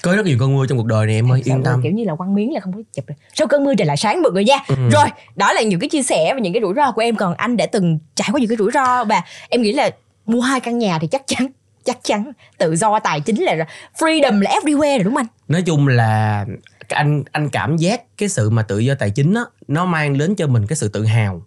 Có 0.01 0.15
rất 0.15 0.25
nhiều 0.25 0.37
cơn 0.39 0.55
mưa 0.55 0.65
trong 0.69 0.77
cuộc 0.77 0.87
đời 0.87 1.05
này 1.05 1.15
em 1.15 1.31
ơi 1.31 1.41
yên 1.45 1.63
tâm. 1.63 1.79
kiểu 1.83 1.91
như 1.91 2.03
là 2.03 2.15
quăng 2.15 2.35
miếng 2.35 2.53
là 2.53 2.59
không 2.59 2.73
có 2.73 2.79
chụp 2.93 3.05
được. 3.07 3.15
Sau 3.33 3.47
cơn 3.47 3.63
mưa 3.63 3.75
trời 3.75 3.85
lại 3.85 3.97
sáng 3.97 4.21
mọi 4.21 4.31
người 4.31 4.43
nha. 4.43 4.57
Ừ. 4.67 4.75
rồi 4.91 5.05
đó 5.35 5.53
là 5.53 5.61
những 5.61 5.79
cái 5.79 5.89
chia 5.89 6.03
sẻ 6.03 6.33
và 6.33 6.39
những 6.39 6.53
cái 6.53 6.61
rủi 6.61 6.73
ro 6.75 6.91
của 6.91 7.01
em. 7.01 7.15
Còn 7.15 7.33
anh 7.37 7.57
đã 7.57 7.65
từng 7.65 7.99
trải 8.15 8.27
qua 8.31 8.39
những 8.39 8.49
cái 8.49 8.57
rủi 8.57 8.71
ro 8.73 9.03
và 9.03 9.21
em 9.49 9.61
nghĩ 9.61 9.71
là 9.73 9.89
mua 10.25 10.41
hai 10.41 10.59
căn 10.59 10.77
nhà 10.77 10.99
thì 11.01 11.07
chắc 11.07 11.27
chắn 11.27 11.47
chắc 11.87 11.97
chắn 12.03 12.31
tự 12.57 12.75
do 12.75 12.99
tài 12.99 13.19
chính 13.21 13.43
là 13.43 13.55
freedom 13.99 14.39
là 14.41 14.51
everywhere 14.51 14.97
rồi 14.97 15.03
đúng 15.03 15.15
không 15.15 15.23
anh 15.23 15.27
nói 15.47 15.61
chung 15.61 15.87
là 15.87 16.45
anh 16.89 17.23
anh 17.31 17.49
cảm 17.49 17.77
giác 17.77 18.01
cái 18.17 18.29
sự 18.29 18.49
mà 18.49 18.63
tự 18.63 18.79
do 18.79 18.95
tài 18.95 19.09
chính 19.09 19.33
á 19.33 19.41
nó 19.67 19.85
mang 19.85 20.17
đến 20.17 20.35
cho 20.35 20.47
mình 20.47 20.67
cái 20.67 20.75
sự 20.75 20.87
tự 20.89 21.05
hào 21.05 21.41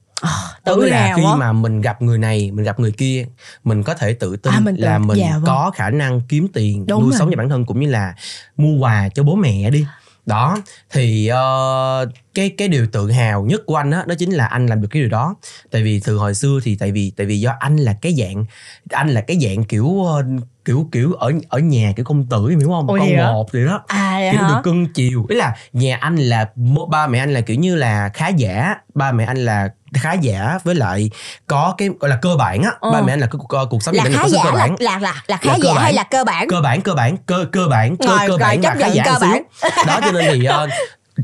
tự 0.65 0.75
Tức 0.75 0.89
là 0.91 1.13
khi 1.17 1.23
á. 1.25 1.35
mà 1.37 1.53
mình 1.53 1.81
gặp 1.81 2.03
người 2.03 2.19
này 2.19 2.51
mình 2.51 2.65
gặp 2.65 2.81
người 2.81 2.93
kia 2.93 3.27
mình 3.65 3.83
có 3.83 3.95
thể 3.95 4.13
tự 4.13 4.37
tin 4.37 4.53
À, 4.53 4.61
mình 4.61 4.77
tự- 4.77 4.83
là 4.85 4.99
mình 4.99 5.19
dạ 5.19 5.31
vâng. 5.35 5.45
có 5.47 5.71
khả 5.75 5.91
năng 5.91 6.21
kiếm 6.29 6.49
tiền 6.53 6.87
Đúng 6.87 7.01
nuôi 7.03 7.11
rồi. 7.11 7.19
sống 7.19 7.31
cho 7.31 7.37
bản 7.37 7.49
thân 7.49 7.67
cũng 7.67 7.81
như 7.81 7.91
là 7.91 8.15
mua 8.57 8.79
quà 8.79 9.09
cho 9.15 9.23
bố 9.23 9.35
mẹ 9.35 9.71
đi 9.71 9.87
đó 10.31 10.57
thì 10.91 11.27
ờ, 11.27 12.07
cái 12.35 12.51
cái 12.59 12.69
điều 12.69 12.87
tự 12.93 13.11
hào 13.11 13.45
nhất 13.45 13.61
của 13.67 13.77
anh 13.77 13.91
á 13.91 14.05
đó 14.07 14.15
chính 14.19 14.31
là 14.31 14.47
anh 14.47 14.67
làm 14.67 14.81
được 14.81 14.89
cái 14.91 15.03
điều 15.03 15.11
đó. 15.11 15.35
Tại 15.71 15.83
vì 15.83 16.01
từ 16.05 16.17
hồi 16.17 16.35
xưa 16.35 16.59
thì 16.63 16.77
tại 16.77 16.93
vì 16.93 17.13
tại 17.17 17.27
vì 17.27 17.41
do 17.41 17.55
anh 17.61 17.77
là 17.77 17.93
cái 18.03 18.15
dạng 18.19 18.45
anh 18.91 19.09
là 19.09 19.21
cái 19.21 19.39
dạng 19.41 19.65
kiểu 19.65 20.05
ờ, 20.05 20.25
kiểu 20.65 20.89
kiểu 20.93 21.13
ở 21.13 21.33
ở 21.49 21.59
nhà 21.59 21.93
kiểu 21.97 22.05
công 22.05 22.27
tử 22.27 22.49
hiểu 22.49 22.69
không? 22.69 22.87
Ủa 22.87 22.99
con 22.99 23.17
một 23.17 23.53
vậy 23.53 23.65
đó. 23.65 23.83
À 23.87 24.29
kiểu 24.33 24.41
hả? 24.41 24.49
được 24.49 24.61
cưng 24.65 24.87
chiều. 24.95 25.27
Ý 25.29 25.37
là 25.37 25.57
nhà 25.73 25.97
anh 25.97 26.17
là 26.17 26.49
ba 26.91 27.07
mẹ 27.07 27.19
anh 27.19 27.33
là 27.33 27.41
kiểu 27.41 27.57
như 27.57 27.77
là 27.77 28.11
khá 28.15 28.29
giả 28.29 28.75
ba 28.95 29.13
mẹ 29.13 29.25
anh 29.25 29.39
là 29.39 29.69
khá 29.95 30.13
giả 30.13 30.59
với 30.65 30.75
lại 30.75 31.11
có 31.47 31.75
cái 31.79 31.89
gọi 32.01 32.09
là 32.11 32.17
cơ 32.23 32.37
bản 32.37 32.63
á 32.63 32.71
Ờ. 32.81 32.91
ba 32.93 33.01
mẹ 33.03 33.13
anh 33.13 33.21
là 33.21 33.27
cái 33.27 33.39
cuộc, 33.49 33.65
cuộc 33.71 33.83
sống 33.83 33.95
là 33.95 34.05
khá 34.05 34.29
giả 34.29 34.39
cơ 34.45 34.51
là 34.51 34.55
bản 34.57 34.75
là 34.79 34.99
là 34.99 35.15
là 35.27 35.37
khá 35.37 35.51
Là 35.53 35.59
cơ 35.63 35.69
giả 35.69 35.75
bản. 35.75 35.83
hay 35.85 35.93
là 35.93 36.03
cơ 36.03 36.25
bản 36.25 36.49
cơ 36.49 36.61
bản 36.61 36.81
cơ 36.81 36.95
bản 36.95 37.17
cơ 37.27 37.45
cơ 37.53 37.67
bản 37.71 37.97
cơ 37.97 38.07
Rồi, 38.09 38.19
cơ 38.21 38.27
rồi, 38.29 38.39
bản 38.39 38.61
là 38.63 38.75
khá 38.79 38.87
giả 38.87 39.05
cơ 39.05 39.19
bản. 39.21 39.43
đó 39.87 40.01
cho 40.05 40.13
nên 40.13 40.25
thì 40.33 40.49
uh, 40.49 40.71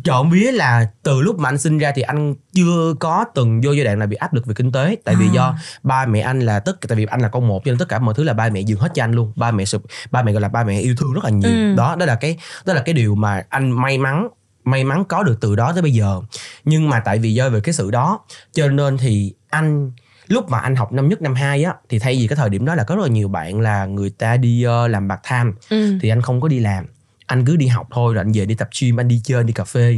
trộm 0.04 0.30
vía 0.30 0.52
là 0.52 0.86
từ 1.02 1.20
lúc 1.20 1.38
mà 1.38 1.48
anh 1.48 1.58
sinh 1.58 1.78
ra 1.78 1.92
thì 1.96 2.02
anh 2.02 2.34
chưa 2.54 2.94
có 3.00 3.24
từng 3.34 3.60
vô 3.64 3.72
giai 3.72 3.84
đoạn 3.84 3.98
là 3.98 4.06
bị 4.06 4.16
áp 4.16 4.34
lực 4.34 4.46
về 4.46 4.54
kinh 4.54 4.72
tế 4.72 4.96
tại 5.04 5.14
vì 5.14 5.26
À. 5.26 5.32
do 5.34 5.54
ba 5.82 6.06
mẹ 6.06 6.20
anh 6.20 6.40
là 6.40 6.60
tất 6.60 6.76
tại 6.88 6.96
vì 6.96 7.06
anh 7.10 7.20
là 7.20 7.28
con 7.28 7.48
một 7.48 7.62
cho 7.64 7.70
nên 7.70 7.78
tất 7.78 7.88
cả 7.88 7.98
mọi 7.98 8.14
thứ 8.14 8.24
là 8.24 8.32
ba 8.32 8.48
mẹ 8.48 8.60
dừng 8.60 8.78
hết 8.80 8.88
cho 8.94 9.04
anh 9.04 9.12
luôn 9.12 9.32
ba 9.36 9.50
mẹ 9.50 9.64
sụp 9.64 9.82
ba 10.10 10.22
mẹ 10.22 10.32
gọi 10.32 10.40
là 10.42 10.48
ba 10.48 10.64
mẹ 10.64 10.78
yêu 10.80 10.94
thương 10.98 11.12
rất 11.12 11.24
là 11.24 11.30
nhiều 11.30 11.50
Ừ. 11.50 11.74
đó 11.76 11.96
đó 11.98 12.06
là 12.06 12.14
cái 12.14 12.38
đó 12.64 12.74
là 12.74 12.82
cái 12.82 12.92
điều 12.92 13.14
mà 13.14 13.42
anh 13.48 13.70
may 13.70 13.98
mắn 13.98 14.28
may 14.66 14.84
mắn 14.84 15.04
có 15.04 15.22
được 15.22 15.38
từ 15.40 15.56
đó 15.56 15.72
tới 15.72 15.82
bây 15.82 15.92
giờ 15.92 16.20
nhưng 16.64 16.88
mà 16.88 17.00
tại 17.00 17.18
vì 17.18 17.34
do 17.34 17.48
về 17.48 17.60
cái 17.60 17.72
sự 17.72 17.90
đó 17.90 18.20
cho 18.52 18.68
nên 18.68 18.98
thì 18.98 19.32
anh 19.50 19.92
lúc 20.28 20.50
mà 20.50 20.58
anh 20.58 20.76
học 20.76 20.92
năm 20.92 21.08
nhất 21.08 21.22
năm 21.22 21.34
hai 21.34 21.64
á 21.64 21.74
thì 21.88 21.98
thay 21.98 22.16
vì 22.16 22.26
cái 22.26 22.36
thời 22.36 22.50
điểm 22.50 22.64
đó 22.64 22.74
là 22.74 22.84
có 22.84 22.94
rất 22.96 23.02
là 23.02 23.08
nhiều 23.08 23.28
bạn 23.28 23.60
là 23.60 23.86
người 23.86 24.10
ta 24.10 24.36
đi 24.36 24.62
ờ, 24.62 24.88
làm 24.88 25.08
bạc 25.08 25.20
tham 25.22 25.54
ừ. 25.70 25.98
thì 26.02 26.08
anh 26.08 26.22
không 26.22 26.40
có 26.40 26.48
đi 26.48 26.58
làm 26.58 26.86
anh 27.26 27.44
cứ 27.44 27.56
đi 27.56 27.66
học 27.66 27.86
thôi 27.90 28.14
rồi 28.14 28.20
anh 28.24 28.32
về 28.32 28.46
đi 28.46 28.54
tập 28.54 28.68
gym 28.80 29.00
anh 29.00 29.08
đi 29.08 29.20
chơi 29.24 29.44
đi 29.44 29.52
cà 29.52 29.64
phê 29.64 29.96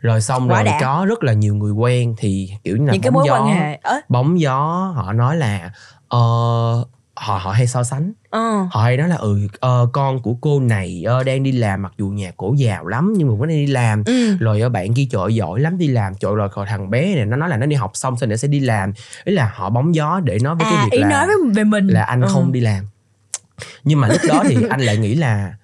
rồi 0.00 0.20
xong 0.20 0.50
Quá 0.50 0.56
rồi 0.56 0.64
đã. 0.64 0.78
có 0.80 1.06
rất 1.08 1.22
là 1.24 1.32
nhiều 1.32 1.54
người 1.54 1.72
quen 1.72 2.14
thì 2.18 2.50
kiểu 2.64 2.76
như 2.76 2.86
là 2.86 2.92
những 2.92 3.02
cái 3.02 3.10
bóng 3.10 3.20
mối 3.20 3.26
gió 3.28 3.34
quan 3.34 3.56
hệ 3.56 3.80
bóng 4.08 4.40
gió 4.40 4.92
họ 4.96 5.12
nói 5.12 5.36
là 5.36 5.72
ờ, 6.08 6.18
họ 7.16 7.38
họ 7.38 7.50
hay 7.52 7.66
so 7.66 7.82
sánh. 7.84 8.12
Ờ. 8.30 8.66
Họ 8.70 8.82
hay 8.82 8.96
nói 8.96 9.08
là 9.08 9.16
ừ 9.16 9.38
ờ, 9.60 9.86
con 9.92 10.22
của 10.22 10.34
cô 10.40 10.60
này 10.60 11.02
ờ, 11.06 11.22
đang 11.24 11.42
đi 11.42 11.52
làm 11.52 11.82
mặc 11.82 11.92
dù 11.98 12.08
nhà 12.08 12.32
cổ 12.36 12.54
giàu 12.58 12.86
lắm 12.86 13.12
nhưng 13.16 13.28
mà 13.28 13.34
vẫn 13.34 13.48
đang 13.48 13.58
đi 13.58 13.66
làm. 13.66 14.02
Ừ. 14.06 14.36
rồi 14.40 14.60
ờ, 14.60 14.68
bạn 14.68 14.94
kia 14.94 15.06
trời 15.10 15.34
giỏi 15.34 15.60
lắm 15.60 15.78
đi 15.78 15.86
làm 15.88 16.14
trời 16.14 16.34
rồi 16.34 16.48
còn 16.52 16.66
thằng 16.66 16.90
bé 16.90 17.14
này 17.14 17.26
nó 17.26 17.36
nói 17.36 17.48
là 17.48 17.56
nó 17.56 17.66
đi 17.66 17.76
học 17.76 17.90
xong 17.94 18.16
sau 18.16 18.28
này 18.28 18.38
sẽ 18.38 18.48
đi 18.48 18.60
làm. 18.60 18.92
Ý 19.24 19.32
là 19.34 19.52
họ 19.54 19.70
bóng 19.70 19.94
gió 19.94 20.20
để 20.24 20.38
nói 20.42 20.54
với 20.54 20.66
à 20.66 20.70
cái 20.70 20.84
việc 20.84 20.90
ý 20.92 21.00
là 21.00 21.08
nói 21.08 21.26
về 21.54 21.64
mình. 21.64 21.86
là 21.86 22.02
anh 22.02 22.20
Ừ. 22.22 22.28
không 22.30 22.52
đi 22.52 22.60
làm. 22.60 22.84
Nhưng 23.84 24.00
mà 24.00 24.08
lúc 24.08 24.20
đó 24.28 24.44
thì 24.48 24.56
anh 24.70 24.80
lại 24.80 24.96
nghĩ 24.96 25.14
là 25.14 25.54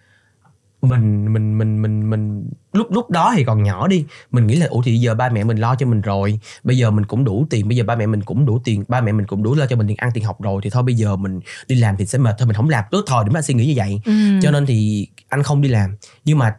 mình 0.82 1.32
mình 1.32 1.58
mình 1.58 1.82
mình 1.82 2.10
mình 2.10 2.50
lúc 2.72 2.86
lúc 2.90 3.10
đó 3.10 3.32
thì 3.36 3.44
còn 3.44 3.62
nhỏ 3.62 3.88
đi. 3.88 4.04
Mình 4.30 4.46
nghĩ 4.46 4.56
là 4.56 4.66
ủa 4.66 4.82
thì 4.82 4.98
giờ 4.98 5.14
ba 5.14 5.28
mẹ 5.28 5.44
mình 5.44 5.56
lo 5.56 5.74
cho 5.74 5.86
mình 5.86 6.00
rồi. 6.00 6.40
Bây 6.64 6.78
giờ 6.78 6.90
mình 6.90 7.06
cũng 7.06 7.24
đủ 7.24 7.46
tiền 7.50 7.68
bây 7.68 7.76
giờ 7.76 7.84
ba 7.84 7.96
mẹ 7.96 8.06
mình 8.06 8.22
cũng 8.22 8.46
đủ 8.46 8.60
tiền 8.64 8.84
ba 8.88 9.00
mẹ 9.00 9.12
mình 9.12 9.26
cũng 9.26 9.42
đủ 9.42 9.54
lo 9.54 9.66
cho 9.66 9.76
mình 9.76 9.86
tiền 9.86 9.96
ăn 9.96 10.10
tiền 10.14 10.24
học 10.24 10.42
rồi 10.42 10.60
thì 10.64 10.70
thôi 10.70 10.82
bây 10.82 10.94
giờ 10.94 11.16
mình 11.16 11.40
đi 11.68 11.76
làm 11.76 11.96
thì 11.96 12.06
sẽ 12.06 12.18
mệt 12.18 12.34
thôi. 12.38 12.46
Mình 12.46 12.56
không 12.56 12.68
làm 12.68 12.84
tốt 12.90 13.04
thời 13.06 13.24
điểm 13.24 13.36
anh 13.36 13.42
suy 13.42 13.54
nghĩ 13.54 13.66
như 13.66 13.74
vậy. 13.76 14.00
Ừ. 14.04 14.12
cho 14.42 14.50
nên 14.50 14.66
thì 14.66 15.08
anh 15.28 15.42
không 15.42 15.62
đi 15.62 15.68
làm. 15.68 15.96
Nhưng 16.24 16.38
mà 16.38 16.54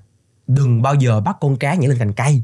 đừng 0.47 0.81
bao 0.81 0.95
giờ 0.95 1.21
bắt 1.21 1.37
con 1.41 1.55
cá 1.55 1.75
nhảy 1.75 1.87
lên 1.87 1.97
cành 1.97 2.13
cây 2.13 2.41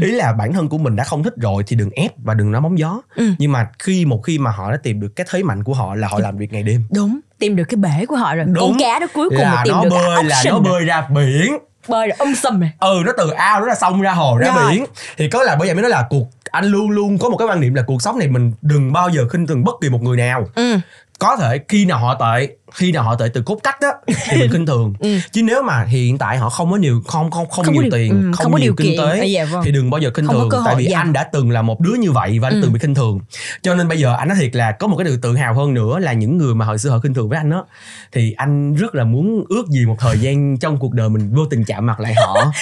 ừ. 0.00 0.06
ý 0.06 0.12
là 0.12 0.32
bản 0.32 0.52
thân 0.52 0.68
của 0.68 0.78
mình 0.78 0.96
đã 0.96 1.04
không 1.04 1.22
thích 1.22 1.34
rồi 1.36 1.62
thì 1.66 1.76
đừng 1.76 1.90
ép 1.90 2.12
và 2.24 2.34
đừng 2.34 2.52
nói 2.52 2.60
bóng 2.60 2.78
gió 2.78 3.00
Ừ. 3.16 3.30
nhưng 3.38 3.52
mà 3.52 3.66
khi 3.78 4.04
một 4.04 4.20
khi 4.24 4.38
mà 4.38 4.50
họ 4.50 4.70
đã 4.70 4.76
tìm 4.82 5.00
được 5.00 5.08
cái 5.16 5.26
thế 5.30 5.42
mạnh 5.42 5.64
của 5.64 5.74
họ 5.74 5.94
là 5.94 6.08
họ 6.08 6.18
làm 6.18 6.36
việc 6.38 6.52
ngày 6.52 6.62
đêm 6.62 6.84
đúng 6.90 7.20
tìm 7.38 7.56
được 7.56 7.64
cái 7.64 7.76
bể 7.76 8.06
của 8.06 8.16
họ 8.16 8.34
rồi 8.34 8.44
Đúng. 8.48 8.54
con 8.70 8.78
cá 8.80 8.98
đó 8.98 9.06
cuối 9.14 9.28
cùng 9.30 9.38
là 9.38 9.50
là 9.54 9.62
tìm 9.64 9.74
nó 9.74 9.82
được 9.84 9.90
bơi 9.90 10.24
là 10.24 10.42
nó 10.46 10.58
bơi 10.58 10.84
ra 10.84 11.08
biển 11.14 11.58
bơi 11.88 12.08
rồi 12.08 12.16
um 12.18 12.34
sùm 12.34 12.60
rồi 12.60 12.70
ừ 12.80 13.02
nó 13.06 13.12
từ 13.18 13.30
ao 13.30 13.60
nó 13.60 13.66
ra 13.66 13.74
sông 13.74 14.00
ra 14.02 14.12
hồ 14.12 14.36
ra 14.38 14.52
Rồi. 14.56 14.70
biển 14.72 14.84
thì 15.16 15.28
có 15.30 15.42
là 15.42 15.56
bởi 15.58 15.68
vậy 15.68 15.74
mới 15.74 15.82
nói 15.82 15.90
là 15.90 16.06
cuộc 16.10 16.28
anh 16.50 16.64
luôn 16.64 16.90
luôn 16.90 17.18
có 17.18 17.28
một 17.28 17.36
cái 17.36 17.48
quan 17.48 17.60
niệm 17.60 17.74
là 17.74 17.82
cuộc 17.86 18.02
sống 18.02 18.18
này 18.18 18.28
mình 18.28 18.52
đừng 18.62 18.92
bao 18.92 19.08
giờ 19.10 19.28
khinh 19.28 19.46
thường 19.46 19.64
bất 19.64 19.74
kỳ 19.80 19.88
một 19.88 20.02
người 20.02 20.16
nào 20.16 20.48
ừ. 20.54 20.78
có 21.18 21.36
thể 21.36 21.60
khi 21.68 21.84
nào 21.84 21.98
họ 21.98 22.14
tệ 22.14 22.48
khi 22.74 22.92
nào 22.92 23.02
họ 23.02 23.14
tệ 23.14 23.28
từ 23.34 23.42
cốt 23.42 23.58
cách 23.62 23.76
á 23.80 23.88
thì 24.30 24.40
mình 24.40 24.50
khinh 24.52 24.66
thường 24.66 24.94
Ừ. 25.00 25.08
chứ 25.32 25.42
nếu 25.42 25.62
mà 25.62 25.84
hiện 25.84 26.18
tại 26.18 26.38
họ 26.38 26.48
không 26.48 26.70
có 26.70 26.76
nhiều 26.76 27.02
không 27.06 27.30
không 27.30 27.48
không, 27.50 27.64
Không 27.64 27.74
nhiều 27.74 27.82
điều- 27.82 27.90
tiền 27.92 28.10
ừ, 28.10 28.16
không, 28.24 28.32
không 28.44 28.52
có 28.52 28.58
nhiều 28.58 28.66
điều 28.66 28.74
kinh 28.76 28.86
kiện. 28.86 28.96
tế 28.98 29.20
À, 29.20 29.24
dạ 29.24 29.44
vâng. 29.44 29.62
thì 29.64 29.72
đừng 29.72 29.90
bao 29.90 30.00
giờ 30.00 30.10
khinh 30.14 30.26
thường 30.26 30.48
tại 30.64 30.74
vì 30.78 30.84
dạ. 30.90 30.98
anh 30.98 31.12
đã 31.12 31.24
từng 31.32 31.50
là 31.50 31.62
một 31.62 31.80
đứa 31.80 31.94
như 31.94 32.12
vậy 32.12 32.38
và 32.38 32.48
anh 32.48 32.54
Ừ. 32.54 32.60
từng 32.62 32.72
bị 32.72 32.78
khinh 32.78 32.94
thường 32.94 33.20
cho 33.62 33.74
nên 33.74 33.88
bây 33.88 33.98
giờ 33.98 34.14
anh 34.18 34.28
nói 34.28 34.36
thiệt 34.40 34.56
là 34.56 34.72
có 34.72 34.86
một 34.86 34.96
cái 34.96 35.04
điều 35.04 35.16
tự 35.22 35.36
hào 35.36 35.54
hơn 35.54 35.74
nữa 35.74 35.98
là 35.98 36.12
những 36.12 36.36
người 36.38 36.54
mà 36.54 36.64
hồi 36.64 36.78
xưa 36.78 36.90
họ 36.90 36.98
khinh 36.98 37.14
thường 37.14 37.28
với 37.28 37.38
anh 37.38 37.50
á 37.50 37.58
thì 38.12 38.32
anh 38.36 38.74
rất 38.74 38.94
là 38.94 39.04
muốn 39.04 39.44
ước 39.48 39.66
gì 39.68 39.86
một 39.86 39.96
thời 39.98 40.18
gian 40.18 40.58
trong 40.58 40.76
cuộc 40.78 40.92
đời 40.92 41.08
mình 41.08 41.34
vô 41.34 41.44
tình 41.50 41.64
chạm 41.64 41.86
mặt 41.86 42.00
lại 42.00 42.14
họ 42.14 42.34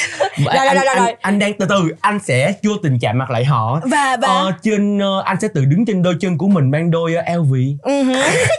Rồi, 0.45 0.57
anh, 0.57 0.67
rồi, 0.77 0.85
rồi, 0.85 0.85
anh, 0.95 0.99
rồi. 1.05 1.15
anh 1.21 1.39
đang 1.39 1.53
từ 1.59 1.67
từ 1.69 1.83
anh 2.01 2.19
sẽ 2.27 2.53
vô 2.63 2.73
tình 2.83 2.99
chạm 2.99 3.19
mặt 3.19 3.31
lại 3.31 3.45
họ 3.45 3.81
và 3.91 4.17
và 4.23 4.29
Ờ, 4.29 4.53
trên 4.63 4.99
ờ, 4.99 5.23
anh 5.25 5.37
sẽ 5.41 5.49
tự 5.55 5.65
đứng 5.65 5.85
trên 5.87 6.03
đôi 6.03 6.15
chân 6.21 6.39
của 6.39 6.49
mình 6.49 6.71
mang 6.71 6.91
đôi 6.91 7.15
ờ, 7.15 7.35
LV 7.37 7.55
Ừ 7.83 8.03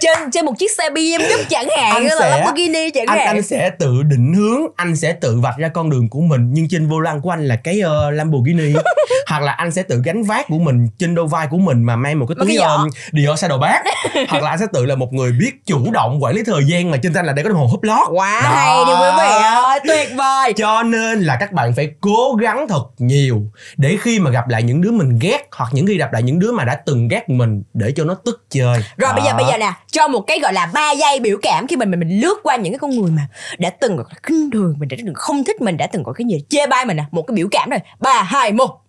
trên 0.01 0.31
trên 0.31 0.45
một 0.45 0.53
chiếc 0.59 0.71
xe 0.71 0.89
BMW 0.89 1.36
chẳng 1.49 1.67
hạn 1.77 1.93
Anh 1.95 2.05
là 2.05 2.15
sẽ- 2.19 2.29
Lamborghini 2.29 2.89
chẳng 2.91 3.05
anh 3.07 3.17
hạn. 3.17 3.27
anh 3.27 3.41
sẽ 3.41 3.69
tự 3.69 4.03
định 4.03 4.33
hướng 4.33 4.61
anh 4.75 4.95
sẽ 4.95 5.13
tự 5.13 5.39
vạch 5.39 5.57
ra 5.57 5.67
con 5.67 5.89
đường 5.89 6.09
của 6.09 6.21
mình 6.21 6.49
nhưng 6.53 6.67
trên 6.69 6.87
vô 6.87 6.99
lăng 6.99 7.21
của 7.21 7.29
anh 7.29 7.47
là 7.47 7.55
cái 7.55 7.81
uh, 7.85 8.13
Lamborghini. 8.13 8.73
Hoặc 9.27 9.41
là 9.43 9.51
anh 9.51 9.71
sẽ 9.71 9.83
tự 9.83 10.01
gánh 10.05 10.23
vác 10.23 10.47
của 10.47 10.59
mình 10.59 10.87
trên 10.99 11.15
đôi 11.15 11.27
vai 11.27 11.47
của 11.47 11.57
mình 11.57 11.83
mà 11.83 11.95
mang 11.95 12.19
một 12.19 12.25
cái 12.29 12.35
túi 12.39 12.57
um, 12.57 12.89
Dior 13.13 13.39
Saddleback 13.39 13.85
hoặc 14.29 14.43
là 14.43 14.49
anh 14.49 14.59
sẽ 14.59 14.65
tự 14.73 14.85
là 14.85 14.95
một 14.95 15.13
người 15.13 15.31
biết 15.31 15.51
chủ 15.65 15.91
động 15.91 16.23
quản 16.23 16.35
lý 16.35 16.43
thời 16.43 16.63
gian 16.67 16.91
mà 16.91 16.97
trên 17.03 17.13
tay 17.13 17.23
là 17.23 17.33
để 17.33 17.43
có 17.43 17.49
đồng 17.49 17.57
hồ 17.57 17.65
húp 17.67 17.83
lót. 17.83 18.07
Quá 18.11 18.41
Đó. 18.43 18.49
hay 18.49 18.77
đi 18.85 18.91
quý 18.91 19.09
vị 19.17 19.43
ơi 19.43 19.79
tuyệt 19.87 20.09
vời. 20.17 20.53
Cho 20.53 20.83
nên 20.83 21.19
là 21.21 21.37
các 21.39 21.51
bạn 21.51 21.73
phải 21.75 21.89
cố 22.01 22.35
gắng 22.41 22.67
thật 22.69 22.83
nhiều 22.97 23.41
để 23.77 23.97
khi 24.01 24.19
mà 24.19 24.29
gặp 24.31 24.47
lại 24.49 24.63
những 24.63 24.81
đứa 24.81 24.91
mình 24.91 25.19
ghét 25.21 25.47
hoặc 25.55 25.69
những 25.71 25.87
khi 25.87 25.97
gặp 25.97 26.13
lại 26.13 26.23
những 26.23 26.39
đứa 26.39 26.51
mà 26.51 26.63
đã 26.63 26.75
từng 26.85 27.07
ghét 27.07 27.29
mình 27.29 27.63
để 27.73 27.93
cho 27.95 28.03
nó 28.03 28.13
tức 28.25 28.43
chơi. 28.49 28.83
Rồi 28.97 29.13
bây 29.13 29.23
giờ 29.25 29.33
bây 29.37 29.45
giờ 29.51 29.57
nè 29.57 29.71
cho 29.91 30.07
một 30.07 30.21
cái 30.21 30.39
gọi 30.39 30.53
là 30.53 30.69
ba 30.73 30.91
giây 30.91 31.19
biểu 31.27 31.37
cảm 31.41 31.67
khi 31.67 31.75
mình 31.75 31.91
mình 31.91 31.99
mình 31.99 32.19
lướt 32.19 32.39
qua 32.43 32.55
những 32.55 32.73
cái 32.73 32.79
con 32.79 32.91
người 32.91 33.11
mà 33.11 33.27
đã 33.57 33.69
từng 33.69 33.95
gọi 33.95 34.05
là 34.09 34.19
khinh 34.23 34.51
thường 34.51 34.75
mình 34.79 34.89
đã 34.89 34.97
từng 35.05 35.13
không 35.15 35.43
thích 35.43 35.61
mình 35.61 35.77
đã 35.77 35.87
từng 35.87 36.03
có 36.03 36.13
cái 36.13 36.27
gì 36.27 36.43
chê 36.49 36.67
bai 36.67 36.85
mình 36.85 36.97
nè. 36.97 37.03
Một 37.11 37.21
cái 37.21 37.35
biểu 37.35 37.47
cảm 37.51 37.69
rồi 37.69 37.79
ba 37.99 38.21
hai 38.21 38.51
một. 38.51 38.81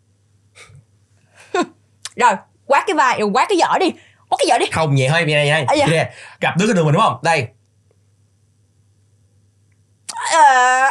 Rồi 2.17 2.33
quát 2.67 2.85
cái 2.87 2.95
vai 2.95 3.21
quát 3.23 3.47
cái 3.49 3.59
giỏ 3.59 3.79
đi. 3.79 3.91
Quát 4.29 4.39
cái 4.39 4.47
giỏ 4.49 4.59
đi. 4.59 4.67
Không 4.73 4.95
nhẹ 4.95 5.09
hơi 5.09 5.25
nhẹ 5.25 5.45
nhẹ 5.45 5.65
À, 5.69 5.75
dạ. 5.75 5.87
Nè, 5.87 6.11
gặp 6.41 6.55
đứa 6.59 6.67
cái 6.67 6.75
đường 6.75 6.85
mình 6.85 6.95
đúng 6.95 7.03
không? 7.03 7.19
Đây. 7.23 7.49
Ờ, 10.33 10.91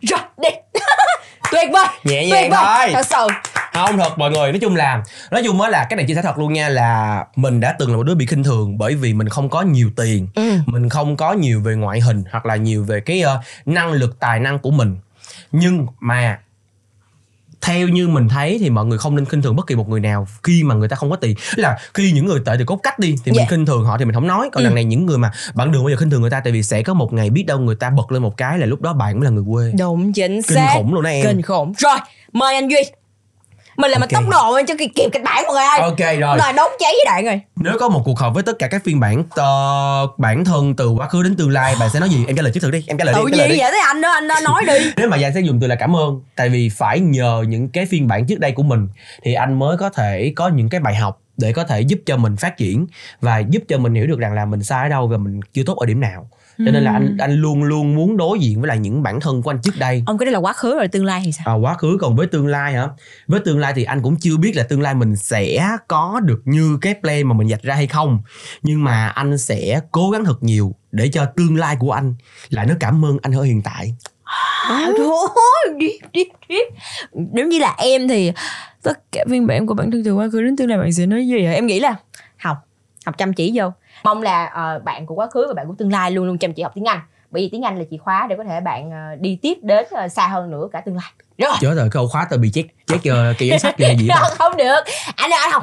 rồi 0.00 0.20
đi. 0.36 0.48
Tuyệt 1.50 1.70
vời. 1.72 1.86
Nhẹ 2.04 2.20
tuyệt 2.30 2.30
nhàng 2.30 2.50
vời. 2.50 2.60
thôi. 2.64 2.90
thật 2.94 3.06
sự 3.06 3.51
không 3.72 3.98
thật 3.98 4.18
mọi 4.18 4.30
người 4.30 4.52
nói 4.52 4.58
chung 4.60 4.76
là 4.76 5.02
nói 5.30 5.42
chung 5.44 5.60
á 5.60 5.68
là 5.68 5.86
cái 5.90 5.96
này 5.96 6.06
chia 6.06 6.14
sẻ 6.14 6.22
thật 6.22 6.38
luôn 6.38 6.52
nha 6.52 6.68
là 6.68 7.24
mình 7.36 7.60
đã 7.60 7.76
từng 7.78 7.90
là 7.90 7.96
một 7.96 8.02
đứa 8.02 8.14
bị 8.14 8.26
khinh 8.26 8.44
thường 8.44 8.78
bởi 8.78 8.94
vì 8.94 9.14
mình 9.14 9.28
không 9.28 9.48
có 9.50 9.62
nhiều 9.62 9.90
tiền 9.96 10.28
ừ. 10.34 10.50
mình 10.66 10.88
không 10.88 11.16
có 11.16 11.32
nhiều 11.32 11.60
về 11.60 11.74
ngoại 11.74 12.00
hình 12.00 12.24
hoặc 12.30 12.46
là 12.46 12.56
nhiều 12.56 12.84
về 12.84 13.00
cái 13.00 13.20
ờ, 13.22 13.40
năng 13.66 13.92
lực 13.92 14.18
tài 14.20 14.40
năng 14.40 14.58
của 14.58 14.70
mình. 14.70 14.96
Nhưng 15.52 15.86
mà 16.00 16.38
theo 17.60 17.88
như 17.88 18.08
mình 18.08 18.28
thấy 18.28 18.58
thì 18.60 18.70
mọi 18.70 18.84
người 18.84 18.98
không 18.98 19.16
nên 19.16 19.24
khinh 19.24 19.42
thường 19.42 19.56
bất 19.56 19.66
kỳ 19.66 19.74
một 19.74 19.88
người 19.88 20.00
nào 20.00 20.26
khi 20.42 20.62
mà 20.64 20.74
người 20.74 20.88
ta 20.88 20.96
không 20.96 21.10
có 21.10 21.16
tiền. 21.16 21.36
Là 21.56 21.78
khi 21.94 22.12
những 22.12 22.26
người 22.26 22.40
tệ 22.44 22.52
từ 22.58 22.64
cốt 22.64 22.80
cách 22.82 22.98
đi 22.98 23.14
thì 23.24 23.32
mình 23.32 23.38
Dạ. 23.40 23.46
khinh 23.50 23.66
thường 23.66 23.84
họ 23.84 23.98
thì 23.98 24.04
mình 24.04 24.14
không 24.14 24.26
nói. 24.26 24.48
Còn 24.52 24.62
Ừ. 24.62 24.64
lần 24.66 24.74
này 24.74 24.84
những 24.84 25.06
người 25.06 25.18
mà 25.18 25.32
bạn 25.54 25.72
đừng 25.72 25.82
bao 25.84 25.90
giờ 25.90 25.96
khinh 25.96 26.10
thường 26.10 26.20
người 26.20 26.30
ta 26.30 26.40
tại 26.40 26.52
vì 26.52 26.62
sẽ 26.62 26.82
có 26.82 26.94
một 26.94 27.12
ngày 27.12 27.30
biết 27.30 27.42
đâu 27.46 27.58
người 27.58 27.76
ta 27.76 27.90
bật 27.90 28.12
lên 28.12 28.22
một 28.22 28.36
cái 28.36 28.58
là 28.58 28.66
lúc 28.66 28.80
đó 28.80 28.92
bạn 28.92 29.20
mới 29.20 29.24
là 29.24 29.30
người 29.30 29.44
quê. 29.52 29.72
Đúng 29.78 30.12
chính 30.12 30.42
kinh 30.42 30.56
xác. 30.56 30.70
khủng 30.74 30.94
luôn 30.94 31.02
đó 31.02 31.10
em. 31.10 31.26
Kinh 31.26 31.42
khủng. 31.42 31.72
Rồi 31.78 31.96
mời 32.32 32.54
anh 32.54 32.68
duy 32.70 32.82
mình 33.90 34.00
Ok. 34.00 34.00
okay. 34.12 34.22
tốc 34.22 34.30
độ 34.30 34.60
cho 34.68 34.74
kịp 34.78 34.90
kịp 34.94 35.08
kịch 35.12 35.22
bản 35.24 35.44
mọi 35.46 35.54
người 35.54 35.64
ơi 35.64 35.78
ok 35.80 35.98
rồi 36.20 36.38
rồi 36.38 36.52
đốt 36.56 36.70
cháy 36.78 36.92
với 36.92 37.04
đại 37.06 37.22
rồi 37.24 37.40
Nếu 37.56 37.78
có 37.80 37.88
một 37.88 38.02
cuộc 38.04 38.18
họp 38.18 38.34
với 38.34 38.42
tất 38.42 38.58
cả 38.58 38.66
các 38.68 38.82
phiên 38.84 39.00
bản 39.00 39.24
ờ, 39.30 40.06
bản 40.18 40.44
thân 40.44 40.76
từ 40.76 40.88
quá 40.88 41.08
khứ 41.08 41.22
đến 41.22 41.36
tương 41.36 41.50
lai 41.50 41.74
bạn 41.80 41.90
sẽ 41.92 42.00
nói 42.00 42.08
gì? 42.08 42.24
Em 42.26 42.36
trả 42.36 42.42
lời 42.42 42.52
trước 42.54 42.60
thử 42.60 42.70
đi, 42.70 42.84
em 42.86 42.98
trả 42.98 43.04
lời 43.04 43.14
đi, 43.14 43.20
tự 43.20 43.28
lời 43.38 43.48
nhiên 43.48 43.56
đi. 43.56 43.62
vậy 43.62 43.70
tới 43.70 43.80
anh 43.80 44.00
đó 44.00 44.10
anh 44.10 44.28
đó 44.28 44.34
nói 44.44 44.64
đi 44.66 44.90
Nếu 44.96 45.08
mà 45.08 45.18
Giang 45.18 45.34
sẽ 45.34 45.40
dùng 45.40 45.60
từ 45.60 45.66
là 45.66 45.74
cảm 45.74 45.96
ơn 45.96 46.20
Tại 46.36 46.48
vì 46.48 46.68
phải 46.68 47.00
nhờ 47.00 47.44
những 47.48 47.68
cái 47.68 47.86
phiên 47.86 48.08
bản 48.08 48.26
trước 48.26 48.38
đây 48.40 48.52
của 48.52 48.62
mình 48.62 48.88
Thì 49.24 49.34
anh 49.34 49.58
mới 49.58 49.76
có 49.76 49.90
thể 49.90 50.32
có 50.36 50.48
những 50.48 50.68
cái 50.68 50.80
bài 50.80 50.94
học 50.94 51.18
để 51.36 51.52
có 51.52 51.64
thể 51.64 51.80
giúp 51.80 51.98
cho 52.06 52.16
mình 52.16 52.36
phát 52.36 52.56
triển 52.56 52.86
và 53.20 53.38
giúp 53.38 53.62
cho 53.68 53.78
mình 53.78 53.94
hiểu 53.94 54.06
được 54.06 54.18
rằng 54.18 54.32
là 54.34 54.44
mình 54.44 54.62
sai 54.62 54.82
ở 54.82 54.88
đâu 54.88 55.06
và 55.08 55.16
mình 55.16 55.40
chưa 55.54 55.62
tốt 55.66 55.76
ở 55.78 55.86
điểm 55.86 56.00
nào 56.00 56.28
cho 56.58 56.70
nên 56.72 56.82
là 56.82 56.92
anh 56.92 57.16
anh 57.18 57.34
luôn 57.34 57.62
luôn 57.62 57.94
muốn 57.94 58.16
đối 58.16 58.38
diện 58.38 58.60
với 58.60 58.68
lại 58.68 58.78
những 58.78 59.02
bản 59.02 59.20
thân 59.20 59.42
của 59.42 59.50
anh 59.50 59.58
trước 59.62 59.78
đây. 59.78 60.02
Ông 60.06 60.18
cái 60.18 60.26
đó 60.26 60.32
là 60.32 60.38
quá 60.38 60.52
khứ 60.52 60.74
rồi 60.74 60.88
tương 60.88 61.04
lai 61.04 61.22
thì 61.24 61.32
sao? 61.32 61.44
À, 61.46 61.54
quá 61.54 61.74
khứ 61.74 61.98
còn 62.00 62.16
với 62.16 62.26
tương 62.26 62.46
lai 62.46 62.72
hả? 62.72 62.88
Với 63.26 63.40
tương 63.44 63.58
lai 63.58 63.72
thì 63.76 63.84
anh 63.84 64.02
cũng 64.02 64.16
chưa 64.16 64.36
biết 64.36 64.56
là 64.56 64.62
tương 64.62 64.82
lai 64.82 64.94
mình 64.94 65.16
sẽ 65.16 65.68
có 65.88 66.20
được 66.24 66.42
như 66.44 66.78
cái 66.80 66.94
plan 67.02 67.28
mà 67.28 67.34
mình 67.34 67.48
dạch 67.48 67.62
ra 67.62 67.74
hay 67.74 67.86
không. 67.86 68.18
Nhưng 68.62 68.84
mà 68.84 69.08
anh 69.08 69.38
sẽ 69.38 69.80
cố 69.90 70.10
gắng 70.10 70.24
thật 70.24 70.42
nhiều 70.42 70.74
để 70.92 71.08
cho 71.08 71.24
tương 71.36 71.56
lai 71.56 71.76
của 71.78 71.92
anh 71.92 72.14
lại 72.48 72.66
nó 72.66 72.74
cảm 72.80 73.04
ơn 73.04 73.18
anh 73.22 73.32
ở 73.32 73.42
hiện 73.42 73.62
tại. 73.62 73.94
À, 74.68 74.88
thôi 74.98 75.28
đi 75.78 75.88
đi 76.12 76.24
đi. 76.48 76.56
Nếu 77.32 77.46
như 77.46 77.58
là 77.58 77.74
em 77.78 78.08
thì 78.08 78.32
tất 78.82 79.12
cả 79.12 79.24
phiên 79.30 79.46
bản 79.46 79.66
của 79.66 79.74
bản 79.74 79.90
thân 79.90 80.04
từ 80.04 80.14
quá 80.14 80.28
khứ 80.32 80.42
đến 80.42 80.56
tương 80.56 80.68
lai 80.68 80.78
bạn 80.78 80.92
sẽ 80.92 81.06
nói 81.06 81.26
gì 81.26 81.44
hả? 81.44 81.52
Em 81.52 81.66
nghĩ 81.66 81.80
là 81.80 81.94
học 82.36 82.56
học 83.06 83.18
chăm 83.18 83.32
chỉ 83.32 83.52
vô. 83.54 83.72
Mong 84.04 84.22
là 84.22 84.52
uh, 84.76 84.84
bạn 84.84 85.06
của 85.06 85.14
quá 85.14 85.26
khứ 85.26 85.44
và 85.48 85.54
bạn 85.54 85.66
của 85.66 85.74
tương 85.78 85.92
lai 85.92 86.10
luôn 86.10 86.26
luôn 86.26 86.38
chăm 86.38 86.52
chỉ 86.52 86.62
học 86.62 86.72
tiếng 86.74 86.84
anh. 86.84 87.00
Bởi 87.30 87.42
vì 87.42 87.48
tiếng 87.52 87.62
anh 87.62 87.78
là 87.78 87.84
chìa 87.90 87.96
khóa 87.96 88.26
để 88.30 88.36
có 88.36 88.44
thể 88.44 88.60
bạn 88.60 88.88
uh, 88.88 89.20
đi 89.20 89.38
tiếp 89.42 89.58
đến 89.62 89.86
uh, 90.04 90.12
xa 90.12 90.28
hơn 90.28 90.50
nữa 90.50 90.68
cả 90.72 90.80
tương 90.80 90.96
lai. 90.96 91.12
Rồi. 91.38 91.52
Chết 91.60 91.74
rồi 91.74 91.88
câu 91.92 92.08
khóa 92.08 92.26
tôi 92.30 92.38
bị 92.38 92.50
chết 92.54 92.64
chết 92.86 92.98
giờ 93.02 93.34
kỳ 93.38 93.48
giấy 93.48 93.58
sách 93.58 93.78
gì 93.78 93.84
hay 93.84 93.96
gì 93.96 94.08
không, 94.38 94.56
được. 94.56 94.80
Anh 95.16 95.30
ơi 95.30 95.40
anh 95.42 95.52
không 95.52 95.62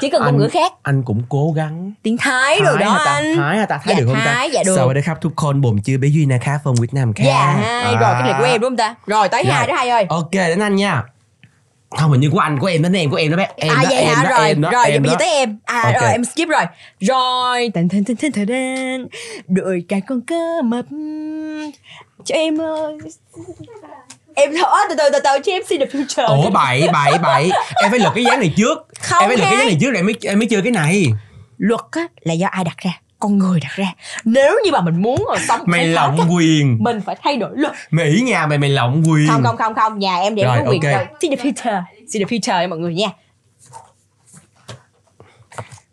chỉ 0.00 0.10
cần 0.10 0.22
ngôn 0.24 0.36
ngữ 0.36 0.48
khác. 0.48 0.72
anh 0.82 1.02
cũng 1.02 1.22
cố 1.28 1.52
gắng. 1.56 1.92
Tiếng 2.02 2.16
thái, 2.16 2.32
thái 2.32 2.60
rồi 2.60 2.78
đó 2.78 2.92
anh. 2.92 3.36
Thái 3.36 3.58
hả 3.58 3.66
ta? 3.66 3.78
Thái 3.84 3.94
dạ, 3.94 4.00
được 4.00 4.06
không 4.06 4.20
thái, 4.24 4.48
ta 4.48 4.52
dạ 4.52 4.62
được. 4.66 4.76
Sau 4.76 4.94
đây 4.94 5.02
khắp 5.02 5.18
thuốc 5.20 5.32
khôn 5.36 5.60
bồn 5.60 5.78
chưa 5.84 5.98
bé 5.98 6.08
duy 6.08 6.26
na 6.26 6.38
khá 6.38 6.58
phong 6.64 6.74
việt 6.74 6.94
nam 6.94 7.12
khá? 7.12 7.24
Dạ 7.24 7.46
hai. 7.46 7.94
À. 7.94 8.00
rồi 8.00 8.12
cái 8.12 8.22
này 8.22 8.34
của 8.38 8.44
em 8.44 8.54
à. 8.54 8.58
đúng 8.58 8.70
không 8.70 8.76
ta? 8.76 8.94
Rồi 9.06 9.28
tới 9.28 9.42
dạ. 9.46 9.54
hai 9.54 9.66
đó 9.66 9.74
hai 9.74 9.88
ơi. 9.88 10.06
Ok 10.08 10.32
đến 10.32 10.62
anh 10.62 10.76
nha 10.76 11.02
không 11.98 12.10
hình 12.10 12.20
như 12.20 12.30
của 12.30 12.38
anh 12.38 12.58
của 12.58 12.66
em 12.66 12.82
đến 12.82 12.92
em 12.92 13.10
của 13.10 13.16
em 13.16 13.30
đó 13.30 13.36
bé. 13.36 13.48
Em 13.56 13.72
à 13.72 13.82
đó, 13.82 13.88
vậy 13.90 13.98
em 13.98 14.14
hả 14.14 14.22
đó, 14.22 14.30
rồi 14.38 14.48
em 14.48 14.60
đó, 14.60 14.70
rồi 14.70 14.86
em 14.86 15.02
đó. 15.02 15.16
tới 15.18 15.28
em. 15.28 15.58
À 15.64 15.82
Ok. 15.82 16.02
rồi 16.02 16.12
em 16.12 16.24
skip 16.24 16.48
rồi. 16.48 16.64
Rồi 17.00 17.70
tần 17.74 17.88
tần 17.88 18.04
tần 18.04 18.16
tần 18.16 18.32
tần 18.32 18.46
tần. 18.46 19.08
Đợi 19.48 19.84
cả 19.88 19.96
con 20.08 20.20
cá 20.20 20.36
mập. 20.64 20.84
Cho 22.24 22.34
em 22.34 22.60
ơi. 22.60 22.98
Em 24.34 24.50
thôi 24.62 24.80
từ 24.88 24.94
từ 24.98 25.04
từ 25.12 25.18
từ 25.24 25.30
cho 25.44 25.52
em 25.52 25.62
xin 25.68 25.80
được 25.80 25.88
future 25.92 26.42
Ủa 26.42 26.50
bậy 26.50 26.88
bậy 26.92 27.18
bậy. 27.18 27.50
Em 27.82 27.90
phải 27.90 28.00
lật 28.00 28.12
cái 28.14 28.24
dáng 28.24 28.40
này 28.40 28.52
trước. 28.56 28.86
Không 29.00 29.18
Em 29.20 29.28
phải 29.28 29.36
lật 29.36 29.44
cái 29.44 29.56
dáng 29.56 29.66
này 29.66 29.76
trước 29.80 29.90
rồi 29.90 29.96
em 29.96 30.06
mới, 30.06 30.14
em 30.22 30.38
mới 30.38 30.48
chơi 30.48 30.62
cái 30.62 30.72
này. 30.72 31.06
Luật 31.58 31.80
á 31.90 32.06
là 32.20 32.34
do 32.34 32.48
ai 32.50 32.64
đặt 32.64 32.76
ra 32.76 32.90
con 33.18 33.38
người 33.38 33.60
đặt 33.60 33.72
ra. 33.76 33.86
Nếu 34.24 34.58
như 34.64 34.70
mà 34.72 34.80
mình 34.80 35.02
muốn 35.02 35.24
ờ, 35.28 35.38
sống 35.48 35.60
Mày 35.66 35.86
lộng 35.86 36.16
cách, 36.18 36.26
quyền. 36.30 36.78
mình 36.80 37.00
phải 37.00 37.16
thay 37.22 37.36
đổi 37.36 37.50
luật. 37.54 37.74
Mày 37.90 38.06
ý 38.06 38.20
nhà 38.22 38.46
mày 38.46 38.58
mày 38.58 38.70
lộng 38.70 39.02
quyền. 39.10 39.28
Không 39.28 39.42
không 39.42 39.56
không 39.56 39.74
không 39.74 39.98
nhà 39.98 40.16
em 40.16 40.34
để 40.34 40.44
Rồi, 40.44 40.58
có 40.64 40.70
quyền 40.70 40.82
ok. 40.82 40.92
rồi 40.92 41.06
xin 41.20 41.30
được 41.30 41.36
future 41.42 41.82
xin 42.08 42.20
được 42.22 42.28
future 42.28 42.62
cho 42.62 42.68
mọi 42.68 42.78
người 42.78 42.94
nha. 42.94 43.08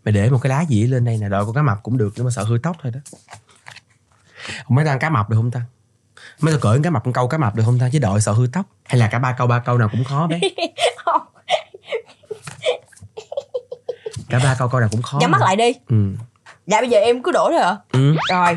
Mày 0.05 0.13
để 0.13 0.29
một 0.29 0.37
cái 0.41 0.49
lá 0.49 0.61
gì 0.61 0.83
lên 0.87 1.05
đây 1.05 1.17
nè 1.21 1.29
Đợi 1.29 1.43
con 1.45 1.55
cá 1.55 1.61
mập 1.61 1.83
cũng 1.83 1.97
được 1.97 2.13
Nhưng 2.15 2.25
mà 2.25 2.31
sợ 2.31 2.43
hư 2.43 2.57
tóc 2.63 2.75
thôi 2.83 2.91
đó. 2.95 2.99
Không 4.63 4.75
mấy 4.75 4.87
ăn 4.87 4.99
cá 4.99 5.09
mập 5.09 5.29
được 5.29 5.37
không 5.37 5.51
ta? 5.51 5.61
Mấy 6.41 6.53
tao 6.53 6.59
cởi 6.59 6.79
cá 6.83 6.89
mập 6.89 7.03
con 7.03 7.13
câu 7.13 7.27
cá 7.27 7.37
mập 7.37 7.55
được 7.55 7.63
không 7.65 7.79
ta? 7.79 7.89
Chứ 7.93 7.99
đợi 7.99 8.21
sợ 8.21 8.31
hư 8.31 8.47
tóc. 8.53 8.65
Hay 8.85 8.99
là 8.99 9.07
cả 9.07 9.19
ba 9.19 9.35
câu 9.37 9.47
ba 9.47 9.59
câu 9.59 9.77
nào 9.77 9.89
cũng 9.91 10.03
khó 10.03 10.27
bé. 10.27 10.39
Cả 14.29 14.39
ba 14.43 14.55
câu 14.59 14.67
câu 14.67 14.79
nào 14.79 14.89
cũng 14.91 15.01
khó. 15.01 15.17
Nhắm 15.21 15.31
mắt 15.31 15.41
lại 15.41 15.55
đi. 15.55 15.73
Ừ 15.89 16.15
dạ 16.67 16.81
bây 16.81 16.89
giờ 16.89 16.99
em 16.99 17.23
cứ 17.23 17.31
đổ 17.31 17.49
thôi 17.51 17.59
hả 17.59 17.75
Ừ. 17.93 18.15
Rồi. 18.31 18.55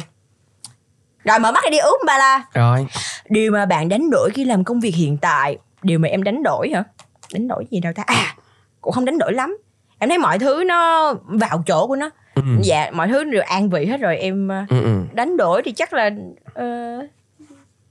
Rồi 1.25 1.39
mở 1.39 1.53
mắt 1.53 1.65
đi 1.71 1.79
úp 1.79 2.01
ba 2.07 2.19
la. 2.19 2.43
Rồi. 2.55 2.87
Điều 3.29 3.53
mà 3.53 3.67
bạn 3.67 3.89
đánh 3.89 4.11
đổi 4.11 4.31
khi 4.35 4.45
làm 4.45 4.65
công 4.65 4.81
việc 4.81 4.95
hiện 4.95 5.17
tại 5.17 5.59
điều 5.83 5.99
mà 5.99 6.09
em 6.09 6.23
đánh 6.23 6.43
đổi 6.43 6.71
hả? 6.75 6.85
Đánh 7.33 7.49
đổi 7.49 7.67
gì 7.71 7.81
đâu 7.81 7.93
ta? 7.97 8.03
À 8.07 8.35
cũng 8.81 8.93
không 8.93 9.05
đánh 9.05 9.19
đổi 9.19 9.33
lắm. 9.33 9.57
Em 9.99 10.09
thấy 10.09 10.19
mọi 10.19 10.39
thứ 10.39 10.65
nó 10.67 11.13
vào 11.25 11.63
chỗ 11.67 11.87
của 11.87 11.97
nó. 11.97 12.11
Ừ. 12.35 12.43
dạ 12.63 12.91
mọi 12.93 13.09
thứ 13.09 13.25
đều 13.25 13.43
an 13.43 13.71
vị 13.71 13.87
hết 13.87 14.01
rồi 14.01 14.17
em 14.17 14.49
ờ, 14.49 14.65
Ừ, 14.69 14.83
ừ. 14.85 14.91
đánh 15.13 15.37
đổi 15.37 15.63
thì 15.65 15.73
chắc 15.73 15.93
là 15.93 16.11
ờ, 16.55 16.65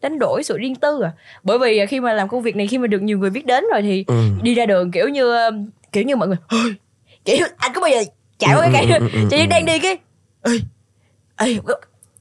đánh 0.02 0.20
đổi 0.20 0.44
sự 0.44 0.58
riêng 0.58 0.76
tư 0.76 1.02
à. 1.02 1.12
Bởi 1.44 1.60
vì 1.60 1.86
khi 1.86 2.00
mà 2.00 2.14
làm 2.14 2.28
công 2.28 2.42
việc 2.42 2.56
này 2.56 2.68
khi 2.68 2.78
mà 2.78 2.88
được 2.88 3.02
nhiều 3.02 3.18
người 3.18 3.30
biết 3.30 3.46
đến 3.46 3.64
rồi 3.72 3.82
thì 3.82 4.04
Ừ. 4.08 4.16
đi 4.42 4.56
ra 4.56 4.66
đường 4.66 4.92
kiểu 4.92 5.10
như 5.10 5.36
kiểu 5.92 6.04
như 6.04 6.16
mọi 6.16 6.28
người 6.28 6.38
kiểu 7.26 7.48
anh 7.58 7.74
có 7.74 7.82
bao 7.82 7.90
giờ 7.90 8.04
chạy 8.40 8.56
qua 8.56 8.66
Ừ, 8.66 8.70
cái 8.74 8.86
ừ, 8.86 8.92
ừ, 9.00 9.10
ừ, 9.14 9.28
chạy 9.32 9.40
ừ. 9.40 9.46
đang 9.50 9.66
đi 9.66 9.80
cái 9.80 9.98
ê 10.42 10.52
ê 11.38 11.58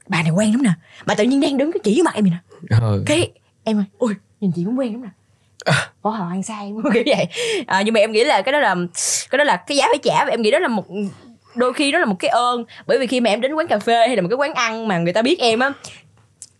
bà 0.08 0.22
này 0.22 0.30
quen 0.30 0.50
lắm 0.52 0.62
nè. 0.62 0.70
Bà 1.06 1.14
tự 1.14 1.24
nhiên 1.24 1.40
đang 1.40 1.56
đứng 1.58 1.72
cái 1.72 1.80
chỉ 1.84 1.94
với 1.94 2.02
mặt 2.02 2.14
em 2.14 2.24
vậy 2.24 2.30
nè. 2.70 2.76
Ừ. 2.80 3.02
cái 3.06 3.30
em 3.64 3.76
ơi 3.78 3.84
ôi 3.98 4.14
nhìn 4.40 4.52
chị 4.56 4.64
cũng 4.64 4.78
quen 4.78 4.92
lắm 4.92 5.02
nè. 5.02 5.08
Có 6.02 6.10
hỏi 6.10 6.28
ăn 6.30 6.42
sai 6.42 6.72
kiểu 6.94 7.02
vậy. 7.06 7.26
À, 7.66 7.82
nhưng 7.82 7.94
mà 7.94 8.00
em 8.00 8.12
nghĩ 8.12 8.24
là 8.24 8.42
cái 8.42 8.52
đó 8.52 8.58
là 8.58 8.74
cái 9.30 9.38
đó 9.38 9.44
là 9.44 9.56
cái 9.56 9.76
giá 9.76 9.86
phải 9.88 9.98
trả 10.02 10.24
và 10.24 10.30
em 10.30 10.42
nghĩ 10.42 10.50
đó 10.50 10.58
là 10.58 10.68
một 10.68 10.84
đôi 11.54 11.72
khi 11.72 11.92
đó 11.92 11.98
là 11.98 12.04
một 12.04 12.16
cái 12.18 12.28
ơn. 12.28 12.64
Bởi 12.86 12.98
vì 12.98 13.06
khi 13.06 13.20
mà 13.20 13.30
em 13.30 13.40
đến 13.40 13.54
quán 13.54 13.66
cà 13.66 13.78
phê 13.78 14.06
hay 14.06 14.16
là 14.16 14.22
một 14.22 14.28
cái 14.28 14.36
quán 14.36 14.54
ăn 14.54 14.88
mà 14.88 14.98
người 14.98 15.12
ta 15.12 15.22
biết 15.22 15.38
em 15.38 15.58
á 15.58 15.72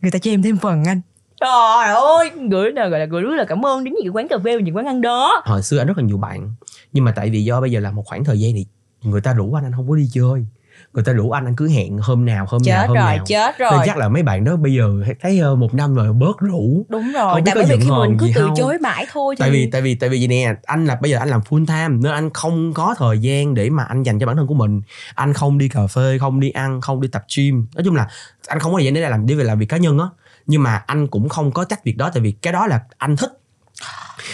người 0.01 0.11
ta 0.11 0.19
cho 0.19 0.31
em 0.31 0.43
thêm 0.43 0.57
phần 0.57 0.85
anh. 0.85 1.01
trời 1.41 1.95
ơi 1.95 2.31
gửi 2.51 2.73
là 2.73 2.89
gọi 2.89 3.01
là 3.01 3.07
gửi 3.07 3.23
rất 3.23 3.35
là 3.37 3.45
cảm 3.45 3.67
ơn 3.67 3.85
đến 3.85 3.95
những 4.03 4.17
quán 4.17 4.29
cà 4.29 4.37
phê 4.45 4.57
và 4.57 4.63
những 4.63 4.77
quán 4.77 4.87
ăn 4.87 5.01
đó. 5.01 5.43
Hồi 5.45 5.63
xưa 5.63 5.79
anh 5.79 5.87
rất 5.87 5.99
là 5.99 6.05
nhiều 6.05 6.17
bạn 6.19 6.53
nhưng 6.93 7.05
mà 7.05 7.13
tại 7.17 7.31
vì 7.31 7.45
do 7.45 7.61
bây 7.61 7.71
giờ 7.71 7.81
là 7.81 7.91
một 7.91 8.03
khoảng 8.07 8.25
thời 8.25 8.41
gian 8.41 8.53
thì 8.55 8.67
người 9.05 9.21
ta 9.21 9.33
rủ 9.33 9.53
anh 9.55 9.65
anh 9.65 9.73
không 9.73 9.89
có 9.89 9.97
đi 9.97 10.09
chơi. 10.13 10.47
Người 10.93 11.05
ta 11.05 11.13
rủ 11.13 11.31
anh 11.31 11.45
anh 11.45 11.57
cứ 11.57 11.69
hẹn 11.69 11.99
hôm 11.99 12.25
nào 12.25 12.47
hôm 12.49 12.63
nào 12.67 12.81
chết 12.83 12.87
hôm 12.87 12.97
rồi 12.97 13.17
nào. 13.17 13.25
chết 13.27 13.55
nên 13.61 13.71
rồi. 13.73 13.83
chắc 13.87 13.97
là 13.97 14.09
mấy 14.09 14.23
bạn 14.23 14.45
đó 14.45 14.57
bây 14.57 14.75
giờ 14.75 15.03
thấy 15.21 15.39
ờ, 15.39 15.55
một 15.55 15.75
năm 15.75 15.95
rồi 15.95 16.13
bớt 16.13 16.39
rủ. 16.41 16.87
Đúng 16.89 17.03
Không 17.03 17.13
rồi 17.13 17.41
biết 17.41 17.43
tại 17.47 17.55
có 17.55 17.61
bởi 17.69 17.77
vì 17.77 17.85
khi 17.85 17.91
mình 17.91 18.17
cứ 18.19 18.31
từ 18.35 18.43
không? 18.43 18.55
chối 18.57 18.79
mãi 18.79 19.07
thôi 19.13 19.35
thì 19.39 19.41
tại 19.41 19.51
vì 19.51 19.71
tại 19.73 19.83
vì 19.83 19.95
tại 19.95 20.11
vì 20.11 20.21
gì 20.21 20.27
nè 20.27 20.55
anh 20.65 20.87
là 20.87 20.99
bây 21.03 21.11
giờ 21.11 21.19
anh 21.19 21.29
làm 21.29 21.41
full 21.41 21.67
time 21.67 21.89
nên 21.89 22.13
anh 22.13 22.31
không 22.31 22.73
có 22.73 22.95
thời 22.99 23.19
gian 23.19 23.55
để 23.55 23.71
mà 23.71 23.85
anh 23.85 24.03
dành 24.03 24.19
cho 24.19 24.27
bản 24.27 24.37
thân 24.37 24.47
của 24.47 24.55
mình. 24.55 24.83
Anh 25.15 25.33
không 25.33 25.59
đi 25.59 25.69
cà 25.69 25.87
phê 25.87 26.19
không 26.21 26.41
đi 26.41 26.51
ăn 26.51 26.81
không 26.81 27.01
đi 27.01 27.09
tập 27.09 27.25
gym. 27.37 27.67
Nói 27.75 27.85
chung 27.85 27.95
là 27.95 28.09
anh 28.47 28.59
không 28.59 28.73
có 28.73 28.79
thời 28.79 28.85
gian 28.85 28.95
để 28.95 29.01
làm 29.01 29.27
để 29.27 29.35
về 29.35 29.45
làm 29.45 29.59
việc 29.59 29.67
cá 29.67 29.77
nhân 29.77 29.99
á. 29.99 30.07
Nhưng 30.47 30.63
mà 30.63 30.83
anh 30.87 31.07
cũng 31.07 31.29
không 31.29 31.53
có 31.53 31.65
trách 31.65 31.85
việc 31.85 31.97
đó 31.97 32.11
tại 32.15 32.23
vì 32.23 32.33
cái 32.33 32.53
đó 32.53 32.67
là 32.67 32.81
anh 32.99 33.17
thích 33.17 33.31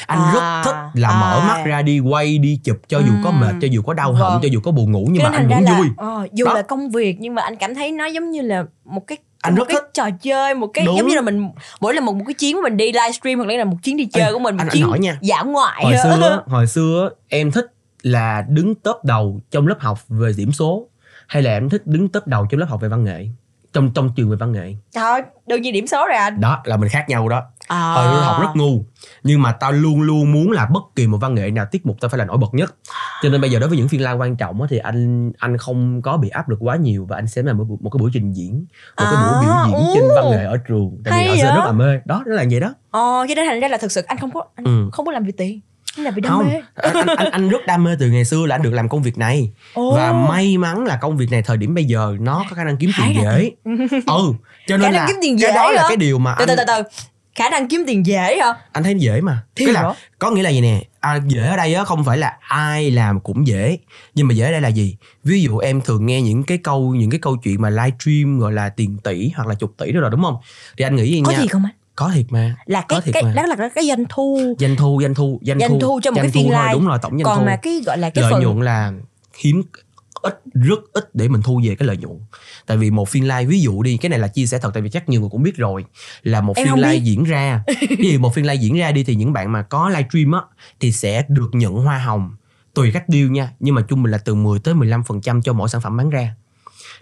anh 0.07 0.19
À, 0.19 0.33
rất 0.35 0.63
thích 0.65 1.01
là 1.01 1.09
à. 1.09 1.21
mở 1.21 1.41
mắt 1.49 1.65
ra 1.67 1.83
đi 1.83 2.01
quay 2.01 2.39
đi 2.39 2.61
chụp 2.65 2.77
cho 2.89 2.99
dù 2.99 3.13
có 3.25 3.31
mệt 3.31 3.53
cho 3.63 3.69
dù 3.71 3.83
có 3.83 3.95
đau 3.95 4.13
họng 4.13 4.33
Vâng. 4.33 4.41
cho 4.43 4.49
dù 4.53 4.61
có 4.61 4.71
buồn 4.73 4.93
ngủ 4.93 5.09
nhưng 5.11 5.23
Cho 5.23 5.31
mà 5.31 5.37
anh 5.37 5.49
vẫn 5.49 5.65
ra 5.65 5.73
vui 5.79 5.87
là, 5.87 5.93
ờ, 5.97 6.27
dù 6.33 6.47
Đó. 6.47 6.53
là 6.55 6.63
công 6.63 6.91
việc 6.91 7.17
nhưng 7.21 7.35
mà 7.35 7.43
anh 7.43 7.57
cảm 7.57 7.75
thấy 7.75 7.93
nó 7.93 8.07
giống 8.07 8.31
như 8.31 8.41
là 8.43 8.65
một 8.85 9.07
cái 9.07 9.19
Anh 9.43 9.55
một 9.55 9.59
rất 9.59 9.65
cái 9.69 9.75
thích. 9.75 9.91
trò 9.95 10.11
chơi 10.23 10.55
một 10.55 10.67
cái 10.75 10.85
Đúng. 10.87 10.97
giống 10.97 11.07
như 11.09 11.15
là 11.15 11.21
mình 11.21 11.49
mỗi 11.81 11.95
lần 11.95 12.05
một 12.05 12.15
một 12.17 12.25
cái 12.27 12.35
chuyến 12.35 12.57
của 12.57 12.63
mình 12.63 12.77
đi 12.77 12.93
livestream 12.93 13.39
hoặc 13.39 13.47
là 13.49 13.65
một 13.65 13.77
chuyến 13.83 13.97
đi 13.97 14.05
chơi 14.05 14.25
Ê, 14.27 14.33
của 14.33 14.39
mình 14.39 14.57
một 14.57 14.61
anh- 14.63 14.69
anh 14.69 14.73
chuyến 14.73 14.87
hỏi 14.87 14.99
nha. 14.99 15.19
dã 15.21 15.43
ngoại 15.43 15.85
hồi 15.85 15.95
xưa 16.03 16.43
hồi 16.47 16.67
xưa 16.67 17.11
em 17.29 17.51
thích 17.53 17.67
là 18.03 18.45
đứng 18.49 18.75
top 18.75 19.05
đầu 19.05 19.41
trong 19.51 19.67
lớp 19.67 19.77
học 19.81 19.99
về 20.09 20.33
điểm 20.37 20.53
số 20.53 20.87
hay 21.27 21.43
là 21.43 21.51
em 21.53 21.69
thích 21.69 21.87
đứng 21.87 22.09
top 22.09 22.27
đầu 22.27 22.47
trong 22.51 22.61
lớp 22.61 22.67
học 22.69 22.81
về 22.81 22.89
văn 22.89 23.05
nghệ 23.05 23.27
trong 23.73 23.91
trong 23.95 24.11
trường 24.17 24.31
về 24.31 24.37
văn 24.37 24.53
nghệ 24.53 24.75
thôi 24.95 25.21
đương 25.47 25.63
nhiên 25.63 25.73
điểm 25.75 25.87
số 25.87 26.07
rồi 26.07 26.17
anh 26.17 26.41
đó 26.41 26.61
là 26.65 26.77
mình 26.77 26.89
khác 26.89 27.05
nhau 27.09 27.29
đó 27.29 27.43
à. 27.71 27.93
hồi 27.95 28.05
đó 28.05 28.21
học 28.21 28.41
rất 28.41 28.49
ngu 28.55 28.85
nhưng 29.23 29.43
mà 29.43 29.53
tao 29.53 29.73
luôn 29.73 30.01
luôn 30.03 30.33
muốn 30.33 30.51
là 30.51 30.67
bất 30.67 30.83
kỳ 30.97 31.07
một 31.07 31.19
văn 31.21 31.35
nghệ 31.35 31.51
nào 31.51 31.67
tiết 31.71 31.87
mục 31.87 31.97
tao 32.01 32.09
phải 32.09 32.19
là 32.19 32.25
nổi 32.25 32.37
bật 32.37 32.55
nhất 32.55 32.75
cho 33.23 33.29
nên 33.29 33.41
bây 33.41 33.51
giờ 33.51 33.59
đối 33.59 33.69
với 33.69 33.79
những 33.79 33.89
phiên 33.89 34.01
live 34.01 34.13
quan 34.15 34.37
trọng 34.37 34.67
thì 34.71 34.79
anh 34.79 35.33
anh 35.39 35.57
không 35.57 36.03
có 36.03 36.17
bị 36.17 36.29
áp 36.29 36.49
lực 36.49 36.59
quá 36.61 36.77
nhiều 36.77 37.07
và 37.09 37.17
anh 37.17 37.27
sẽ 37.27 37.43
làm 37.43 37.59
một, 37.59 37.65
một 37.81 37.91
cái 37.91 37.99
buổi 37.99 38.11
trình 38.15 38.33
diễn 38.33 38.65
một 38.99 39.07
cái 39.11 39.15
buổi 39.15 39.47
À, 39.51 39.67
biểu 39.67 39.79
diễn 39.81 39.87
ú. 39.87 39.95
trên 39.95 40.05
văn 40.17 40.31
nghệ 40.31 40.45
ở 40.45 40.57
trường 40.69 40.91
tại 41.05 41.29
vì 41.35 41.41
ở 41.41 41.47
vậy? 41.47 41.57
rất 41.57 41.65
là 41.65 41.73
mê 41.73 42.01
đó 42.05 42.23
nó 42.27 42.35
là 42.35 42.45
vậy 42.51 42.61
đó 42.61 42.75
ờ 42.91 43.27
cho 43.29 43.35
nên 43.35 43.47
thành 43.47 43.61
ra 43.61 43.69
là 43.69 43.77
thực 43.79 43.93
sự 43.93 44.03
anh 44.03 44.19
không 44.19 44.31
có 44.31 44.45
anh 44.55 44.65
ừ. 44.65 44.89
không 44.93 45.07
có 45.07 45.13
làm 45.13 45.25
vì 45.25 45.33
tiền 45.33 45.61
anh 45.97 46.05
làm 46.05 46.15
vì 46.15 46.21
đam 46.21 46.33
không 46.33 46.49
mê 46.49 46.55
anh, 46.75 46.93
anh, 46.95 47.17
anh, 47.17 47.31
anh 47.31 47.49
rất 47.49 47.67
đam 47.67 47.85
mê 47.85 47.97
từ 48.01 48.11
ngày 48.11 48.25
xưa 48.25 48.47
là 48.47 48.55
anh 48.55 48.63
được 48.63 48.73
làm 48.73 48.89
công 48.89 49.03
việc 49.03 49.19
này 49.19 49.53
Ồ. 49.75 49.95
và 49.97 50.13
may 50.13 50.59
mắn 50.59 50.85
là 50.85 50.99
công 51.01 51.17
việc 51.17 51.31
này 51.31 51.43
thời 51.43 51.57
điểm 51.57 51.75
bây 51.75 51.85
giờ 51.85 52.17
nó 52.21 52.45
có 52.51 52.57
khả 52.57 52.65
năng 52.65 52.77
kiếm 52.77 52.91
tiền 52.99 53.25
là 53.25 53.39
dễ 53.39 53.51
ừ 54.07 54.33
cho 54.67 54.77
Khả 54.77 54.83
nên 54.83 54.93
năng 54.93 54.93
là 54.93 55.05
kiếm 55.09 55.17
tiền 55.23 55.39
cái 55.41 55.51
dễ 55.51 55.55
đó 55.55 55.73
là 55.73 55.85
cái 55.89 55.97
điều 55.97 56.19
mà 56.19 56.35
từ 56.39 56.43
anh 56.43 56.49
từ 56.49 56.57
từ 56.57 56.65
từ 56.67 56.83
khả 57.41 57.49
năng 57.51 57.69
kiếm 57.69 57.85
tiền 57.87 58.07
dễ 58.07 58.39
hả? 58.41 58.55
Anh 58.73 58.85
thấy 58.85 58.95
dễ 58.99 59.21
mà. 59.21 59.43
Thì 59.57 59.65
cái 59.65 59.75
là 59.75 59.83
đó. 59.83 59.95
có 60.19 60.31
nghĩa 60.31 60.43
là 60.43 60.51
gì 60.51 60.61
nè? 60.61 60.83
À, 61.01 61.21
dễ 61.27 61.47
ở 61.47 61.57
đây 61.57 61.75
á 61.75 61.85
không 61.85 62.05
phải 62.05 62.19
là 62.19 62.37
ai 62.41 62.91
làm 62.91 63.21
cũng 63.21 63.47
dễ. 63.47 63.79
Nhưng 64.15 64.29
mà 64.29 64.35
dễ 64.35 64.45
ở 64.47 64.53
đây 64.53 64.61
là 64.61 64.69
gì? 64.69 64.97
Ví 65.25 65.43
dụ 65.43 65.59
em 65.59 65.81
thường 65.81 66.07
nghe 66.07 66.23
những 66.23 66.43
cái 66.43 66.59
câu 66.59 66.95
những 66.95 67.11
cái 67.11 67.21
câu 67.21 67.37
chuyện 67.37 67.63
mà 67.63 67.71
livestream 67.71 68.39
gọi 68.39 68.53
là 68.53 68.69
tiền 68.69 68.97
tỷ 69.05 69.31
hoặc 69.37 69.49
là 69.49 69.55
chục 69.55 69.75
tỷ 69.79 69.93
đó 69.93 70.01
rồi 70.01 70.11
đúng 70.11 70.23
không? 70.23 70.37
Thì 70.79 70.85
anh 70.85 70.97
nghĩ 70.97 71.09
gì 71.11 71.23
có 71.25 71.33
nha? 71.33 71.41
gì 71.41 71.47
không 71.47 71.63
anh? 71.65 71.75
Có 71.95 72.11
thiệt 72.15 72.27
mà. 72.29 72.57
Là 72.67 72.81
Có 72.81 72.87
cái 72.89 73.01
thiệt 73.01 73.15
cái 73.15 73.23
mà. 73.23 73.33
đó 73.37 73.43
là 73.47 73.69
cái 73.75 73.87
doanh 73.89 74.05
thu. 74.09 74.55
Doanh 74.59 74.77
thu 74.77 75.01
doanh 75.03 75.15
thu 75.15 75.41
doanh, 75.43 75.59
Doanh 75.61 75.81
thu. 75.81 76.01
cho 76.03 76.11
một 76.11 76.21
cái 76.23 76.31
phiên 76.31 76.47
live. 76.51 76.73
đúng 76.73 76.87
rồi 76.87 76.99
tổng 77.03 77.13
doanh 77.13 77.25
còn 77.25 77.39
thu. 77.39 77.45
mà 77.45 77.57
cái 77.57 77.81
gọi 77.87 77.99
là 77.99 78.11
cái 78.11 78.23
lợi 78.23 78.33
phần 78.33 78.43
nhuận 78.43 78.61
là 78.61 78.93
hiếm 79.39 79.63
ít 80.23 80.41
rất 80.55 80.79
ít 80.93 81.15
để 81.15 81.29
mình 81.29 81.43
thu 81.43 81.61
về 81.65 81.75
cái 81.75 81.87
lợi 81.89 81.97
nhuận. 81.97 82.19
Tại 82.67 82.77
vì 82.77 82.91
một 82.91 83.09
phiên 83.09 83.23
live 83.23 83.45
ví 83.45 83.61
dụ 83.61 83.83
đi 83.83 83.97
cái 83.97 84.11
này 84.11 84.19
là 84.19 84.29
chia 84.29 84.47
sẻ 84.47 84.59
thật 84.63 84.71
tại 84.75 84.83
vì 84.83 84.91
chắc 84.91 85.09
nhiều 85.09 85.21
người 85.21 85.31
cũng 85.31 85.43
biết 85.43 85.57
rồi 85.57 85.85
là 86.23 86.41
một 86.41 86.57
Em 86.57 86.67
phiên 86.67 86.75
live 86.77 86.91
biết. 86.93 87.01
diễn 87.05 87.25
ra. 87.25 87.63
Dụ 87.99 88.19
một 88.19 88.35
phiên 88.35 88.45
live 88.47 88.55
diễn 88.63 88.77
ra 88.79 88.93
đi 88.93 89.05
thì 89.05 89.15
những 89.15 89.33
bạn 89.33 89.53
mà 89.53 89.63
có 89.63 89.89
livestream 89.89 90.33
á 90.33 90.41
thì 90.81 90.93
sẽ 90.93 91.25
được 91.29 91.51
nhận 91.53 91.73
hoa 91.75 91.99
hồng 91.99 92.31
tùy 92.75 92.91
cách 92.93 93.05
deal 93.09 93.27
nha 93.29 93.51
nhưng 93.61 93.75
mà 93.75 93.83
trung 93.89 94.03
bình 94.03 94.13
là 94.13 94.19
từ 94.19 94.35
10 94.35 94.59
tới 94.59 94.75
15 94.75 95.03
phần 95.05 95.21
trăm 95.21 95.43
cho 95.43 95.53
mỗi 95.53 95.69
sản 95.69 95.81
phẩm 95.81 95.97
bán 95.97 96.11
ra. 96.11 96.35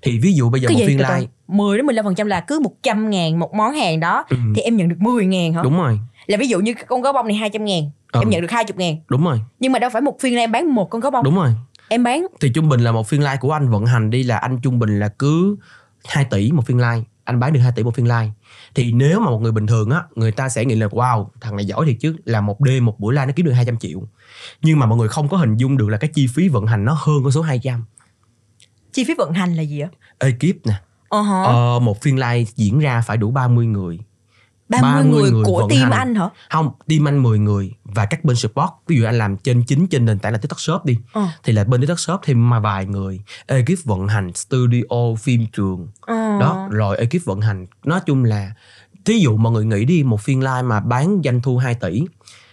Thì 0.02 0.18
ví 0.18 0.32
dụ 0.34 0.50
bây 0.50 0.60
giờ 0.60 0.68
cái 0.68 0.76
một 0.76 0.82
phiên 0.86 0.98
live 0.98 1.26
10 1.48 1.76
đến 1.76 1.86
15 1.86 2.04
phần 2.04 2.14
trăm 2.14 2.26
là 2.26 2.40
cứ 2.40 2.60
100 2.60 3.10
ngàn 3.10 3.38
một 3.38 3.54
món 3.54 3.74
hàng 3.74 4.00
đó 4.00 4.24
ừ, 4.28 4.36
thì 4.56 4.62
em 4.62 4.76
nhận 4.76 4.88
được 4.88 4.96
10 4.98 5.26
ngàn 5.26 5.52
hả? 5.52 5.62
đúng 5.62 5.76
rồi. 5.78 6.00
Là 6.26 6.36
ví 6.36 6.48
dụ 6.48 6.60
như 6.60 6.74
con 6.88 7.02
gấu 7.02 7.12
bông 7.12 7.26
này 7.28 7.36
200 7.36 7.64
ngàn 7.64 7.90
Ừ. 8.12 8.20
em 8.22 8.30
nhận 8.30 8.40
được 8.40 8.50
20 8.50 8.74
ngàn. 8.76 8.96
Đúng 9.08 9.24
rồi. 9.24 9.40
Nhưng 9.60 9.72
mà 9.72 9.78
đâu 9.78 9.90
phải 9.90 10.02
một 10.02 10.16
phiên 10.20 10.32
live 10.32 10.42
em 10.42 10.52
bán 10.52 10.74
một 10.74 10.90
con 10.90 11.00
gấu 11.00 11.10
bông. 11.10 11.24
Đúng 11.24 11.34
rồi 11.36 11.48
em 11.88 12.02
bán. 12.02 12.26
Thì 12.40 12.50
trung 12.54 12.68
bình 12.68 12.80
là 12.80 12.92
một 12.92 13.08
phiên 13.08 13.20
live 13.20 13.36
của 13.36 13.52
anh 13.52 13.68
vận 13.68 13.86
hành 13.86 14.10
đi 14.10 14.22
là 14.22 14.36
anh 14.36 14.58
trung 14.62 14.78
bình 14.78 14.98
là 14.98 15.08
cứ 15.08 15.56
2 16.04 16.24
tỷ 16.24 16.52
một 16.52 16.66
phiên 16.66 16.76
live 16.76 17.02
anh 17.24 17.40
bán 17.40 17.52
được 17.52 17.60
2 17.60 17.72
tỷ 17.76 17.82
một 17.82 17.94
phiên 17.94 18.06
live 18.06 18.30
thì 18.74 18.92
nếu 18.92 19.20
mà 19.20 19.30
một 19.30 19.38
người 19.38 19.52
bình 19.52 19.66
thường 19.66 19.90
á 19.90 20.02
người 20.14 20.32
ta 20.32 20.48
sẽ 20.48 20.64
nghĩ 20.64 20.74
là 20.74 20.86
wow 20.86 21.26
thằng 21.40 21.56
này 21.56 21.64
giỏi 21.64 21.86
thiệt 21.86 21.96
chứ 22.00 22.16
là 22.24 22.40
một 22.40 22.60
đêm 22.60 22.84
một 22.84 23.00
buổi 23.00 23.14
live 23.14 23.26
nó 23.26 23.32
kiếm 23.36 23.46
được 23.46 23.52
200 23.52 23.76
triệu. 23.76 24.02
Nhưng 24.62 24.78
mà 24.78 24.86
mọi 24.86 24.98
người 24.98 25.08
không 25.08 25.28
có 25.28 25.36
hình 25.36 25.56
dung 25.56 25.76
được 25.76 25.88
là 25.88 25.98
cái 25.98 26.10
chi 26.14 26.26
phí 26.26 26.48
vận 26.48 26.66
hành 26.66 26.84
nó 26.84 26.96
hơn 26.98 27.22
con 27.22 27.32
số 27.32 27.42
200 27.42 27.84
chi 28.92 29.04
phí 29.04 29.14
vận 29.18 29.32
hành 29.32 29.54
là 29.54 29.62
gì 29.62 29.80
ạ? 29.80 29.88
Ekip 30.18 30.66
nè. 30.66 30.74
Ờ 31.08 31.20
hả. 31.20 31.42
Ờ, 31.42 31.78
một 31.78 32.02
phiên 32.02 32.14
live 32.14 32.50
diễn 32.56 32.78
ra 32.78 33.02
phải 33.06 33.16
đủ 33.16 33.30
30 33.30 33.66
người 33.66 33.98
30, 34.68 34.92
30 34.92 35.10
người, 35.10 35.30
người 35.30 35.44
của 35.44 35.68
team 35.70 35.82
hành. 35.82 35.90
anh 35.90 36.14
hả? 36.14 36.28
Không 36.50 36.70
team 36.88 37.08
anh 37.08 37.22
10 37.22 37.38
người 37.38 37.72
và 37.84 38.06
các 38.06 38.24
bên 38.24 38.36
support. 38.36 38.68
Ví 38.86 38.96
dụ 38.96 39.04
anh 39.04 39.18
làm 39.18 39.36
trên 39.36 39.64
chính 39.64 39.86
trên 39.86 40.04
nền 40.04 40.18
tảng 40.18 40.32
là 40.32 40.38
tiktok 40.38 40.60
shop 40.60 40.84
đi 40.84 40.98
ờ. 41.12 41.26
thì 41.44 41.52
là 41.52 41.64
bên 41.64 41.80
tiktok 41.80 42.00
shop 42.00 42.20
thêm 42.22 42.50
mà 42.50 42.60
vài 42.60 42.86
người 42.86 43.20
ekip 43.46 43.84
vận 43.84 44.08
hành 44.08 44.32
studio 44.34 45.14
phim 45.18 45.46
trường. 45.52 45.88
Ờ. 46.00 46.38
đó 46.40 46.68
rồi 46.70 46.96
ekip 46.96 47.24
vận 47.24 47.40
hành. 47.40 47.66
Nói 47.84 48.00
chung 48.06 48.24
là 48.24 48.52
thí 49.04 49.18
dụ 49.18 49.36
mọi 49.36 49.52
người 49.52 49.64
nghĩ 49.64 49.84
đi 49.84 50.02
một 50.02 50.20
phiên 50.20 50.40
live 50.40 50.62
mà 50.62 50.80
bán 50.80 51.20
doanh 51.24 51.40
thu 51.40 51.58
2 51.58 51.74
tỷ 51.74 52.04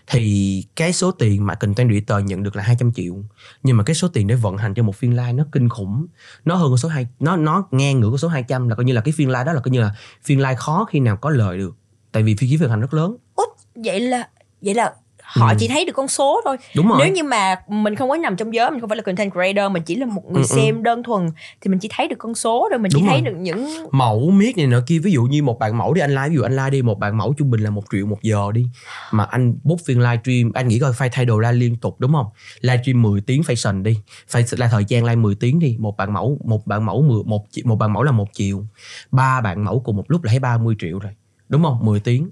thì 0.07 0.63
cái 0.75 0.93
số 0.93 1.11
tiền 1.11 1.45
mà 1.45 1.55
content 1.55 1.89
creator 1.89 2.25
nhận 2.25 2.43
được 2.43 2.55
là 2.55 2.63
200 2.63 2.91
triệu. 2.91 3.15
Nhưng 3.63 3.77
mà 3.77 3.83
cái 3.83 3.95
số 3.95 4.07
tiền 4.07 4.27
để 4.27 4.35
vận 4.35 4.57
hành 4.57 4.73
cho 4.73 4.83
một 4.83 4.95
phiên 4.95 5.11
live 5.11 5.33
nó 5.33 5.45
kinh 5.51 5.69
khủng. 5.69 6.05
Nó 6.45 6.55
hơn 6.55 6.69
con 6.69 6.77
số 6.77 6.89
hai 6.89 7.07
nó 7.19 7.37
nó 7.37 7.67
ngang 7.71 7.99
ngửa 7.99 8.09
con 8.09 8.17
số 8.17 8.27
200 8.27 8.69
là 8.69 8.75
coi 8.75 8.85
như 8.85 8.93
là 8.93 9.01
cái 9.01 9.11
phiên 9.11 9.27
live 9.27 9.43
đó 9.43 9.53
là 9.53 9.59
coi 9.59 9.71
như 9.71 9.81
là 9.81 9.95
phiên 10.23 10.39
live 10.39 10.55
khó 10.55 10.85
khi 10.89 10.99
nào 10.99 11.17
có 11.17 11.29
lời 11.29 11.57
được 11.57 11.75
tại 12.15 12.23
vì 12.23 12.35
phí 12.35 12.47
phí 12.49 12.57
vận 12.57 12.69
hành 12.69 12.81
rất 12.81 12.93
lớn. 12.93 13.15
Út, 13.35 13.49
vậy 13.75 13.99
là 13.99 14.27
vậy 14.61 14.73
là 14.73 14.93
họ 15.21 15.47
Ừ. 15.49 15.55
chỉ 15.59 15.67
thấy 15.67 15.85
được 15.85 15.93
con 15.95 16.07
số 16.07 16.41
thôi. 16.45 16.57
Đúng 16.75 16.87
rồi. 16.87 16.97
Nếu 17.03 17.13
như 17.13 17.23
mà 17.23 17.55
mình 17.67 17.95
không 17.95 18.09
có 18.09 18.17
nằm 18.17 18.35
trong 18.35 18.53
giới 18.53 18.71
mình 18.71 18.79
không 18.79 18.89
phải 18.89 18.95
là 18.97 19.01
content 19.03 19.31
creator 19.31 19.71
mình 19.71 19.83
chỉ 19.83 19.95
là 19.95 20.05
một 20.05 20.21
người 20.31 20.43
Ừ, 20.43 20.47
ừ. 20.49 20.55
xem 20.55 20.83
đơn 20.83 21.03
thuần 21.03 21.29
thì 21.61 21.69
mình 21.69 21.79
chỉ 21.79 21.89
thấy 21.91 22.07
được 22.07 22.15
con 22.19 22.35
số 22.35 22.67
rồi 22.71 22.79
mình 22.79 22.91
chỉ 22.95 22.99
Đúng 22.99 23.07
thấy 23.09 23.21
rồi. 23.21 23.31
được 23.33 23.39
những 23.39 23.67
mẫu 23.91 24.31
miết 24.31 24.57
này 24.57 24.67
nọ 24.67 24.79
kia 24.87 24.99
ví 24.99 25.11
dụ 25.11 25.23
như 25.23 25.43
một 25.43 25.59
bạn 25.59 25.77
mẫu 25.77 25.93
đi 25.93 26.01
anh 26.01 26.09
live 26.11 26.29
ví 26.29 26.35
dụ 26.35 26.41
anh 26.41 26.51
live 26.55 26.69
đi 26.69 26.81
một 26.81 26.99
bạn 26.99 27.17
mẫu 27.17 27.33
trung 27.37 27.51
bình 27.51 27.61
là 27.61 27.69
một 27.69 27.83
triệu 27.91 28.05
một 28.05 28.21
giờ 28.21 28.51
đi. 28.53 28.65
Mà 29.11 29.23
anh 29.23 29.55
book 29.63 29.79
phiên 29.85 29.99
live 29.99 30.19
stream 30.23 30.51
anh 30.53 30.67
nghĩ 30.67 30.79
coi 30.79 30.93
phải 30.93 31.09
thay 31.11 31.25
đồ 31.25 31.39
ra 31.39 31.51
liên 31.51 31.75
tục 31.75 31.95
đúng 31.99 32.13
không? 32.13 32.25
Live 32.61 32.83
stream 32.83 33.01
10 33.01 33.21
tiếng 33.21 33.41
fashion 33.41 33.83
đi. 33.83 33.97
Phải 34.27 34.45
là 34.51 34.67
thời 34.67 34.85
gian 34.87 35.03
live 35.03 35.15
10 35.15 35.35
tiếng 35.35 35.59
đi. 35.59 35.75
Một 35.79 35.97
bạn 35.97 36.13
mẫu 36.13 36.37
một 36.45 36.67
bạn 36.67 36.85
mẫu 36.85 37.01
10, 37.01 37.23
một 37.25 37.45
một 37.63 37.75
bạn 37.75 37.93
mẫu 37.93 38.03
là 38.03 38.11
một 38.11 38.27
triệu. 38.33 38.63
Ba 39.11 39.41
bạn 39.41 39.63
mẫu 39.65 39.79
cùng 39.85 39.97
một 39.97 40.05
lúc 40.07 40.23
là 40.23 40.29
thấy 40.29 40.39
30 40.39 40.75
triệu 40.79 40.99
rồi 40.99 41.11
đúng 41.49 41.63
không 41.63 41.85
10 41.85 41.99
tiếng 41.99 42.29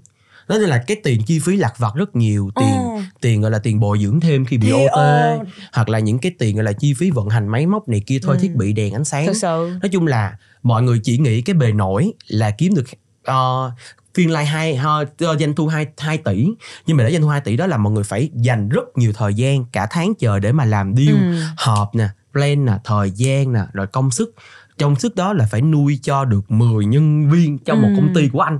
đó 0.48 0.56
là 0.58 0.84
cái 0.86 0.96
tiền 1.04 1.22
chi 1.26 1.38
phí 1.38 1.56
lặt 1.56 1.72
vặt 1.78 1.94
rất 1.94 2.16
nhiều 2.16 2.50
tiền 2.56 2.74
Ờ. 2.94 3.02
tiền 3.20 3.40
gọi 3.40 3.50
là 3.50 3.58
tiền 3.58 3.80
bồi 3.80 3.98
dưỡng 3.98 4.20
thêm 4.20 4.44
khi 4.44 4.58
bị 4.58 4.66
Thì, 4.66 4.72
OT 4.72 4.90
ờ. 4.92 5.38
hoặc 5.72 5.88
là 5.88 5.98
những 5.98 6.18
cái 6.18 6.32
tiền 6.38 6.56
gọi 6.56 6.64
là 6.64 6.72
chi 6.72 6.94
phí 6.94 7.10
vận 7.10 7.28
hành 7.28 7.48
máy 7.48 7.66
móc 7.66 7.88
này 7.88 8.00
kia 8.06 8.18
thôi 8.22 8.36
Ừ. 8.38 8.42
thiết 8.42 8.54
bị 8.54 8.72
đèn 8.72 8.92
ánh 8.94 9.04
sáng 9.04 9.26
thực 9.26 9.36
sự 9.36 9.70
nói 9.82 9.88
chung 9.92 10.06
là 10.06 10.36
mọi 10.62 10.82
người 10.82 11.00
chỉ 11.04 11.18
nghĩ 11.18 11.42
cái 11.42 11.54
bề 11.54 11.72
nổi 11.72 12.12
là 12.28 12.50
kiếm 12.50 12.74
được 12.74 12.84
ờ, 13.24 13.70
phiên 14.14 14.28
live 14.30 14.44
hai 14.44 14.78
uh, 15.04 15.40
doanh 15.40 15.54
thu 15.54 15.66
2, 15.66 15.86
2 15.98 16.18
tỷ 16.18 16.46
nhưng 16.86 16.96
mà 16.96 17.04
để 17.04 17.10
doanh 17.10 17.22
thu 17.22 17.28
2 17.28 17.40
tỷ 17.40 17.56
đó 17.56 17.66
là 17.66 17.76
mọi 17.76 17.92
người 17.92 18.04
phải 18.04 18.30
dành 18.34 18.68
rất 18.68 18.84
nhiều 18.98 19.12
thời 19.12 19.34
gian 19.34 19.64
cả 19.72 19.86
tháng 19.90 20.12
chờ 20.18 20.38
để 20.38 20.52
mà 20.52 20.64
làm 20.64 20.94
deal 20.96 21.14
Ừ. 21.16 21.40
họp 21.56 21.94
nè 21.94 22.08
plan 22.32 22.64
nè 22.64 22.72
thời 22.84 23.10
gian 23.10 23.52
nè 23.52 23.60
rồi 23.72 23.86
công 23.86 24.10
sức 24.10 24.34
công 24.78 24.96
sức 24.96 25.14
đó 25.16 25.32
là 25.32 25.46
phải 25.50 25.60
nuôi 25.62 25.98
cho 26.02 26.24
được 26.24 26.50
10 26.50 26.84
nhân 26.84 27.30
viên 27.30 27.58
trong 27.58 27.82
một 27.82 27.88
Ừ. 27.92 27.96
công 27.96 28.14
ty 28.14 28.28
của 28.32 28.40
anh 28.40 28.58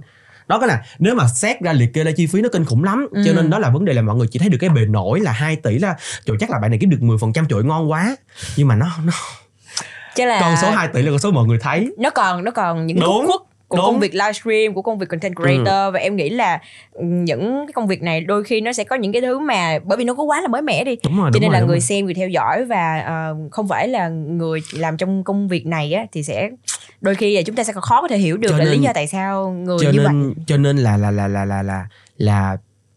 đó 0.49 0.59
cái 0.59 0.68
là 0.68 0.82
nếu 0.99 1.14
mà 1.14 1.28
xét 1.28 1.61
ra 1.61 1.72
liệt 1.72 1.95
kê 1.95 2.05
ra 2.05 2.11
chi 2.16 2.26
phí 2.26 2.40
nó 2.42 2.49
kinh 2.53 2.64
khủng 2.64 2.84
lắm 2.84 3.07
cho 3.12 3.30
Ừ. 3.30 3.34
nên 3.34 3.51
đó 3.51 3.59
là 3.59 3.70
vấn 3.70 3.84
đề 3.84 3.92
là 3.95 4.03
mọi 4.03 4.16
người 4.16 4.26
chỉ 4.30 4.38
thấy 4.38 4.49
được 4.49 4.59
cái 4.61 4.70
bề 4.70 4.84
nổi 4.86 5.20
là 5.20 5.32
2 5.32 5.57
tỷ 5.57 5.78
là 5.78 5.97
trời 6.26 6.36
chắc 6.40 6.51
là 6.51 6.59
bạn 6.62 6.70
này 6.70 6.78
kiếm 6.80 6.90
được 6.90 6.99
10% 7.01 7.45
trời 7.49 7.62
ngon 7.64 7.90
quá. 7.90 8.16
Nhưng 8.57 8.68
mà 8.68 8.74
nó 8.76 8.86
nó 9.05 9.12
chứ 10.16 10.24
là 10.26 10.40
con 10.40 10.55
số 10.62 10.70
2 10.70 10.88
tỷ 10.88 11.03
là 11.03 11.11
con 11.11 11.18
số 11.18 11.30
mọi 11.30 11.47
người 11.47 11.59
thấy. 11.59 11.92
Nó 11.99 12.11
còn 12.11 12.45
nó 12.45 12.51
còn 12.51 12.86
những 12.86 13.01
Đúng, 13.01 13.09
khúc 13.09 13.24
khuất 13.26 13.40
của 13.77 13.83
đúng. 13.83 13.87
công 13.87 14.01
việc 14.01 14.14
livestream 14.14 14.75
của 14.75 14.83
công 14.83 14.99
việc 14.99 15.09
content 15.09 15.35
creator. 15.37 15.95
Và 15.95 16.01
em 16.01 16.16
nghĩ 16.16 16.31
là 16.31 16.61
ừ, 16.93 17.03
những 17.05 17.64
cái 17.66 17.72
công 17.72 17.87
việc 17.87 18.03
này 18.03 18.20
đôi 18.20 18.45
khi 18.45 18.61
nó 18.61 18.72
sẽ 18.72 18.85
có 18.85 18.97
những 18.97 19.12
cái 19.12 19.22
thứ 19.22 19.39
mà 19.39 19.79
bởi 19.85 19.99
vì 19.99 20.05
nó 20.05 20.14
có 20.14 20.22
quá 20.22 20.41
là 20.41 20.49
mới 20.49 20.62
mẻ 20.62 20.85
đi. 20.85 20.97
Đúng 21.05 21.20
rồi 21.20 21.31
cho 21.35 21.41
nên 21.41 21.51
rồi, 21.51 21.61
là 21.61 21.66
người 21.66 21.77
rồi. 21.77 21.81
xem 21.81 22.05
người 22.05 22.14
theo 22.14 22.29
dõi 22.29 22.64
và 22.64 22.99
ờ, 23.07 23.37
không 23.51 23.68
phải 23.68 23.89
là 23.89 24.09
người 24.09 24.61
làm 24.72 24.97
trong 24.97 25.25
công 25.25 25.49
việc 25.49 25.66
này 25.66 25.93
á 25.93 26.07
thì 26.12 26.22
sẽ 26.22 26.51
đôi 27.01 27.14
khi 27.14 27.37
là 27.37 27.43
chúng 27.43 27.57
ta 27.57 27.64
sẽ 27.64 27.72
còn 27.72 27.83
khó 27.83 28.01
có 28.03 28.09
thể 28.09 28.18
hiểu 28.18 28.37
được 28.37 28.49
Cho 28.51 28.59
là 28.59 28.64
lý 28.64 28.79
do 28.79 28.91
tại 28.95 29.07
sao 29.07 29.51
người 29.51 29.79
cho 29.81 29.91
như 29.91 30.01
vậy. 30.05 30.12
nên 30.12 30.35
cho 30.47 30.57
nên 30.57 30.77
là 30.77 30.97
là 30.97 31.11
là 31.11 31.29
là 31.29 31.45
là 31.45 31.62
là 31.62 31.87
là 32.16 32.57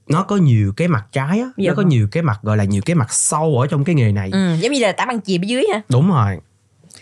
nó 0.09 0.23
có 0.23 0.35
nhiều 0.37 0.73
cái 0.77 0.87
mặt 0.87 1.05
trái 1.11 1.39
á 1.39 1.49
Dạ 1.57 1.69
nó 1.69 1.75
có 1.75 1.81
vâng. 1.81 1.89
nhiều 1.89 2.07
cái 2.11 2.23
mặt 2.23 2.39
gọi 2.43 2.57
là 2.57 2.63
nhiều 2.63 2.81
cái 2.85 2.95
mặt 2.95 3.13
sâu 3.13 3.57
ở 3.59 3.67
trong 3.67 3.83
cái 3.83 3.95
nghề 3.95 4.11
này. 4.11 4.29
Ừ, 4.33 4.55
giống 4.59 4.71
như 4.71 4.79
là 4.79 4.91
tám 4.91 5.07
ăn 5.07 5.19
chìm 5.19 5.41
ở 5.41 5.45
dưới 5.47 5.65
hả? 5.73 5.81
Đúng 5.89 6.09
rồi 6.09 6.37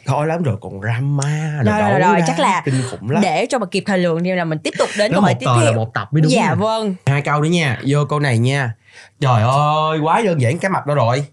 khó 0.05 0.25
lắm 0.25 0.43
rồi 0.43 0.55
còn 0.61 0.81
drama 0.81 1.61
Rồi, 1.65 1.81
rồi, 1.81 1.99
rồi, 1.99 2.19
đá, 2.19 2.25
chắc 2.27 2.39
là 2.39 2.61
kinh 2.65 2.83
khủng 2.91 3.09
lắm. 3.09 3.21
để 3.21 3.45
cho 3.49 3.59
mà 3.59 3.65
kịp 3.65 3.83
thời 3.87 3.97
lượng 3.97 4.23
thì 4.23 4.31
là 4.31 4.43
mình 4.45 4.59
tiếp 4.59 4.73
tục 4.79 4.89
đến 4.97 5.11
câu 5.13 5.21
hỏi 5.21 5.35
tiếp 5.39 5.45
tờ 5.45 5.57
là 5.57 5.63
theo. 5.63 5.73
một 5.73 5.93
tập 5.93 6.07
mới 6.11 6.21
đúng 6.21 6.31
dạ 6.31 6.49
nè. 6.49 6.55
vâng. 6.55 6.95
Hai 7.05 7.21
câu 7.21 7.41
nữa 7.41 7.49
nha 7.49 7.79
vô 7.87 8.05
câu 8.09 8.19
này 8.19 8.37
nha. 8.37 8.73
Trời 9.19 9.41
ơi 9.41 9.99
quá 9.99 10.21
đơn 10.25 10.41
giản 10.41 10.59
cái 10.59 10.71
mặt 10.71 10.85
đó 10.85 10.95
rồi. 10.95 11.25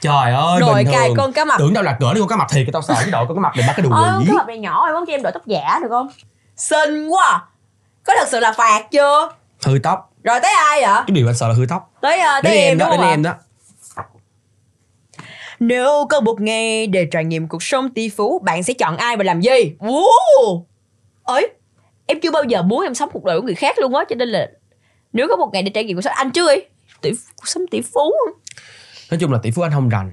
Trời 0.00 0.32
ơi 0.32 0.60
rồi 0.60 0.74
bình 0.74 0.92
cài 0.92 1.08
thường. 1.08 1.16
con 1.16 1.32
cá 1.32 1.44
mập. 1.44 1.58
Tưởng 1.58 1.72
đâu 1.74 1.82
là 1.84 1.96
cỡ 2.00 2.14
đi 2.14 2.20
con 2.20 2.28
cá 2.28 2.36
mập 2.36 2.50
thiệt 2.50 2.66
cái 2.66 2.72
tao 2.72 2.82
sợ 2.82 2.94
cái 3.00 3.10
đội 3.10 3.26
con 3.26 3.36
cá 3.36 3.40
mập 3.40 3.56
này 3.56 3.64
bắt 3.66 3.72
cái 3.76 3.84
đùi 3.84 3.92
Ơ, 3.94 4.20
cái 4.26 4.34
mập 4.34 4.46
này 4.46 4.58
nhỏ 4.58 4.86
rồi 4.86 5.00
muốn 5.00 5.06
cho 5.06 5.12
em 5.12 5.22
đổi 5.22 5.32
tóc 5.32 5.46
giả 5.46 5.78
được 5.82 5.88
không? 5.90 6.08
Xinh 6.56 7.08
quá. 7.08 7.30
À. 7.32 7.40
có 8.04 8.14
thật 8.18 8.28
sự 8.30 8.40
là 8.40 8.52
phạt 8.52 8.90
chưa? 8.90 9.30
Hư 9.64 9.78
tóc. 9.82 10.12
Rồi 10.24 10.40
tới 10.42 10.52
ai 10.68 10.82
vậy? 10.82 11.02
Cái 11.06 11.14
điều 11.14 11.28
anh 11.28 11.34
sợ 11.34 11.48
là 11.48 11.54
hư 11.54 11.66
tóc. 11.68 11.90
Tới 12.00 12.18
uh, 12.18 12.42
tới 12.42 12.52
đến 12.52 12.62
em, 12.62 12.68
em 12.70 12.78
đó 12.78 12.86
đúng 12.90 13.00
đến 13.00 13.10
em 13.10 13.22
đó 13.22 13.34
nếu 15.60 16.06
có 16.10 16.20
một 16.20 16.40
ngày 16.40 16.86
để 16.86 17.08
trải 17.10 17.24
nghiệm 17.24 17.48
cuộc 17.48 17.62
sống 17.62 17.90
tỷ 17.94 18.08
phú, 18.08 18.38
bạn 18.38 18.62
sẽ 18.62 18.74
chọn 18.74 18.96
ai 18.96 19.16
và 19.16 19.24
làm 19.24 19.40
gì? 19.40 19.72
Wow! 19.78 20.64
Ấy, 21.22 21.48
em 22.06 22.20
chưa 22.20 22.30
bao 22.30 22.44
giờ 22.44 22.62
muốn 22.62 22.82
em 22.82 22.94
sống 22.94 23.08
cuộc 23.12 23.24
đời 23.24 23.40
của 23.40 23.46
người 23.46 23.54
khác 23.54 23.78
luôn 23.78 23.94
á, 23.94 24.04
cho 24.08 24.16
nên 24.16 24.28
là 24.28 24.50
nếu 25.12 25.28
có 25.28 25.36
một 25.36 25.50
ngày 25.52 25.62
để 25.62 25.70
trải 25.70 25.84
nghiệm 25.84 25.96
cuộc 25.96 26.02
sống 26.02 26.12
anh 26.16 26.30
chưa 26.30 26.46
ấy, 26.46 26.66
tỷ 27.00 27.10
cuộc 27.10 27.48
sống 27.48 27.66
tỷ 27.70 27.80
phú. 27.80 28.12
nói 29.10 29.20
chung 29.20 29.32
là 29.32 29.38
tỷ 29.42 29.50
phú 29.50 29.62
anh 29.62 29.72
không 29.72 29.88
rành 29.88 30.10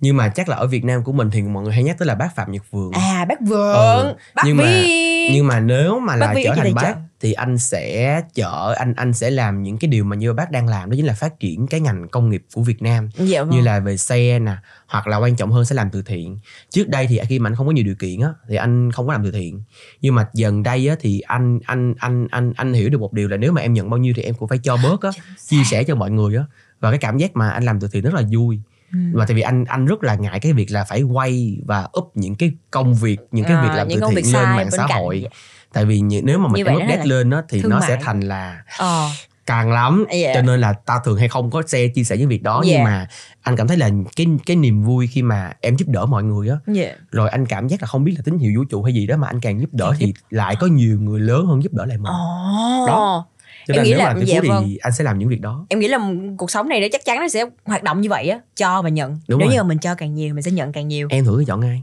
nhưng 0.00 0.16
mà 0.16 0.28
chắc 0.28 0.48
là 0.48 0.56
ở 0.56 0.66
Việt 0.66 0.84
Nam 0.84 1.04
của 1.04 1.12
mình 1.12 1.30
thì 1.30 1.42
mọi 1.42 1.64
người 1.64 1.72
hay 1.72 1.82
nhắc 1.82 1.96
tới 1.98 2.06
là 2.06 2.14
bác 2.14 2.34
Phạm 2.36 2.52
Nhật 2.52 2.62
Vượng. 2.70 2.92
À, 2.92 3.24
bác 3.28 3.40
Vượng, 3.40 3.74
Ừ, 4.06 4.14
bác 4.34 4.42
nhưng 4.46 4.56
mà- 4.56 4.64
Vi. 4.64 5.30
nhưng 5.34 5.46
mà 5.46 5.60
nếu 5.60 5.98
mà 6.00 6.12
Bác 6.16 6.26
là 6.26 6.32
Vi 6.34 6.42
trở 6.44 6.54
thành 6.56 6.74
bác 6.74 6.82
chợ. 6.82 6.94
thì 7.20 7.32
anh 7.32 7.58
sẽ 7.58 8.20
chở 8.34 8.74
anh 8.78 8.94
anh 8.96 9.12
sẽ 9.12 9.30
làm 9.30 9.62
những 9.62 9.78
cái 9.78 9.88
điều 9.88 10.04
mà 10.04 10.16
như 10.16 10.32
bác 10.32 10.50
đang 10.50 10.66
làm 10.68 10.90
đó 10.90 10.94
chính 10.96 11.06
là 11.06 11.12
phát 11.14 11.40
triển 11.40 11.66
cái 11.66 11.80
ngành 11.80 12.08
công 12.08 12.30
nghiệp 12.30 12.44
của 12.54 12.62
Việt 12.62 12.82
Nam. 12.82 13.08
Dạ 13.18 13.42
vâng. 13.42 13.50
như 13.50 13.60
là 13.60 13.80
về 13.80 13.96
xe 13.96 14.38
nè 14.38 14.56
hoặc 14.86 15.06
là 15.06 15.16
quan 15.16 15.36
trọng 15.36 15.50
hơn 15.52 15.64
sẽ 15.64 15.74
làm 15.74 15.90
từ 15.90 16.02
thiện. 16.02 16.38
Trước 16.70 16.88
đây 16.88 17.06
thì 17.06 17.20
khi 17.28 17.38
mà 17.38 17.48
anh 17.50 17.54
không 17.54 17.66
có 17.66 17.72
nhiều 17.72 17.84
điều 17.84 17.94
kiện 17.94 18.20
á 18.20 18.28
thì 18.48 18.56
anh 18.56 18.92
không 18.92 19.06
có 19.06 19.12
làm 19.12 19.24
từ 19.24 19.30
thiện. 19.30 19.62
Nhưng 20.00 20.14
mà 20.14 20.26
dần 20.34 20.62
đây 20.62 20.88
á 20.88 20.96
thì 21.00 21.20
anh 21.20 21.58
anh 21.66 21.94
anh 21.98 22.26
anh 22.30 22.52
anh 22.56 22.72
hiểu 22.72 22.88
được 22.88 23.00
một 23.00 23.12
điều 23.12 23.28
là 23.28 23.36
nếu 23.36 23.52
mà 23.52 23.60
em 23.60 23.72
nhận 23.72 23.90
bao 23.90 23.98
nhiêu 23.98 24.12
thì 24.16 24.22
em 24.22 24.34
cũng 24.34 24.48
phải 24.48 24.58
cho 24.58 24.76
bớt 24.82 25.02
á 25.02 25.10
chia 25.48 25.64
sẻ 25.64 25.84
cho 25.84 25.94
mọi 25.94 26.10
người 26.10 26.36
á. 26.36 26.44
Và 26.80 26.90
cái 26.90 26.98
cảm 26.98 27.18
giác 27.18 27.36
mà 27.36 27.50
anh 27.50 27.64
làm 27.64 27.80
từ 27.80 27.88
thiện 27.92 28.02
rất 28.04 28.14
là 28.14 28.22
vui 28.32 28.60
Ừ. 28.92 28.98
và 29.12 29.26
tại 29.26 29.34
vì 29.34 29.40
anh 29.42 29.64
anh 29.64 29.86
rất 29.86 30.02
là 30.04 30.14
ngại 30.14 30.40
cái 30.40 30.52
việc 30.52 30.70
là 30.70 30.84
phải 30.84 31.02
quay 31.02 31.58
và 31.66 31.88
up 31.98 32.10
những 32.14 32.34
cái 32.34 32.52
công 32.70 32.94
việc 32.94 33.20
những 33.30 33.44
cái 33.44 33.56
À, 33.56 33.62
việc 33.62 33.68
làm 33.76 33.88
từ 33.88 34.00
thiện 34.14 34.32
lên 34.34 34.44
mạng 34.56 34.70
xã 34.70 34.86
hội 34.86 35.26
tại 35.72 35.84
vì 35.84 36.00
nếu 36.00 36.38
mà 36.38 36.48
mình 36.48 36.64
nó 36.66 36.72
up 36.72 36.78
là 36.80 36.86
dead 36.88 37.06
lên 37.06 37.30
á 37.30 37.42
thì 37.48 37.60
thương 37.62 37.70
nó 37.70 37.80
sẽ 37.80 37.94
mại. 37.94 38.02
thành 38.04 38.20
là 38.20 38.62
Ờ, 38.78 39.08
càng 39.46 39.72
lắm 39.72 40.04
Dạ. 40.22 40.32
cho 40.34 40.42
nên 40.42 40.60
là 40.60 40.72
tao 40.72 41.00
thường 41.04 41.18
hay 41.18 41.28
không 41.28 41.50
có 41.50 41.62
share 41.62 41.88
chia 41.88 42.04
sẻ 42.04 42.16
những 42.16 42.28
việc 42.28 42.42
đó 42.42 42.62
Dạ. 42.64 42.72
nhưng 42.74 42.84
mà 42.84 43.06
anh 43.42 43.56
cảm 43.56 43.68
thấy 43.68 43.76
là 43.76 43.90
cái 44.16 44.26
cái 44.46 44.56
niềm 44.56 44.82
vui 44.82 45.06
khi 45.06 45.22
mà 45.22 45.52
em 45.60 45.76
giúp 45.76 45.88
đỡ 45.88 46.06
mọi 46.06 46.22
người 46.24 46.48
á 46.48 46.56
dạ. 46.66 46.92
rồi 47.10 47.28
anh 47.28 47.46
cảm 47.46 47.68
giác 47.68 47.82
là 47.82 47.86
không 47.86 48.04
biết 48.04 48.12
là 48.16 48.22
tín 48.24 48.38
hiệu 48.38 48.52
vũ 48.56 48.64
trụ 48.64 48.82
hay 48.82 48.94
gì 48.94 49.06
đó 49.06 49.16
mà 49.16 49.26
anh 49.26 49.40
càng 49.40 49.60
giúp 49.60 49.70
đỡ 49.72 49.92
thì 49.98 50.14
lại 50.30 50.56
có 50.60 50.66
nhiều 50.66 51.00
người 51.00 51.20
lớn 51.20 51.46
hơn 51.46 51.62
giúp 51.62 51.72
đỡ 51.74 51.84
lại 51.84 51.98
mình 51.98 52.12
Ồ. 52.12 52.84
Đó. 52.86 53.26
Cho 53.66 53.74
em 53.74 53.76
nên 53.76 53.84
nghĩ 53.84 53.90
nếu 53.90 53.98
là- 53.98 54.14
tỷ 54.20 54.26
dạ 54.26 54.40
phú 54.42 54.48
vâng. 54.48 54.64
thì 54.66 54.76
anh 54.76 54.92
sẽ 54.92 55.04
làm 55.04 55.18
những 55.18 55.28
việc 55.28 55.40
đó 55.40 55.66
Em 55.68 55.78
nghĩ 55.80 55.88
là 55.88 55.98
cuộc 56.38 56.50
sống 56.50 56.68
này 56.68 56.80
nó 56.80 56.86
chắc 56.92 57.04
chắn 57.04 57.20
nó 57.20 57.28
sẽ 57.28 57.44
hoạt 57.64 57.82
động 57.82 58.00
như 58.00 58.08
vậy 58.08 58.28
á, 58.28 58.40
cho 58.56 58.82
và 58.82 58.88
nhận. 58.88 59.18
Đúng 59.28 59.38
Nếu 59.38 59.48
rồi. 59.48 59.56
như 59.56 59.62
mình 59.62 59.78
cho 59.78 59.94
càng 59.94 60.14
nhiều 60.14 60.34
mình 60.34 60.42
sẽ 60.42 60.50
nhận 60.50 60.72
càng 60.72 60.88
nhiều. 60.88 61.08
em 61.10 61.24
thử 61.24 61.44
chọn 61.46 61.60
ai 61.60 61.82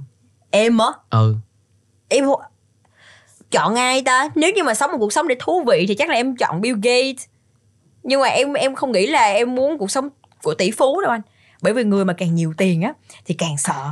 Em 0.52 0.78
á, 0.78 0.88
ừ 1.10 1.36
em 2.10 2.26
chọn 3.52 3.76
ai 3.76 4.02
ta 4.02 4.30
nếu 4.36 4.52
như 4.56 4.64
mà 4.64 4.74
sống 4.74 4.92
một 4.92 4.98
cuộc 5.00 5.14
sống 5.14 5.28
để 5.28 5.36
thú 5.40 5.64
vị 5.68 5.86
thì 5.88 5.96
chắc 5.96 6.10
là 6.10 6.16
em 6.16 6.36
chọn 6.36 6.62
Bill 6.62 6.76
Gates 6.84 7.26
nhưng 8.04 8.22
mà 8.22 8.28
em 8.28 8.54
em 8.54 8.76
không 8.76 8.92
nghĩ 8.92 9.08
là 9.08 9.26
em 9.26 9.56
muốn 9.56 9.78
cuộc 9.78 9.92
sống 9.92 10.10
của 10.44 10.54
tỷ 10.54 10.72
phú 10.72 11.02
đâu 11.02 11.12
anh 11.12 11.22
bởi 11.62 11.74
vì 11.74 11.84
người 11.84 12.06
mà 12.06 12.14
càng 12.14 12.36
nhiều 12.36 12.54
tiền 12.58 12.82
á 12.82 12.94
thì 13.26 13.34
càng 13.36 13.58
sợ 13.58 13.90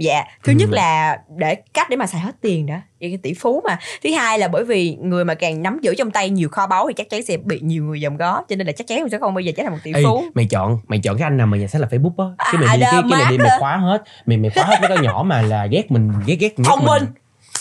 dạ 0.00 0.24
thứ 0.44 0.52
Ừ. 0.52 0.56
nhất 0.58 0.68
là 0.72 1.18
để 1.36 1.54
cách 1.74 1.90
để 1.90 1.96
mà 1.96 2.06
xài 2.06 2.20
hết 2.20 2.32
tiền 2.40 2.66
đó 2.66 2.74
vậy 3.00 3.10
cái 3.10 3.18
tỷ 3.22 3.34
phú 3.34 3.62
mà. 3.64 3.78
Thứ 4.04 4.10
hai 4.12 4.38
là 4.38 4.48
bởi 4.48 4.64
vì 4.64 4.96
người 5.00 5.24
mà 5.24 5.34
càng 5.34 5.62
nắm 5.62 5.78
giữ 5.82 5.94
trong 5.98 6.10
tay 6.10 6.30
nhiều 6.30 6.48
kho 6.48 6.66
báu 6.66 6.86
thì 6.88 6.94
chắc 6.94 7.10
chắn 7.10 7.22
sẽ 7.22 7.36
bị 7.36 7.60
nhiều 7.62 7.84
người 7.84 8.00
dòm 8.00 8.16
ngó 8.18 8.42
cho 8.48 8.56
nên 8.56 8.66
là 8.66 8.72
chắc 8.72 8.86
chắn 8.86 9.08
sẽ 9.08 9.18
không 9.18 9.34
bao 9.34 9.40
giờ 9.40 9.52
trở 9.56 9.62
thành 9.62 9.72
một 9.72 9.78
tỷ 9.84 9.92
Ê, 9.94 10.02
phú. 10.04 10.24
mày 10.34 10.44
chọn 10.50 10.78
mày 10.88 10.98
chọn 10.98 11.18
cái 11.18 11.26
anh 11.26 11.36
nào 11.36 11.46
mà 11.46 11.56
nhà 11.56 11.66
sách 11.66 11.80
là 11.82 11.88
Facebook 11.90 12.28
á. 12.28 12.34
Cái 12.52 12.62
À, 12.66 12.66
mày 12.66 12.76
đi 12.76 12.82
đó, 12.82 12.88
cái, 12.92 13.02
cái 13.10 13.20
này 13.22 13.30
đi 13.30 13.38
mày 13.38 13.50
khóa 13.58 13.76
hết. 13.76 14.02
Mày 14.26 14.36
mày 14.38 14.50
khóa 14.50 14.64
hết 14.64 14.76
mấy 14.80 14.88
cái 14.88 14.98
nhỏ 15.02 15.22
mà 15.26 15.42
là 15.42 15.66
ghét 15.66 15.90
mình 15.90 16.12
ghét 16.26 16.34
ghét 16.40 16.56
ghét 16.56 16.64
thông 16.64 16.84
minh 16.84 17.04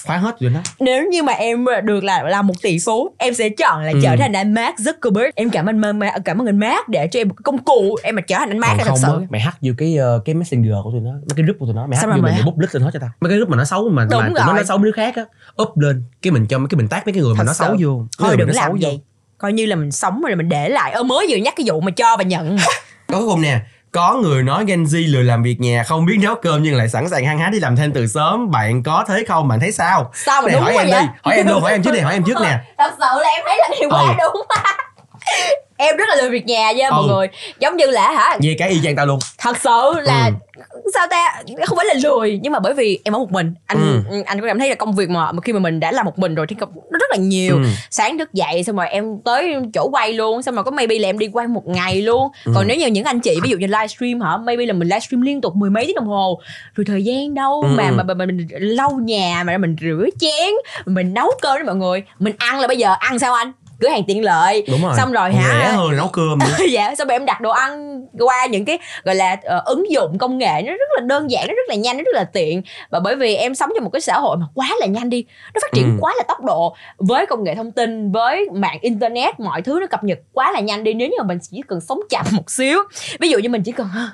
khóa 0.06 0.18
hết 0.18 0.36
rồi 0.39 0.52
đó. 0.54 0.60
Nếu 0.80 1.06
như 1.12 1.24
mà 1.24 1.34
em 1.34 1.66
được 1.84 2.04
là 2.04 2.24
là 2.24 2.41
một 2.41 2.54
tỷ 2.62 2.78
phú 2.86 3.10
em 3.18 3.34
sẽ 3.34 3.50
chọn 3.50 3.84
là 3.84 3.91
Ừ. 3.91 4.00
trở 4.04 4.16
thành 4.20 4.34
anh 4.34 4.54
Mark 4.54 4.76
Zuckerberg. 4.76 5.32
Em 5.36 5.50
cảm 5.50 5.66
ơn 5.66 5.82
Ma- 6.00 6.14
cảm 6.26 6.41
ơn 6.41 6.47
anh 6.47 6.60
Mark 6.60 6.88
để 6.89 7.08
cho 7.08 7.20
em 7.20 7.28
một 7.28 7.34
cái 7.38 7.41
công 7.43 7.58
cụ 7.58 7.95
em 8.04 8.16
mà 8.16 8.22
trở 8.22 8.36
thành 8.39 8.50
anh 8.50 8.60
Mark 8.60 8.70
còn 8.72 8.78
là 8.78 8.84
thật 8.84 8.89
không 8.89 8.97
sự. 9.02 9.08
á 9.22 9.28
mày 9.30 9.41
hack 9.41 9.58
vô 9.62 9.74
cái 9.78 9.97
ờ, 9.97 10.22
cái 10.26 10.36
messenger 10.36 10.74
của 10.84 10.91
tụi 10.91 11.02
nó 11.02 11.12
mấy 11.12 11.22
cái 11.36 11.43
group 11.43 11.60
của 11.60 11.66
tụi 11.66 11.76
nó 11.76 11.88
mày 11.88 11.97
hack 11.97 12.10
mà 12.10 12.16
vô 12.16 12.22
mày 12.22 12.32
mày 12.32 12.54
list 12.58 12.74
lên 12.76 12.84
hết 12.84 12.89
cho 12.93 13.00
tao. 13.00 13.10
Mấy 13.22 13.30
cái 13.30 13.38
group 13.38 13.50
mà 13.50 13.58
nó 13.58 13.64
xấu 13.66 13.89
mà 13.89 14.08
Đúng 14.12 14.20
mà 14.22 14.28
tụi 14.28 14.45
nó 14.47 14.54
nói 14.54 14.66
xấu 14.66 14.78
mấy 14.78 14.86
đứa 14.86 14.91
khác 14.91 15.16
á 15.16 15.24
up 15.62 15.78
lên 15.78 16.04
cái 16.22 16.32
mình 16.32 16.45
cho 16.47 16.58
mấy 16.60 16.68
cái 16.70 16.78
mình 16.78 16.88
tag 16.88 17.02
mấy 17.06 17.14
cái 17.14 17.24
người 17.24 17.34
mà 17.34 17.38
Thật 17.38 17.43
nó 17.47 17.54
sự. 17.54 17.66
xấu 17.66 17.76
vô. 17.80 18.06
Thôi 18.20 18.38
đừng 18.38 18.47
nó 18.47 18.54
làm 18.54 18.64
xấu 18.64 18.72
vô. 18.72 18.78
vậy. 18.82 19.00
Coi 19.38 19.54
như 19.54 19.66
là 19.66 19.76
mình 19.76 19.91
sống 19.91 20.22
rồi 20.28 20.36
mình 20.36 20.50
để 20.50 20.70
lại. 20.70 20.91
Ơ 20.91 21.04
mới 21.04 21.28
vừa 21.30 21.38
nhắc 21.38 21.54
cái 21.58 21.66
vụ 21.70 21.82
mà 21.82 21.91
cho 21.91 22.18
và 22.18 22.24
nhận. 22.24 22.58
Có 23.08 23.20
không 23.30 23.41
nè 23.41 23.60
có 23.91 24.13
người 24.13 24.43
nói 24.43 24.63
Gen 24.67 24.83
Z 24.83 25.11
lười 25.11 25.23
làm 25.23 25.43
việc 25.43 25.55
nhà 25.59 25.83
không 25.83 26.05
biết 26.05 26.17
nấu 26.21 26.35
cơm 26.35 26.63
nhưng 26.63 26.75
lại 26.75 26.89
sẵn 26.89 27.09
sàng 27.09 27.25
hăng 27.25 27.39
hái 27.39 27.51
đi 27.51 27.59
làm 27.59 27.75
thêm 27.75 27.93
từ 27.93 28.07
sớm. 28.07 28.51
Bạn 28.51 28.83
có 28.83 29.05
thế 29.07 29.23
không? 29.27 29.47
Bạn 29.47 29.59
thấy 29.59 29.71
sao? 29.71 30.11
Sao 30.13 30.41
mà 30.41 30.47
đúng 30.51 30.61
hỏi 30.61 30.73
em 30.77 30.89
vậy? 30.89 31.01
đi. 31.01 31.07
Hỏi 31.23 31.35
em 31.35 31.47
luôn 31.47 31.61
hỏi 31.61 31.71
em 31.71 31.83
trước 31.83 31.91
đi 31.93 31.99
hỏi 31.99 32.13
em 32.13 32.23
trước 32.23 32.37
nè. 32.43 32.57
Thật 32.77 32.91
sự 32.97 33.21
là 33.21 33.29
em 33.29 33.41
thấy 33.45 33.57
là 33.57 33.69
điều 33.79 33.89
quá 33.89 34.03
Ừ. 34.07 34.13
đúng 34.19 34.41
em 35.77 35.97
rất 35.97 36.05
là 36.09 36.15
lười 36.15 36.29
việc 36.29 36.45
nhà 36.45 36.71
nha 36.71 36.89
mọi 36.91 37.03
Ừ. 37.07 37.07
người. 37.15 37.27
Giống 37.59 37.77
như 37.77 37.85
là 37.85 38.11
hả? 38.11 38.37
Về 38.41 38.55
cái 38.59 38.69
y 38.69 38.79
chang 38.83 38.95
tao 38.95 39.05
luôn. 39.05 39.19
Thật 39.37 39.57
sự 39.63 39.91
là 40.01 40.31
Ừ. 40.69 40.78
sao 40.93 41.07
ta 41.09 41.41
không 41.65 41.77
phải 41.77 41.85
là 41.85 41.93
lười 42.03 42.39
nhưng 42.43 42.53
mà 42.53 42.59
bởi 42.59 42.73
vì 42.73 42.99
em 43.03 43.15
ở 43.15 43.19
một 43.19 43.31
mình 43.31 43.53
anh 43.65 44.03
Ừ. 44.09 44.21
anh 44.25 44.41
có 44.41 44.47
cảm 44.47 44.59
thấy 44.59 44.69
là 44.69 44.75
công 44.75 44.95
việc 44.95 45.09
mà 45.09 45.31
khi 45.43 45.53
mà 45.53 45.59
mình 45.59 45.79
đã 45.79 45.91
làm 45.91 46.05
một 46.05 46.19
mình 46.19 46.35
rồi 46.35 46.45
thì 46.49 46.55
nó 46.91 46.99
rất 46.99 47.09
là 47.11 47.17
nhiều 47.17 47.55
Ừ. 47.55 47.63
sáng 47.89 48.17
thức 48.17 48.33
dậy 48.33 48.63
xong 48.63 48.75
rồi 48.75 48.87
em 48.89 49.19
tới 49.25 49.55
chỗ 49.73 49.89
quay 49.91 50.13
luôn 50.13 50.41
xong 50.41 50.55
rồi 50.55 50.63
có 50.63 50.71
maybe 50.71 50.99
là 50.99 51.09
em 51.09 51.19
đi 51.19 51.27
quay 51.27 51.47
một 51.47 51.67
ngày 51.67 52.01
luôn 52.01 52.27
Ừ. 52.45 52.51
còn 52.55 52.67
nếu 52.67 52.77
như 52.77 52.87
những 52.87 53.03
anh 53.03 53.19
chị 53.19 53.39
ví 53.43 53.49
dụ 53.49 53.57
như 53.57 53.67
livestream 53.67 54.21
hả 54.21 54.37
maybe 54.37 54.65
là 54.65 54.73
mình 54.73 54.87
livestream 54.87 55.21
liên 55.21 55.41
tục 55.41 55.55
mười 55.55 55.69
mấy 55.69 55.85
tiếng 55.85 55.95
đồng 55.95 56.07
hồ 56.07 56.41
rồi 56.75 56.85
thời 56.85 57.03
gian 57.03 57.33
đâu 57.33 57.61
Ừ, 57.61 57.67
mà, 57.77 57.87
ừ. 57.89 57.93
mà, 57.95 58.03
mà, 58.03 58.13
mà 58.13 58.25
mình 58.25 58.47
lau 58.51 58.91
nhà 58.91 59.43
mà 59.45 59.57
mình 59.57 59.75
rửa 59.81 60.05
chén 60.19 60.53
mình 60.85 61.13
nấu 61.13 61.31
cơm 61.41 61.57
đó 61.57 61.63
mọi 61.65 61.75
người 61.75 62.03
mình 62.19 62.33
ăn 62.37 62.59
là 62.59 62.67
bây 62.67 62.77
giờ 62.77 62.93
ăn 62.99 63.19
sao 63.19 63.33
anh 63.33 63.51
cửa 63.80 63.89
hàng 63.89 64.03
tiện 64.07 64.23
lợi. 64.23 64.63
Đúng 64.67 64.82
rồi. 64.84 64.93
Xong 64.97 65.11
rồi 65.11 65.32
hả? 65.34 65.59
rẻ 65.61 65.71
hơn 65.77 65.97
nấu 65.97 66.07
cơm 66.07 66.39
dạ 66.69 66.95
xong 66.95 67.07
rồi 67.07 67.15
em 67.15 67.25
đặt 67.25 67.41
đồ 67.41 67.49
ăn 67.49 68.01
qua 68.19 68.45
những 68.45 68.65
cái 68.65 68.80
gọi 69.03 69.15
là 69.15 69.38
ờ, 69.43 69.61
ứng 69.65 69.91
dụng 69.91 70.17
công 70.17 70.38
nghệ. 70.38 70.61
Nó 70.65 70.71
rất 70.71 70.89
là 70.95 71.01
đơn 71.01 71.32
giản 71.32 71.47
nó 71.47 71.53
rất 71.53 71.69
là 71.69 71.75
nhanh 71.75 71.97
nó 71.97 72.03
rất 72.03 72.15
là 72.15 72.23
tiện. 72.23 72.61
Và 72.89 72.99
bởi 72.99 73.15
vì 73.15 73.36
em 73.36 73.55
sống 73.55 73.69
trong 73.75 73.84
một 73.84 73.89
cái 73.93 74.01
xã 74.01 74.19
hội 74.19 74.38
mà 74.38 74.45
quá 74.53 74.69
là 74.80 74.86
nhanh 74.86 75.09
đi 75.09 75.25
nó 75.53 75.59
phát 75.61 75.71
triển 75.73 75.86
Ừ. 75.86 75.97
quá 76.01 76.13
là 76.17 76.23
tốc 76.27 76.43
độ. 76.43 76.75
Với 76.97 77.25
công 77.25 77.43
nghệ 77.43 77.55
thông 77.55 77.71
tin 77.71 78.11
với 78.11 78.45
mạng 78.53 78.77
internet 78.82 79.39
mọi 79.39 79.61
thứ 79.61 79.77
nó 79.82 79.88
cập 79.88 80.03
nhật 80.03 80.19
quá 80.34 80.51
là 80.51 80.59
nhanh 80.59 80.84
đi. 80.84 80.93
Nếu 80.93 81.07
như 81.07 81.15
mà 81.17 81.23
mình 81.23 81.38
chỉ 81.51 81.61
cần 81.67 81.82
sống 81.82 81.99
chậm 82.09 82.25
một 82.32 82.49
xíu 82.51 82.80
ví 83.19 83.30
dụ 83.30 83.38
như 83.39 83.49
mình 83.49 83.63
chỉ 83.63 83.71
cần 83.71 83.88
"Hơ, 83.88 84.07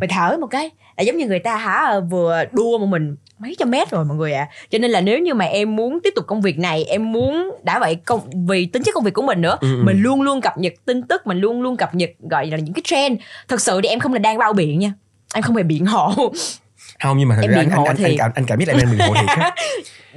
mày 0.00 0.08
thở 0.08 0.36
một 0.40 0.46
cái. 0.46 0.70
Là 0.96 1.02
giống 1.02 1.16
như 1.16 1.26
người 1.26 1.38
ta 1.38 1.56
hả 1.56 1.86
ờ, 1.90 2.00
vừa 2.00 2.44
đua 2.52 2.78
một 2.78 2.86
mình 2.86 3.16
mấy 3.38 3.56
trăm 3.58 3.70
mét 3.70 3.90
rồi 3.90 4.04
mọi 4.04 4.16
người 4.16 4.32
ạ. 4.32 4.48
Cho 4.70 4.78
nên 4.78 4.90
là 4.90 5.00
nếu 5.00 5.18
như 5.18 5.34
mà 5.34 5.44
em 5.44 5.76
muốn 5.76 5.98
tiếp 6.04 6.12
tục 6.16 6.24
công 6.26 6.40
việc 6.40 6.58
này 6.58 6.84
em 6.84 7.12
muốn 7.12 7.50
đã 7.62 7.78
vậy 7.78 7.94
công 7.94 8.20
vì 8.46 8.66
tính 8.66 8.82
chất 8.82 8.94
công 8.94 9.04
việc 9.04 9.14
của 9.14 9.22
mình 9.22 9.40
nữa 9.40 9.56
Ừ, 9.60 9.76
ừ. 9.76 9.82
mình 9.84 10.02
luôn 10.02 10.22
luôn 10.22 10.40
cập 10.40 10.58
nhật 10.58 10.72
tin 10.84 11.02
tức 11.02 11.26
mình 11.26 11.38
luôn 11.38 11.62
luôn 11.62 11.76
cập 11.76 11.94
nhật 11.94 12.10
gọi 12.30 12.46
là 12.46 12.56
những 12.56 12.74
cái 12.74 12.82
trend. 12.84 13.20
Thật 13.48 13.60
sự 13.60 13.80
thì 13.82 13.88
em 13.88 14.00
không 14.00 14.12
là 14.12 14.18
đang 14.18 14.38
bao 14.38 14.52
biện 14.52 14.78
nha. 14.78 14.92
Em 15.34 15.42
không 15.42 15.56
hề 15.56 15.62
biện 15.62 15.86
hộ. 15.86 16.32
Không 17.02 17.18
nhưng 17.18 17.28
mà 17.28 17.36
thật 17.36 17.48
ra 17.50 17.56
anh, 17.60 17.70
anh, 17.70 17.84
anh, 17.84 17.96
thiệt. 17.96 18.06
anh, 18.06 18.16
cảm, 18.18 18.30
anh 18.34 18.44
cảm 18.46 18.58
biết 18.58 18.68
là 18.68 18.74
em 18.74 18.88
biện 18.90 19.00
hộ 19.08 19.14
thiệt 19.14 19.26
á. 19.26 19.54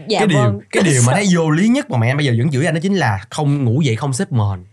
Dạ 0.07 0.19
cái 0.19 0.27
điều 0.27 0.39
vâng. 0.39 0.59
cái 0.71 0.83
điều 0.83 1.01
mà 1.07 1.13
thấy 1.13 1.25
vô 1.35 1.49
lý 1.49 1.67
nhất 1.67 1.89
mà 1.89 1.97
mẹ 1.97 2.07
em 2.07 2.17
bây 2.17 2.25
giờ 2.25 2.33
vẫn 2.37 2.51
chửi 2.51 2.65
anh 2.65 2.73
đó 2.73 2.79
chính 2.83 2.95
là 2.95 3.19
không 3.29 3.63
ngủ 3.63 3.81
dậy 3.81 3.95
không 3.95 4.13
xếp 4.13 4.31
mền. 4.31 4.65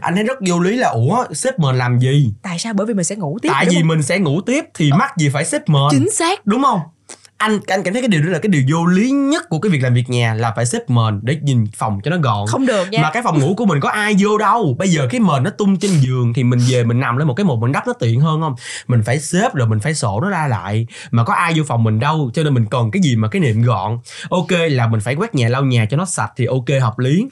Anh 0.00 0.14
thấy 0.14 0.24
rất 0.24 0.38
vô 0.48 0.60
lý 0.60 0.76
là 0.76 0.88
ủa 0.88 1.24
xếp 1.32 1.58
mền 1.58 1.78
làm 1.78 1.98
gì? 1.98 2.32
Tại 2.42 2.58
sao? 2.58 2.74
Bởi 2.74 2.86
vì 2.86 2.94
mình 2.94 3.04
sẽ 3.04 3.16
ngủ 3.16 3.38
tiếp 3.42 3.48
tại 3.52 3.66
vì 3.70 3.76
không? 3.76 3.88
mình 3.88 4.02
sẽ 4.02 4.18
ngủ 4.18 4.40
tiếp 4.40 4.64
thì 4.74 4.90
mắc 4.92 5.16
gì 5.16 5.28
phải 5.28 5.44
xếp 5.44 5.68
mền? 5.68 5.82
Chính 5.90 6.10
xác. 6.10 6.46
Đúng 6.46 6.62
không 6.62 6.80
anh 7.44 7.60
anh 7.66 7.82
cảm 7.82 7.94
thấy 7.94 8.02
cái 8.02 8.08
điều 8.08 8.22
đó 8.22 8.28
là 8.28 8.38
cái 8.38 8.50
điều 8.50 8.62
vô 8.70 8.86
lý 8.86 9.10
nhất 9.10 9.48
của 9.48 9.58
cái 9.58 9.70
việc 9.70 9.82
làm 9.82 9.94
việc 9.94 10.10
nhà 10.10 10.34
là 10.34 10.52
phải 10.56 10.66
xếp 10.66 10.90
mền 10.90 11.20
để 11.22 11.38
nhìn 11.42 11.66
phòng 11.74 12.00
cho 12.04 12.10
nó 12.10 12.16
gọn. 12.16 12.46
Không 12.46 12.66
được 12.66 12.90
nha. 12.90 13.02
Mà 13.02 13.10
cái 13.10 13.22
phòng 13.22 13.40
ngủ 13.40 13.54
của 13.56 13.66
mình 13.66 13.80
có 13.80 13.88
ai 13.88 14.14
vô 14.18 14.38
đâu. 14.38 14.76
Bây 14.78 14.88
giờ 14.88 15.06
cái 15.10 15.20
mền 15.20 15.42
nó 15.42 15.50
tung 15.50 15.78
trên 15.78 15.90
giường 16.00 16.32
thì 16.34 16.44
mình 16.44 16.60
về 16.68 16.84
mình 16.84 17.00
nằm 17.00 17.16
lên 17.16 17.28
một 17.28 17.34
cái 17.34 17.44
một 17.44 17.56
mình 17.56 17.72
đắp 17.72 17.86
nó 17.86 17.92
tiện 17.92 18.20
hơn 18.20 18.40
không? 18.40 18.54
Mình 18.88 19.02
phải 19.02 19.18
xếp 19.18 19.54
rồi 19.54 19.68
mình 19.68 19.80
phải 19.80 19.94
sổ 19.94 20.20
nó 20.20 20.30
ra 20.30 20.46
lại. 20.46 20.86
Mà 21.10 21.24
có 21.24 21.34
ai 21.34 21.52
vô 21.56 21.64
phòng 21.66 21.84
mình 21.84 22.00
đâu 22.00 22.30
cho 22.34 22.42
nên 22.42 22.54
mình 22.54 22.66
cần 22.70 22.90
cái 22.90 23.02
gì 23.02 23.16
mà 23.16 23.28
cái 23.28 23.40
niệm 23.40 23.62
gọn. 23.62 23.98
Ok 24.30 24.50
là 24.70 24.86
mình 24.86 25.00
phải 25.00 25.14
quét 25.14 25.34
nhà 25.34 25.48
lau 25.48 25.64
nhà 25.64 25.86
cho 25.90 25.96
nó 25.96 26.04
sạch 26.04 26.32
thì 26.36 26.46
ok 26.46 26.82
hợp 26.82 26.98
lý. 26.98 27.26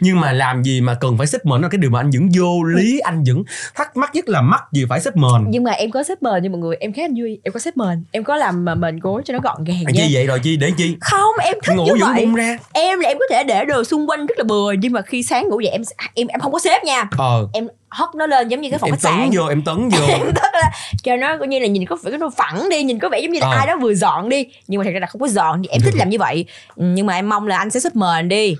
Nhưng 0.00 0.20
mà 0.20 0.32
làm 0.32 0.62
gì 0.62 0.80
mà 0.80 0.94
cần 0.94 1.18
phải 1.18 1.26
xếp 1.26 1.46
mền 1.46 1.60
là 1.62 1.68
cái 1.68 1.78
điều 1.78 1.90
mà 1.90 2.00
anh 2.00 2.10
vẫn 2.10 2.28
vô 2.38 2.62
lý 2.62 2.98
anh 2.98 3.24
vẫn 3.24 3.44
thắc 3.74 3.96
mắc 3.96 4.14
nhất 4.14 4.28
là 4.28 4.40
mắc 4.40 4.62
gì 4.72 4.84
phải 4.88 5.00
xếp 5.00 5.16
mền. 5.16 5.44
Nhưng 5.48 5.64
mà 5.64 5.70
em 5.70 5.90
có 5.90 6.02
xếp 6.02 6.22
mền 6.22 6.42
nha 6.42 6.48
mọi 6.48 6.58
người 6.58 6.76
em 6.80 6.92
khác 6.92 7.02
anh 7.04 7.14
duy 7.14 7.38
em 7.42 7.52
có 7.52 7.60
xếp 7.60 7.76
mền 7.76 8.04
em 8.10 8.24
có 8.24 8.36
làm 8.36 8.64
mà 8.64 8.74
mền 8.74 8.98
gối 8.98 9.22
cho 9.24 9.32
nó 9.32 9.40
gọn 9.42 9.55
gàng 9.64 9.82
à, 9.86 9.90
chi 9.94 10.10
vậy 10.14 10.26
rồi 10.26 10.38
chi 10.38 10.56
để 10.56 10.70
chi? 10.78 10.96
Không 11.00 11.32
em 11.42 11.54
thích 11.64 11.74
ngủ 11.76 11.84
như 11.86 12.04
vậy. 12.14 12.26
ra. 12.36 12.58
Em 12.72 13.00
là 13.00 13.08
em 13.08 13.18
có 13.18 13.24
thể 13.30 13.44
để 13.44 13.64
đồ 13.64 13.84
xung 13.84 14.10
quanh 14.10 14.26
rất 14.26 14.38
là 14.38 14.44
bừa 14.44 14.72
nhưng 14.72 14.92
mà 14.92 15.02
khi 15.02 15.22
sáng 15.22 15.48
ngủ 15.48 15.60
dậy 15.60 15.72
em 15.72 15.82
em 16.14 16.26
em 16.26 16.40
không 16.40 16.52
có 16.52 16.58
xếp 16.58 16.84
nha. 16.84 17.08
Ờ. 17.18 17.48
Em 17.52 17.68
hất 17.88 18.08
nó 18.14 18.26
lên 18.26 18.48
giống 18.48 18.60
như 18.60 18.70
cái 18.70 18.78
phòng 18.78 18.88
em 18.90 18.94
khách 18.96 19.00
sạn. 19.02 19.18
tấn 19.20 19.30
vô 19.38 19.46
em 19.46 19.62
tấn 19.62 19.88
vô. 19.88 20.06
Em 20.08 20.20
tức 20.20 20.50
là 20.52 20.70
cho 21.02 21.16
nó 21.16 21.36
coi 21.38 21.48
như 21.48 21.58
là 21.58 21.66
nhìn 21.66 21.86
có 21.86 21.96
vẻ 22.02 22.10
nó 22.18 22.30
phẳng 22.36 22.68
đi 22.70 22.82
nhìn 22.82 22.98
có 22.98 23.08
vẻ 23.08 23.20
giống 23.20 23.32
như 23.32 23.40
là 23.40 23.46
Ờ. 23.46 23.56
ai 23.56 23.66
đó 23.66 23.76
vừa 23.80 23.94
dọn 23.94 24.28
đi. 24.28 24.46
Nhưng 24.68 24.78
mà 24.78 24.84
thật 24.84 24.90
ra 24.94 25.00
là 25.00 25.06
không 25.06 25.20
có 25.20 25.28
dọn 25.28 25.62
thì 25.62 25.68
em 25.68 25.80
thích 25.84 25.94
làm 25.96 26.08
như 26.10 26.18
vậy. 26.18 26.44
Nhưng 26.76 27.06
mà 27.06 27.14
em 27.14 27.28
mong 27.28 27.46
là 27.46 27.58
anh 27.58 27.70
sẽ 27.70 27.80
xếp 27.80 27.96
mền 27.96 28.28
đi. 28.28 28.56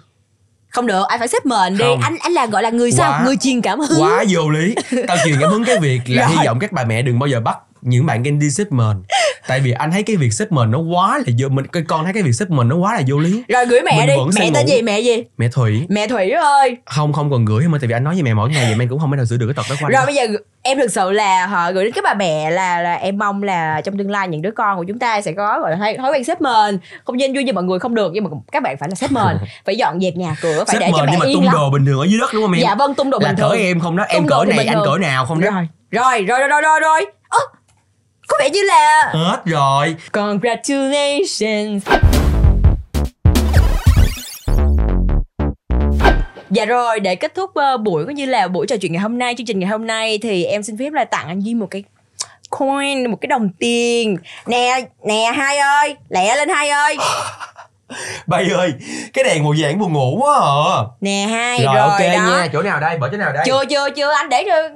Không 0.69 0.87
được 0.87 1.03
anh 1.09 1.19
phải 1.19 1.29
xếp 1.29 1.47
mền 1.47 1.79
đi. 1.79 1.85
Không. 1.85 2.01
anh 2.03 2.17
anh 2.21 2.33
là 2.33 2.47
gọi 2.47 2.63
là 2.63 2.71
người 2.71 2.93
sao? 2.93 3.11
Quá- 3.11 3.23
người 3.25 3.37
truyền 3.37 3.61
cảm 3.61 3.81
hứng. 3.81 4.01
quá 4.03 4.25
vô 4.31 4.49
lý. 4.51 4.75
Tao 5.09 5.17
truyền 5.25 5.37
cảm 5.41 5.51
hứng 5.51 5.65
cái 5.65 5.79
việc 5.81 6.01
là 6.07 6.27
hy 6.41 6.47
vọng 6.47 6.59
các 6.59 6.73
bà 6.73 6.85
mẹ 6.85 7.03
đừng 7.03 7.19
bao 7.19 7.27
giờ 7.27 7.41
bắt 7.41 7.57
những 7.83 8.07
bạn 8.07 8.23
Gen 8.23 8.39
đi 8.39 8.51
xếp 8.51 8.65
mền 8.71 9.03
tại 9.49 9.61
vì 9.61 9.71
anh 9.73 9.91
thấy 9.91 10.03
cái 10.03 10.17
việc 10.17 10.33
xếp 10.33 10.53
mền 10.53 10.71
nó 10.71 10.79
quá 10.79 11.19
là 11.19 11.25
vô 11.39 11.49
mình 11.49 11.67
con 11.89 12.05
thấy 12.05 12.13
cái 12.13 12.23
việc 12.23 12.33
xếp 12.33 12.51
mền 12.51 12.69
nó 12.69 12.77
quá 12.77 12.95
là 12.95 13.03
vô 13.09 13.19
lý. 13.19 13.43
Rồi 13.49 13.67
gửi 13.67 13.81
mẹ 13.85 13.97
Mình 13.99 14.07
đi. 14.07 14.41
mẹ 14.41 14.51
tên 14.55 14.67
gì? 14.67 14.83
Mẹ 14.83 15.01
gì? 15.01 15.25
Mẹ 15.39 15.49
thủy. 15.49 15.87
Mẹ 15.89 16.07
thủy 16.09 16.31
ơi. 16.31 16.77
Không 16.87 17.13
không 17.13 17.31
còn 17.31 17.45
gửi 17.45 17.69
mà 17.69 17.79
tại 17.81 17.89
vì 17.89 17.95
anh 17.95 18.05
nói 18.05 18.15
với 18.15 18.23
mẹ 18.23 18.35
mỗi 18.35 18.51
ngày 18.51 18.65
vậy 18.65 18.75
mẹ 18.77 18.87
cũng 18.91 18.99
không 18.99 19.11
thể 19.11 19.17
nào 19.17 19.27
sửa 19.27 19.37
được 19.37 19.47
cái 19.47 19.55
tật 19.55 19.63
đó 19.71 19.77
anh 19.87 19.93
rồi 19.93 20.07
bây 20.07 20.15
giờ 20.15 20.23
em 20.63 20.79
thực 20.79 20.91
sự 20.91 21.11
là 21.13 21.47
họ 21.47 21.73
gửi 21.73 21.85
đến 21.85 21.93
các 21.93 22.05
bà 22.05 22.15
mẹ 22.15 22.51
là 22.51 22.81
là 22.83 22.95
em 22.95 23.19
mong 23.19 23.43
là 23.43 23.81
trong 23.81 23.99
tương 23.99 24.11
lai 24.11 24.29
những 24.29 24.43
đứa 24.43 24.51
con 24.51 24.79
của 24.79 24.85
chúng 24.89 24.99
ta 24.99 25.21
sẽ 25.21 25.33
có 25.33 25.61
gọi 25.61 25.71
là 25.71 25.77
thói, 25.77 26.11
quen 26.13 26.25
xếp 26.25 26.41
mền. 26.41 26.79
Không 27.05 27.17
nên 27.17 27.35
vui 27.35 27.45
như 27.45 27.53
mọi 27.53 27.65
người 27.65 27.79
không 27.79 27.95
được 27.95 28.11
nhưng 28.15 28.25
mà 28.25 28.31
các 28.53 28.63
bạn 28.63 28.77
phải 28.81 28.89
là 28.89 28.95
xếp 28.95 29.11
mền. 29.13 29.37
Phải 29.67 29.77
dọn 29.77 30.01
dẹp 30.01 30.15
nhà 30.17 30.37
cửa 30.43 30.65
phải 30.67 30.77
xếp 30.77 30.87
để 30.87 30.93
cho 30.97 31.05
mền 31.05 31.07
mẹ 31.07 31.13
nhưng 31.13 31.21
mà 31.21 31.27
yên 31.27 31.35
tung 31.37 31.45
lòng. 31.45 31.55
đồ 31.55 31.71
bình 31.71 31.87
thường 31.87 31.99
ở 32.01 32.05
dưới 32.05 32.21
đất 32.21 32.31
đúng 32.33 32.43
không 32.43 32.53
em? 32.53 32.63
Dạ 32.63 32.75
vâng 32.75 32.95
tung 32.95 33.11
đồ 33.11 33.19
là 33.23 33.29
bình 33.29 33.37
cỡ 33.37 33.49
thường. 33.49 33.59
em 33.59 33.81
không 33.81 33.97
đó 33.97 34.05
em 34.09 34.23
Tung 34.23 34.29
cỡ 34.29 34.45
này 34.57 34.67
anh 34.67 34.79
cỡ 34.85 34.99
nào 34.99 35.27
không 35.27 35.41
đó? 35.41 35.51
Rồi 35.91 36.23
rồi 36.23 36.39
rồi 36.39 36.49
rồi 36.49 36.61
rồi 36.63 36.81
rồi 36.81 37.07
có 38.29 38.37
vẻ 38.41 38.51
như 38.51 38.63
là 38.63 39.11
hết 39.15 39.43
rồi 39.45 39.97
congratulations 40.13 41.89
Dạ 46.51 46.65
rồi, 46.65 47.01
để 47.01 47.15
kết 47.15 47.35
thúc 47.35 47.51
ờ, 47.55 47.77
buổi 47.77 48.05
cũng 48.05 48.15
như 48.15 48.27
là 48.27 48.49
buổi 48.49 48.67
trò 48.67 48.77
chuyện 48.81 48.93
ngày 48.93 49.03
hôm 49.03 49.19
nay, 49.19 49.35
chương 49.39 49.47
trình 49.47 49.59
ngày 49.59 49.69
hôm 49.69 49.87
nay 49.87 50.19
thì 50.23 50.45
em 50.45 50.63
xin 50.63 50.79
phép 50.79 50.93
là 50.93 51.05
tặng 51.05 51.29
anh 51.29 51.41
Duy 51.41 51.55
một 51.55 51.67
cái 51.71 51.85
coin, 52.51 53.11
một 53.11 53.17
cái 53.21 53.27
đồng 53.27 53.49
tiền. 53.59 54.17
Nè, 54.47 54.81
nè 55.05 55.33
hai 55.37 55.59
ơi, 55.59 55.97
lẹ 56.09 56.37
lên 56.37 56.49
hai 56.49 56.69
ơi. 56.69 56.97
bay 58.27 58.51
ơi 58.55 58.73
cái 59.13 59.25
đèn 59.25 59.45
màu 59.45 59.55
vàng 59.59 59.79
buồn 59.79 59.93
ngủ 59.93 60.19
quá 60.21 60.41
à 60.41 60.83
Nè 61.01 61.27
hai 61.31 61.63
rồi, 61.65 61.75
rồi, 61.75 61.89
ok 61.89 62.01
đó. 62.01 62.07
nha 62.31 62.49
chỗ 62.53 62.63
nào 62.63 62.81
đây 62.81 62.99
bỏ 62.99 63.09
chỗ 63.13 63.17
nào 63.17 63.33
đây 63.33 63.43
Chưa 63.47 63.65
chưa 63.71 63.91
chưa 63.97 64.13
anh 64.13 64.29
để 64.29 64.45
cho 64.47 64.69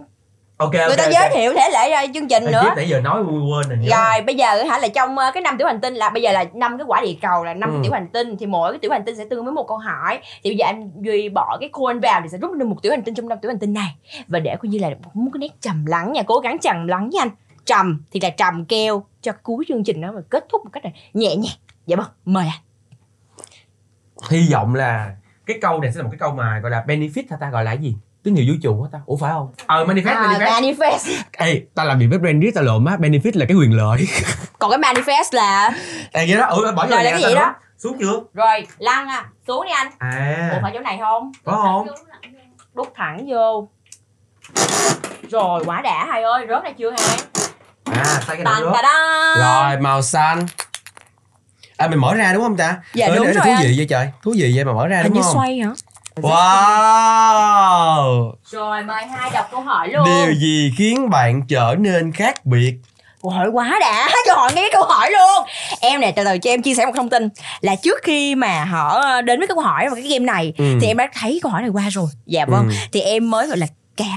ok 0.61 0.73
người 0.73 0.83
ok 0.83 0.97
ta 0.97 1.09
giới 1.13 1.31
thiệu 1.35 1.53
thể 1.57 1.69
lệ 1.73 1.91
ra 1.91 2.07
chương 2.15 2.29
trình 2.29 2.45
Ê, 2.45 2.53
nữa. 2.53 2.73
nãy 2.77 2.89
giờ 2.89 3.01
nói 3.01 3.23
quên 3.23 3.41
quên 3.51 3.69
rồi. 3.69 3.79
Rồi 3.91 4.23
bây 4.27 4.35
giờ 4.35 4.65
hả 4.65 4.79
là 4.79 4.89
trong 4.89 5.19
ờ, 5.19 5.31
cái 5.35 5.43
năm 5.43 5.59
tiểu 5.59 5.67
hành 5.67 5.81
tinh 5.81 5.95
là 5.95 6.11
bây 6.11 6.23
giờ 6.23 6.33
là 6.33 6.45
năm 6.55 6.79
cái 6.79 6.85
quả 6.89 7.01
địa 7.01 7.15
cầu 7.23 7.45
là 7.45 7.55
năm 7.55 7.71
Ừ. 7.71 7.81
tiểu 7.83 7.93
hành 7.93 8.09
tinh 8.13 8.37
thì 8.39 8.47
mỗi 8.47 8.73
cái 8.73 8.79
tiểu 8.79 8.91
hành 8.91 9.05
tinh 9.05 9.17
sẽ 9.17 9.25
tương 9.31 9.45
với 9.45 9.53
một 9.55 9.65
câu 9.69 9.79
hỏi. 9.79 10.19
Thì 10.43 10.51
bây 10.51 10.57
giờ 10.57 10.67
anh 10.67 10.91
duy 11.01 11.29
bỏ 11.29 11.57
cái 11.61 11.69
coin 11.73 12.01
vào 12.01 12.21
thì 12.23 12.29
sẽ 12.29 12.39
rút 12.39 12.53
được 12.53 12.67
một 12.67 12.77
tiểu 12.83 12.93
hành 12.93 13.03
tinh 13.03 13.15
trong 13.15 13.29
năm 13.29 13.39
tiểu 13.43 13.51
hành 13.51 13.59
tinh 13.59 13.73
này. 13.73 13.95
Và 14.29 14.39
để 14.39 14.57
coi 14.63 14.69
như 14.69 14.79
là 14.79 14.89
một 15.15 15.31
cái 15.35 15.39
nét 15.39 15.49
trầm 15.61 15.87
lắng 15.87 16.13
nha 16.13 16.23
cố 16.27 16.39
gắng 16.39 16.59
trầm 16.59 16.87
lắng 16.87 17.11
nha 17.13 17.23
anh. 17.23 17.31
Trầm 17.67 18.03
thì 18.13 18.21
là 18.21 18.31
trầm 18.31 18.65
keo 18.65 19.05
cho 19.23 19.33
cuối 19.43 19.65
chương 19.69 19.85
trình 19.85 20.01
đó 20.01 20.13
mà 20.15 20.21
kết 20.31 20.47
thúc 20.53 20.65
một 20.65 20.71
cách 20.73 20.85
là 20.85 20.91
nhẹ 21.15 21.37
nhàng. 21.37 21.53
Dạ 21.87 21.97
vâng 21.97 22.07
mời 22.25 22.47
anh 22.47 22.61
hy 24.31 24.49
vọng 24.53 24.75
là 24.75 25.11
cái 25.47 25.59
câu 25.63 25.81
này 25.81 25.93
sẽ 25.93 25.99
là 25.99 26.03
một 26.05 26.09
cái 26.13 26.19
câu 26.19 26.33
mà 26.35 26.59
gọi 26.59 26.71
là 26.71 26.85
benefit 26.87 27.23
ta? 27.41 27.51
Gọi 27.51 27.65
là 27.65 27.75
cái 27.75 27.83
gì 27.85 27.97
tín 28.25 28.35
hiệu 28.35 28.45
vũ 28.49 28.55
trụ 28.63 28.83
hả 28.83 28.89
ta. 28.93 28.99
Ủa 29.07 29.17
phải 29.17 29.31
không? 29.33 29.53
Ờ 29.67 29.85
manifest 29.85 30.15
à, 30.17 30.27
manifest. 30.39 30.63
manifest. 30.63 31.23
Ê 31.33 31.63
tao 31.75 31.87
làm 31.87 31.99
việc 31.99 32.07
với 32.11 32.19
brand 32.19 32.43
riết 32.43 32.51
tao 32.55 32.65
lộn 32.65 32.85
á. 32.85 32.97
Benefit 32.97 33.31
là 33.35 33.47
cái 33.49 33.57
quyền 33.57 33.77
lợi. 33.77 34.09
Còn 34.59 34.71
cái 34.71 34.79
manifest 34.79 35.25
là 35.33 35.71
ê 36.13 36.27
vậy 36.29 36.37
đó. 36.39 36.47
Ủa 36.47 36.73
bỏ 36.73 36.87
vô 36.87 36.91
Rồi 36.97 37.05
là 37.05 37.11
cái 37.11 37.23
gì 37.23 37.35
đó? 37.35 37.55
xuống 37.79 37.97
chưa 38.01 38.21
rồi 38.35 38.67
lăn 38.79 39.09
à. 39.09 39.25
Xuống 39.47 39.67
đi 39.67 39.73
anh. 39.73 39.87
Ủa 40.01 40.07
à 40.57 40.59
phải 40.63 40.71
chỗ 40.75 40.81
này 40.81 40.99
không? 41.01 41.33
Có 41.45 41.53
không? 41.53 41.87
Đút 42.75 42.89
thẳng 42.97 43.27
vô. 43.31 43.69
Rồi 45.31 45.63
quả 45.67 45.81
đã 45.81 46.05
hai 46.09 46.23
ơi. 46.23 46.47
Rớt 46.49 46.63
này 46.65 46.75
chưa 46.79 46.91
hả 46.91 47.17
à 47.85 48.05
sai 48.27 48.37
cái 48.37 48.45
tà 48.45 48.83
đó 48.83 49.35
rồi 49.39 49.81
màu 49.81 50.03
xanh. 50.03 50.47
À 51.77 51.87
mình 51.89 51.99
mở 51.99 52.15
ra 52.15 52.33
đúng 52.33 52.43
không 52.43 52.57
ta? 52.57 52.77
Dạ, 52.95 53.07
Ê, 53.07 53.17
đúng 53.17 53.27
để- 53.27 53.33
để 53.33 53.37
rồi 53.39 53.45
thú 53.47 53.51
anh. 53.57 53.63
vị 53.63 53.75
vậy 53.77 53.87
trời. 53.91 54.09
Thú 54.23 54.35
vị 54.37 54.53
vậy 54.55 54.65
mà 54.65 54.73
mở 54.73 54.87
ra 54.87 54.97
hình 54.97 55.07
đúng 55.07 55.15
như 55.15 55.23
không? 55.23 55.33
xoay 55.35 55.59
hả 55.59 55.71
wow. 57.01 58.33
Rồi 58.51 58.83
mời 58.83 59.05
hai 59.07 59.31
đọc 59.31 59.49
câu 59.51 59.61
hỏi 59.61 59.89
luôn. 59.89 60.05
Điều 60.05 60.33
gì 60.35 60.73
khiến 60.79 61.11
bạn 61.11 61.43
trở 61.49 61.75
nên 61.79 62.13
khác 62.13 62.47
biệt? 62.47 62.75
Câu 63.23 63.31
hỏi 63.33 63.49
quá 63.53 63.77
đã 63.81 64.09
cho 64.27 64.35
họ 64.35 64.49
nghe 64.49 64.55
cái 64.63 64.71
câu 64.73 64.83
hỏi 64.85 65.11
luôn. 65.11 65.47
Em 65.81 66.01
nè 66.01 66.13
từ 66.17 66.25
từ 66.25 66.39
cho 66.39 66.51
em 66.51 66.63
chia 66.63 66.75
sẻ 66.75 66.87
một 66.87 66.93
thông 66.97 67.09
tin. 67.11 67.29
Là 67.61 67.75
trước 67.83 67.99
khi 68.03 68.35
mà 68.35 68.65
họ 68.65 69.03
đến 69.21 69.39
với 69.41 69.47
câu 69.49 69.61
hỏi 69.61 69.89
và 69.89 69.95
cái 69.95 70.05
game 70.05 70.25
này 70.25 70.53
Ừ. 70.59 70.65
thì 70.81 70.87
em 70.87 70.97
đã 70.97 71.09
thấy 71.21 71.41
câu 71.43 71.53
hỏi 71.53 71.61
này 71.63 71.71
qua 71.71 71.89
rồi. 71.91 72.07
Dạ 72.27 72.45
vâng. 72.45 72.69
Ừ. 72.69 72.75
thì 72.93 73.01
em 73.01 73.31
mới 73.31 73.47
gọi 73.47 73.57
là 73.59 73.67
cá 73.97 74.17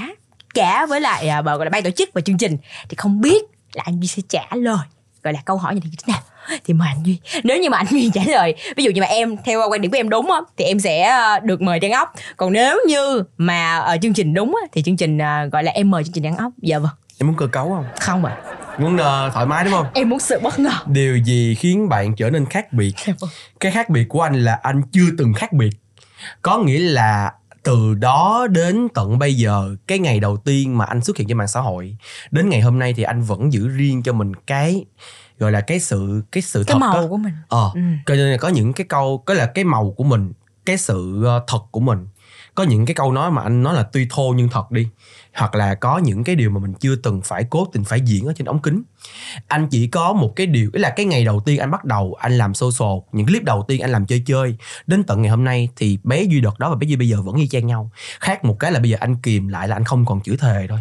cá 0.54 0.86
với 0.86 1.00
lại 1.00 1.28
bà 1.44 1.56
gọi 1.56 1.66
là 1.66 1.70
ban 1.70 1.82
tổ 1.82 1.90
chức 1.90 2.08
và 2.14 2.20
chương 2.20 2.38
trình. 2.38 2.56
Thì 2.88 2.94
không 2.96 3.20
biết 3.20 3.42
là 3.74 3.82
anh 3.86 4.00
duy 4.00 4.06
sẽ 4.06 4.22
trả 4.28 4.42
lời 4.52 4.78
gọi 5.22 5.32
là 5.34 5.40
câu 5.44 5.56
hỏi 5.56 5.74
như 5.74 5.80
thế 5.84 5.90
nào 6.12 6.20
thì 6.64 6.74
mời 6.74 6.88
anh 6.88 7.02
duy 7.06 7.18
nếu 7.44 7.58
như 7.58 7.70
mà 7.70 7.78
anh 7.78 7.86
duy 7.90 8.10
trả 8.14 8.22
lời 8.26 8.54
ví 8.76 8.84
dụ 8.84 8.90
như 8.90 9.00
mà 9.00 9.06
em 9.06 9.36
theo 9.44 9.68
quan 9.70 9.80
điểm 9.80 9.90
của 9.90 9.96
em 9.96 10.08
đúng 10.08 10.30
á 10.30 10.40
thì 10.56 10.64
em 10.64 10.80
sẽ 10.80 11.02
à, 11.02 11.40
được 11.40 11.62
mời 11.62 11.80
trang 11.80 11.92
ốc. 11.92 12.12
Còn 12.36 12.52
nếu 12.52 12.78
như 12.88 13.24
mà 13.36 13.78
ở 13.78 13.96
chương 14.02 14.14
trình 14.14 14.34
đúng 14.34 14.56
á 14.62 14.68
thì 14.72 14.82
chương 14.82 14.96
trình 14.96 15.18
à, 15.18 15.44
gọi 15.44 15.64
là 15.64 15.72
em 15.72 15.90
mời 15.90 16.04
chương 16.04 16.12
trình 16.12 16.24
trang 16.24 16.36
ốc. 16.36 16.52
Dạ 16.62 16.78
vâng. 16.78 16.92
Em 17.18 17.26
muốn 17.26 17.36
cơ 17.36 17.46
cấu 17.46 17.68
không? 17.68 17.84
Không 18.00 18.24
ạ. 18.24 18.36
Muốn 18.78 18.96
ờ, 18.96 19.30
thoải 19.34 19.46
mái 19.46 19.64
đúng 19.64 19.72
không? 19.72 19.86
Em 19.94 20.08
muốn 20.08 20.18
sự 20.18 20.40
bất 20.42 20.58
ngờ. 20.58 20.70
Điều 20.86 21.16
gì 21.16 21.54
khiến 21.54 21.88
bạn 21.88 22.16
trở 22.16 22.30
nên 22.30 22.46
khác 22.46 22.72
biệt? 22.72 22.94
Dạ 23.06 23.12
vâng. 23.20 23.30
cái 23.60 23.72
khác 23.72 23.88
biệt 23.88 24.04
của 24.08 24.22
anh 24.22 24.44
là 24.44 24.58
anh 24.62 24.82
chưa 24.92 25.06
từng 25.18 25.34
khác 25.34 25.52
biệt. 25.52 25.70
Có 26.42 26.58
nghĩa 26.58 26.78
là 26.78 27.32
từ 27.62 27.94
đó 27.94 28.46
đến 28.50 28.88
tận 28.94 29.18
bây 29.18 29.34
giờ 29.34 29.76
cái 29.86 29.98
ngày 29.98 30.20
đầu 30.20 30.36
tiên 30.36 30.78
mà 30.78 30.84
anh 30.84 31.00
xuất 31.00 31.16
hiện 31.16 31.28
trên 31.28 31.38
mạng 31.38 31.48
xã 31.48 31.60
hội 31.60 31.96
đến 32.30 32.48
ngày 32.48 32.60
hôm 32.60 32.78
nay 32.78 32.94
thì 32.96 33.02
anh 33.02 33.22
vẫn 33.22 33.52
giữ 33.52 33.68
riêng 33.68 34.02
cho 34.02 34.12
mình 34.12 34.32
cái 34.46 34.84
gọi 35.38 35.52
là 35.52 35.60
cái 35.60 35.80
sự 35.80 36.22
cái 36.32 36.42
sự 36.42 36.64
cái 36.66 36.74
thật 36.74 36.78
màu 36.78 36.96
á. 36.96 37.06
của 37.08 37.16
mình. 37.16 37.34
Ờ 37.48 37.70
ừ. 37.74 37.80
cho 38.06 38.14
nên 38.14 38.32
là 38.32 38.36
có 38.36 38.48
những 38.48 38.72
cái 38.72 38.86
câu 38.88 39.22
có 39.26 39.34
là 39.34 39.46
cái 39.46 39.64
màu 39.64 39.90
của 39.90 40.04
mình 40.04 40.32
cái 40.66 40.78
sự 40.78 41.24
ờ, 41.24 41.44
thật 41.46 41.60
của 41.70 41.80
mình. 41.80 42.06
Có 42.54 42.64
những 42.64 42.86
cái 42.86 42.94
câu 42.94 43.12
nói 43.12 43.30
mà 43.30 43.42
anh 43.42 43.62
nói 43.62 43.74
là 43.74 43.82
tuy 43.82 44.06
thô 44.10 44.34
nhưng 44.36 44.48
thật 44.48 44.70
đi. 44.70 44.88
Hoặc 45.34 45.54
là 45.54 45.74
có 45.74 45.98
những 45.98 46.24
cái 46.24 46.34
điều 46.34 46.50
mà 46.50 46.60
mình 46.60 46.74
chưa 46.74 46.96
từng 46.96 47.20
phải 47.24 47.44
cố 47.50 47.68
tình 47.72 47.84
phải 47.84 48.00
diễn 48.00 48.26
ở 48.26 48.32
trên 48.36 48.46
ống 48.46 48.62
kính. 48.62 48.82
Anh 49.48 49.68
chỉ 49.70 49.86
có 49.86 50.12
một 50.12 50.32
cái 50.36 50.46
điều 50.46 50.70
ý 50.72 50.80
là 50.80 50.90
cái 50.90 51.06
ngày 51.06 51.24
đầu 51.24 51.40
tiên 51.40 51.58
anh 51.58 51.70
bắt 51.70 51.84
đầu 51.84 52.16
anh 52.20 52.38
làm 52.38 52.54
social 52.54 52.98
những 53.12 53.26
clip 53.26 53.42
đầu 53.42 53.64
tiên 53.68 53.80
anh 53.80 53.90
làm 53.90 54.06
chơi 54.06 54.22
chơi. 54.26 54.56
Đến 54.86 55.02
tận 55.02 55.22
ngày 55.22 55.30
hôm 55.30 55.44
nay 55.44 55.68
thì 55.76 55.98
bé 56.04 56.22
duy 56.22 56.40
đợt 56.40 56.58
đó 56.58 56.70
và 56.70 56.76
bé 56.76 56.86
duy 56.86 56.96
bây 56.96 57.08
giờ 57.08 57.22
vẫn 57.22 57.36
y 57.36 57.48
chang 57.48 57.66
nhau. 57.66 57.90
Khác 58.20 58.44
một 58.44 58.56
cái 58.60 58.72
là 58.72 58.80
bây 58.80 58.90
giờ 58.90 58.96
anh 59.00 59.16
kìm 59.16 59.48
lại 59.48 59.68
là 59.68 59.76
anh 59.76 59.84
không 59.84 60.06
còn 60.06 60.20
chữ 60.20 60.36
thề 60.36 60.66
thôi 60.68 60.80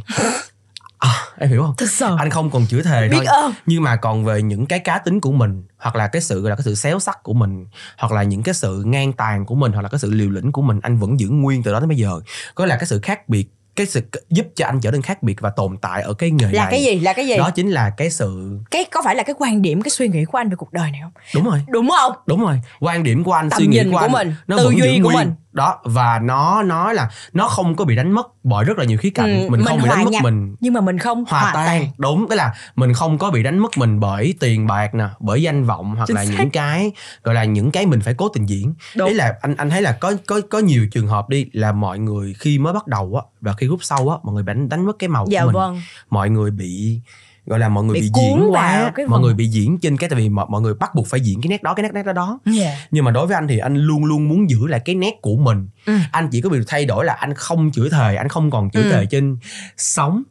em 1.38 1.50
hiểu 1.50 1.62
không? 1.64 1.74
Thực 1.78 1.90
sự 1.90 2.16
anh 2.20 2.30
không 2.30 2.50
còn 2.50 2.66
chữ 2.66 2.82
thề 2.82 3.10
thôi. 3.12 3.20
biết 3.20 3.26
ơn. 3.26 3.54
Nhưng 3.66 3.84
mà 3.84 3.96
còn 3.96 4.26
về 4.26 4.42
những 4.42 4.66
cái 4.66 4.80
cá 4.80 4.98
tính 4.98 5.22
của 5.22 5.32
mình 5.32 5.64
hoặc 5.78 5.96
là 5.96 6.08
cái 6.08 6.22
sự 6.22 6.42
gọi 6.42 6.50
là 6.50 6.56
cái 6.56 6.64
sự 6.64 6.76
xéo 6.76 7.00
sắc 7.00 7.24
của 7.24 7.34
mình 7.34 7.66
hoặc 7.98 8.12
là 8.12 8.24
những 8.24 8.44
cái 8.44 8.54
sự 8.54 8.84
ngang 8.86 9.14
tàn 9.14 9.46
của 9.46 9.56
mình 9.56 9.72
hoặc 9.72 9.82
là 9.82 9.90
cái 9.90 10.00
sự 10.00 10.12
liều 10.12 10.30
lĩnh 10.30 10.52
của 10.52 10.62
mình 10.62 10.80
anh 10.84 10.98
vẫn 10.98 11.20
giữ 11.20 11.30
nguyên 11.30 11.64
từ 11.64 11.74
đó 11.74 11.80
đến 11.80 11.90
bây 11.90 11.98
giờ. 11.98 12.20
Có 12.56 12.66
là 12.66 12.76
cái 12.76 12.86
sự 12.86 13.00
khác 13.04 13.30
biệt 13.30 13.48
cái 13.76 13.86
sự 13.86 14.02
giúp 14.30 14.48
cho 14.56 14.66
anh 14.66 14.80
trở 14.82 14.92
nên 14.92 15.02
khác 15.02 15.24
biệt 15.24 15.42
và 15.42 15.50
tồn 15.50 15.78
tại 15.78 16.02
ở 16.02 16.14
cái 16.14 16.32
nghề 16.32 16.52
là 16.52 16.64
này. 16.64 16.72
cái 16.72 16.84
gì? 16.84 17.00
Là 17.00 17.14
cái 17.14 17.28
gì? 17.28 17.38
Đó 17.38 17.50
chính 17.50 17.70
là 17.70 17.90
cái 17.90 18.10
sự 18.10 18.60
cái 18.72 18.86
có 18.92 19.02
phải 19.06 19.16
là 19.16 19.24
cái 19.24 19.36
quan 19.40 19.62
điểm 19.62 19.82
cái 19.82 19.90
suy 19.90 20.08
nghĩ 20.08 20.26
của 20.26 20.38
anh 20.38 20.50
về 20.50 20.56
cuộc 20.56 20.74
đời 20.74 20.92
này 20.92 21.02
không? 21.04 21.12
Đúng 21.36 21.44
rồi. 21.44 21.62
Đúng 21.68 21.90
không? 21.90 22.12
Đúng 22.26 22.42
rồi. 22.42 22.62
Quan 22.80 23.04
điểm 23.04 23.24
của 23.24 23.34
anh 23.34 23.50
Tầm 23.50 23.60
suy 23.60 23.68
nghĩ 23.68 23.78
nhìn 23.78 23.92
của 23.92 23.98
của 23.98 24.06
anh 24.06 24.12
mình, 24.12 24.36
nó 24.48 24.58
tư 24.58 24.70
duy 24.70 25.00
của 25.04 25.10
nguyên. 25.10 25.18
mình. 25.18 25.34
Đó 25.54 25.80
và 25.84 26.20
nó 26.20 26.64
nói 26.64 26.94
là 26.96 27.10
nó 27.34 27.48
không 27.48 27.76
có 27.76 27.86
bị 27.86 27.96
đánh 27.96 28.12
mất 28.12 28.28
bởi 28.44 28.66
rất 28.66 28.78
là 28.78 28.86
nhiều 28.86 28.98
khía 28.98 29.10
cạnh 29.10 29.40
Ừ, 29.44 29.50
mình 29.50 29.64
không 29.64 29.76
mình 29.78 29.84
bị 29.84 29.88
hòa 29.90 29.96
đánh 29.96 30.06
mất 30.06 30.12
nhập. 30.12 30.24
mình 30.24 30.56
nhưng 30.60 30.74
mà 30.74 30.82
mình 30.82 30.98
không 30.98 31.24
hòa 31.28 31.52
tan 31.54 31.88
đúng 31.98 32.28
tức 32.30 32.36
là 32.36 32.54
mình 32.76 32.94
không 32.94 33.18
có 33.18 33.32
bị 33.32 33.44
đánh 33.44 33.58
mất 33.60 33.78
mình 33.78 34.00
bởi 34.00 34.34
tiền 34.40 34.68
bạc 34.68 34.96
nè 34.96 35.06
bởi 35.20 35.42
danh 35.42 35.64
vọng 35.66 35.96
hoặc 35.96 36.06
Chính 36.06 36.16
là 36.16 36.26
xác. 36.26 36.34
những 36.40 36.50
cái 36.50 36.92
gọi 37.24 37.36
là 37.36 37.44
những 37.44 37.72
cái 37.72 37.86
mình 37.86 38.02
phải 38.02 38.14
cố 38.14 38.30
tình 38.30 38.46
diễn 38.50 38.74
Đúng. 38.96 39.06
đấy 39.06 39.16
là 39.16 39.34
anh 39.42 39.56
anh 39.56 39.70
thấy 39.70 39.82
là 39.82 39.92
có 39.92 40.14
có 40.28 40.42
có 40.50 40.60
nhiều 40.60 40.88
trường 40.92 41.08
hợp 41.08 41.30
đi 41.30 41.46
là 41.54 41.72
mọi 41.72 42.00
người 42.00 42.34
khi 42.40 42.60
mới 42.60 42.74
bắt 42.74 42.88
đầu 42.88 43.16
á 43.16 43.22
và 43.42 43.54
khi 43.54 43.68
rút 43.68 43.80
sau 43.84 44.10
á 44.10 44.18
mọi 44.24 44.34
người 44.34 44.44
đánh 44.44 44.70
đánh 44.70 44.86
mất 44.86 44.94
cái 45.00 45.08
màu 45.10 45.26
dạ 45.30 45.42
của 45.42 45.46
mình 45.48 45.54
vâng 45.54 45.82
mọi 46.10 46.30
người 46.30 46.52
bị 46.52 47.02
gọi 47.46 47.60
là 47.60 47.70
mọi 47.70 47.84
người 47.84 47.94
Bị 47.94 48.02
bị, 48.02 48.10
diễn 48.22 48.48
quá 48.52 48.92
cái 48.96 49.06
mọi 49.08 49.20
người 49.22 49.34
bị 49.34 49.48
diễn 49.48 49.78
trên 49.80 49.98
cái 49.98 50.10
tại 50.10 50.20
vì 50.20 50.30
mọi, 50.30 50.46
mọi 50.50 50.62
người 50.62 50.74
bắt 50.74 50.96
buộc 50.96 51.08
phải 51.08 51.20
diễn 51.20 51.42
cái 51.42 51.50
nét 51.50 51.64
đó 51.64 51.74
cái 51.74 51.84
nét 51.84 51.94
nét 51.94 52.04
đó 52.04 52.14
đó. 52.14 52.40
Dạ. 52.46 52.76
Nhưng 52.92 53.06
mà 53.06 53.12
đối 53.12 53.28
với 53.28 53.36
anh 53.36 53.48
thì 53.48 53.58
anh 53.58 53.76
luôn 53.76 54.06
luôn 54.06 54.30
muốn 54.30 54.50
giữ 54.50 54.68
lại 54.68 54.80
cái 54.86 54.96
nét 54.96 55.14
của 55.22 55.36
mình. 55.36 55.68
Ừ. 55.86 55.94
anh 56.12 56.30
chỉ 56.32 56.42
có 56.42 56.50
việc 56.50 56.64
thay 56.68 56.86
đổi 56.86 57.06
là 57.06 57.14
anh 57.14 57.34
không 57.34 57.72
chửi 57.72 57.90
thề 57.90 58.16
anh 58.16 58.28
không 58.30 58.52
còn 58.52 58.70
chửi 58.72 58.84
Ừ. 58.84 58.92
thề 58.92 59.06
trên 59.06 59.38
sóng 59.78 60.24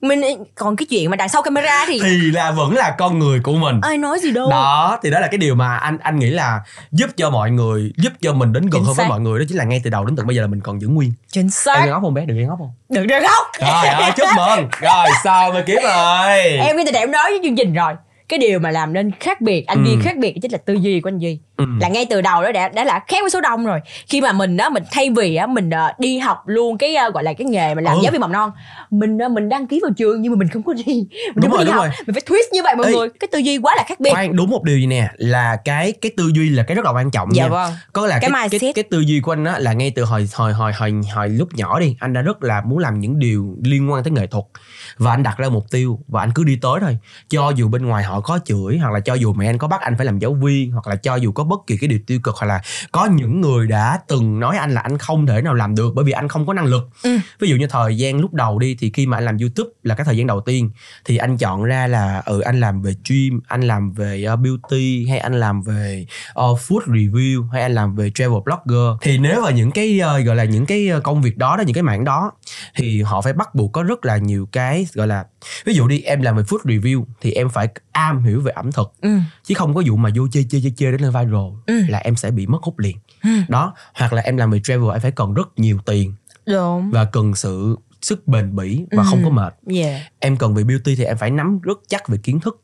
mình 0.00 0.20
còn 0.54 0.76
cái 0.76 0.86
chuyện 0.90 1.10
mà 1.10 1.16
đằng 1.16 1.28
sau 1.28 1.42
camera 1.42 1.84
thì 1.86 2.00
thì 2.02 2.16
là 2.30 2.50
vẫn 2.50 2.74
là 2.74 2.94
con 2.98 3.18
người 3.18 3.40
của 3.40 3.52
mình. 3.52 3.80
Ai 3.82 3.98
nói 3.98 4.18
gì 4.22 4.30
đâu. 4.30 4.50
Đó 4.50 4.98
thì 5.02 5.10
đó 5.10 5.20
là 5.20 5.26
cái 5.26 5.38
điều 5.38 5.54
mà 5.54 5.76
anh 5.76 5.98
anh 5.98 6.18
nghĩ 6.18 6.30
là 6.30 6.60
giúp 6.92 7.10
cho 7.16 7.30
mọi 7.30 7.50
người 7.50 7.92
giúp 7.96 8.12
cho 8.20 8.32
mình 8.32 8.52
đến 8.52 8.62
gần 8.62 8.72
Chính 8.72 8.84
hơn 8.84 8.94
với 8.96 9.04
xác. 9.04 9.08
mọi 9.08 9.20
người 9.20 9.38
đó 9.38 9.44
chính 9.48 9.58
là 9.58 9.64
ngay 9.64 9.80
từ 9.84 9.90
đầu 9.90 10.04
đến 10.04 10.16
tận 10.16 10.26
bây 10.26 10.36
giờ 10.36 10.42
là 10.42 10.48
mình 10.48 10.60
còn 10.60 10.80
giữ 10.80 10.88
nguyên. 10.88 11.12
Chính 11.32 11.42
em 11.44 11.50
xác. 11.50 11.84
ngóc 11.86 12.02
không 12.02 12.14
bé? 12.14 12.24
Đừng 12.26 12.46
ngóc 12.48 12.58
không? 12.58 12.72
Đừng 12.88 13.06
đừng 13.06 13.22
khóc 13.28 13.46
rồi 13.60 13.86
ơi 13.94 14.10
chúc 14.16 14.28
mừng. 14.36 14.68
Rồi 14.80 15.06
sao 15.24 15.52
mà 15.52 15.62
kiếm 15.66 15.78
rồi? 15.82 16.38
Em 16.42 16.76
ngay 16.76 16.84
từ 16.86 16.92
đầu 16.92 17.02
em 17.02 17.10
nói 17.10 17.30
với 17.30 17.40
chương 17.44 17.56
trình 17.56 17.74
rồi. 17.74 17.92
Cái 18.28 18.38
điều 18.38 18.58
mà 18.58 18.70
làm 18.70 18.92
nên 18.92 19.10
khác 19.20 19.40
biệt 19.40 19.64
anh 19.66 19.84
Ừ. 19.84 19.88
duy 19.90 19.96
khác 20.04 20.16
biệt 20.16 20.34
chính 20.42 20.52
là 20.52 20.58
tư 20.58 20.74
duy 20.74 21.00
của 21.00 21.08
anh 21.08 21.18
duy 21.18 21.38
Ừ. 21.60 21.66
là 21.80 21.88
ngay 21.88 22.06
từ 22.10 22.20
đầu 22.20 22.42
đó 22.42 22.52
đã 22.52 22.68
đã 22.68 22.84
là 22.84 23.00
khác 23.08 23.16
với 23.20 23.30
số 23.30 23.40
đông 23.40 23.66
rồi. 23.66 23.80
Khi 24.08 24.20
mà 24.20 24.32
mình 24.32 24.56
đó 24.56 24.70
mình 24.70 24.82
thay 24.92 25.10
vì 25.16 25.36
á 25.36 25.46
mình 25.46 25.70
ờ, 25.70 25.92
đi 25.98 26.18
học 26.18 26.42
luôn 26.46 26.78
cái 26.78 26.94
ờ, 26.96 27.10
gọi 27.10 27.22
là 27.24 27.32
cái 27.32 27.44
nghề 27.46 27.74
mà 27.74 27.82
làm 27.82 27.96
Ừ. 27.96 28.00
giáo 28.02 28.12
viên 28.12 28.20
mầm 28.20 28.32
non 28.32 28.50
mình 28.90 29.18
ờ, 29.18 29.28
mình 29.28 29.48
đăng 29.48 29.66
ký 29.66 29.80
vào 29.82 29.90
trường 29.96 30.22
nhưng 30.22 30.32
mà 30.32 30.36
mình 30.38 30.48
không 30.48 30.62
có 30.62 30.72
đi. 30.72 30.82
Mình 30.86 31.06
Đúng 31.34 31.50
không 31.50 31.50
rồi, 31.50 31.64
đi 31.64 31.66
đúng 31.66 31.74
học. 31.74 31.84
rồi. 31.84 31.90
mình 32.06 32.14
phải 32.14 32.22
twist 32.26 32.52
như 32.52 32.62
vậy 32.62 32.74
mọi 32.76 32.86
Ê. 32.86 32.92
người. 32.92 33.08
Cái 33.20 33.28
tư 33.32 33.38
duy 33.38 33.58
quá 33.58 33.74
là 33.76 33.84
khác 33.86 34.00
biệt. 34.00 34.10
Khoan 34.12 34.36
đúng 34.36 34.50
một 34.50 34.64
điều 34.64 34.78
gì 34.78 34.86
nè 34.86 35.08
là 35.16 35.56
cái 35.64 35.92
cái 35.92 36.12
tư 36.16 36.30
duy 36.34 36.48
là 36.48 36.62
cái 36.62 36.74
rất 36.74 36.84
là 36.84 36.90
quan 36.92 37.10
trọng 37.10 37.34
dạ 37.34 37.42
nha. 37.44 37.48
vâng. 37.48 37.72
Có 37.92 38.06
là 38.06 38.18
Cái 38.18 38.30
cái, 38.50 38.58
cái, 38.60 38.72
cái 38.72 38.84
tư 38.90 39.00
duy 39.00 39.20
của 39.20 39.32
anh 39.32 39.44
á 39.44 39.58
là 39.58 39.72
ngay 39.72 39.92
từ 39.96 40.04
hồi 40.04 40.28
hồi 40.34 40.52
hồi 40.52 40.72
hồi 40.72 40.92
hồi 41.14 41.28
lúc 41.28 41.48
nhỏ 41.54 41.80
đi 41.80 41.96
anh 42.00 42.12
đã 42.12 42.20
rất 42.22 42.42
là 42.42 42.60
muốn 42.60 42.78
làm 42.78 43.00
những 43.00 43.18
điều 43.18 43.56
liên 43.64 43.90
quan 43.92 44.04
tới 44.04 44.10
nghệ 44.10 44.26
thuật. 44.26 44.44
Và 44.98 45.10
anh 45.10 45.22
đặt 45.22 45.38
ra 45.38 45.48
mục 45.48 45.64
tiêu 45.70 45.98
và 46.08 46.20
anh 46.20 46.30
cứ 46.34 46.44
đi 46.44 46.58
tới 46.62 46.74
thôi. 46.80 46.98
Cho 47.28 47.52
dù 47.56 47.68
bên 47.68 47.86
ngoài 47.86 48.04
họ 48.04 48.20
có 48.20 48.38
chửi 48.44 48.78
hoặc 48.78 48.92
là 48.92 49.00
cho 49.00 49.14
dù 49.14 49.32
mẹ 49.32 49.48
anh 49.50 49.58
có 49.58 49.68
bắt 49.68 49.80
anh 49.80 49.94
phải 49.96 50.06
làm 50.06 50.18
giáo 50.18 50.34
viên 50.34 50.72
hoặc 50.72 50.86
là 50.86 50.96
cho 50.96 51.14
dù 51.16 51.32
có 51.32 51.44
bất 51.50 51.60
kỳ 51.66 51.76
cái 51.76 51.88
điều 51.88 51.98
tiêu 52.06 52.20
cực 52.22 52.34
hoặc 52.36 52.46
là 52.46 52.60
có 52.92 53.06
những 53.06 53.40
người 53.40 53.66
đã 53.66 53.98
từng 54.08 54.40
nói 54.40 54.56
anh 54.56 54.70
là 54.74 54.80
anh 54.80 54.98
không 54.98 55.26
thể 55.26 55.42
nào 55.42 55.54
làm 55.54 55.74
được 55.74 55.92
bởi 55.94 56.04
vì 56.04 56.12
anh 56.12 56.28
không 56.28 56.46
có 56.46 56.54
năng 56.54 56.64
lực 56.66 56.88
Ừ. 57.02 57.18
ví 57.40 57.48
dụ 57.48 57.56
như 57.56 57.66
thời 57.66 57.96
gian 57.96 58.20
lúc 58.20 58.34
đầu 58.34 58.58
đi 58.58 58.76
thì 58.80 58.90
khi 58.94 59.06
mà 59.06 59.16
anh 59.16 59.24
làm 59.24 59.38
youtube 59.38 59.70
là 59.82 59.94
cái 59.94 60.04
thời 60.04 60.16
gian 60.16 60.26
đầu 60.26 60.40
tiên 60.40 60.70
thì 61.04 61.16
anh 61.16 61.36
chọn 61.36 61.62
ra 61.64 61.86
là 61.86 62.22
ừ 62.26 62.40
anh 62.40 62.60
làm 62.60 62.82
về 62.82 62.94
gym 63.08 63.40
anh 63.48 63.60
làm 63.60 63.92
về 63.92 64.24
uh, 64.32 64.38
beauty 64.40 65.06
hay 65.08 65.18
anh 65.18 65.40
làm 65.40 65.62
về 65.62 66.06
uh, 66.40 66.58
food 66.58 66.80
review 66.86 67.48
hay 67.48 67.62
anh 67.62 67.72
làm 67.74 67.94
về 67.96 68.10
travel 68.14 68.38
blogger 68.44 68.96
thì 69.02 69.18
nếu 69.18 69.42
mà 69.42 69.50
những 69.50 69.70
cái 69.70 70.00
uh, 70.20 70.26
gọi 70.26 70.36
là 70.36 70.44
những 70.44 70.66
cái 70.66 70.88
công 71.04 71.22
việc 71.22 71.38
đó 71.38 71.56
đó 71.56 71.62
những 71.66 71.74
cái 71.74 71.82
mảng 71.82 72.04
đó 72.04 72.32
thì 72.76 73.02
họ 73.02 73.20
phải 73.20 73.32
bắt 73.32 73.54
buộc 73.54 73.72
có 73.72 73.82
rất 73.82 74.04
là 74.04 74.16
nhiều 74.16 74.48
cái 74.52 74.86
gọi 74.94 75.06
là 75.06 75.24
ví 75.64 75.74
dụ 75.74 75.88
đi 75.88 76.00
em 76.00 76.22
làm 76.22 76.36
về 76.36 76.42
food 76.42 76.58
review 76.58 77.04
thì 77.20 77.32
em 77.32 77.48
phải 77.48 77.68
am 77.92 78.24
hiểu 78.24 78.40
về 78.40 78.52
ẩm 78.52 78.72
thực 78.72 78.92
ừ. 79.00 79.18
chứ 79.44 79.54
không 79.54 79.74
có 79.74 79.82
vụ 79.86 79.96
mà 79.96 80.10
vô 80.16 80.28
chơi 80.32 80.46
chơi 80.50 80.60
chơi 80.62 80.72
chơi 80.76 80.92
đến 80.92 81.00
lên 81.00 81.10
viral 81.12 81.50
Ừ. 81.66 81.80
là 81.88 81.98
em 81.98 82.16
sẽ 82.16 82.30
bị 82.30 82.46
mất 82.46 82.62
hút 82.62 82.78
liền 82.78 82.96
Ừ. 83.22 83.30
đó 83.48 83.74
hoặc 83.94 84.12
là 84.12 84.22
em 84.22 84.36
làm 84.36 84.50
về 84.50 84.60
travel 84.64 84.90
em 84.92 85.00
phải 85.00 85.10
cần 85.10 85.34
rất 85.34 85.48
nhiều 85.58 85.78
tiền 85.86 86.14
đúng 86.46 86.90
và 86.90 87.04
cần 87.04 87.34
sự 87.34 87.76
sức 88.02 88.28
bền 88.28 88.56
bỉ 88.56 88.84
và 88.90 89.02
Ừ. 89.02 89.06
không 89.10 89.24
có 89.24 89.30
mệt 89.30 89.54
yeah 89.74 90.00
em 90.18 90.36
cần 90.36 90.54
về 90.54 90.64
beauty 90.64 90.96
thì 90.96 91.04
em 91.04 91.16
phải 91.16 91.30
nắm 91.30 91.60
rất 91.60 91.78
chắc 91.88 92.08
về 92.08 92.18
kiến 92.22 92.40
thức 92.40 92.62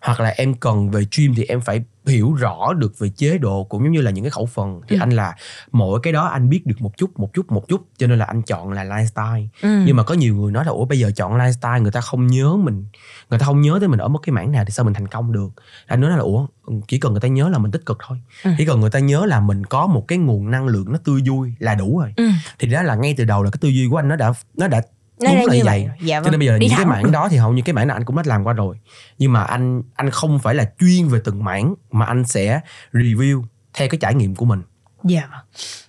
hoặc 0.00 0.20
là 0.20 0.28
em 0.28 0.54
cần 0.54 0.90
về 0.90 1.02
gym 1.16 1.34
thì 1.34 1.44
em 1.44 1.60
phải 1.60 1.84
hiểu 2.06 2.34
rõ 2.34 2.72
được 2.72 2.98
về 2.98 3.08
chế 3.08 3.38
độ 3.38 3.64
cũng 3.64 3.84
giống 3.84 3.92
như 3.92 4.00
là 4.00 4.10
những 4.10 4.24
cái 4.24 4.30
khẩu 4.30 4.46
phần 4.46 4.80
thì 4.88 4.96
Ừ. 4.96 5.00
anh 5.02 5.10
là 5.10 5.34
mỗi 5.72 6.00
cái 6.02 6.12
đó 6.12 6.26
anh 6.26 6.48
biết 6.48 6.66
được 6.66 6.74
một 6.82 6.96
chút 6.96 7.18
một 7.18 7.34
chút 7.34 7.52
một 7.52 7.68
chút 7.68 7.80
cho 7.98 8.06
nên 8.06 8.18
là 8.18 8.24
anh 8.24 8.42
chọn 8.42 8.72
là 8.72 8.84
lifestyle 8.84 9.46
ừ. 9.62 9.82
nhưng 9.86 9.96
mà 9.96 10.02
có 10.02 10.14
nhiều 10.14 10.36
người 10.36 10.52
nói 10.52 10.64
là 10.64 10.70
ủa 10.70 10.84
bây 10.84 10.98
giờ 10.98 11.10
chọn 11.16 11.38
lifestyle 11.38 11.82
người 11.82 11.92
ta 11.92 12.00
không 12.00 12.26
nhớ 12.26 12.56
mình 12.56 12.84
người 13.30 13.38
ta 13.38 13.46
không 13.46 13.60
nhớ 13.60 13.76
tới 13.80 13.88
mình 13.88 13.98
ở 13.98 14.08
một 14.08 14.18
cái 14.18 14.32
mảng 14.32 14.52
nào 14.52 14.64
thì 14.64 14.70
sao 14.70 14.84
mình 14.84 14.94
thành 14.94 15.08
công 15.08 15.32
được 15.32 15.48
anh 15.86 16.00
nói 16.00 16.10
là 16.10 16.16
ủa 16.18 16.46
chỉ 16.88 16.98
cần 16.98 17.12
người 17.12 17.20
ta 17.20 17.28
nhớ 17.28 17.48
là 17.48 17.58
mình 17.58 17.70
tích 17.70 17.86
cực 17.86 17.98
thôi 18.06 18.18
Ừ. 18.44 18.50
chỉ 18.58 18.64
cần 18.66 18.80
người 18.80 18.90
ta 18.90 18.98
nhớ 18.98 19.26
là 19.26 19.40
mình 19.40 19.66
có 19.66 19.86
một 19.86 20.04
cái 20.08 20.18
nguồn 20.18 20.50
năng 20.50 20.66
lượng 20.66 20.92
nó 20.92 20.98
tươi 21.04 21.22
vui 21.28 21.52
là 21.58 21.74
đủ 21.74 21.98
rồi 21.98 22.12
ừ. 22.16 22.24
thì 22.58 22.68
đó 22.68 22.82
là 22.82 22.94
ngay 22.94 23.14
từ 23.16 23.24
đầu 23.24 23.42
là 23.42 23.50
cái 23.50 23.58
tư 23.60 23.68
duy 23.68 23.88
của 23.90 23.96
anh 23.96 24.08
nó 24.08 24.16
đã 24.16 24.32
nó 24.56 24.68
đã 24.68 24.82
Nó 25.20 25.30
đúng 25.34 25.46
là 25.46 25.54
như 25.54 25.62
vậy. 25.64 25.88
dạ 26.00 26.20
cho 26.24 26.30
nên 26.30 26.40
bây 26.40 26.46
giờ 26.46 26.58
Đi 26.58 26.66
những 26.66 26.76
cái 26.76 26.84
thẳng. 26.84 26.88
mảng 26.88 27.12
đó 27.12 27.28
thì 27.30 27.36
hầu 27.36 27.52
như 27.52 27.62
cái 27.62 27.72
mảng 27.72 27.88
nào 27.88 27.96
anh 27.96 28.04
cũng 28.04 28.16
đã 28.16 28.22
làm 28.26 28.44
qua 28.44 28.52
rồi. 28.52 28.76
Nhưng 29.18 29.32
mà 29.32 29.42
anh 29.42 29.82
anh 29.94 30.10
không 30.10 30.38
phải 30.38 30.54
là 30.54 30.70
chuyên 30.78 31.08
về 31.08 31.20
từng 31.24 31.44
mảng 31.44 31.74
mà 31.90 32.06
anh 32.06 32.24
sẽ 32.24 32.60
review 32.92 33.42
theo 33.74 33.88
cái 33.88 33.98
trải 33.98 34.14
nghiệm 34.14 34.34
của 34.34 34.44
mình. 34.44 34.62
Dạ 35.04 35.20
vâng. 35.30 35.40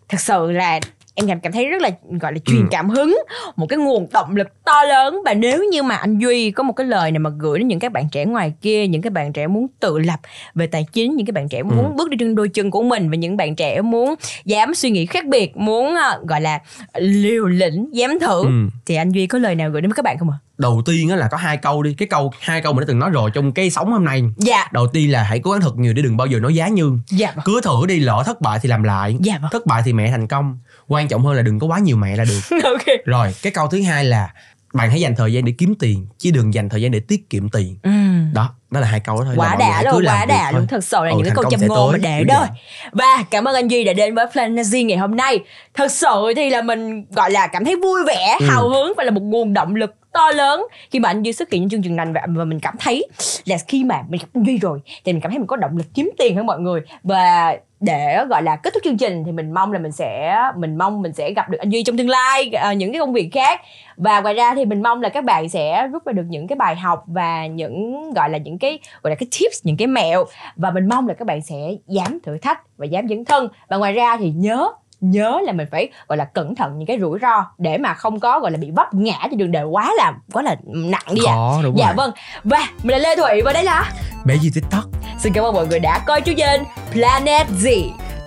Thật 0.10 0.20
sự 0.20 0.52
là 0.52 0.80
em 1.20 1.28
cảm 1.28 1.40
cảm 1.40 1.52
thấy 1.52 1.66
rất 1.66 1.82
là 1.82 1.90
gọi 2.22 2.34
là 2.34 2.40
truyền 2.46 2.62
Ừ. 2.62 2.68
cảm 2.72 2.90
hứng 2.90 3.18
một 3.56 3.66
cái 3.70 3.80
nguồn 3.80 4.08
động 4.14 4.36
lực 4.36 4.48
to 4.66 4.84
lớn. 4.84 5.22
Và 5.26 5.34
nếu 5.34 5.64
như 5.72 5.84
mà 5.84 5.96
anh 5.96 6.18
duy 6.20 6.52
có 6.52 6.64
một 6.64 6.74
cái 6.74 6.88
lời 6.88 7.12
này 7.12 7.20
mà 7.20 7.30
gửi 7.40 7.60
đến 7.60 7.68
những 7.68 7.80
các 7.80 7.92
bạn 7.92 8.10
trẻ 8.12 8.26
ngoài 8.26 8.54
kia 8.62 8.88
những 8.88 9.02
cái 9.02 9.10
bạn 9.12 9.34
trẻ 9.34 9.48
muốn 9.48 9.68
tự 9.80 10.00
lập 10.00 10.20
về 10.56 10.68
tài 10.68 10.86
chính 10.94 11.16
những 11.16 11.26
cái 11.26 11.32
bạn 11.32 11.50
trẻ 11.50 11.64
muốn 11.64 11.86
Ừ. 11.86 11.92
bước 11.98 12.10
đi 12.10 12.18
trên 12.20 12.36
đôi 12.36 12.50
chân 12.50 12.72
của 12.72 12.84
mình 12.84 13.10
và 13.10 13.16
những 13.16 13.38
bạn 13.38 13.56
trẻ 13.56 13.82
muốn 13.82 14.16
dám 14.46 14.76
suy 14.76 14.90
nghĩ 14.90 15.06
khác 15.06 15.26
biệt 15.26 15.58
muốn 15.58 15.96
ờ, 15.96 16.20
gọi 16.28 16.42
là 16.42 16.60
liều 16.98 17.46
lĩnh 17.46 17.90
dám 17.94 18.20
thử 18.22 18.44
Ừ. 18.46 18.50
thì 18.86 18.96
anh 18.96 19.12
duy 19.12 19.28
có 19.28 19.38
lời 19.40 19.56
nào 19.56 19.70
gửi 19.70 19.82
đến 19.82 19.94
các 19.94 20.06
bạn 20.06 20.18
không 20.20 20.30
ạ? 20.30 20.38
Đầu 20.58 20.82
tiên 20.86 21.10
á 21.10 21.16
là 21.16 21.28
có 21.32 21.38
hai 21.38 21.58
câu 21.58 21.84
đi. 21.84 21.94
Cái 21.94 22.08
câu 22.08 22.32
hai 22.40 22.62
câu 22.62 22.74
mình 22.74 22.82
đã 22.82 22.86
từng 22.88 23.00
nói 23.00 23.10
rồi 23.10 23.32
trong 23.34 23.52
cái 23.52 23.70
sống 23.70 23.92
hôm 23.92 24.06
nay. 24.06 24.24
Dạ. 24.38 24.68
Đầu 24.72 24.88
tiên 24.88 25.12
là 25.12 25.24
hãy 25.24 25.40
cố 25.40 25.52
gắng 25.52 25.62
thật 25.62 25.78
nhiều 25.78 25.94
để 25.94 26.02
đừng 26.02 26.18
bao 26.18 26.28
giờ 26.28 26.40
nói 26.40 26.54
giá 26.56 26.68
như 26.68 26.92
dạ 27.10 27.32
vâng. 27.36 27.44
Cứ 27.46 27.62
thử 27.64 27.86
đi 27.88 28.00
lỡ 28.00 28.24
thất 28.26 28.42
bại 28.42 28.60
thì 28.62 28.70
làm 28.70 28.84
lại. 28.84 29.16
Dạ 29.20 29.38
vâng. 29.42 29.50
Thất 29.52 29.66
bại 29.66 29.82
thì 29.86 29.94
mẹ 29.94 30.12
thành 30.12 30.28
công 30.28 30.58
quan 30.90 31.08
trọng 31.08 31.24
hơn 31.26 31.36
là 31.36 31.42
đừng 31.42 31.60
có 31.60 31.68
quá 31.68 31.80
nhiều 31.80 31.98
mẹ 31.98 32.16
là 32.16 32.26
được. 32.26 32.58
Ok. 32.64 32.86
Rồi 33.06 33.34
cái 33.42 33.52
câu 33.52 33.68
thứ 33.68 33.82
hai 33.82 34.06
là 34.06 34.30
bạn 34.74 34.90
hãy 34.90 35.02
dành 35.02 35.16
thời 35.16 35.34
gian 35.34 35.46
để 35.46 35.54
kiếm 35.58 35.76
tiền 35.80 36.08
chứ 36.18 36.32
đừng 36.34 36.54
dành 36.54 36.70
thời 36.70 36.82
gian 36.82 36.92
để 36.92 37.00
tiết 37.00 37.30
kiệm 37.30 37.50
tiền. 37.50 37.78
Ừ. 37.84 37.90
đó 38.34 38.50
đó 38.72 38.80
là 38.80 38.88
hai 38.88 39.00
câu 39.00 39.18
đó 39.18 39.24
thôi. 39.26 39.34
Quá 39.38 39.56
đã 39.60 39.84
luôn 39.84 40.04
quá 40.06 40.26
đã 40.26 40.52
luôn. 40.52 40.68
thật 40.68 40.84
sự 40.84 40.98
là 41.04 41.10
Ừ, 41.12 41.16
những 41.18 41.26
cái 41.26 41.32
câu 41.36 41.44
châm 41.52 41.60
ngôn 41.68 41.92
mà 41.92 41.98
để 41.98 42.24
vậy. 42.28 42.48
và 42.92 43.24
cảm 43.32 43.46
ơn 43.48 43.56
anh 43.56 43.68
duy 43.68 43.84
đã 43.84 43.94
đến 43.94 44.16
với 44.16 44.26
Planet 44.34 44.66
ngày 44.86 44.98
hôm 44.98 45.16
nay. 45.16 45.40
Thật 45.74 45.92
sự 45.92 46.34
thì 46.36 46.50
là 46.50 46.62
mình 46.62 47.06
gọi 47.12 47.32
là 47.32 47.48
cảm 47.48 47.66
thấy 47.66 47.76
vui 47.76 48.02
vẻ 48.08 48.38
Ừ. 48.40 48.46
hào 48.50 48.70
hứng 48.70 48.94
và 48.98 49.04
là 49.04 49.12
một 49.12 49.22
nguồn 49.24 49.54
động 49.54 49.76
lực 49.76 49.96
to 50.14 50.32
lớn 50.32 50.64
khi 50.92 51.00
mà 51.00 51.10
anh 51.10 51.24
duy 51.24 51.34
xuất 51.34 51.52
hiện 51.52 51.62
trong 51.62 51.70
chương 51.70 51.82
trình 51.82 51.96
này 51.96 52.06
và, 52.14 52.22
và 52.28 52.46
mình 52.46 52.60
cảm 52.60 52.76
thấy 52.80 53.08
là 53.46 53.58
khi 53.68 53.84
mà 53.84 54.02
mình 54.10 54.22
gặp 54.22 54.28
anh 54.34 54.44
duy 54.44 54.58
rồi 54.58 54.80
thì 55.06 55.14
mình 55.14 55.22
cảm 55.22 55.32
thấy 55.32 55.38
mình 55.40 55.48
có 55.48 55.56
động 55.56 55.78
lực 55.78 55.86
kiếm 55.94 56.12
tiền 56.18 56.36
hơn 56.36 56.46
mọi 56.46 56.60
người. 56.60 56.82
Và 57.04 57.56
để 57.80 58.26
gọi 58.30 58.44
là 58.44 58.56
kết 58.56 58.74
thúc 58.74 58.84
chương 58.84 58.98
trình 58.98 59.24
thì 59.26 59.32
mình 59.32 59.54
mong 59.54 59.72
là 59.72 59.80
mình 59.80 59.92
sẽ 59.92 60.36
mình 60.56 60.78
mong 60.78 61.02
mình 61.02 61.14
sẽ 61.14 61.34
gặp 61.34 61.50
được 61.50 61.58
anh 61.58 61.70
duy 61.70 61.84
trong 61.84 61.98
tương 61.98 62.10
lai 62.10 62.52
uh, 62.72 62.78
những 62.78 62.92
cái 62.92 63.00
công 63.00 63.14
việc 63.14 63.30
khác. 63.32 63.62
Và 63.98 64.22
ngoài 64.22 64.34
ra 64.34 64.56
thì 64.56 64.66
mình 64.66 64.84
mong 64.84 65.02
là 65.02 65.10
các 65.10 65.24
bạn 65.24 65.50
sẽ 65.50 65.88
rút 65.88 66.06
ra 66.06 66.14
được 66.14 66.26
những 66.30 66.48
cái 66.48 66.56
bài 66.56 66.76
học 66.76 67.04
và 67.08 67.46
những 67.48 68.12
gọi 68.14 68.30
là 68.30 68.38
những 68.38 68.60
cái 68.60 68.80
gọi 69.04 69.12
là 69.12 69.16
cái 69.16 69.28
tips 69.40 69.60
những 69.64 69.78
cái 69.78 69.88
mẹo. 69.88 70.26
Và 70.56 70.72
mình 70.72 70.90
mong 70.90 71.08
là 71.08 71.14
các 71.14 71.26
bạn 71.26 71.42
sẽ 71.42 71.56
dám 71.88 72.20
thử 72.24 72.38
thách 72.38 72.78
và 72.78 72.86
dám 72.86 73.08
dấn 73.08 73.26
thân. 73.26 73.48
Và 73.68 73.78
ngoài 73.78 73.94
ra 73.94 74.18
thì 74.18 74.32
nhớ 74.32 74.70
nhớ 75.02 75.39
là 75.43 75.52
mình 75.52 75.68
phải 75.72 75.89
gọi 76.08 76.18
là 76.18 76.26
cẩn 76.26 76.56
thận 76.56 76.78
những 76.78 76.88
cái 76.88 77.00
rủi 77.00 77.20
ro 77.22 77.45
để 77.58 77.78
mà 77.78 77.93
không 77.93 78.20
có 78.20 78.39
gọi 78.39 78.52
là 78.52 78.58
bị 78.58 78.72
vấp 78.72 78.93
ngã 78.93 79.18
trên 79.30 79.38
đường 79.38 79.52
đời 79.52 79.64
quá 79.64 79.93
là 79.97 80.14
quá 80.34 80.43
là 80.43 80.56
nặng 80.66 81.06
đi 81.12 81.22
ạ. 81.28 81.34
Khó 81.34 81.60
đúng 81.64 81.78
dạ 81.78 81.86
rồi. 81.86 81.95
vâng. 81.97 82.12
Và 82.43 82.68
mình 82.84 82.97
là 82.97 83.10
lê 83.10 83.16
thụy 83.16 83.41
và 83.41 83.54
đây 83.54 83.64
là 83.64 83.91
bé 84.26 84.36
gì 84.36 84.52
tiktok. 84.56 84.84
Xin 85.20 85.34
cảm 85.34 85.43
ơn 85.43 85.54
mọi 85.54 85.68
người 85.68 85.80
đã 85.80 86.00
coi 86.06 86.22
chương 86.22 86.36
trình 86.36 86.64
planet 86.91 87.47
Z. 87.47 87.66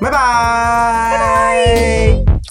Bye 0.01 0.11
bye, 0.11 0.11
bye, 1.11 2.17
bye. 2.17 2.42